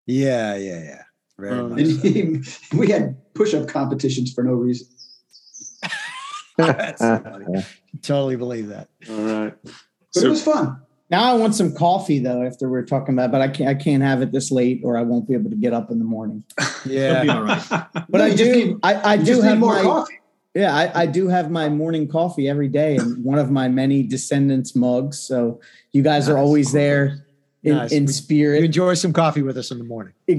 Yeah, 0.06 0.54
yeah, 0.56 0.82
yeah. 0.82 1.02
Very 1.38 1.58
Um, 1.58 1.70
much 1.70 1.80
he, 2.02 2.42
we 2.76 2.90
had 2.90 3.16
push-up 3.34 3.68
competitions 3.68 4.34
for 4.34 4.44
no 4.44 4.52
reason. 4.52 4.86
That's 6.58 7.00
funny. 7.00 7.64
Totally 8.02 8.36
believe 8.36 8.68
that. 8.68 8.88
All 9.08 9.16
right. 9.16 9.54
But 9.62 9.72
So- 10.12 10.26
it 10.26 10.30
was 10.30 10.42
fun. 10.42 10.76
Now 11.10 11.24
I 11.24 11.34
want 11.36 11.56
some 11.56 11.74
coffee 11.74 12.20
though. 12.20 12.42
After 12.42 12.68
we're 12.68 12.84
talking 12.84 13.14
about, 13.14 13.32
but 13.32 13.40
I 13.40 13.48
can't. 13.48 13.68
I 13.68 13.74
can't 13.74 14.00
have 14.02 14.22
it 14.22 14.30
this 14.30 14.52
late, 14.52 14.80
or 14.84 14.96
I 14.96 15.02
won't 15.02 15.26
be 15.26 15.34
able 15.34 15.50
to 15.50 15.56
get 15.56 15.72
up 15.72 15.90
in 15.90 15.98
the 15.98 16.04
morning. 16.04 16.44
He'll 16.84 16.90
be 16.92 16.94
Yeah. 16.96 17.34
all 17.34 17.42
right. 17.42 17.62
But 17.68 18.18
No, 18.18 18.24
I 18.24 18.34
do. 18.36 18.52
need- 18.54 18.76
I, 18.84 19.12
I 19.14 19.16
do 19.16 19.40
have 19.40 19.58
more 19.58 19.74
my. 19.74 19.82
coffee. 19.82 20.14
Yeah, 20.54 20.72
I, 20.74 21.02
I 21.02 21.06
do 21.06 21.26
have 21.28 21.50
my 21.50 21.68
morning 21.68 22.06
coffee 22.08 22.48
every 22.48 22.68
day 22.68 22.94
in 22.96 23.22
one 23.24 23.38
of 23.40 23.50
my 23.50 23.66
many 23.68 24.02
Descendents 24.04 24.74
mugs. 24.76 25.18
So 25.18 25.60
you 25.92 26.02
guys 26.02 26.28
are 26.28 26.36
always 26.38 26.70
there 26.72 27.24
in, 27.64 27.74
Nice. 27.76 27.90
in 27.92 28.04
We- 28.04 28.06
You 28.08 28.12
spirit 28.12 28.64
enjoy 28.64 28.94
some 28.94 29.12
coffee 29.12 29.42
with 29.42 29.56
us 29.58 29.70
in 29.72 29.78
the 29.78 29.84
morning. 29.84 30.12
every 30.28 30.38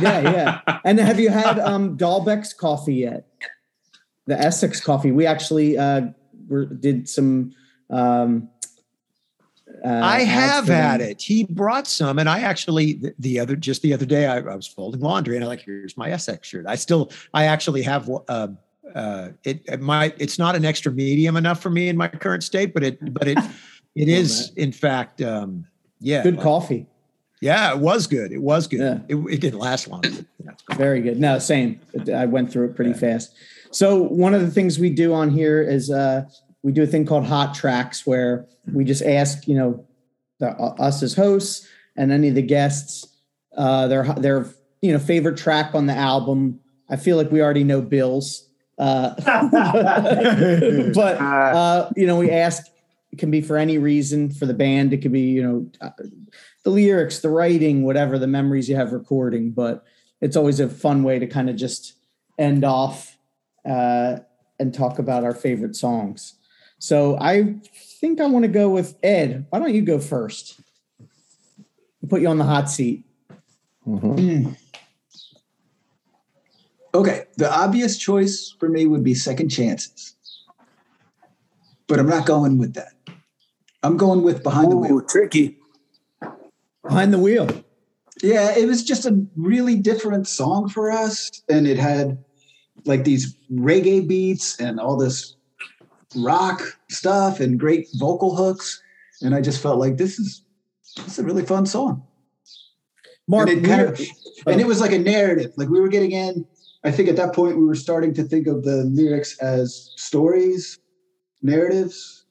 day. 0.00 0.22
Yeah. 0.22 0.60
And 0.84 1.00
have 1.00 1.18
you 1.18 1.30
had 1.30 1.58
um, 1.58 1.96
Dalbec's 1.96 2.52
coffee 2.54 2.94
yet? 2.94 3.26
The 4.26 4.38
Essex 4.40 4.80
coffee. 4.80 5.10
We 5.10 5.26
actually 5.26 5.76
uh, 5.78 6.08
were, 6.52 6.66
did 6.66 7.08
some. 7.08 7.54
Um, 7.90 8.48
uh, 9.84 10.00
I 10.02 10.20
have 10.20 10.68
had 10.68 11.00
it. 11.00 11.20
He 11.20 11.44
brought 11.44 11.88
some, 11.88 12.18
and 12.18 12.28
I 12.28 12.40
actually 12.40 12.94
the, 12.94 13.14
the 13.18 13.40
other 13.40 13.56
just 13.56 13.82
the 13.82 13.92
other 13.94 14.06
day 14.06 14.26
I, 14.26 14.36
I 14.36 14.54
was 14.54 14.66
folding 14.66 15.00
laundry, 15.00 15.34
and 15.34 15.44
I 15.44 15.48
like 15.48 15.62
here's 15.62 15.96
my 15.96 16.10
Essex 16.10 16.46
shirt. 16.46 16.66
I 16.68 16.76
still 16.76 17.10
I 17.34 17.46
actually 17.46 17.82
have 17.82 18.08
uh, 18.28 18.48
uh, 18.94 19.28
it, 19.44 19.62
it 19.64 19.80
might 19.80 20.14
it's 20.20 20.38
not 20.38 20.54
an 20.54 20.64
extra 20.64 20.92
medium 20.92 21.36
enough 21.36 21.60
for 21.60 21.70
me 21.70 21.88
in 21.88 21.96
my 21.96 22.08
current 22.08 22.44
state, 22.44 22.74
but 22.74 22.84
it 22.84 23.14
but 23.14 23.26
it 23.26 23.38
it 23.96 24.08
is 24.08 24.52
in 24.56 24.72
fact 24.72 25.22
um, 25.22 25.66
yeah 26.00 26.22
Good 26.22 26.36
like- 26.36 26.44
coffee. 26.44 26.86
Yeah, 27.40 27.72
it 27.72 27.80
was 27.80 28.06
good. 28.06 28.30
It 28.30 28.40
was 28.40 28.68
good. 28.68 28.78
Yeah. 28.78 28.98
It, 29.08 29.16
it 29.16 29.40
didn't 29.40 29.58
last 29.58 29.88
long. 29.88 30.04
Very 30.76 31.00
good. 31.00 31.18
No, 31.18 31.40
same. 31.40 31.80
I 32.14 32.24
went 32.24 32.52
through 32.52 32.66
it 32.66 32.76
pretty 32.76 32.92
fast. 32.92 33.34
So 33.72 34.02
one 34.02 34.34
of 34.34 34.42
the 34.42 34.50
things 34.50 34.78
we 34.78 34.90
do 34.90 35.12
on 35.14 35.30
here 35.30 35.62
is 35.62 35.90
uh, 35.90 36.24
we 36.62 36.72
do 36.72 36.82
a 36.82 36.86
thing 36.86 37.06
called 37.06 37.24
hot 37.24 37.54
tracks, 37.54 38.06
where 38.06 38.46
we 38.72 38.84
just 38.84 39.02
ask, 39.02 39.48
you 39.48 39.56
know, 39.56 39.84
the, 40.38 40.50
uh, 40.50 40.74
us 40.78 41.02
as 41.02 41.14
hosts 41.14 41.66
and 41.96 42.12
any 42.12 42.28
of 42.28 42.34
the 42.34 42.42
guests 42.42 43.12
uh, 43.56 43.86
their 43.88 44.04
their 44.14 44.46
you 44.80 44.92
know 44.92 44.98
favorite 44.98 45.36
track 45.36 45.74
on 45.74 45.86
the 45.86 45.94
album. 45.94 46.60
I 46.88 46.96
feel 46.96 47.16
like 47.16 47.30
we 47.30 47.40
already 47.40 47.64
know 47.64 47.80
Bill's, 47.80 48.48
uh, 48.78 49.14
but 50.94 51.20
uh, 51.20 51.90
you 51.96 52.06
know 52.06 52.18
we 52.18 52.30
ask. 52.30 52.66
It 53.10 53.18
can 53.18 53.30
be 53.30 53.42
for 53.42 53.58
any 53.58 53.76
reason 53.76 54.30
for 54.30 54.46
the 54.46 54.54
band. 54.54 54.94
It 54.94 55.02
could 55.02 55.12
be 55.12 55.20
you 55.20 55.42
know 55.42 55.70
uh, 55.82 55.90
the 56.64 56.70
lyrics, 56.70 57.18
the 57.18 57.28
writing, 57.28 57.82
whatever 57.82 58.18
the 58.18 58.26
memories 58.26 58.70
you 58.70 58.76
have 58.76 58.92
recording. 58.92 59.50
But 59.50 59.84
it's 60.22 60.36
always 60.36 60.60
a 60.60 60.68
fun 60.68 61.02
way 61.02 61.18
to 61.18 61.26
kind 61.26 61.50
of 61.50 61.56
just 61.56 61.94
end 62.38 62.64
off 62.64 63.18
uh, 63.64 64.18
and 64.58 64.74
talk 64.74 64.98
about 64.98 65.24
our 65.24 65.34
favorite 65.34 65.76
songs. 65.76 66.34
So 66.78 67.16
I 67.20 67.54
think 68.00 68.20
I 68.20 68.26
want 68.26 68.44
to 68.44 68.48
go 68.48 68.68
with 68.68 68.96
Ed. 69.02 69.46
Why 69.50 69.58
don't 69.58 69.74
you 69.74 69.82
go 69.82 69.98
first? 69.98 70.60
I'll 71.00 72.08
put 72.08 72.20
you 72.20 72.28
on 72.28 72.38
the 72.38 72.44
hot 72.44 72.68
seat. 72.68 73.04
Mm. 73.86 74.56
Okay, 76.94 77.24
the 77.36 77.52
obvious 77.52 77.96
choice 77.96 78.54
for 78.58 78.68
me 78.68 78.86
would 78.86 79.02
be 79.02 79.14
Second 79.14 79.48
Chances, 79.48 80.14
but 81.86 81.98
I'm 81.98 82.08
not 82.08 82.26
going 82.26 82.58
with 82.58 82.74
that. 82.74 82.92
I'm 83.82 83.96
going 83.96 84.22
with 84.22 84.42
Behind 84.42 84.70
the 84.70 84.76
Wheel. 84.76 85.00
tricky. 85.00 85.58
Behind 86.82 87.12
the 87.12 87.18
wheel. 87.18 87.48
Yeah, 88.22 88.56
it 88.56 88.66
was 88.66 88.84
just 88.84 89.06
a 89.06 89.24
really 89.36 89.76
different 89.76 90.28
song 90.28 90.68
for 90.68 90.90
us, 90.90 91.42
and 91.48 91.66
it 91.66 91.78
had 91.78 92.22
like 92.84 93.04
these 93.04 93.36
reggae 93.52 94.06
beats 94.06 94.58
and 94.60 94.80
all 94.80 94.96
this 94.96 95.36
rock 96.16 96.62
stuff 96.88 97.40
and 97.40 97.58
great 97.58 97.88
vocal 97.94 98.34
hooks, 98.34 98.82
and 99.20 99.34
I 99.34 99.40
just 99.40 99.62
felt 99.62 99.78
like 99.78 99.96
this 99.96 100.18
is 100.18 100.44
this 100.96 101.06
is 101.08 101.18
a 101.18 101.24
really 101.24 101.44
fun 101.44 101.66
song. 101.66 102.06
Mark, 103.28 103.48
and 103.48 103.64
it 103.64 103.68
kind 103.68 103.82
of, 103.82 104.00
and 104.46 104.60
it 104.60 104.64
oh. 104.64 104.68
was 104.68 104.80
like 104.80 104.92
a 104.92 104.98
narrative. 104.98 105.52
Like 105.56 105.68
we 105.68 105.80
were 105.80 105.88
getting 105.88 106.12
in. 106.12 106.46
I 106.84 106.90
think 106.90 107.08
at 107.08 107.16
that 107.16 107.32
point 107.34 107.56
we 107.56 107.64
were 107.64 107.76
starting 107.76 108.12
to 108.14 108.24
think 108.24 108.48
of 108.48 108.64
the 108.64 108.84
lyrics 108.84 109.38
as 109.38 109.92
stories, 109.96 110.78
narratives, 111.40 112.24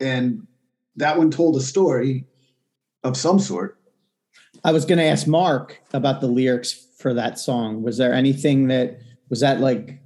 and 0.00 0.46
that 0.96 1.16
one 1.16 1.30
told 1.30 1.56
a 1.56 1.60
story 1.60 2.26
of 3.02 3.16
some 3.16 3.38
sort. 3.38 3.78
I 4.64 4.72
was 4.72 4.84
going 4.84 4.98
to 4.98 5.04
ask 5.04 5.26
Mark 5.26 5.80
about 5.92 6.20
the 6.20 6.26
lyrics 6.26 6.72
for 6.98 7.14
that 7.14 7.38
song. 7.38 7.82
Was 7.82 7.96
there 7.96 8.12
anything 8.12 8.68
that 8.68 9.00
was 9.28 9.40
that 9.40 9.60
like 9.60 9.98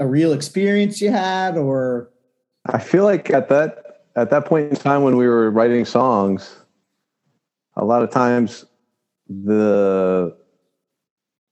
a 0.00 0.06
real 0.06 0.32
experience 0.32 1.00
you 1.00 1.10
had, 1.10 1.56
or 1.56 2.10
I 2.66 2.78
feel 2.78 3.04
like 3.04 3.30
at 3.30 3.48
that 3.48 4.02
at 4.16 4.30
that 4.30 4.44
point 4.46 4.70
in 4.70 4.76
time 4.76 5.02
when 5.02 5.16
we 5.16 5.26
were 5.26 5.50
writing 5.50 5.84
songs, 5.84 6.56
a 7.76 7.84
lot 7.84 8.02
of 8.02 8.10
times 8.10 8.64
the 9.28 10.36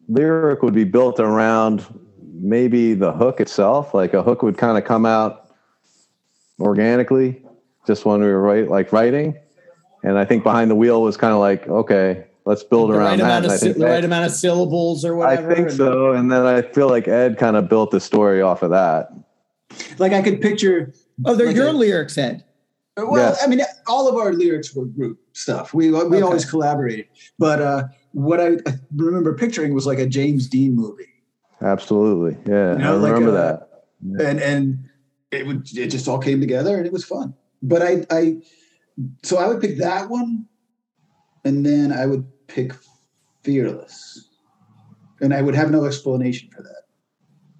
lyric 0.08 0.62
would 0.62 0.74
be 0.74 0.84
built 0.84 1.20
around 1.20 1.84
maybe 2.22 2.94
the 2.94 3.12
hook 3.12 3.40
itself. 3.40 3.94
Like 3.94 4.14
a 4.14 4.22
hook 4.22 4.42
would 4.42 4.58
kind 4.58 4.78
of 4.78 4.84
come 4.84 5.06
out 5.06 5.50
organically 6.60 7.42
just 7.86 8.04
when 8.04 8.20
we 8.20 8.26
were 8.26 8.40
write, 8.40 8.68
like 8.68 8.92
writing. 8.92 9.38
And 10.02 10.18
I 10.18 10.24
think 10.24 10.42
behind 10.42 10.70
the 10.70 10.74
wheel 10.74 11.02
was 11.02 11.16
kind 11.16 11.32
of 11.32 11.40
like, 11.40 11.68
okay, 11.68 12.26
let's 12.46 12.62
build 12.62 12.90
the 12.90 12.94
around 12.94 13.04
right 13.04 13.16
that. 13.18 13.24
amount 13.24 13.44
of 13.46 13.50
I 13.52 13.56
sy- 13.56 13.66
think 13.66 13.76
the 13.78 13.84
right 13.84 14.04
amount 14.04 14.24
of 14.26 14.32
syllables 14.32 15.04
or 15.04 15.14
whatever. 15.16 15.50
I 15.52 15.54
think 15.54 15.70
so. 15.70 16.12
And 16.12 16.32
then 16.32 16.46
I 16.46 16.62
feel 16.62 16.88
like 16.88 17.06
Ed 17.08 17.36
kind 17.38 17.56
of 17.56 17.68
built 17.68 17.90
the 17.90 18.00
story 18.00 18.40
off 18.40 18.62
of 18.62 18.70
that. 18.70 19.10
Like 19.98 20.12
I 20.12 20.22
could 20.22 20.40
picture. 20.40 20.94
Oh, 21.24 21.34
they're 21.34 21.48
like 21.48 21.56
your 21.56 21.68
a- 21.68 21.72
lyrics, 21.72 22.16
Ed. 22.16 22.42
Well, 22.96 23.16
Yes. 23.16 23.42
I 23.44 23.46
mean, 23.46 23.60
all 23.88 24.08
of 24.08 24.14
our 24.16 24.32
lyrics 24.32 24.74
were 24.74 24.86
group 24.86 25.18
stuff. 25.34 25.74
We 25.74 25.90
we 25.90 25.96
Okay. 25.98 26.22
always 26.22 26.48
collaborated. 26.48 27.06
But 27.38 27.60
uh, 27.60 27.82
what 28.12 28.40
I, 28.40 28.52
I 28.66 28.78
remember 28.94 29.34
picturing 29.34 29.74
was 29.74 29.84
like 29.86 29.98
a 29.98 30.06
James 30.06 30.48
Dean 30.48 30.74
movie, 30.74 31.04
Absolutely. 31.60 32.38
Yeah. 32.50 32.72
You 32.72 32.78
know, 32.78 32.92
I 32.94 32.96
like, 32.96 33.12
remember 33.12 33.36
uh, 33.38 33.58
that. 34.14 34.26
and 34.28 34.40
and 34.40 34.88
it 35.30 35.46
would 35.46 35.68
it 35.76 35.88
just 35.88 36.08
all 36.08 36.18
came 36.18 36.40
together 36.40 36.76
and 36.78 36.86
it 36.86 36.92
was 36.92 37.04
fun. 37.04 37.34
But 37.62 37.82
I 37.82 38.06
I 38.10 38.38
so 39.22 39.36
I 39.36 39.46
would 39.48 39.60
pick 39.60 39.76
that 39.78 40.08
one, 40.08 40.46
and 41.44 41.66
then 41.66 41.92
I 41.92 42.06
would 42.06 42.24
pick 42.46 42.72
Fearless, 43.42 44.28
and 45.20 45.32
I 45.32 45.40
would 45.40 45.54
have 45.54 45.70
no 45.70 45.84
explanation 45.84 46.50
for 46.50 46.62
that. 46.62 46.82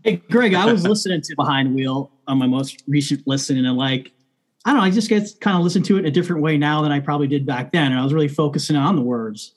Hey, 0.02 0.16
Greg, 0.30 0.54
I 0.54 0.70
was 0.70 0.84
listening 0.88 1.20
to 1.22 1.34
Behind 1.36 1.74
Wheel 1.74 2.10
on 2.26 2.38
my 2.38 2.46
most 2.46 2.82
recent 2.88 3.26
listen, 3.26 3.64
and 3.64 3.76
like, 3.76 4.12
I 4.64 4.70
don't 4.70 4.78
know, 4.80 4.84
I 4.84 4.90
just 4.90 5.08
get 5.08 5.28
kind 5.40 5.56
of 5.56 5.62
listen 5.62 5.82
to 5.84 5.96
it 5.96 6.00
in 6.00 6.06
a 6.06 6.10
different 6.10 6.42
way 6.42 6.58
now 6.58 6.82
than 6.82 6.90
I 6.90 6.98
probably 6.98 7.28
did 7.28 7.46
back 7.46 7.70
then. 7.70 7.92
And 7.92 8.00
I 8.00 8.02
was 8.02 8.12
really 8.12 8.26
focusing 8.26 8.74
on 8.74 8.96
the 8.96 9.02
words. 9.02 9.52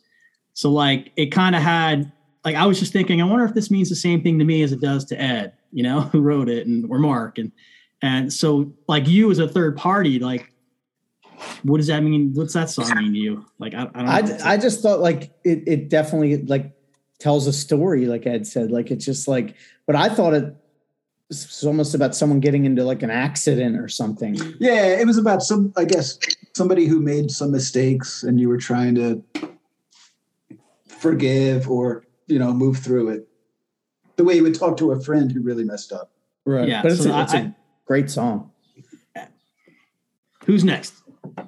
So, 0.54 0.70
like, 0.70 1.12
it 1.16 1.28
kind 1.28 1.56
of 1.56 1.64
had, 1.64 2.12
like, 2.46 2.56
I 2.56 2.68
was 2.68 2.80
just 2.80 2.94
thinking, 2.94 3.20
I 3.20 3.26
wonder 3.26 3.44
if 3.46 3.56
this 3.56 3.72
means 3.72 3.90
the 3.90 3.96
same 3.96 4.22
thing 4.22 4.38
to 4.38 4.46
me 4.46 4.62
as 4.62 4.72
it 4.72 4.82
does 4.82 5.06
to 5.06 5.20
Ed, 5.20 5.54
you 5.72 5.82
know, 5.82 6.02
who 6.12 6.22
wrote 6.22 6.48
it 6.48 6.68
and 6.68 6.86
or 6.92 7.00
Mark. 7.00 7.40
And, 7.40 7.52
and 8.04 8.32
so, 8.32 8.72
like, 8.88 9.08
you 9.08 9.32
as 9.32 9.40
a 9.40 9.48
third 9.48 9.78
party, 9.78 10.20
like, 10.20 10.49
What 11.64 11.78
does 11.78 11.88
that 11.88 12.02
mean? 12.04 12.34
What's 12.34 12.54
that 12.54 12.70
song 12.70 12.90
mean 12.98 13.14
to 13.14 13.18
you? 13.20 13.46
Like 13.60 13.74
I, 13.74 13.90
I 13.94 14.22
don't. 14.22 14.40
Know. 14.40 14.46
I, 14.46 14.54
I 14.54 14.58
just 14.58 14.82
thought 14.82 15.00
like 15.00 15.32
it, 15.44 15.64
it 15.68 15.90
definitely 15.90 16.38
like 16.44 16.72
tells 17.20 17.48
a 17.48 17.54
story, 17.54 18.06
like 18.06 18.26
Ed 18.26 18.46
said. 18.48 18.72
Like 18.72 18.92
it's 18.92 19.06
just 19.06 19.28
like, 19.28 19.56
but 19.86 19.96
I 19.96 20.10
thought 20.10 20.34
it 20.34 20.56
was 21.30 21.64
almost 21.64 21.94
about 21.96 22.16
someone 22.16 22.40
getting 22.40 22.66
into 22.66 22.84
like 22.84 23.04
an 23.04 23.10
accident 23.12 23.78
or 23.78 23.88
something. 23.88 24.36
Yeah, 24.60 25.00
it 25.00 25.06
was 25.06 25.18
about 25.18 25.42
some, 25.44 25.72
I 25.78 25.86
guess, 25.86 26.18
somebody 26.56 26.88
who 26.88 27.00
made 27.00 27.30
some 27.32 27.52
mistakes 27.52 28.24
and 28.24 28.40
you 28.40 28.50
were 28.50 28.58
trying 28.58 28.96
to 28.96 29.24
forgive 30.88 31.70
or, 31.70 32.06
you 32.28 32.40
know, 32.40 32.52
move 32.54 32.78
through 32.78 33.10
it. 33.10 33.28
The 34.16 34.24
way 34.24 34.36
you 34.36 34.44
would 34.44 34.56
talk 34.56 34.76
to 34.78 34.92
a 34.92 35.00
friend 35.00 35.32
who 35.32 35.42
really 35.42 35.64
messed 35.64 35.92
up. 35.94 36.12
Right. 36.46 36.68
Yeah, 36.68 36.82
But 36.82 36.92
it's, 36.94 37.04
so 37.04 37.14
a, 37.14 37.24
it's 37.24 37.34
I- 37.34 37.40
a 37.40 37.52
great 37.86 38.10
song. 38.10 38.52
Who's 40.46 40.64
next? 40.64 40.96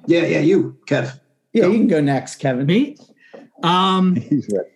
Yeah, 0.06 0.26
yeah, 0.26 0.40
you, 0.40 0.78
Kev. 0.86 1.18
Yeah, 1.52 1.66
you 1.66 1.78
can 1.78 1.88
go 1.88 2.00
next, 2.00 2.36
Kevin. 2.36 2.66
Me? 2.66 2.96
Um, 3.62 4.16
He's 4.30 4.48
right. 4.52 4.66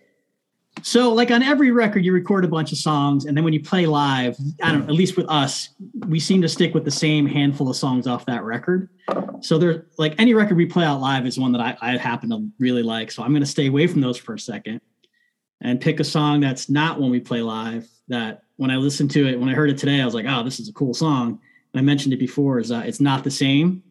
so 0.81 1.13
like 1.13 1.31
on 1.31 1.41
every 1.43 1.71
record, 1.71 2.05
you 2.05 2.13
record 2.13 2.45
a 2.45 2.47
bunch 2.47 2.71
of 2.71 2.77
songs, 2.77 3.25
and 3.25 3.35
then 3.35 3.43
when 3.43 3.53
you 3.53 3.61
play 3.61 3.85
live, 3.85 4.37
I 4.61 4.71
don't. 4.71 4.83
At 4.83 4.95
least 4.95 5.17
with 5.17 5.27
us, 5.29 5.69
we 6.07 6.19
seem 6.19 6.41
to 6.41 6.49
stick 6.49 6.73
with 6.73 6.85
the 6.85 6.91
same 6.91 7.25
handful 7.25 7.69
of 7.69 7.75
songs 7.75 8.07
off 8.07 8.25
that 8.25 8.43
record. 8.43 8.89
So 9.41 9.57
there, 9.57 9.87
like 9.97 10.15
any 10.17 10.33
record 10.33 10.57
we 10.57 10.65
play 10.65 10.85
out 10.85 10.99
live 10.99 11.25
is 11.25 11.39
one 11.39 11.51
that 11.53 11.61
I, 11.61 11.77
I 11.81 11.97
happen 11.97 12.29
to 12.29 12.47
really 12.59 12.83
like. 12.83 13.11
So 13.11 13.23
I'm 13.23 13.31
going 13.31 13.43
to 13.43 13.49
stay 13.49 13.67
away 13.67 13.87
from 13.87 14.01
those 14.01 14.17
for 14.17 14.33
a 14.33 14.39
second 14.39 14.81
and 15.61 15.81
pick 15.81 15.99
a 15.99 16.03
song 16.03 16.41
that's 16.41 16.69
not 16.69 16.99
one 16.99 17.09
we 17.11 17.19
play 17.19 17.41
live. 17.41 17.87
That 18.09 18.43
when 18.57 18.71
I 18.71 18.77
listened 18.77 19.11
to 19.11 19.27
it, 19.27 19.39
when 19.39 19.49
I 19.49 19.53
heard 19.53 19.69
it 19.69 19.77
today, 19.77 20.01
I 20.01 20.05
was 20.05 20.13
like, 20.13 20.25
oh, 20.27 20.43
this 20.43 20.59
is 20.59 20.69
a 20.69 20.73
cool 20.73 20.93
song. 20.93 21.39
And 21.73 21.79
I 21.79 21.81
mentioned 21.81 22.13
it 22.13 22.19
before. 22.19 22.59
Is 22.59 22.71
uh, 22.71 22.83
it's 22.85 23.01
not 23.01 23.23
the 23.23 23.31
same. 23.31 23.83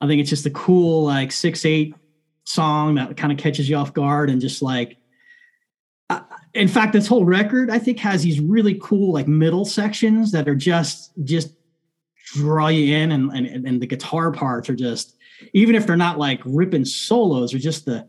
I 0.00 0.06
think 0.06 0.20
it's 0.20 0.30
just 0.30 0.46
a 0.46 0.50
cool 0.50 1.04
like 1.04 1.32
six 1.32 1.64
eight 1.64 1.94
song 2.44 2.94
that 2.96 3.16
kind 3.16 3.32
of 3.32 3.38
catches 3.38 3.68
you 3.68 3.76
off 3.76 3.92
guard 3.92 4.30
and 4.30 4.40
just 4.40 4.62
like. 4.62 4.96
I- 6.10 6.22
in 6.54 6.68
fact, 6.68 6.92
this 6.92 7.06
whole 7.06 7.24
record 7.24 7.70
I 7.70 7.78
think 7.78 7.98
has 7.98 8.22
these 8.22 8.40
really 8.40 8.78
cool 8.82 9.12
like 9.12 9.28
middle 9.28 9.64
sections 9.64 10.32
that 10.32 10.48
are 10.48 10.54
just 10.54 11.12
just 11.24 11.52
draw 12.34 12.68
you 12.68 12.96
in, 12.96 13.12
and 13.12 13.30
and 13.30 13.66
and 13.66 13.80
the 13.80 13.86
guitar 13.86 14.32
parts 14.32 14.68
are 14.70 14.74
just 14.74 15.16
even 15.52 15.74
if 15.74 15.86
they're 15.86 15.96
not 15.96 16.18
like 16.18 16.40
ripping 16.44 16.84
solos 16.84 17.54
or 17.54 17.58
just 17.58 17.84
the 17.84 18.06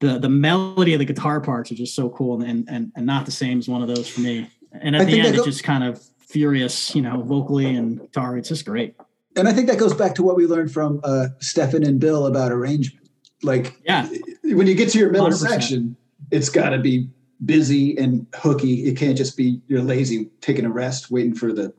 the 0.00 0.18
the 0.18 0.28
melody 0.28 0.94
of 0.94 0.98
the 0.98 1.04
guitar 1.04 1.40
parts 1.40 1.70
are 1.70 1.74
just 1.74 1.94
so 1.94 2.08
cool 2.10 2.42
and 2.42 2.68
and 2.68 2.92
and 2.96 3.06
not 3.06 3.24
the 3.24 3.32
same 3.32 3.58
as 3.58 3.68
one 3.68 3.82
of 3.82 3.88
those 3.88 4.08
for 4.08 4.20
me. 4.20 4.48
And 4.72 4.96
at 4.96 5.02
I 5.02 5.04
the 5.04 5.20
end, 5.20 5.36
it's 5.36 5.44
just 5.44 5.64
kind 5.64 5.84
of 5.84 6.02
furious, 6.18 6.94
you 6.94 7.02
know, 7.02 7.22
vocally 7.22 7.76
and 7.76 8.00
guitar. 8.00 8.36
It's 8.38 8.48
just 8.48 8.64
great. 8.64 8.96
And 9.36 9.48
I 9.48 9.52
think 9.52 9.68
that 9.68 9.78
goes 9.78 9.94
back 9.94 10.14
to 10.16 10.22
what 10.22 10.36
we 10.36 10.46
learned 10.46 10.72
from 10.72 11.00
uh, 11.04 11.28
Stefan 11.40 11.82
and 11.84 11.98
Bill 11.98 12.26
about 12.26 12.52
arrangement. 12.52 13.08
Like, 13.42 13.76
Yeah. 13.86 14.08
when 14.44 14.66
you 14.66 14.74
get 14.74 14.90
to 14.90 14.98
your 14.98 15.10
middle 15.10 15.28
100%. 15.28 15.36
section, 15.48 15.96
it's 16.30 16.48
got 16.48 16.70
to 16.70 16.78
be 16.78 17.08
busy 17.44 17.96
and 17.98 18.26
hooky. 18.34 18.84
It 18.84 18.96
can't 18.96 19.16
just 19.16 19.36
be 19.36 19.60
you're 19.66 19.82
lazy 19.82 20.30
taking 20.40 20.64
a 20.64 20.70
rest, 20.70 21.10
waiting 21.10 21.34
for 21.34 21.52
the 21.52 21.72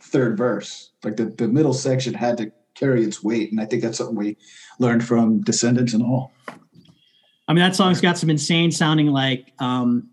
third 0.00 0.36
verse. 0.36 0.90
Like 1.02 1.16
the, 1.16 1.26
the 1.26 1.48
middle 1.48 1.72
section 1.74 2.14
had 2.14 2.36
to 2.38 2.52
carry 2.74 3.02
its 3.04 3.22
weight, 3.22 3.50
and 3.50 3.60
I 3.60 3.66
think 3.66 3.82
that's 3.82 3.98
something 3.98 4.16
we 4.16 4.36
learned 4.78 5.04
from 5.04 5.40
Descendents 5.42 5.94
and 5.94 6.02
all. 6.02 6.32
I 7.48 7.52
mean, 7.52 7.64
that 7.64 7.74
song's 7.74 8.00
got 8.00 8.16
some 8.16 8.30
insane 8.30 8.70
sounding 8.70 9.08
like 9.08 9.52
um, 9.58 10.08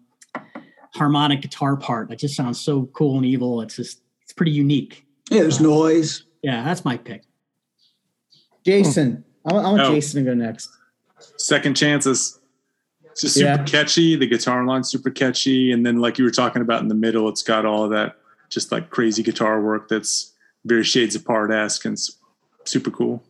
harmonic 0.96 1.42
guitar 1.42 1.78
part 1.78 2.10
that 2.10 2.18
just 2.18 2.36
sounds 2.36 2.60
so 2.60 2.88
cool 2.88 3.18
and 3.18 3.26
evil. 3.26 3.62
It's 3.62 3.76
just 3.76 4.02
it's 4.24 4.34
pretty 4.34 4.52
unique. 4.52 5.06
Yeah, 5.30 5.42
there's 5.42 5.62
noise. 5.62 6.24
Yeah, 6.48 6.64
that's 6.64 6.86
my 6.86 6.96
pick. 6.96 7.24
Jason. 8.66 9.26
I 9.46 9.52
want, 9.54 9.66
I 9.66 9.70
want 9.70 9.82
Oh. 9.82 9.94
Jason 9.94 10.24
to 10.24 10.32
go 10.32 10.34
next. 10.34 10.70
Second 11.36 11.76
chances. 11.76 12.40
It's 13.12 13.20
just 13.20 13.34
super 13.34 13.48
Yeah. 13.48 13.64
catchy. 13.66 14.16
The 14.16 14.28
guitar 14.28 14.64
line's 14.64 14.90
super 14.90 15.10
catchy, 15.10 15.74
and 15.74 15.86
then 15.86 15.98
like 15.98 16.18
you 16.18 16.24
were 16.24 16.32
talking 16.32 16.62
about 16.62 16.82
in 16.82 16.88
the 16.88 16.96
middle, 16.96 17.28
it's 17.28 17.44
got 17.44 17.66
all 17.66 17.84
of 17.84 17.90
that 17.90 18.16
just 18.48 18.72
like 18.72 18.90
crazy 18.92 19.24
guitar 19.24 19.62
work 19.62 19.90
that's 19.90 20.36
very 20.64 20.86
Shades 20.86 21.18
Apart 21.18 21.52
esque 21.52 21.84
and 21.84 22.00
super 22.64 22.92
cool. 22.92 23.22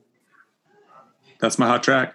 That's 1.39 1.57
my 1.57 1.65
hot 1.65 1.81
track. 1.81 2.13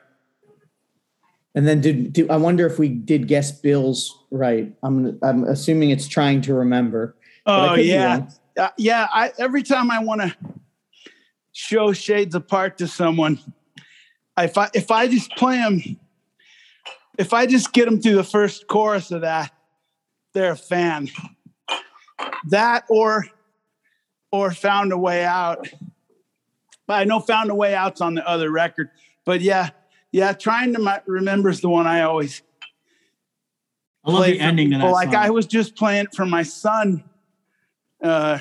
And 1.56 1.66
then 1.66 1.80
did, 1.80 2.12
do 2.12 2.28
I 2.30 2.36
wonder 2.36 2.64
if 2.64 2.78
we 2.78 2.88
did 2.88 3.26
guess 3.26 3.50
Bill's 3.50 4.16
right? 4.30 4.72
I'm 4.84 5.18
I'm 5.20 5.42
assuming 5.44 5.90
it's 5.90 6.06
trying 6.06 6.42
to 6.42 6.54
remember. 6.54 7.16
Oh 7.44 7.74
yeah, 7.74 8.26
uh, 8.56 8.68
yeah. 8.78 9.08
I 9.12 9.32
every 9.38 9.64
time 9.64 9.90
I 9.90 9.98
want 9.98 10.20
to 10.20 10.36
show 11.52 11.92
shades 11.92 12.34
apart 12.34 12.78
to 12.78 12.88
someone, 12.88 13.38
if 14.38 14.56
I 14.58 14.70
if 14.74 14.90
I 14.90 15.06
just 15.06 15.30
play 15.32 15.58
them, 15.58 15.98
if 17.18 17.32
I 17.32 17.46
just 17.46 17.72
get 17.72 17.84
them 17.84 18.00
through 18.00 18.16
the 18.16 18.24
first 18.24 18.66
chorus 18.66 19.10
of 19.10 19.20
that, 19.20 19.52
they're 20.32 20.52
a 20.52 20.56
fan. 20.56 21.08
That 22.48 22.84
or 22.88 23.26
or 24.30 24.50
found 24.50 24.92
a 24.92 24.98
way 24.98 25.24
out. 25.24 25.68
But 26.86 26.94
I 26.94 27.04
know 27.04 27.20
found 27.20 27.50
a 27.50 27.54
way 27.54 27.74
out's 27.74 28.00
on 28.00 28.14
the 28.14 28.26
other 28.28 28.50
record. 28.50 28.90
But 29.24 29.40
yeah, 29.40 29.70
yeah. 30.10 30.32
Trying 30.32 30.72
to 30.72 30.80
mi- 30.80 31.02
remember 31.06 31.48
is 31.48 31.60
the 31.60 31.68
one 31.68 31.86
I 31.86 32.02
always. 32.02 32.42
I 34.04 34.10
love 34.10 34.24
the 34.24 34.40
ending 34.40 34.70
to 34.72 34.78
that 34.78 34.90
Like 34.90 35.12
song. 35.12 35.16
I 35.16 35.30
was 35.30 35.46
just 35.46 35.76
playing 35.76 36.06
it 36.06 36.14
for 36.14 36.26
my 36.26 36.42
son 36.42 37.04
uh, 38.02 38.40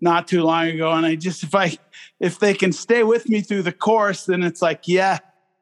not 0.00 0.26
too 0.26 0.42
long 0.42 0.68
ago, 0.68 0.90
and 0.92 1.04
I 1.04 1.16
just 1.16 1.42
if 1.42 1.54
I 1.54 1.76
if 2.24 2.38
they 2.38 2.54
can 2.54 2.72
stay 2.72 3.02
with 3.02 3.28
me 3.28 3.42
through 3.42 3.62
the 3.62 3.72
course, 3.72 4.24
then 4.24 4.42
it's 4.42 4.62
like 4.62 4.88
yeah, 4.88 5.18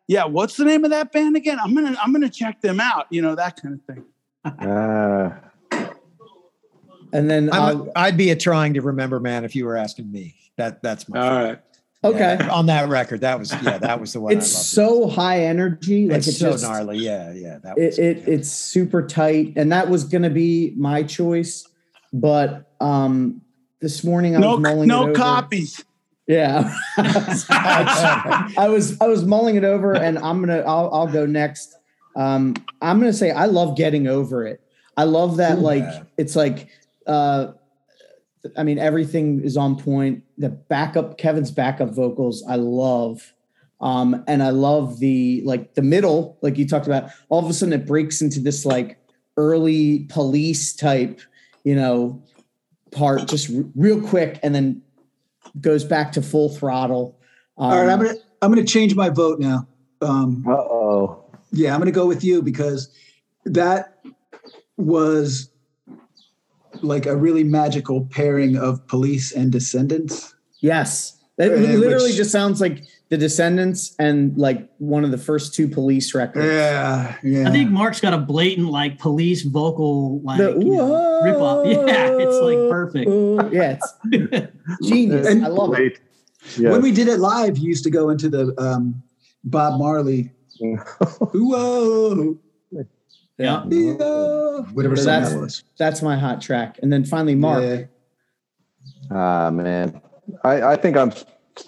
yeah. 0.06 0.24
What's 0.24 0.56
the 0.56 0.64
name 0.64 0.84
of 0.84 0.90
that 0.90 1.10
band 1.12 1.36
again? 1.36 1.58
I'm 1.60 1.74
gonna 1.74 1.96
I'm 2.00 2.12
gonna 2.12 2.30
check 2.30 2.60
them 2.60 2.78
out. 2.80 3.06
You 3.10 3.20
know 3.22 3.34
that 3.34 3.60
kind 3.60 3.74
of 3.80 3.94
thing. 3.94 4.04
Ah, 4.44 5.38
And 7.12 7.28
then 7.30 7.52
I'm 7.52 7.62
I'll, 7.62 7.82
a, 7.88 7.92
I'd 7.96 8.16
be 8.16 8.30
a 8.30 8.36
trying 8.36 8.74
to 8.74 8.80
remember 8.80 9.20
man 9.20 9.44
if 9.44 9.54
you 9.54 9.64
were 9.66 9.76
asking 9.76 10.10
me. 10.10 10.34
That 10.56 10.82
that's 10.82 11.08
my 11.08 11.18
All 11.20 11.44
right. 11.44 11.58
okay. 12.04 12.36
yeah, 12.40 12.50
on 12.50 12.66
that 12.66 12.88
record. 12.88 13.20
That 13.22 13.38
was 13.38 13.52
yeah, 13.62 13.78
that 13.78 14.00
was 14.00 14.12
the 14.12 14.20
one. 14.20 14.32
It's 14.32 14.52
I 14.78 14.82
loved. 14.82 15.08
so 15.08 15.08
high 15.08 15.40
energy. 15.44 16.08
Like 16.08 16.18
it's, 16.18 16.28
it's, 16.28 16.38
so 16.38 16.52
just, 16.52 16.64
gnarly. 16.64 16.98
Yeah, 16.98 17.32
yeah. 17.32 17.58
That 17.62 17.78
it, 17.78 17.86
was, 17.86 17.98
it 17.98 18.28
it's 18.28 18.48
super 18.50 19.06
tight 19.06 19.52
and 19.56 19.70
that 19.72 19.88
was 19.90 20.04
going 20.04 20.22
to 20.22 20.30
be 20.30 20.74
my 20.76 21.02
choice 21.02 21.68
but 22.12 22.70
um 22.80 23.40
this 23.80 24.04
morning 24.04 24.36
i 24.36 24.38
No 24.38 24.52
was 24.56 24.60
mulling 24.60 24.82
it 24.84 24.86
no 24.86 25.02
over. 25.04 25.12
copies. 25.14 25.84
Yeah 26.32 26.74
i 28.56 28.66
was 28.68 29.00
i 29.00 29.06
was 29.06 29.24
mulling 29.24 29.56
it 29.56 29.64
over 29.64 29.94
and 29.94 30.18
i'm 30.18 30.40
gonna 30.40 30.60
i'll, 30.60 30.88
I'll 30.92 31.06
go 31.06 31.26
next 31.26 31.76
um 32.16 32.54
i'm 32.80 32.98
gonna 32.98 33.12
say 33.12 33.30
i 33.30 33.46
love 33.46 33.76
getting 33.76 34.06
over 34.06 34.46
it 34.46 34.60
i 34.96 35.04
love 35.04 35.36
that 35.38 35.58
like 35.58 35.82
Yeah. 35.84 36.02
it's 36.16 36.36
like 36.36 36.68
uh 37.06 37.52
i 38.56 38.62
mean 38.62 38.78
everything 38.78 39.42
is 39.44 39.56
on 39.56 39.76
point 39.76 40.24
the 40.38 40.48
backup 40.48 41.18
kevin's 41.18 41.50
backup 41.50 41.90
vocals 41.90 42.42
i 42.48 42.56
love 42.56 43.32
um, 43.80 44.22
and 44.28 44.44
I 44.44 44.50
love 44.50 45.00
the 45.00 45.42
like 45.44 45.74
the 45.74 45.82
middle, 45.82 46.38
like 46.40 46.56
you 46.56 46.68
talked 46.68 46.86
about. 46.86 47.10
All 47.30 47.42
of 47.42 47.50
a 47.50 47.52
sudden, 47.52 47.72
it 47.72 47.84
breaks 47.84 48.22
into 48.22 48.38
this 48.38 48.64
like 48.64 48.96
early 49.36 50.06
police 50.08 50.72
type, 50.72 51.20
you 51.64 51.74
know, 51.74 52.22
part 52.92 53.26
just 53.26 53.50
r- 53.52 53.64
real 53.74 54.00
quick, 54.00 54.38
and 54.44 54.54
then 54.54 54.82
goes 55.60 55.84
back 55.84 56.12
to 56.12 56.22
full 56.22 56.48
throttle. 56.48 57.18
Um, 57.58 57.70
All 57.72 57.80
right, 57.84 57.92
I'm 57.92 57.98
gonna 58.02 58.14
I'm 58.40 58.50
gonna 58.50 58.66
change 58.66 58.94
my 58.94 59.08
vote 59.10 59.38
now. 59.40 59.66
Um, 60.00 60.44
uh 60.48 60.52
oh. 60.52 61.24
yeah, 61.52 61.72
I'm 61.74 61.80
gonna 61.80 61.90
go 61.92 62.06
with 62.06 62.24
you 62.24 62.42
because 62.42 62.88
that 63.44 63.98
was 64.76 65.50
like 66.80 67.06
a 67.06 67.16
really 67.16 67.44
magical 67.44 68.06
pairing 68.06 68.56
of 68.56 68.84
police 68.88 69.32
and 69.32 69.52
descendents. 69.52 70.34
yes, 70.60 71.18
it 71.38 71.52
Uh, 71.52 71.56
literally 71.78 72.06
which- 72.08 72.16
just 72.16 72.30
sounds 72.32 72.60
like 72.60 72.84
the 73.12 73.18
Descendents 73.18 73.94
and 73.98 74.34
like 74.38 74.66
one 74.78 75.04
of 75.04 75.10
the 75.10 75.18
first 75.18 75.52
two 75.54 75.68
police 75.68 76.14
records. 76.14 76.46
Yeah, 76.46 77.14
yeah. 77.22 77.46
I 77.46 77.52
think 77.52 77.70
Mark's 77.70 78.00
got 78.00 78.14
a 78.14 78.18
blatant 78.18 78.68
like 78.70 78.98
police 78.98 79.42
vocal 79.42 80.22
like 80.22 80.38
The, 80.38 80.52
you 80.52 80.76
know, 80.76 81.20
rip 81.22 81.36
off. 81.36 81.66
Yeah, 81.86 82.16
it's 82.18 82.38
like 82.40 82.56
perfect. 82.70 83.06
Whoa. 83.10 83.50
Yeah, 83.52 83.76
it's 83.76 84.48
genius. 84.88 85.26
And- 85.26 85.44
I 85.44 85.48
love 85.48 85.74
it. 85.74 85.78
Wait. 85.78 86.00
Yes. 86.56 86.72
When 86.72 86.80
we 86.80 86.90
did 86.90 87.06
it 87.06 87.18
live, 87.18 87.58
you 87.58 87.68
used 87.68 87.84
to 87.84 87.90
go 87.90 88.08
into 88.08 88.30
the 88.30 88.54
um, 88.58 89.02
Bob 89.44 89.78
Marley. 89.78 90.32
Whoa, 90.58 92.38
Yeah. 93.36 93.64
yeah, 93.68 94.60
whatever 94.72 94.96
So 94.96 95.04
that's- 95.04 95.32
that 95.34 95.38
was. 95.38 95.64
That's 95.78 96.00
my 96.00 96.16
hot 96.16 96.40
track. 96.40 96.78
And 96.82 96.90
then 96.90 97.04
finally, 97.04 97.34
Mark. 97.34 97.62
Yeah. 97.62 97.84
Ah 99.10 99.50
man, 99.50 100.00
I, 100.44 100.62
I 100.62 100.76
think 100.76 100.96
I'm 100.96 101.12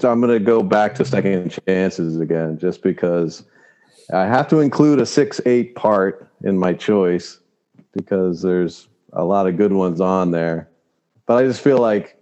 I'm 0.02 0.20
gonna 0.20 0.40
go 0.40 0.62
back 0.62 0.94
to 0.96 1.04
second 1.04 1.58
chances 1.66 2.20
again, 2.20 2.58
just 2.58 2.82
because 2.82 3.44
I 4.12 4.26
have 4.26 4.48
to 4.48 4.60
include 4.60 5.00
a 5.00 5.06
six 5.06 5.40
eight 5.46 5.74
part 5.74 6.28
in 6.42 6.58
my 6.58 6.72
choice 6.72 7.40
because 7.92 8.42
there's 8.42 8.88
a 9.12 9.24
lot 9.24 9.46
of 9.46 9.56
good 9.56 9.72
ones 9.72 10.00
on 10.00 10.30
there. 10.30 10.68
But 11.26 11.36
I 11.36 11.46
just 11.46 11.60
feel 11.60 11.78
like 11.78 12.18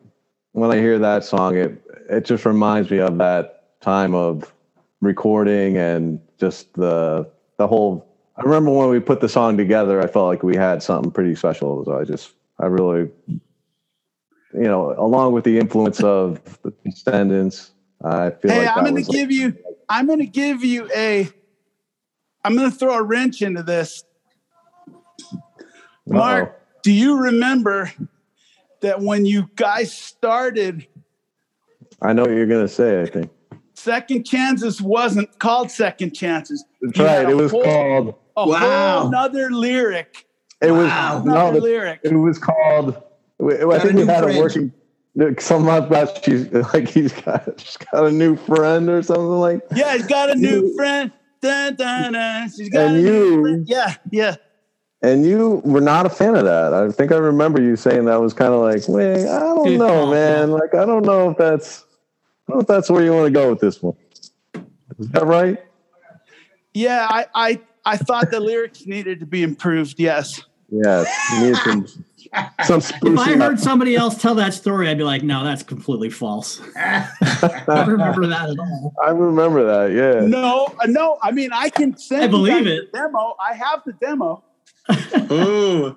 when 0.53 0.71
I 0.71 0.77
hear 0.77 0.99
that 0.99 1.25
song, 1.25 1.57
it 1.57 1.83
it 2.09 2.25
just 2.25 2.45
reminds 2.45 2.91
me 2.91 2.99
of 2.99 3.19
that 3.19 3.81
time 3.81 4.15
of 4.15 4.53
recording 5.01 5.77
and 5.77 6.21
just 6.39 6.73
the 6.75 7.29
the 7.59 7.67
whole. 7.67 8.09
I 8.37 8.43
remember 8.43 8.71
when 8.71 8.89
we 8.89 8.99
put 8.99 9.21
the 9.21 9.29
song 9.29 9.57
together, 9.59 10.01
I 10.01 10.07
felt 10.07 10.27
like 10.27 10.43
we 10.43 10.57
had 10.57 10.83
something 10.83 11.13
pretty 11.13 11.35
special. 11.35 11.85
So 11.85 11.99
I 11.99 12.05
just, 12.05 12.33
I 12.59 12.65
really, 12.65 13.11
you 14.55 14.63
know, 14.63 14.95
along 14.99 15.33
with 15.33 15.45
the 15.45 15.59
influence 15.59 16.03
of 16.03 16.41
the 16.63 16.73
Descendents, 16.85 17.71
I 18.05 18.31
feel 18.31 18.51
Hey, 18.51 18.67
like 18.67 18.77
I'm 18.77 18.85
going 18.85 19.03
to 19.03 19.11
give 19.11 19.31
you. 19.31 19.57
I'm 19.89 20.07
going 20.07 20.19
to 20.21 20.27
give 20.27 20.65
you 20.65 20.91
a. 20.95 21.29
I'm 22.45 22.57
going 22.57 22.71
to 22.71 22.77
throw 22.77 22.95
a 22.95 23.03
wrench 23.03 23.41
into 23.43 23.63
this. 23.63 24.05
Mark, 26.07 26.61
do 26.83 26.93
you 26.93 27.17
remember 27.19 27.93
that 28.81 29.01
when 29.01 29.25
you 29.25 29.49
guys 29.55 29.97
started, 29.97 30.87
I 32.01 32.13
know 32.13 32.23
what 32.23 32.33
you're 32.33 32.47
gonna 32.49 32.67
say. 32.67 33.01
I 33.03 33.07
think 33.07 33.31
Second 33.75 34.25
Chances 34.25 34.83
wasn't 34.83 35.39
called 35.39 35.71
Second 35.71 36.13
Chances. 36.15 36.65
that's 36.81 36.99
You 36.99 37.05
right. 37.07 37.29
It 37.31 37.37
was 37.37 37.53
whole- 37.53 37.63
called. 37.63 38.15
a 38.37 38.43
whole 38.45 39.07
another 39.09 39.51
lyric. 39.51 40.27
It 40.61 40.73
was 40.73 40.89
Wow. 40.89 41.23
no. 41.25 41.31
Another 41.33 41.61
the- 41.61 41.65
lyric. 41.67 42.01
It 42.03 42.15
was 42.17 42.39
called. 42.39 43.01
I 43.51 43.77
a 43.77 43.81
think 43.81 43.95
we 43.95 44.07
had 44.07 44.25
a 44.25 44.27
friend. 44.29 44.39
working. 44.39 44.73
Something 45.41 45.69
about 45.87 46.25
she's 46.25 46.51
like 46.73 46.89
he's 46.89 47.13
got 47.13 47.61
she's 47.61 47.77
got 47.77 48.07
a 48.07 48.11
new 48.11 48.37
friend 48.37 48.89
or 48.89 49.03
something 49.03 49.27
like. 49.27 49.61
Yeah, 49.75 49.95
he's 49.97 50.07
got 50.07 50.31
a 50.31 50.35
new 50.35 50.75
friend. 50.75 51.13
Dun, 51.43 51.75
dun, 51.75 52.13
dun. 52.13 52.51
She's 52.51 52.69
got 52.71 52.87
And 52.89 52.97
a 52.97 53.01
new 53.03 53.13
you- 53.37 53.43
friend. 53.43 53.69
Yeah, 53.69 53.95
yeah. 54.11 54.37
And 55.05 55.27
you 55.27 55.61
were 55.65 55.81
not 55.81 56.07
a 56.07 56.09
fan 56.09 56.37
of 56.37 56.45
that. 56.45 56.73
I 56.73 56.89
think 56.93 57.11
I 57.11 57.17
remember 57.17 57.61
you 57.61 57.75
saying 57.75 58.05
that 58.05 58.21
was 58.21 58.33
kind 58.33 58.55
of 58.55 58.61
like, 58.61 58.87
wait, 58.89 59.27
I 59.29 59.41
don't 59.41 59.77
know, 59.77 60.07
man. 60.09 60.53
Like, 60.53 60.77
I 60.77 60.85
don't 60.87 61.05
know 61.05 61.31
if 61.31 61.37
that's, 61.37 61.85
I 62.49 62.53
don't 62.53 62.59
know 62.59 62.61
if 62.61 62.67
that's 62.69 62.89
where 62.89 63.03
you 63.03 63.13
want 63.13 63.27
to 63.27 63.33
go 63.33 63.51
with 63.51 63.59
this 63.59 63.83
one. 63.83 63.97
Is 65.01 65.09
that 65.09 65.27
right? 65.27 65.59
Yeah, 66.73 67.09
I, 67.11 67.27
I, 67.35 67.61
I 67.85 67.97
thought 67.97 68.31
the 68.31 68.39
lyrics 68.39 68.87
needed 68.87 69.19
to 69.19 69.27
be 69.27 69.43
improved. 69.43 69.99
Yes. 69.99 70.41
Yes. 70.71 71.09
You 72.25 72.65
some, 72.65 72.81
some 72.81 72.99
If 73.15 73.19
I 73.19 73.33
heard 73.33 73.55
up. 73.55 73.59
somebody 73.59 73.97
else 73.97 74.21
tell 74.21 74.35
that 74.37 74.55
story, 74.55 74.89
I'd 74.89 74.99
be 74.99 75.05
like, 75.05 75.23
no, 75.23 75.45
that's 75.45 75.63
completely 75.63 76.11
false. 76.11 76.61
I 76.77 77.65
don't 77.67 77.89
remember 77.89 78.27
that 78.27 78.51
at 78.51 78.59
all. 78.59 78.95
I 79.03 79.11
remember 79.11 79.65
that. 79.65 79.95
Yeah. 79.95 80.27
No, 80.27 80.67
uh, 80.81 80.87
no. 80.87 81.19
I 81.23 81.33
mean, 81.33 81.51
I 81.53 81.69
can 81.69 81.97
send. 81.97 82.25
I 82.25 82.27
believe 82.29 82.67
it. 82.67 82.93
the 82.93 82.99
demo. 82.99 83.37
I 83.41 83.55
have 83.55 83.83
the 83.85 83.93
demo. 83.95 84.45
Ooh. 85.33 85.97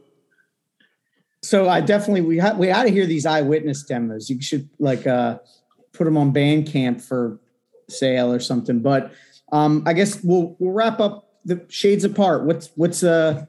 So 1.42 1.70
I 1.70 1.82
definitely 1.82 2.22
we 2.22 2.38
had 2.38 2.58
we 2.58 2.68
had 2.68 2.84
to 2.84 2.90
hear 2.90 3.06
these 3.06 3.26
eyewitness 3.26 3.84
demos. 3.84 4.30
You 4.30 4.42
should 4.42 4.68
like 4.80 5.06
uh 5.06 5.38
put 5.94 6.06
them 6.06 6.18
on 6.18 6.34
Bandcamp 6.34 7.02
for 7.02 7.40
sale 7.88 8.34
or 8.34 8.40
something. 8.40 8.80
But 8.80 9.14
um 9.52 9.84
I 9.86 9.94
guess 9.94 10.24
we'll 10.24 10.56
we'll 10.58 10.74
wrap 10.74 11.00
up 11.00 11.30
the 11.46 11.64
shades 11.70 12.04
apart. 12.04 12.46
What's 12.46 12.72
what's 12.76 13.04
uh 13.04 13.46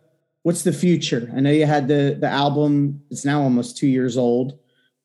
what's 0.46 0.62
the 0.62 0.72
future? 0.72 1.28
I 1.34 1.40
know 1.40 1.50
you 1.50 1.66
had 1.66 1.88
the 1.88 2.16
the 2.20 2.28
album. 2.28 3.02
It's 3.10 3.24
now 3.24 3.42
almost 3.42 3.76
two 3.76 3.88
years 3.88 4.16
old. 4.16 4.56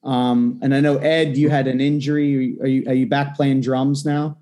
Um, 0.03 0.59
and 0.61 0.75
I 0.75 0.81
know 0.81 0.97
Ed, 0.97 1.35
you 1.35 1.49
had 1.49 1.67
an 1.67 1.81
injury. 1.81 2.57
Are 2.61 2.67
you 2.67 2.83
are 2.87 2.93
you 2.93 3.07
back 3.07 3.35
playing 3.35 3.61
drums 3.61 4.05
now? 4.05 4.37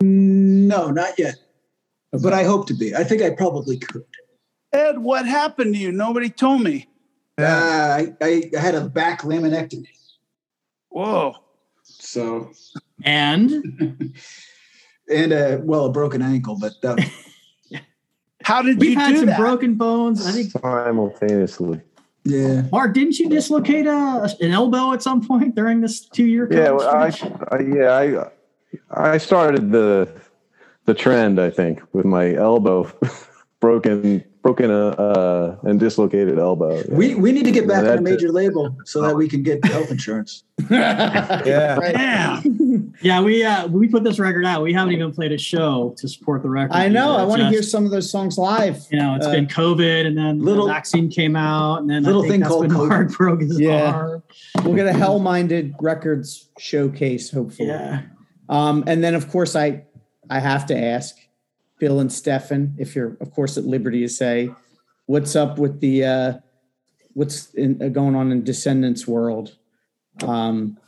No, 0.00 0.90
not 0.90 1.16
yet. 1.16 1.36
But 2.10 2.32
I 2.32 2.42
hope 2.42 2.66
to 2.66 2.74
be. 2.74 2.92
I 2.96 3.04
think 3.04 3.22
I 3.22 3.30
probably 3.30 3.78
could. 3.78 4.04
Ed, 4.72 4.98
what 4.98 5.26
happened 5.26 5.74
to 5.74 5.80
you? 5.80 5.92
Nobody 5.92 6.28
told 6.28 6.62
me. 6.62 6.88
Uh, 7.38 7.44
I, 7.44 8.12
I 8.20 8.50
I 8.56 8.60
had 8.60 8.74
a 8.74 8.88
back 8.88 9.22
laminectomy. 9.22 9.86
Whoa. 10.88 11.36
So 11.84 12.50
and 13.04 13.52
and 15.08 15.32
uh 15.32 15.58
well 15.62 15.84
a 15.84 15.92
broken 15.92 16.20
ankle, 16.20 16.58
but 16.60 16.74
uh, 16.82 16.96
How 18.44 18.62
did 18.62 18.78
We've 18.78 18.90
you 18.90 18.98
had 18.98 19.10
do 19.10 19.16
some 19.18 19.26
that? 19.26 19.38
broken 19.38 19.74
bones. 19.74 20.26
I 20.26 20.32
think 20.32 20.50
Simultaneously. 20.52 21.80
yeah. 22.24 22.62
Mark, 22.72 22.94
didn't 22.94 23.18
you 23.18 23.28
dislocate 23.28 23.86
a, 23.86 24.34
an 24.40 24.50
elbow 24.52 24.92
at 24.92 25.02
some 25.02 25.26
point 25.26 25.54
during 25.54 25.80
this 25.80 26.00
two-year? 26.00 26.48
Yeah. 26.50 26.70
Well, 26.70 26.88
I. 26.88 27.12
I, 27.50 27.60
yeah, 27.60 28.28
I, 28.90 29.14
I 29.14 29.18
started 29.18 29.70
the, 29.72 30.12
the 30.86 30.94
trend, 30.94 31.40
I 31.40 31.50
think, 31.50 31.80
with 31.92 32.04
my 32.04 32.34
elbow 32.34 32.90
broken, 33.60 34.24
broken, 34.42 34.70
uh, 34.70 34.88
uh 34.90 35.56
and 35.68 35.78
dislocated 35.78 36.38
elbow. 36.38 36.82
We 36.88 37.14
we 37.14 37.32
need 37.32 37.44
to 37.44 37.50
get 37.52 37.66
back 37.68 37.84
Yeah, 37.84 37.92
on 37.92 37.98
a 37.98 38.00
that's 38.02 38.10
it. 38.10 38.14
major 38.14 38.32
label 38.32 38.76
so 38.84 39.00
that 39.02 39.14
we 39.14 39.28
can 39.28 39.42
get 39.42 39.64
health 39.64 39.90
insurance. 39.90 40.44
Yeah. 40.70 41.78
Damn. 41.92 42.94
yeah, 43.02 43.20
we 43.20 43.44
uh, 43.44 43.66
we 43.68 43.88
put 43.88 44.04
this 44.04 44.18
record 44.18 44.44
out. 44.44 44.62
We 44.62 44.72
haven't 44.72 44.94
even 44.94 45.12
played 45.12 45.32
a 45.32 45.38
show 45.38 45.94
to 45.98 46.08
support 46.08 46.42
the 46.42 46.48
record. 46.50 46.74
I 46.74 46.88
know. 46.88 47.12
either. 47.14 47.20
I 47.22 47.24
want 47.24 47.40
to 47.42 47.48
hear 47.48 47.62
some 47.62 47.84
of 47.84 47.90
those 47.90 48.10
songs 48.10 48.38
live. 48.38 48.78
You 48.90 48.98
know, 48.98 49.14
it's 49.16 49.26
Uh, 49.26 49.32
been 49.32 49.46
COVID, 49.46 50.06
and 50.06 50.16
then 50.16 50.40
little- 50.40 50.66
the 50.66 50.72
vaccine 50.72 51.08
came 51.08 51.34
out, 51.36 51.80
and 51.80 51.90
then 51.90 52.02
little 52.04 52.22
I 52.22 52.24
think 52.28 52.32
thing 52.32 52.40
that's 52.40 52.50
called 52.52 52.68
when 52.68 52.76
COVID. 52.76 52.88
Mark 52.88 53.12
broke 53.16 53.40
his 53.42 53.58
Yeah. 53.60 53.92
arm. 53.92 54.22
We'll 54.64 54.74
get 54.74 54.86
a 54.86 54.92
Hell 54.92 55.18
Minded 55.18 55.74
Records 55.80 56.48
showcase, 56.58 57.30
hopefully. 57.30 57.68
Yeah. 57.68 58.02
Um, 58.48 58.84
and 58.86 59.02
then, 59.02 59.14
of 59.14 59.28
course, 59.30 59.56
I 59.56 59.84
I 60.30 60.38
have 60.38 60.66
to 60.66 60.76
ask 60.78 61.16
Bill 61.82 61.98
and 61.98 62.12
Stefan 62.12 62.76
if 62.78 62.94
you're, 62.94 63.16
of 63.20 63.32
course, 63.32 63.58
at 63.58 63.64
liberty 63.64 64.02
to 64.02 64.08
say, 64.08 64.54
what's 65.06 65.34
up 65.34 65.58
with 65.58 65.80
the 65.80 66.04
uh, 66.04 66.32
what's 67.14 67.52
in, 67.54 67.82
uh, 67.82 67.88
going 67.88 68.14
on 68.14 68.30
in 68.30 68.44
Descendents 68.44 69.08
world? 69.08 69.56
Um, 70.22 70.78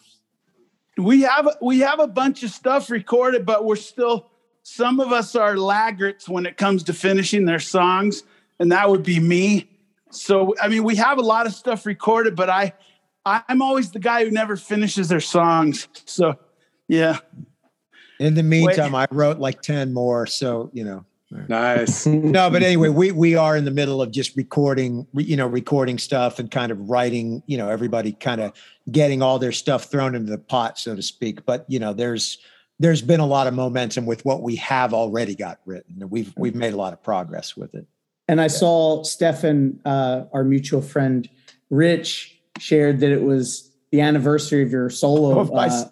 we 0.97 1.23
have 1.23 1.57
we 1.61 1.81
have 1.81 1.99
a 1.99 2.07
bunch 2.07 2.45
of 2.45 2.51
stuff 2.51 2.91
recorded, 2.91 3.45
but 3.45 3.65
we're 3.65 3.75
still 3.75 4.31
some 4.63 5.01
of 5.01 5.11
us 5.11 5.35
are 5.35 5.57
laggards 5.57 6.29
when 6.29 6.47
it 6.47 6.57
comes 6.57 6.85
to 6.85 6.93
finishing 6.93 7.45
their 7.45 7.59
songs, 7.59 8.23
and 8.61 8.71
that 8.71 8.89
would 8.89 9.03
be 9.03 9.19
me. 9.19 9.69
So 10.13 10.55
I 10.63 10.69
mean, 10.69 10.85
we 10.85 10.95
have 10.95 11.19
a 11.19 11.23
lot 11.23 11.49
of 11.49 11.55
stuff 11.55 11.87
recorded, 11.87 12.37
but 12.37 12.49
I 12.49 12.73
I'm 13.27 13.63
always 13.63 13.91
the 13.91 13.99
guy 13.99 14.25
who 14.25 14.31
never 14.31 14.55
finishes 14.55 15.09
their 15.09 15.19
songs. 15.19 15.89
So 16.05 16.39
yeah. 16.87 17.19
In 18.21 18.35
the 18.35 18.43
meantime, 18.43 18.95
I 18.95 19.07
wrote 19.11 19.39
like 19.39 19.63
10 19.63 19.93
more. 19.93 20.27
So, 20.27 20.71
you 20.73 20.85
know. 20.85 21.05
Nice. 21.49 22.07
No, 22.07 22.49
but 22.49 22.63
anyway, 22.63 22.91
we 22.91 23.11
we 23.11 23.35
are 23.35 23.57
in 23.57 23.65
the 23.65 23.71
middle 23.73 24.01
of 24.01 24.13
just 24.13 24.37
recording, 24.37 25.07
you 25.15 25.37
know, 25.37 25.49
recording 25.49 25.99
stuff 25.99 26.39
and 26.39 26.49
kind 26.49 26.71
of 26.71 26.89
writing, 26.89 27.43
you 27.47 27.57
know, 27.57 27.69
everybody 27.69 28.13
kind 28.13 28.41
of 28.41 28.53
getting 28.93 29.21
all 29.21 29.41
their 29.41 29.51
stuff 29.51 29.85
thrown 29.87 30.15
into 30.15 30.31
the 30.31 30.39
pot, 30.39 30.79
so 30.79 30.95
to 30.95 31.03
speak. 31.03 31.45
But 31.45 31.65
you 31.67 31.81
know, 31.81 31.93
there's 31.93 32.39
there's 32.79 33.03
been 33.03 33.19
a 33.21 33.27
lot 33.27 33.49
of 33.49 33.55
momentum 33.55 34.07
with 34.07 34.25
what 34.25 34.43
we 34.43 34.55
have 34.57 34.95
already 34.95 35.35
got 35.35 35.59
written. 35.65 36.09
We've 36.09 36.33
we've 36.37 36.55
made 36.55 36.73
a 36.73 36.77
lot 36.77 36.93
of 36.93 37.03
progress 37.03 37.57
with 37.57 37.75
it. 37.75 37.87
and 38.29 38.41
I 38.41 38.47
saw 38.47 39.03
Stefan, 39.03 39.81
uh, 39.85 40.25
our 40.33 40.45
mutual 40.45 40.83
friend 40.83 41.29
Rich, 41.71 42.39
shared 42.61 43.01
that 43.01 43.11
it 43.11 43.23
was 43.23 43.73
the 43.91 44.01
anniversary 44.03 44.63
of 44.63 44.71
your 44.71 44.89
solo. 44.89 45.41
Oh, 45.41 45.45
my- 45.53 45.67
uh, 45.67 45.85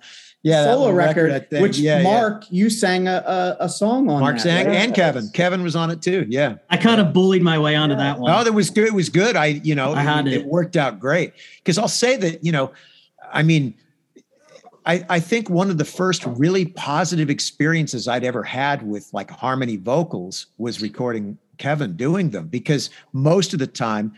yeah, 0.42 0.64
solo 0.64 0.90
record, 0.90 1.30
record, 1.30 1.56
I 1.56 1.60
which 1.60 1.78
Yeah, 1.78 1.98
yeah. 1.98 2.02
Mark, 2.02 2.44
you 2.50 2.68
sang 2.68 3.06
a, 3.06 3.22
a, 3.60 3.64
a 3.64 3.68
song 3.68 4.10
on. 4.10 4.20
Mark 4.20 4.38
that, 4.38 4.46
Zang 4.46 4.66
right? 4.66 4.76
and 4.76 4.94
Kevin. 4.94 5.28
Kevin 5.30 5.62
was 5.62 5.76
on 5.76 5.90
it 5.90 6.02
too. 6.02 6.26
Yeah. 6.28 6.56
I 6.68 6.76
kind 6.76 7.00
of 7.00 7.12
bullied 7.12 7.42
my 7.42 7.58
way 7.58 7.76
onto 7.76 7.94
that 7.94 8.18
one. 8.18 8.32
Oh, 8.32 8.42
that 8.42 8.52
was 8.52 8.68
good. 8.68 8.88
It 8.88 8.94
was 8.94 9.08
good. 9.08 9.36
I, 9.36 9.46
you 9.46 9.74
know, 9.74 9.94
I 9.94 10.02
had 10.02 10.26
it, 10.26 10.40
it. 10.40 10.46
worked 10.46 10.76
out 10.76 10.98
great. 10.98 11.32
Because 11.58 11.78
I'll 11.78 11.86
say 11.86 12.16
that, 12.16 12.44
you 12.44 12.50
know, 12.50 12.72
I 13.32 13.44
mean, 13.44 13.74
I, 14.84 15.04
I 15.08 15.20
think 15.20 15.48
one 15.48 15.70
of 15.70 15.78
the 15.78 15.84
first 15.84 16.24
really 16.26 16.66
positive 16.66 17.30
experiences 17.30 18.08
I'd 18.08 18.24
ever 18.24 18.42
had 18.42 18.82
with 18.82 19.08
like 19.12 19.30
harmony 19.30 19.76
vocals 19.76 20.46
was 20.58 20.82
recording 20.82 21.38
Kevin 21.58 21.96
doing 21.96 22.30
them 22.30 22.48
because 22.48 22.90
most 23.12 23.52
of 23.52 23.60
the 23.60 23.66
time 23.68 24.12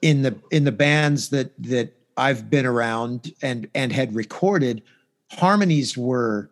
in 0.00 0.22
the 0.22 0.34
in 0.50 0.64
the 0.64 0.72
bands 0.72 1.28
that 1.28 1.52
that 1.62 1.92
I've 2.16 2.48
been 2.48 2.64
around 2.64 3.32
and 3.42 3.68
and 3.74 3.92
had 3.92 4.14
recorded 4.14 4.82
harmonies 5.38 5.96
were 5.96 6.50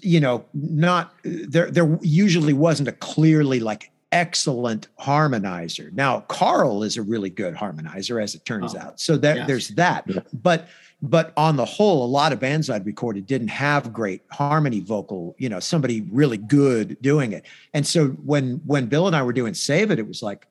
you 0.00 0.20
know 0.20 0.44
not 0.54 1.14
there 1.24 1.70
there 1.70 1.98
usually 2.02 2.52
wasn't 2.52 2.88
a 2.88 2.92
clearly 2.92 3.58
like 3.60 3.90
excellent 4.12 4.88
harmonizer. 5.00 5.92
Now 5.92 6.20
karl 6.28 6.82
is 6.82 6.96
a 6.96 7.02
really 7.02 7.30
good 7.30 7.54
harmonizer 7.54 8.22
as 8.22 8.34
it 8.34 8.44
turns 8.44 8.74
Oh, 8.74 8.78
out. 8.80 9.00
So 9.00 9.16
that 9.18 9.36
yes. 9.38 9.46
there's 9.46 9.68
that. 9.70 10.06
But 10.42 10.68
but 11.00 11.32
on 11.36 11.56
the 11.56 11.64
whole 11.64 12.04
a 12.04 12.06
lot 12.06 12.32
of 12.32 12.38
bands 12.38 12.70
i'd 12.70 12.86
recorded 12.86 13.26
didn't 13.26 13.48
have 13.48 13.92
great 13.92 14.22
harmony 14.30 14.78
vocal 14.78 15.34
you 15.36 15.48
know 15.48 15.58
somebody 15.58 16.02
really 16.12 16.36
good 16.36 16.96
doing 17.02 17.32
it. 17.32 17.44
And 17.74 17.84
so 17.86 18.08
when 18.24 18.60
when 18.66 18.86
bill 18.86 19.06
and 19.08 19.16
i 19.16 19.22
were 19.22 19.32
doing 19.32 19.54
save 19.54 19.90
it 19.90 19.98
it 19.98 20.06
was 20.06 20.22
like 20.22 20.46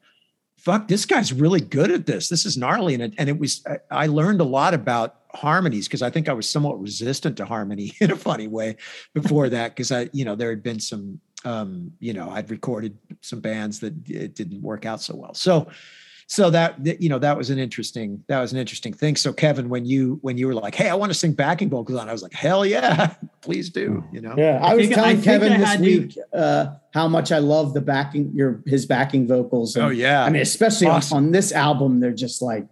fuck 0.61 0.87
this 0.87 1.05
guy's 1.05 1.33
really 1.33 1.61
good 1.61 1.91
at 1.91 2.05
this. 2.05 2.29
This 2.29 2.45
is 2.45 2.55
gnarly. 2.55 2.93
And 2.93 3.03
it, 3.03 3.13
and 3.17 3.27
it 3.29 3.39
was 3.39 3.63
I- 3.89 4.07
learned 4.07 4.41
a 4.41 4.45
lot 4.45 4.73
about 4.73 5.17
harmonies 5.33 5.87
because 5.87 6.01
i 6.01 6.09
think 6.09 6.27
i 6.27 6.33
was 6.33 6.49
somewhat 6.49 6.81
resistant 6.81 7.37
to 7.37 7.45
harmony 7.45 7.93
in 8.01 8.11
a 8.11 8.17
funny 8.17 8.47
way 8.47 8.75
before 9.13 9.47
that 9.47 9.73
because 9.73 9.89
i 9.89 10.09
you 10.11 10.25
know 10.25 10.35
there 10.35 10.49
had 10.49 10.61
been 10.61 10.77
some 10.77 11.21
um 11.45 11.89
you 11.99 12.11
know 12.11 12.29
i'd 12.31 12.51
recorded 12.51 12.97
some 13.21 13.39
bands 13.39 13.79
that 13.79 13.93
it 14.09 14.35
didn't 14.35 14.61
work 14.61 14.85
out 14.85 15.01
so 15.01 15.15
well. 15.15 15.33
So 15.33 15.67
so 16.31 16.49
that 16.49 16.81
that, 16.85 17.01
you 17.01 17.09
know 17.09 17.19
that 17.19 17.37
was 17.37 17.49
an 17.49 17.59
interesting 17.59 18.23
that 18.27 18.39
was 18.39 18.53
an 18.53 18.57
interesting 18.57 18.93
thing. 18.93 19.17
So 19.17 19.33
Kevin, 19.33 19.67
when 19.67 19.85
you 19.85 20.17
when 20.21 20.37
you 20.37 20.47
were 20.47 20.53
like, 20.53 20.73
"Hey, 20.73 20.87
I 20.87 20.95
want 20.95 21.09
to 21.09 21.13
sing 21.13 21.33
backing 21.33 21.69
vocals 21.69 21.99
on," 21.99 22.07
I 22.07 22.13
was 22.13 22.23
like, 22.23 22.31
"Hell 22.31 22.65
yeah, 22.65 23.15
please 23.41 23.69
do!" 23.69 24.01
You 24.13 24.21
know. 24.21 24.35
Yeah, 24.37 24.59
I, 24.63 24.71
I 24.71 24.73
was 24.75 24.85
think- 24.85 24.95
telling 24.95 25.15
think 25.17 25.25
Kevin 25.25 25.59
this 25.59 25.67
had 25.67 25.79
to- 25.79 25.83
week 25.85 26.17
uh, 26.33 26.67
how 26.93 27.09
much 27.09 27.33
I 27.33 27.39
love 27.39 27.73
the 27.73 27.81
backing 27.81 28.31
your 28.33 28.61
his 28.65 28.85
backing 28.85 29.27
vocals. 29.27 29.75
and- 29.75 29.85
Oh 29.85 29.89
yeah. 29.89 30.23
I 30.23 30.29
mean, 30.29 30.41
especially 30.41 30.87
on- 30.87 31.01
on, 31.11 31.31
this 31.31 31.51
album, 31.51 31.99
they're 31.99 32.13
just 32.13 32.41
like, 32.41 32.65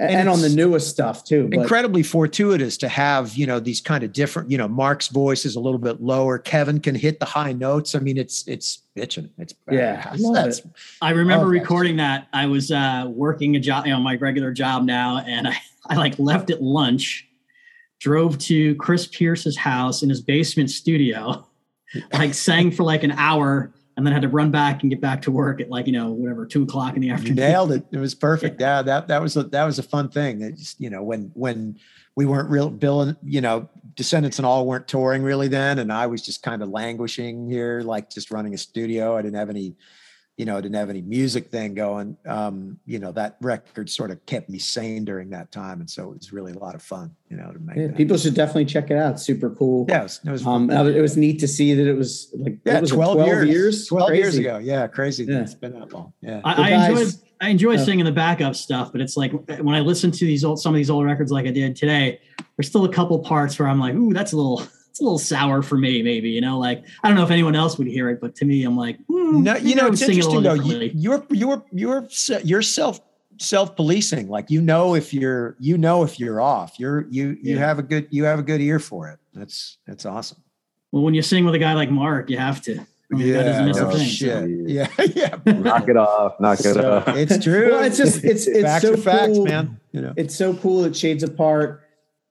and, 0.00 0.10
And 0.12 0.28
on 0.28 0.40
the 0.40 0.48
newest 0.48 0.88
stuff 0.88 1.24
too. 1.24 1.46
But 1.48 1.60
incredibly 1.60 2.02
fortuitous 2.02 2.76
to 2.78 2.88
have 2.88 3.34
you 3.34 3.46
know 3.46 3.60
these 3.60 3.80
kind 3.80 4.02
of 4.02 4.12
different 4.12 4.50
you 4.50 4.56
know 4.58 4.66
mark's 4.66 5.08
voice 5.08 5.44
is 5.44 5.56
a 5.56 5.60
little 5.60 5.78
bit 5.78 6.00
lower 6.00 6.38
kevin 6.38 6.80
can 6.80 6.94
hit 6.94 7.20
the 7.20 7.26
high 7.26 7.52
notes 7.52 7.94
i 7.94 7.98
mean 7.98 8.16
it's 8.16 8.46
it's 8.48 8.78
bitching 8.96 9.28
it's 9.38 9.54
Yeah, 9.70 10.02
I 10.10 10.16
love 10.16 10.34
that's, 10.34 10.58
it. 10.60 10.66
I 11.02 11.10
remember 11.10 11.46
Oh, 11.46 11.50
that's- 11.50 11.60
recording 11.62 11.96
that. 11.98 12.28
I 12.32 12.46
was 12.46 12.72
uh, 12.72 13.06
working 13.08 13.56
a 13.56 13.60
job, 13.60 13.86
you 13.86 13.92
know, 13.92 14.00
my 14.00 14.16
regular 14.16 14.52
job 14.52 14.84
now, 14.84 15.18
and 15.18 15.46
I, 15.48 15.56
I 15.86 15.96
like 15.96 16.18
left 16.18 16.50
at 16.50 16.62
lunch, 16.62 17.26
drove 17.98 18.38
to 18.38 18.74
Chris 18.76 19.06
Pierce's 19.06 19.56
house 19.56 20.02
in 20.02 20.08
his 20.08 20.20
basement 20.20 20.70
studio, 20.70 21.46
like 22.12 22.34
sang 22.34 22.70
for 22.70 22.82
like 22.84 23.02
an 23.04 23.12
hour, 23.12 23.72
and 24.00 24.06
then 24.06 24.14
had 24.14 24.22
to 24.22 24.28
run 24.28 24.50
back 24.50 24.82
and 24.82 24.90
get 24.90 25.00
back 25.00 25.20
to 25.22 25.30
work 25.30 25.60
at 25.60 25.68
like 25.68 25.86
you 25.86 25.92
know 25.92 26.10
whatever 26.10 26.46
two 26.46 26.62
o'clock 26.62 26.94
in 26.94 27.02
the 27.02 27.08
you 27.08 27.12
afternoon. 27.12 27.36
nailed 27.36 27.72
it. 27.72 27.84
It 27.92 27.98
was 27.98 28.14
perfect. 28.14 28.60
Yeah. 28.60 28.80
That 28.80 29.08
that 29.08 29.20
was 29.20 29.36
a 29.36 29.42
that 29.44 29.64
was 29.64 29.78
a 29.78 29.82
fun 29.82 30.08
thing. 30.08 30.56
Just 30.56 30.80
you 30.80 30.88
know 30.88 31.02
when 31.02 31.30
when 31.34 31.78
we 32.16 32.26
weren't 32.26 32.48
real 32.48 32.70
bill 32.70 33.02
and 33.02 33.16
you 33.22 33.40
know 33.40 33.68
descendents 33.94 34.38
and 34.38 34.46
all 34.46 34.66
weren't 34.66 34.88
touring 34.88 35.22
really 35.22 35.48
then 35.48 35.78
and 35.78 35.92
i 35.92 36.06
was 36.06 36.22
just 36.22 36.42
kind 36.42 36.62
of 36.62 36.68
languishing 36.68 37.48
here 37.48 37.82
like 37.82 38.10
just 38.10 38.30
running 38.30 38.54
a 38.54 38.58
studio. 38.58 39.16
I 39.16 39.22
didn't 39.22 39.36
have 39.36 39.50
any 39.50 39.74
you 40.40 40.46
know, 40.46 40.56
I 40.56 40.62
didn't 40.62 40.76
have 40.76 40.88
any 40.88 41.02
music 41.02 41.50
thing 41.50 41.74
going. 41.74 42.16
Um, 42.24 42.78
you 42.86 42.98
know, 42.98 43.12
that 43.12 43.36
record 43.42 43.90
sort 43.90 44.10
of 44.10 44.24
kept 44.24 44.48
me 44.48 44.58
sane 44.58 45.04
during 45.04 45.28
that 45.30 45.52
time. 45.52 45.80
And 45.80 45.90
so 45.90 46.12
it 46.12 46.16
was 46.16 46.32
really 46.32 46.52
a 46.52 46.58
lot 46.58 46.74
of 46.74 46.80
fun, 46.80 47.14
you 47.28 47.36
know, 47.36 47.52
to 47.52 47.58
make 47.58 47.76
Yeah, 47.76 47.88
people 47.94 48.16
should 48.16 48.32
definitely 48.32 48.64
check 48.64 48.90
it 48.90 48.96
out. 48.96 49.12
It's 49.16 49.22
super 49.22 49.50
cool. 49.50 49.84
Yeah, 49.86 50.00
it 50.00 50.02
was, 50.04 50.20
it 50.24 50.30
was, 50.30 50.46
Um, 50.46 50.70
and 50.70 50.88
it 50.88 51.02
was 51.02 51.18
neat 51.18 51.40
to 51.40 51.46
see 51.48 51.74
that 51.74 51.86
it 51.86 51.92
was 51.92 52.34
like 52.38 52.56
yeah, 52.64 52.72
what 52.76 52.80
was 52.80 52.90
it, 52.92 52.94
12, 52.94 53.26
years, 53.26 53.48
years, 53.50 53.86
12 53.88 54.14
years 54.14 54.36
ago. 54.38 54.56
Yeah. 54.56 54.86
Crazy. 54.86 55.26
that 55.26 55.32
Yeah. 55.32 55.40
It's 55.42 55.52
been 55.54 55.78
that 55.78 55.92
long. 55.92 56.14
Yeah. 56.22 56.40
I, 56.42 56.54
I 56.54 56.86
enjoy 56.86 57.00
guys- 57.04 57.22
I 57.42 57.48
enjoy 57.50 57.74
Oh. 57.74 57.84
singing 57.84 58.06
the 58.06 58.12
backup 58.12 58.54
stuff, 58.56 58.92
but 58.92 59.02
it's 59.02 59.18
like 59.18 59.32
when 59.60 59.74
I 59.74 59.80
listen 59.80 60.10
to 60.10 60.24
these 60.24 60.42
old 60.42 60.58
some 60.58 60.72
of 60.72 60.76
these 60.78 60.88
old 60.90 61.04
records 61.04 61.30
like 61.30 61.46
I 61.46 61.50
did 61.50 61.76
today, 61.76 62.18
there's 62.56 62.68
still 62.68 62.84
a 62.86 62.92
couple 62.92 63.18
parts 63.18 63.58
where 63.58 63.68
I'm 63.68 63.78
like, 63.78 63.94
ooh, 63.94 64.14
that's 64.14 64.32
a 64.32 64.36
little 64.36 64.62
it's 65.00 65.02
a 65.02 65.04
little 65.04 65.18
sour 65.18 65.62
for 65.62 65.76
me, 65.78 66.02
maybe, 66.02 66.30
you 66.30 66.40
know, 66.40 66.58
like 66.58 66.84
I 67.02 67.08
don't 67.08 67.16
know 67.16 67.24
if 67.24 67.30
anyone 67.30 67.56
else 67.56 67.78
would 67.78 67.86
hear 67.86 68.10
it, 68.10 68.20
but 68.20 68.34
to 68.36 68.44
me, 68.44 68.64
I'm 68.64 68.76
like, 68.76 68.98
hmm, 69.08 69.42
No, 69.42 69.56
you 69.56 69.74
know, 69.74 69.88
it's 69.88 70.00
sing 70.00 70.10
it 70.18 70.24
a 70.24 70.28
interesting 70.30 70.42
though. 70.42 70.54
You, 70.54 70.90
you're, 70.94 71.26
you're 71.30 71.64
you're 71.72 72.06
se- 72.10 72.42
you're 72.44 72.62
self 72.62 73.00
self 73.38 73.74
policing. 73.76 74.28
Like 74.28 74.50
you 74.50 74.60
know 74.60 74.94
if 74.94 75.14
you're 75.14 75.56
you 75.58 75.78
know 75.78 76.02
if 76.02 76.20
you're 76.20 76.40
off. 76.40 76.78
You're 76.78 77.06
you 77.10 77.38
you 77.42 77.54
Yeah. 77.54 77.58
have 77.60 77.78
a 77.78 77.82
good 77.82 78.06
you 78.10 78.24
have 78.24 78.38
a 78.38 78.42
good 78.42 78.60
ear 78.60 78.78
for 78.78 79.08
it. 79.08 79.18
That's 79.32 79.78
that's 79.86 80.04
awesome. 80.04 80.42
Well, 80.92 81.02
when 81.02 81.14
you 81.14 81.22
sing 81.22 81.44
with 81.44 81.54
a 81.54 81.58
guy 81.58 81.72
like 81.74 81.90
Mark, 81.90 82.28
you 82.30 82.36
have 82.36 82.60
to. 82.62 82.80
I 83.12 83.16
mean, 83.16 83.32
that 83.32 83.74
no 83.76 83.90
thing. 83.90 84.06
shit. 84.06 84.50
Yeah, 84.68 84.86
yeah. 85.14 85.36
Knock 85.46 85.88
it 85.88 85.96
off. 85.96 86.38
Knock 86.38 86.60
it 86.60 86.74
So, 86.74 86.98
off. 86.98 87.08
it's 87.16 87.42
true. 87.42 87.70
Well, 87.72 87.82
it's 87.84 87.96
just 87.96 88.22
it's 88.24 88.46
it's 88.46 88.62
facts 88.62 88.82
so 88.84 88.94
are 88.94 88.96
facts, 88.96 89.32
cool. 89.32 89.46
man. 89.46 89.80
You 89.92 90.00
know. 90.02 90.14
It's 90.16 90.34
so 90.36 90.54
cool 90.54 90.84
It 90.84 90.94
Shades 90.94 91.22
Apart. 91.24 91.82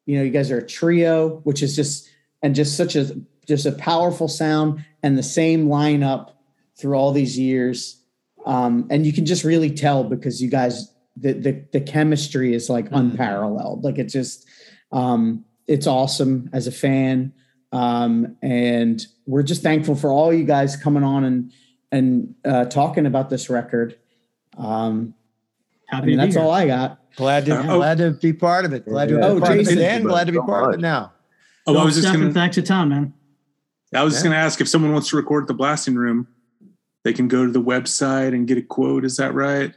You 0.05 0.17
know, 0.17 0.23
you 0.23 0.31
guys 0.31 0.51
are 0.51 0.57
a 0.59 0.65
trio, 0.65 1.39
which 1.43 1.61
is 1.61 1.75
just 1.75 2.09
and 2.41 2.55
just 2.55 2.75
such 2.77 2.95
a 2.95 3.11
just 3.47 3.65
a 3.65 3.71
powerful 3.71 4.27
sound 4.27 4.85
and 5.03 5.17
the 5.17 5.23
same 5.23 5.67
lineup 5.67 6.31
through 6.79 6.95
all 6.95 7.11
these 7.11 7.37
years. 7.37 8.01
Um, 8.45 8.87
and 8.89 9.05
you 9.05 9.11
can 9.13 9.25
just 9.25 9.43
really 9.43 9.71
tell 9.71 10.03
because 10.03 10.41
you 10.41 10.49
guys 10.49 10.93
the 11.17 11.33
the, 11.33 11.65
the 11.73 11.81
chemistry 11.81 12.53
is 12.53 12.69
like 12.69 12.87
unparalleled. 12.91 13.83
Like 13.83 13.97
it's 13.97 14.13
just 14.13 14.47
um, 14.91 15.45
it's 15.67 15.87
awesome 15.87 16.49
as 16.53 16.67
a 16.67 16.71
fan. 16.71 17.33
Um, 17.71 18.35
and 18.41 19.05
we're 19.27 19.43
just 19.43 19.61
thankful 19.61 19.93
for 19.95 20.09
all 20.11 20.33
you 20.33 20.43
guys 20.43 20.75
coming 20.75 21.03
on 21.03 21.23
and 21.23 21.51
and 21.91 22.35
uh, 22.45 22.65
talking 22.65 23.05
about 23.05 23.29
this 23.29 23.49
record. 23.49 23.97
Um, 24.57 25.13
I 25.91 25.95
Happy 25.95 26.07
mean, 26.07 26.17
to 26.17 26.21
be 26.21 26.25
that's 26.27 26.35
here. 26.35 26.43
all 26.45 26.51
I 26.51 26.67
got. 26.67 26.99
Glad 27.15 27.45
to 27.47 27.57
Uh, 27.57 27.63
oh. 27.67 27.77
glad 27.77 27.97
to 27.97 28.11
be 28.11 28.31
part 28.31 28.65
of 28.65 28.73
it. 28.73 28.85
Glad 28.85 29.09
to 29.09 29.15
Yeah. 29.15 29.19
be 29.21 29.25
Oh, 29.25 29.39
part 29.39 29.53
Jason. 29.57 29.73
of 29.73 29.79
it 29.83 29.85
and 29.85 30.05
glad 30.05 30.27
to 30.27 30.31
be 30.33 30.37
part 30.39 30.69
of 30.69 30.73
it 30.75 30.81
now. 30.81 31.11
Oh, 31.75 31.77
I 31.77 31.85
was 31.85 31.95
just 31.95 32.07
Stefan, 32.07 32.21
gonna. 32.21 32.33
thanks 32.33 32.57
a 32.57 32.61
ton, 32.61 32.89
man. 32.89 33.13
I 33.93 34.03
was 34.03 34.13
just 34.13 34.23
gonna 34.23 34.35
ask 34.35 34.61
if 34.61 34.67
someone 34.67 34.91
wants 34.93 35.09
to 35.09 35.15
record 35.15 35.43
at 35.43 35.47
the 35.47 35.53
blasting 35.53 35.95
room, 35.95 36.27
they 37.03 37.13
can 37.13 37.27
go 37.27 37.45
to 37.45 37.51
the 37.51 37.61
website 37.61 38.33
and 38.33 38.47
get 38.47 38.57
a 38.57 38.61
quote. 38.61 39.05
Is 39.05 39.17
that 39.17 39.33
right? 39.33 39.73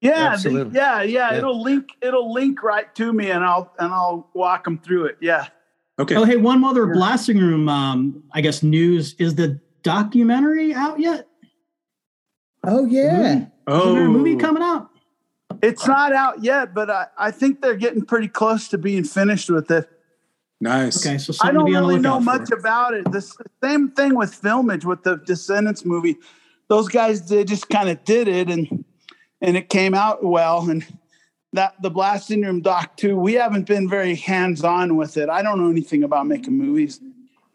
Yeah, 0.00 0.12
the- 0.12 0.18
Absolutely. 0.30 0.74
yeah, 0.74 1.02
yeah, 1.02 1.30
Yeah. 1.30 1.38
It'll 1.38 1.62
link. 1.62 1.88
It'll 2.00 2.32
link 2.32 2.62
right 2.62 2.92
to 2.96 3.12
me, 3.12 3.30
and 3.30 3.44
I'll 3.44 3.72
and 3.78 3.92
I'll 3.92 4.30
walk 4.34 4.64
them 4.64 4.78
through 4.78 5.06
it. 5.06 5.18
Yeah. 5.20 5.46
Okay. 5.98 6.14
Oh, 6.14 6.24
hey, 6.24 6.36
one 6.36 6.62
other 6.64 6.86
blasting 6.86 7.38
room. 7.38 7.68
Um, 7.68 8.22
I 8.32 8.40
guess 8.42 8.62
news 8.62 9.14
is 9.18 9.34
the 9.36 9.60
documentary 9.82 10.74
out 10.74 11.00
yet? 11.00 11.28
Oh 12.64 12.84
yeah. 12.84 13.38
Is 13.38 13.46
oh, 13.68 13.94
there 13.94 14.04
a 14.04 14.08
movie 14.08 14.36
coming 14.36 14.62
out? 14.62 14.90
It's 15.62 15.86
not 15.86 16.12
out 16.12 16.42
yet, 16.42 16.74
but 16.74 16.90
I, 16.90 17.06
I 17.16 17.30
think 17.30 17.62
they're 17.62 17.76
getting 17.76 18.04
pretty 18.04 18.28
close 18.28 18.68
to 18.68 18.78
being 18.78 19.04
finished 19.04 19.48
with 19.48 19.70
it. 19.70 19.88
Nice. 20.60 21.06
Okay, 21.06 21.18
so 21.18 21.34
I 21.42 21.52
don't 21.52 21.66
be 21.66 21.74
on 21.74 21.82
the 21.82 21.88
really 21.88 22.00
know 22.00 22.18
much 22.18 22.48
for. 22.48 22.56
about 22.56 22.94
it. 22.94 23.10
The 23.12 23.20
same 23.62 23.90
thing 23.90 24.14
with 24.14 24.40
filmage 24.40 24.84
with 24.84 25.02
the 25.02 25.16
Descendents 25.16 25.84
movie. 25.84 26.16
Those 26.68 26.88
guys 26.88 27.28
they 27.28 27.44
just 27.44 27.68
kind 27.68 27.88
of 27.88 28.02
did 28.04 28.26
it 28.26 28.48
and 28.48 28.84
and 29.40 29.56
it 29.56 29.68
came 29.68 29.94
out 29.94 30.24
well. 30.24 30.68
And 30.70 30.84
that 31.52 31.80
the 31.82 31.90
blasting 31.90 32.42
room 32.42 32.62
doc 32.62 32.96
too. 32.96 33.16
We 33.16 33.34
haven't 33.34 33.66
been 33.66 33.88
very 33.88 34.14
hands 34.14 34.64
on 34.64 34.96
with 34.96 35.16
it. 35.16 35.28
I 35.28 35.42
don't 35.42 35.60
know 35.60 35.70
anything 35.70 36.02
about 36.02 36.26
making 36.26 36.56
movies. 36.56 37.00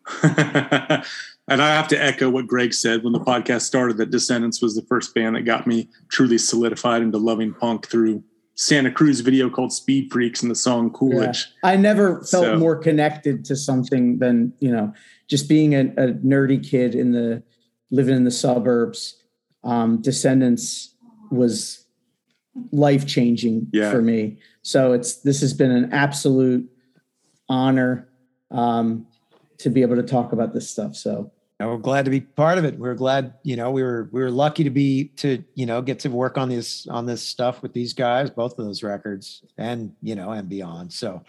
and 0.23 1.61
I 1.61 1.75
have 1.75 1.87
to 1.89 2.03
echo 2.03 2.29
what 2.29 2.47
Greg 2.47 2.73
said 2.73 3.03
when 3.03 3.13
the 3.13 3.19
podcast 3.19 3.61
started 3.61 3.97
that 3.97 4.11
Descendents 4.11 4.61
was 4.61 4.75
the 4.75 4.81
first 4.83 5.13
band 5.15 5.35
that 5.35 5.41
got 5.41 5.65
me 5.65 5.89
truly 6.09 6.37
solidified 6.37 7.01
into 7.01 7.17
loving 7.17 7.53
punk 7.53 7.87
through 7.87 8.23
Santa 8.55 8.91
Cruz 8.91 9.21
video 9.21 9.49
called 9.49 9.71
Speed 9.73 10.11
Freaks 10.11 10.41
and 10.41 10.51
the 10.51 10.55
song 10.55 10.91
Coolidge. 10.91 11.47
I 11.63 11.75
never 11.77 12.17
felt 12.23 12.45
So- 12.45 12.57
more 12.57 12.75
connected 12.75 13.45
to 13.45 13.55
something 13.55 14.19
than 14.19 14.53
you 14.59 14.71
know 14.71 14.93
just 15.27 15.47
being 15.49 15.73
a, 15.73 15.81
a 15.97 16.13
nerdy 16.13 16.61
kid 16.63 16.93
in 16.95 17.11
the 17.11 17.41
living 17.89 18.15
in 18.15 18.23
the 18.23 18.31
suburbs. 18.31 19.15
Um, 19.63 20.01
Descendents 20.01 20.95
was 21.31 21.85
life 22.71 23.07
changing 23.07 23.67
Yeah. 23.71 23.91
for 23.91 24.01
me. 24.01 24.37
So 24.61 24.91
it's 24.93 25.17
this 25.21 25.41
has 25.41 25.53
been 25.53 25.71
an 25.71 25.91
absolute 25.93 26.69
honor 27.47 28.09
um, 28.51 29.07
to 29.59 29.69
be 29.69 29.81
able 29.81 29.95
to 29.95 30.03
talk 30.03 30.33
about 30.33 30.53
this 30.53 30.69
stuff. 30.69 30.95
So 30.95 31.31
And 31.61 31.69
we're 31.69 31.77
glad 31.77 32.05
to 32.05 32.11
be 32.11 32.21
part 32.21 32.57
of 32.57 32.65
it. 32.65 32.79
We 32.79 32.89
are 32.89 32.95
glad, 32.95 33.35
you 33.43 33.55
know, 33.55 33.69
we 33.69 33.83
were 33.83 34.09
we 34.11 34.19
were 34.19 34.31
lucky 34.31 34.63
to 34.63 34.71
be 34.71 35.09
to 35.17 35.43
you 35.53 35.67
know 35.67 35.79
get 35.83 35.99
to 35.99 36.09
work 36.09 36.35
on 36.35 36.49
this 36.49 36.87
on 36.87 37.05
this 37.05 37.21
stuff 37.21 37.61
with 37.61 37.71
these 37.71 37.93
guys, 37.93 38.31
both 38.31 38.57
of 38.57 38.65
those 38.65 38.81
records, 38.81 39.43
and 39.59 39.93
you 40.01 40.15
know, 40.15 40.31
and 40.31 40.49
beyond. 40.49 40.91
So 40.91 41.21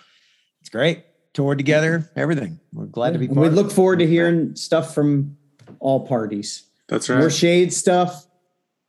it's 0.63 0.71
great. 0.71 1.05
Toured 1.35 1.59
together, 1.59 2.11
everything. 2.17 2.59
We're 2.73 2.87
glad 2.87 3.13
to 3.13 3.19
be. 3.19 3.27
Part 3.29 3.39
we 3.41 3.47
of 3.49 3.53
look 3.53 3.67
it. 3.67 3.75
forward 3.75 3.99
to 3.99 4.07
hearing 4.07 4.57
stuff 4.57 4.95
from 4.95 5.37
all 5.81 6.07
parties. 6.07 6.65
That's 6.89 7.11
right. 7.11 7.19
More 7.19 7.29
shade 7.31 7.71
stuff, 7.71 8.27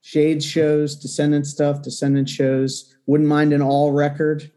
shade 0.01 0.41
shows, 0.41 0.95
descendent 0.95 1.45
stuff, 1.45 1.81
descendent 1.81 2.29
shows. 2.29 2.95
Wouldn't 3.05 3.27
mind 3.27 3.51
an 3.51 3.61
all 3.61 3.91
record. 3.91 4.49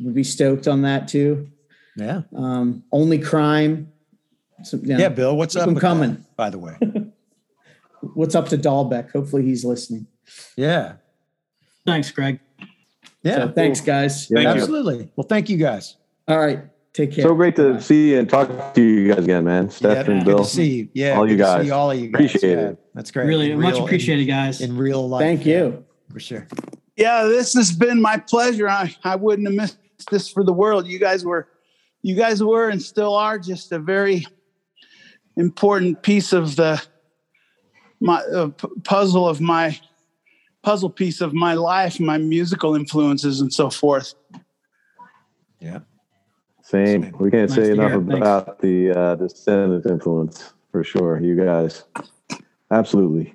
Would 0.00 0.14
be 0.14 0.24
stoked 0.24 0.66
on 0.66 0.82
that 0.82 1.06
too. 1.06 1.48
Yeah, 1.96 2.22
Um, 2.36 2.82
only 2.90 3.20
crime. 3.20 3.92
So, 4.64 4.80
yeah. 4.82 4.98
yeah. 4.98 5.08
Bill, 5.10 5.36
what's 5.36 5.54
Keep 5.54 5.62
up? 5.62 5.68
'em 5.68 5.74
with 5.74 5.82
that, 5.82 5.88
coming. 5.88 6.23
By 6.36 6.50
the 6.50 6.58
way. 6.58 6.76
What's 8.14 8.34
up 8.34 8.48
to 8.50 8.58
Dalbec? 8.58 9.12
Hopefully 9.12 9.42
he's 9.44 9.64
listening. 9.64 10.06
Yeah, 10.56 10.94
Thanks, 11.86 12.10
Greg. 12.10 12.40
yeah. 13.22 13.36
So 13.36 13.52
thanks, 13.52 13.80
guys. 13.80 14.30
Yeah, 14.30 14.36
Thank 14.36 14.56
you. 14.56 14.62
absolutely. 14.62 15.10
Well, 15.16 15.26
thank 15.26 15.48
you 15.50 15.56
guys. 15.58 15.96
All 16.28 16.38
right. 16.38 16.64
Take 16.94 17.12
care. 17.12 17.24
So 17.24 17.34
great 17.34 17.56
to 17.56 17.80
see 17.80 18.12
you 18.12 18.20
and 18.20 18.28
talk 18.30 18.74
to 18.74 18.82
you 18.82 19.12
guys 19.12 19.24
again, 19.24 19.44
man. 19.44 19.64
Yeah, 19.64 19.70
Stephen, 19.70 20.18
good 20.20 20.24
Bill. 20.26 20.38
to 20.38 20.44
see 20.44 20.70
you. 20.70 20.88
Yeah, 20.94 21.16
all 21.16 21.28
you 21.28 21.36
guys. 21.36 21.64
See 21.66 21.70
all 21.70 21.90
of 21.90 21.98
you 21.98 22.08
guys. 22.08 22.14
Appreciate 22.26 22.56
yeah, 22.56 22.68
it. 22.68 22.78
That's 22.94 23.10
great. 23.10 23.26
Really 23.26 23.50
In 23.50 23.60
much 23.60 23.74
real- 23.74 23.84
appreciated, 23.84 24.24
guys. 24.26 24.60
in, 24.60 24.70
in 24.70 24.76
real 24.76 25.06
life. 25.08 25.20
Thank 25.22 25.44
yeah, 25.44 25.56
you. 25.64 25.84
for 26.12 26.20
sure. 26.20 26.46
Yeah, 26.96 27.24
this 27.24 27.52
has 27.54 27.72
been 27.72 28.00
my 28.00 28.18
pleasure. 28.18 28.68
I, 28.68 28.94
I 29.02 29.16
wouldn't 29.16 29.48
have 29.48 29.56
missed 29.56 29.78
this 30.10 30.28
for 30.30 30.44
the 30.44 30.52
world. 30.52 30.86
You 30.86 30.98
guys 31.00 31.24
were, 31.24 31.48
you 32.02 32.14
guys 32.14 32.42
were 32.42 32.68
and 32.68 32.80
still 32.80 33.14
are 33.16 33.38
just 33.38 33.72
a 33.72 33.78
very 33.80 34.24
important 35.36 36.02
piece 36.02 36.32
of 36.32 36.56
the 36.56 36.82
my 38.00 38.18
uh, 38.34 38.48
p- 38.48 38.68
puzzle 38.84 39.28
of 39.28 39.40
my 39.40 39.78
puzzle 40.62 40.90
piece 40.90 41.20
of 41.20 41.32
my 41.34 41.54
life, 41.54 41.98
my 42.00 42.18
musical 42.18 42.74
influences 42.74 43.40
and 43.40 43.52
so 43.52 43.70
forth. 43.70 44.14
Yeah. 45.60 45.80
Same. 46.62 47.14
We 47.18 47.30
can't 47.30 47.50
Nice 47.50 47.54
say 47.56 47.70
enough 47.72 47.90
hear. 47.92 48.00
Thanks. 48.00 48.16
about 48.16 48.58
the 48.60 48.90
uh, 48.90 49.14
descendent 49.16 49.84
influence 49.86 50.52
for 50.72 50.82
sure. 50.82 51.20
You 51.20 51.36
guys, 51.36 51.84
absolutely. 52.70 53.34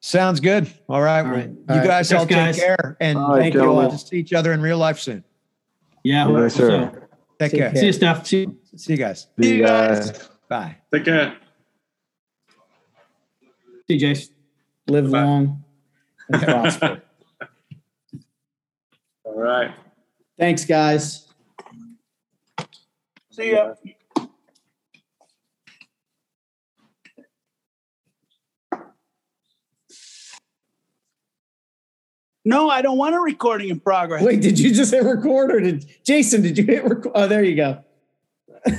Sounds 0.00 0.40
good. 0.40 0.70
All 0.88 1.00
right. 1.00 1.20
All 1.20 1.24
well, 1.26 1.34
right. 1.36 1.48
you 1.50 1.64
All 1.70 1.76
right. 1.78 1.86
guys 1.86 2.08
Thanks, 2.10 2.20
all 2.20 2.26
guys. 2.26 2.56
take 2.56 2.64
care. 2.66 2.96
And 3.00 3.16
All 3.18 3.30
right, 3.30 3.40
thank 3.42 3.54
you 3.54 3.60
all 3.60 3.66
gentlemen. 3.76 3.90
to 3.92 3.98
see 4.06 4.16
each 4.18 4.32
other 4.32 4.52
in 4.52 4.60
real 4.60 4.78
life 4.78 4.98
soon. 4.98 5.24
Yeah. 6.04 6.28
Yes, 6.28 6.54
so- 6.54 6.68
sir. 6.68 7.01
Take 7.42 7.50
Take 7.52 7.60
care. 7.60 7.70
care. 7.72 7.80
see 7.80 7.86
you, 7.86 7.92
Steph. 7.92 8.26
See 8.26 8.40
you. 8.42 8.58
See 8.76 8.92
you 8.92 8.98
guys. 8.98 9.26
See 9.40 9.56
you 9.56 9.64
guys. 9.66 10.28
Bye. 10.48 10.76
Take 10.92 11.04
care. 11.06 11.36
See 13.88 13.94
you, 13.96 14.00
Jace. 14.00 14.28
Live 14.86 15.10
Bye. 15.10 15.22
long 15.24 15.64
and 16.28 16.42
prosper. 16.44 17.02
All 19.24 19.34
right. 19.34 19.74
Thanks, 20.38 20.64
guys. 20.64 21.26
See 23.30 23.52
ya. 23.52 23.74
No, 32.44 32.68
I 32.68 32.82
don't 32.82 32.98
want 32.98 33.14
a 33.14 33.20
recording 33.20 33.68
in 33.68 33.78
progress. 33.78 34.24
Wait, 34.24 34.40
did 34.40 34.58
you 34.58 34.74
just 34.74 34.92
hit 34.92 35.04
record 35.04 35.52
or 35.52 35.60
did 35.60 35.86
Jason? 36.02 36.42
Did 36.42 36.58
you 36.58 36.64
hit 36.64 36.82
record? 36.82 37.12
Oh, 37.14 37.28
there 37.28 37.44
you 37.44 37.54
go. 37.54 37.78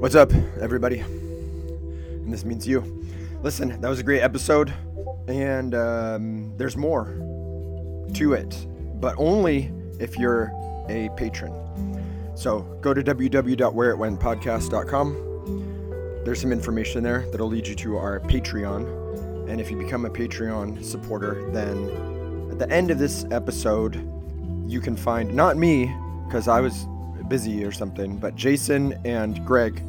What's 0.00 0.14
up, 0.14 0.34
everybody? 0.60 0.98
And 0.98 2.30
this 2.30 2.44
means 2.44 2.68
you. 2.68 3.06
Listen, 3.42 3.80
that 3.80 3.88
was 3.88 4.00
a 4.00 4.02
great 4.02 4.20
episode, 4.20 4.70
and 5.28 5.74
um, 5.74 6.54
there's 6.58 6.76
more 6.76 7.06
to 8.14 8.34
it, 8.34 8.66
but 9.00 9.14
only 9.16 9.72
if 9.98 10.18
you're 10.18 10.52
a 10.90 11.08
patron. 11.16 11.54
So 12.34 12.60
go 12.82 12.92
to 12.92 13.02
www.whereitwentpodcast.com. 13.02 15.31
There's 16.24 16.40
some 16.40 16.52
information 16.52 17.02
there 17.02 17.26
that'll 17.30 17.48
lead 17.48 17.66
you 17.66 17.74
to 17.74 17.96
our 17.96 18.20
Patreon. 18.20 19.48
And 19.48 19.60
if 19.60 19.70
you 19.70 19.76
become 19.76 20.04
a 20.04 20.10
Patreon 20.10 20.84
supporter, 20.84 21.50
then 21.50 21.88
at 22.50 22.58
the 22.58 22.70
end 22.70 22.92
of 22.92 22.98
this 22.98 23.24
episode, 23.30 23.96
you 24.66 24.80
can 24.80 24.96
find 24.96 25.34
not 25.34 25.56
me, 25.56 25.92
because 26.26 26.46
I 26.46 26.60
was 26.60 26.86
busy 27.28 27.64
or 27.64 27.72
something, 27.72 28.18
but 28.18 28.36
Jason 28.36 28.98
and 29.04 29.44
Greg 29.44 29.82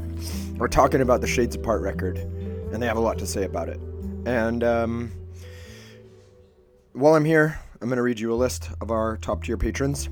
are 0.60 0.68
talking 0.68 1.02
about 1.02 1.22
the 1.22 1.28
Shades 1.28 1.56
Apart 1.56 1.82
record, 1.82 2.18
and 2.18 2.82
they 2.82 2.88
have 2.88 2.98
a 2.98 3.02
lot 3.02 3.20
to 3.20 3.28
say 3.28 3.44
about 3.44 3.70
it. 3.70 3.80
And 4.26 4.64
um, 4.64 5.12
while 6.94 7.16
I'm 7.16 7.26
here, 7.26 7.60
I'm 7.82 7.90
going 7.90 7.98
to 7.98 8.04
read 8.04 8.20
you 8.20 8.34
a 8.34 8.36
list 8.36 8.70
of 8.82 8.92
our 8.92 9.18
top 9.18 9.44
tier 9.44 9.58
patrons 9.58 10.10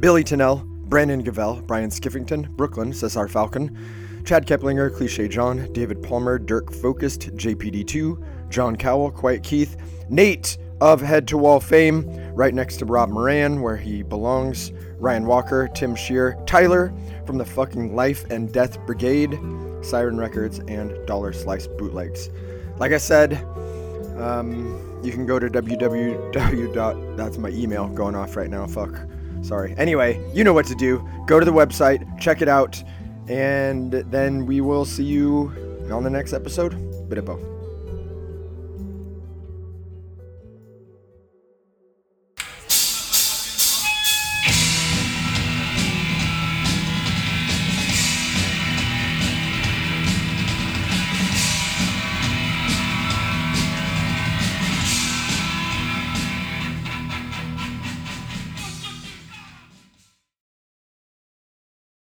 Billy 0.00 0.24
Tennell, 0.24 0.64
Brandon 0.66 1.22
Gavell, 1.22 1.64
Brian 1.66 1.90
Skiffington, 1.90 2.48
Brooklyn, 2.50 2.92
Cesar 2.92 3.28
Falcon, 3.28 3.78
Chad 4.24 4.46
Keplinger, 4.46 4.94
Cliche 4.94 5.26
John, 5.26 5.70
David 5.72 6.00
Palmer, 6.00 6.38
Dirk 6.38 6.72
Focused, 6.72 7.34
JPD2, 7.36 8.50
John 8.50 8.76
Cowell, 8.76 9.10
Quiet 9.10 9.42
Keith, 9.42 9.76
Nate 10.08 10.58
of 10.80 11.00
Head 11.00 11.26
to 11.28 11.38
Wall 11.38 11.58
fame, 11.58 12.04
right 12.32 12.54
next 12.54 12.76
to 12.78 12.84
Rob 12.84 13.10
Moran, 13.10 13.62
where 13.62 13.76
he 13.76 14.02
belongs, 14.02 14.72
Ryan 14.98 15.26
Walker, 15.26 15.68
Tim 15.74 15.96
Shear, 15.96 16.36
Tyler 16.46 16.92
from 17.26 17.36
the 17.36 17.44
fucking 17.44 17.96
Life 17.96 18.24
and 18.30 18.52
Death 18.52 18.78
Brigade, 18.86 19.38
Siren 19.82 20.16
Records, 20.16 20.60
and 20.68 20.94
Dollar 21.06 21.32
Slice 21.32 21.66
Bootlegs. 21.66 22.30
Like 22.78 22.92
I 22.92 22.98
said, 22.98 23.34
um, 24.18 25.00
you 25.02 25.10
can 25.10 25.26
go 25.26 25.40
to 25.40 25.48
www. 25.48 27.16
That's 27.16 27.38
my 27.38 27.48
email 27.48 27.88
going 27.88 28.14
off 28.14 28.36
right 28.36 28.50
now. 28.50 28.68
Fuck. 28.68 29.00
Sorry. 29.42 29.74
Anyway, 29.76 30.24
you 30.32 30.44
know 30.44 30.52
what 30.52 30.66
to 30.66 30.76
do. 30.76 31.04
Go 31.26 31.40
to 31.40 31.44
the 31.44 31.52
website, 31.52 32.20
check 32.20 32.40
it 32.42 32.48
out, 32.48 32.82
and 33.28 33.92
then 33.92 34.46
we 34.46 34.60
will 34.60 34.84
see 34.84 35.04
you 35.04 35.52
on 35.90 36.02
the 36.02 36.10
next 36.10 36.32
episode. 36.32 36.74
Bidabo. 37.08 37.51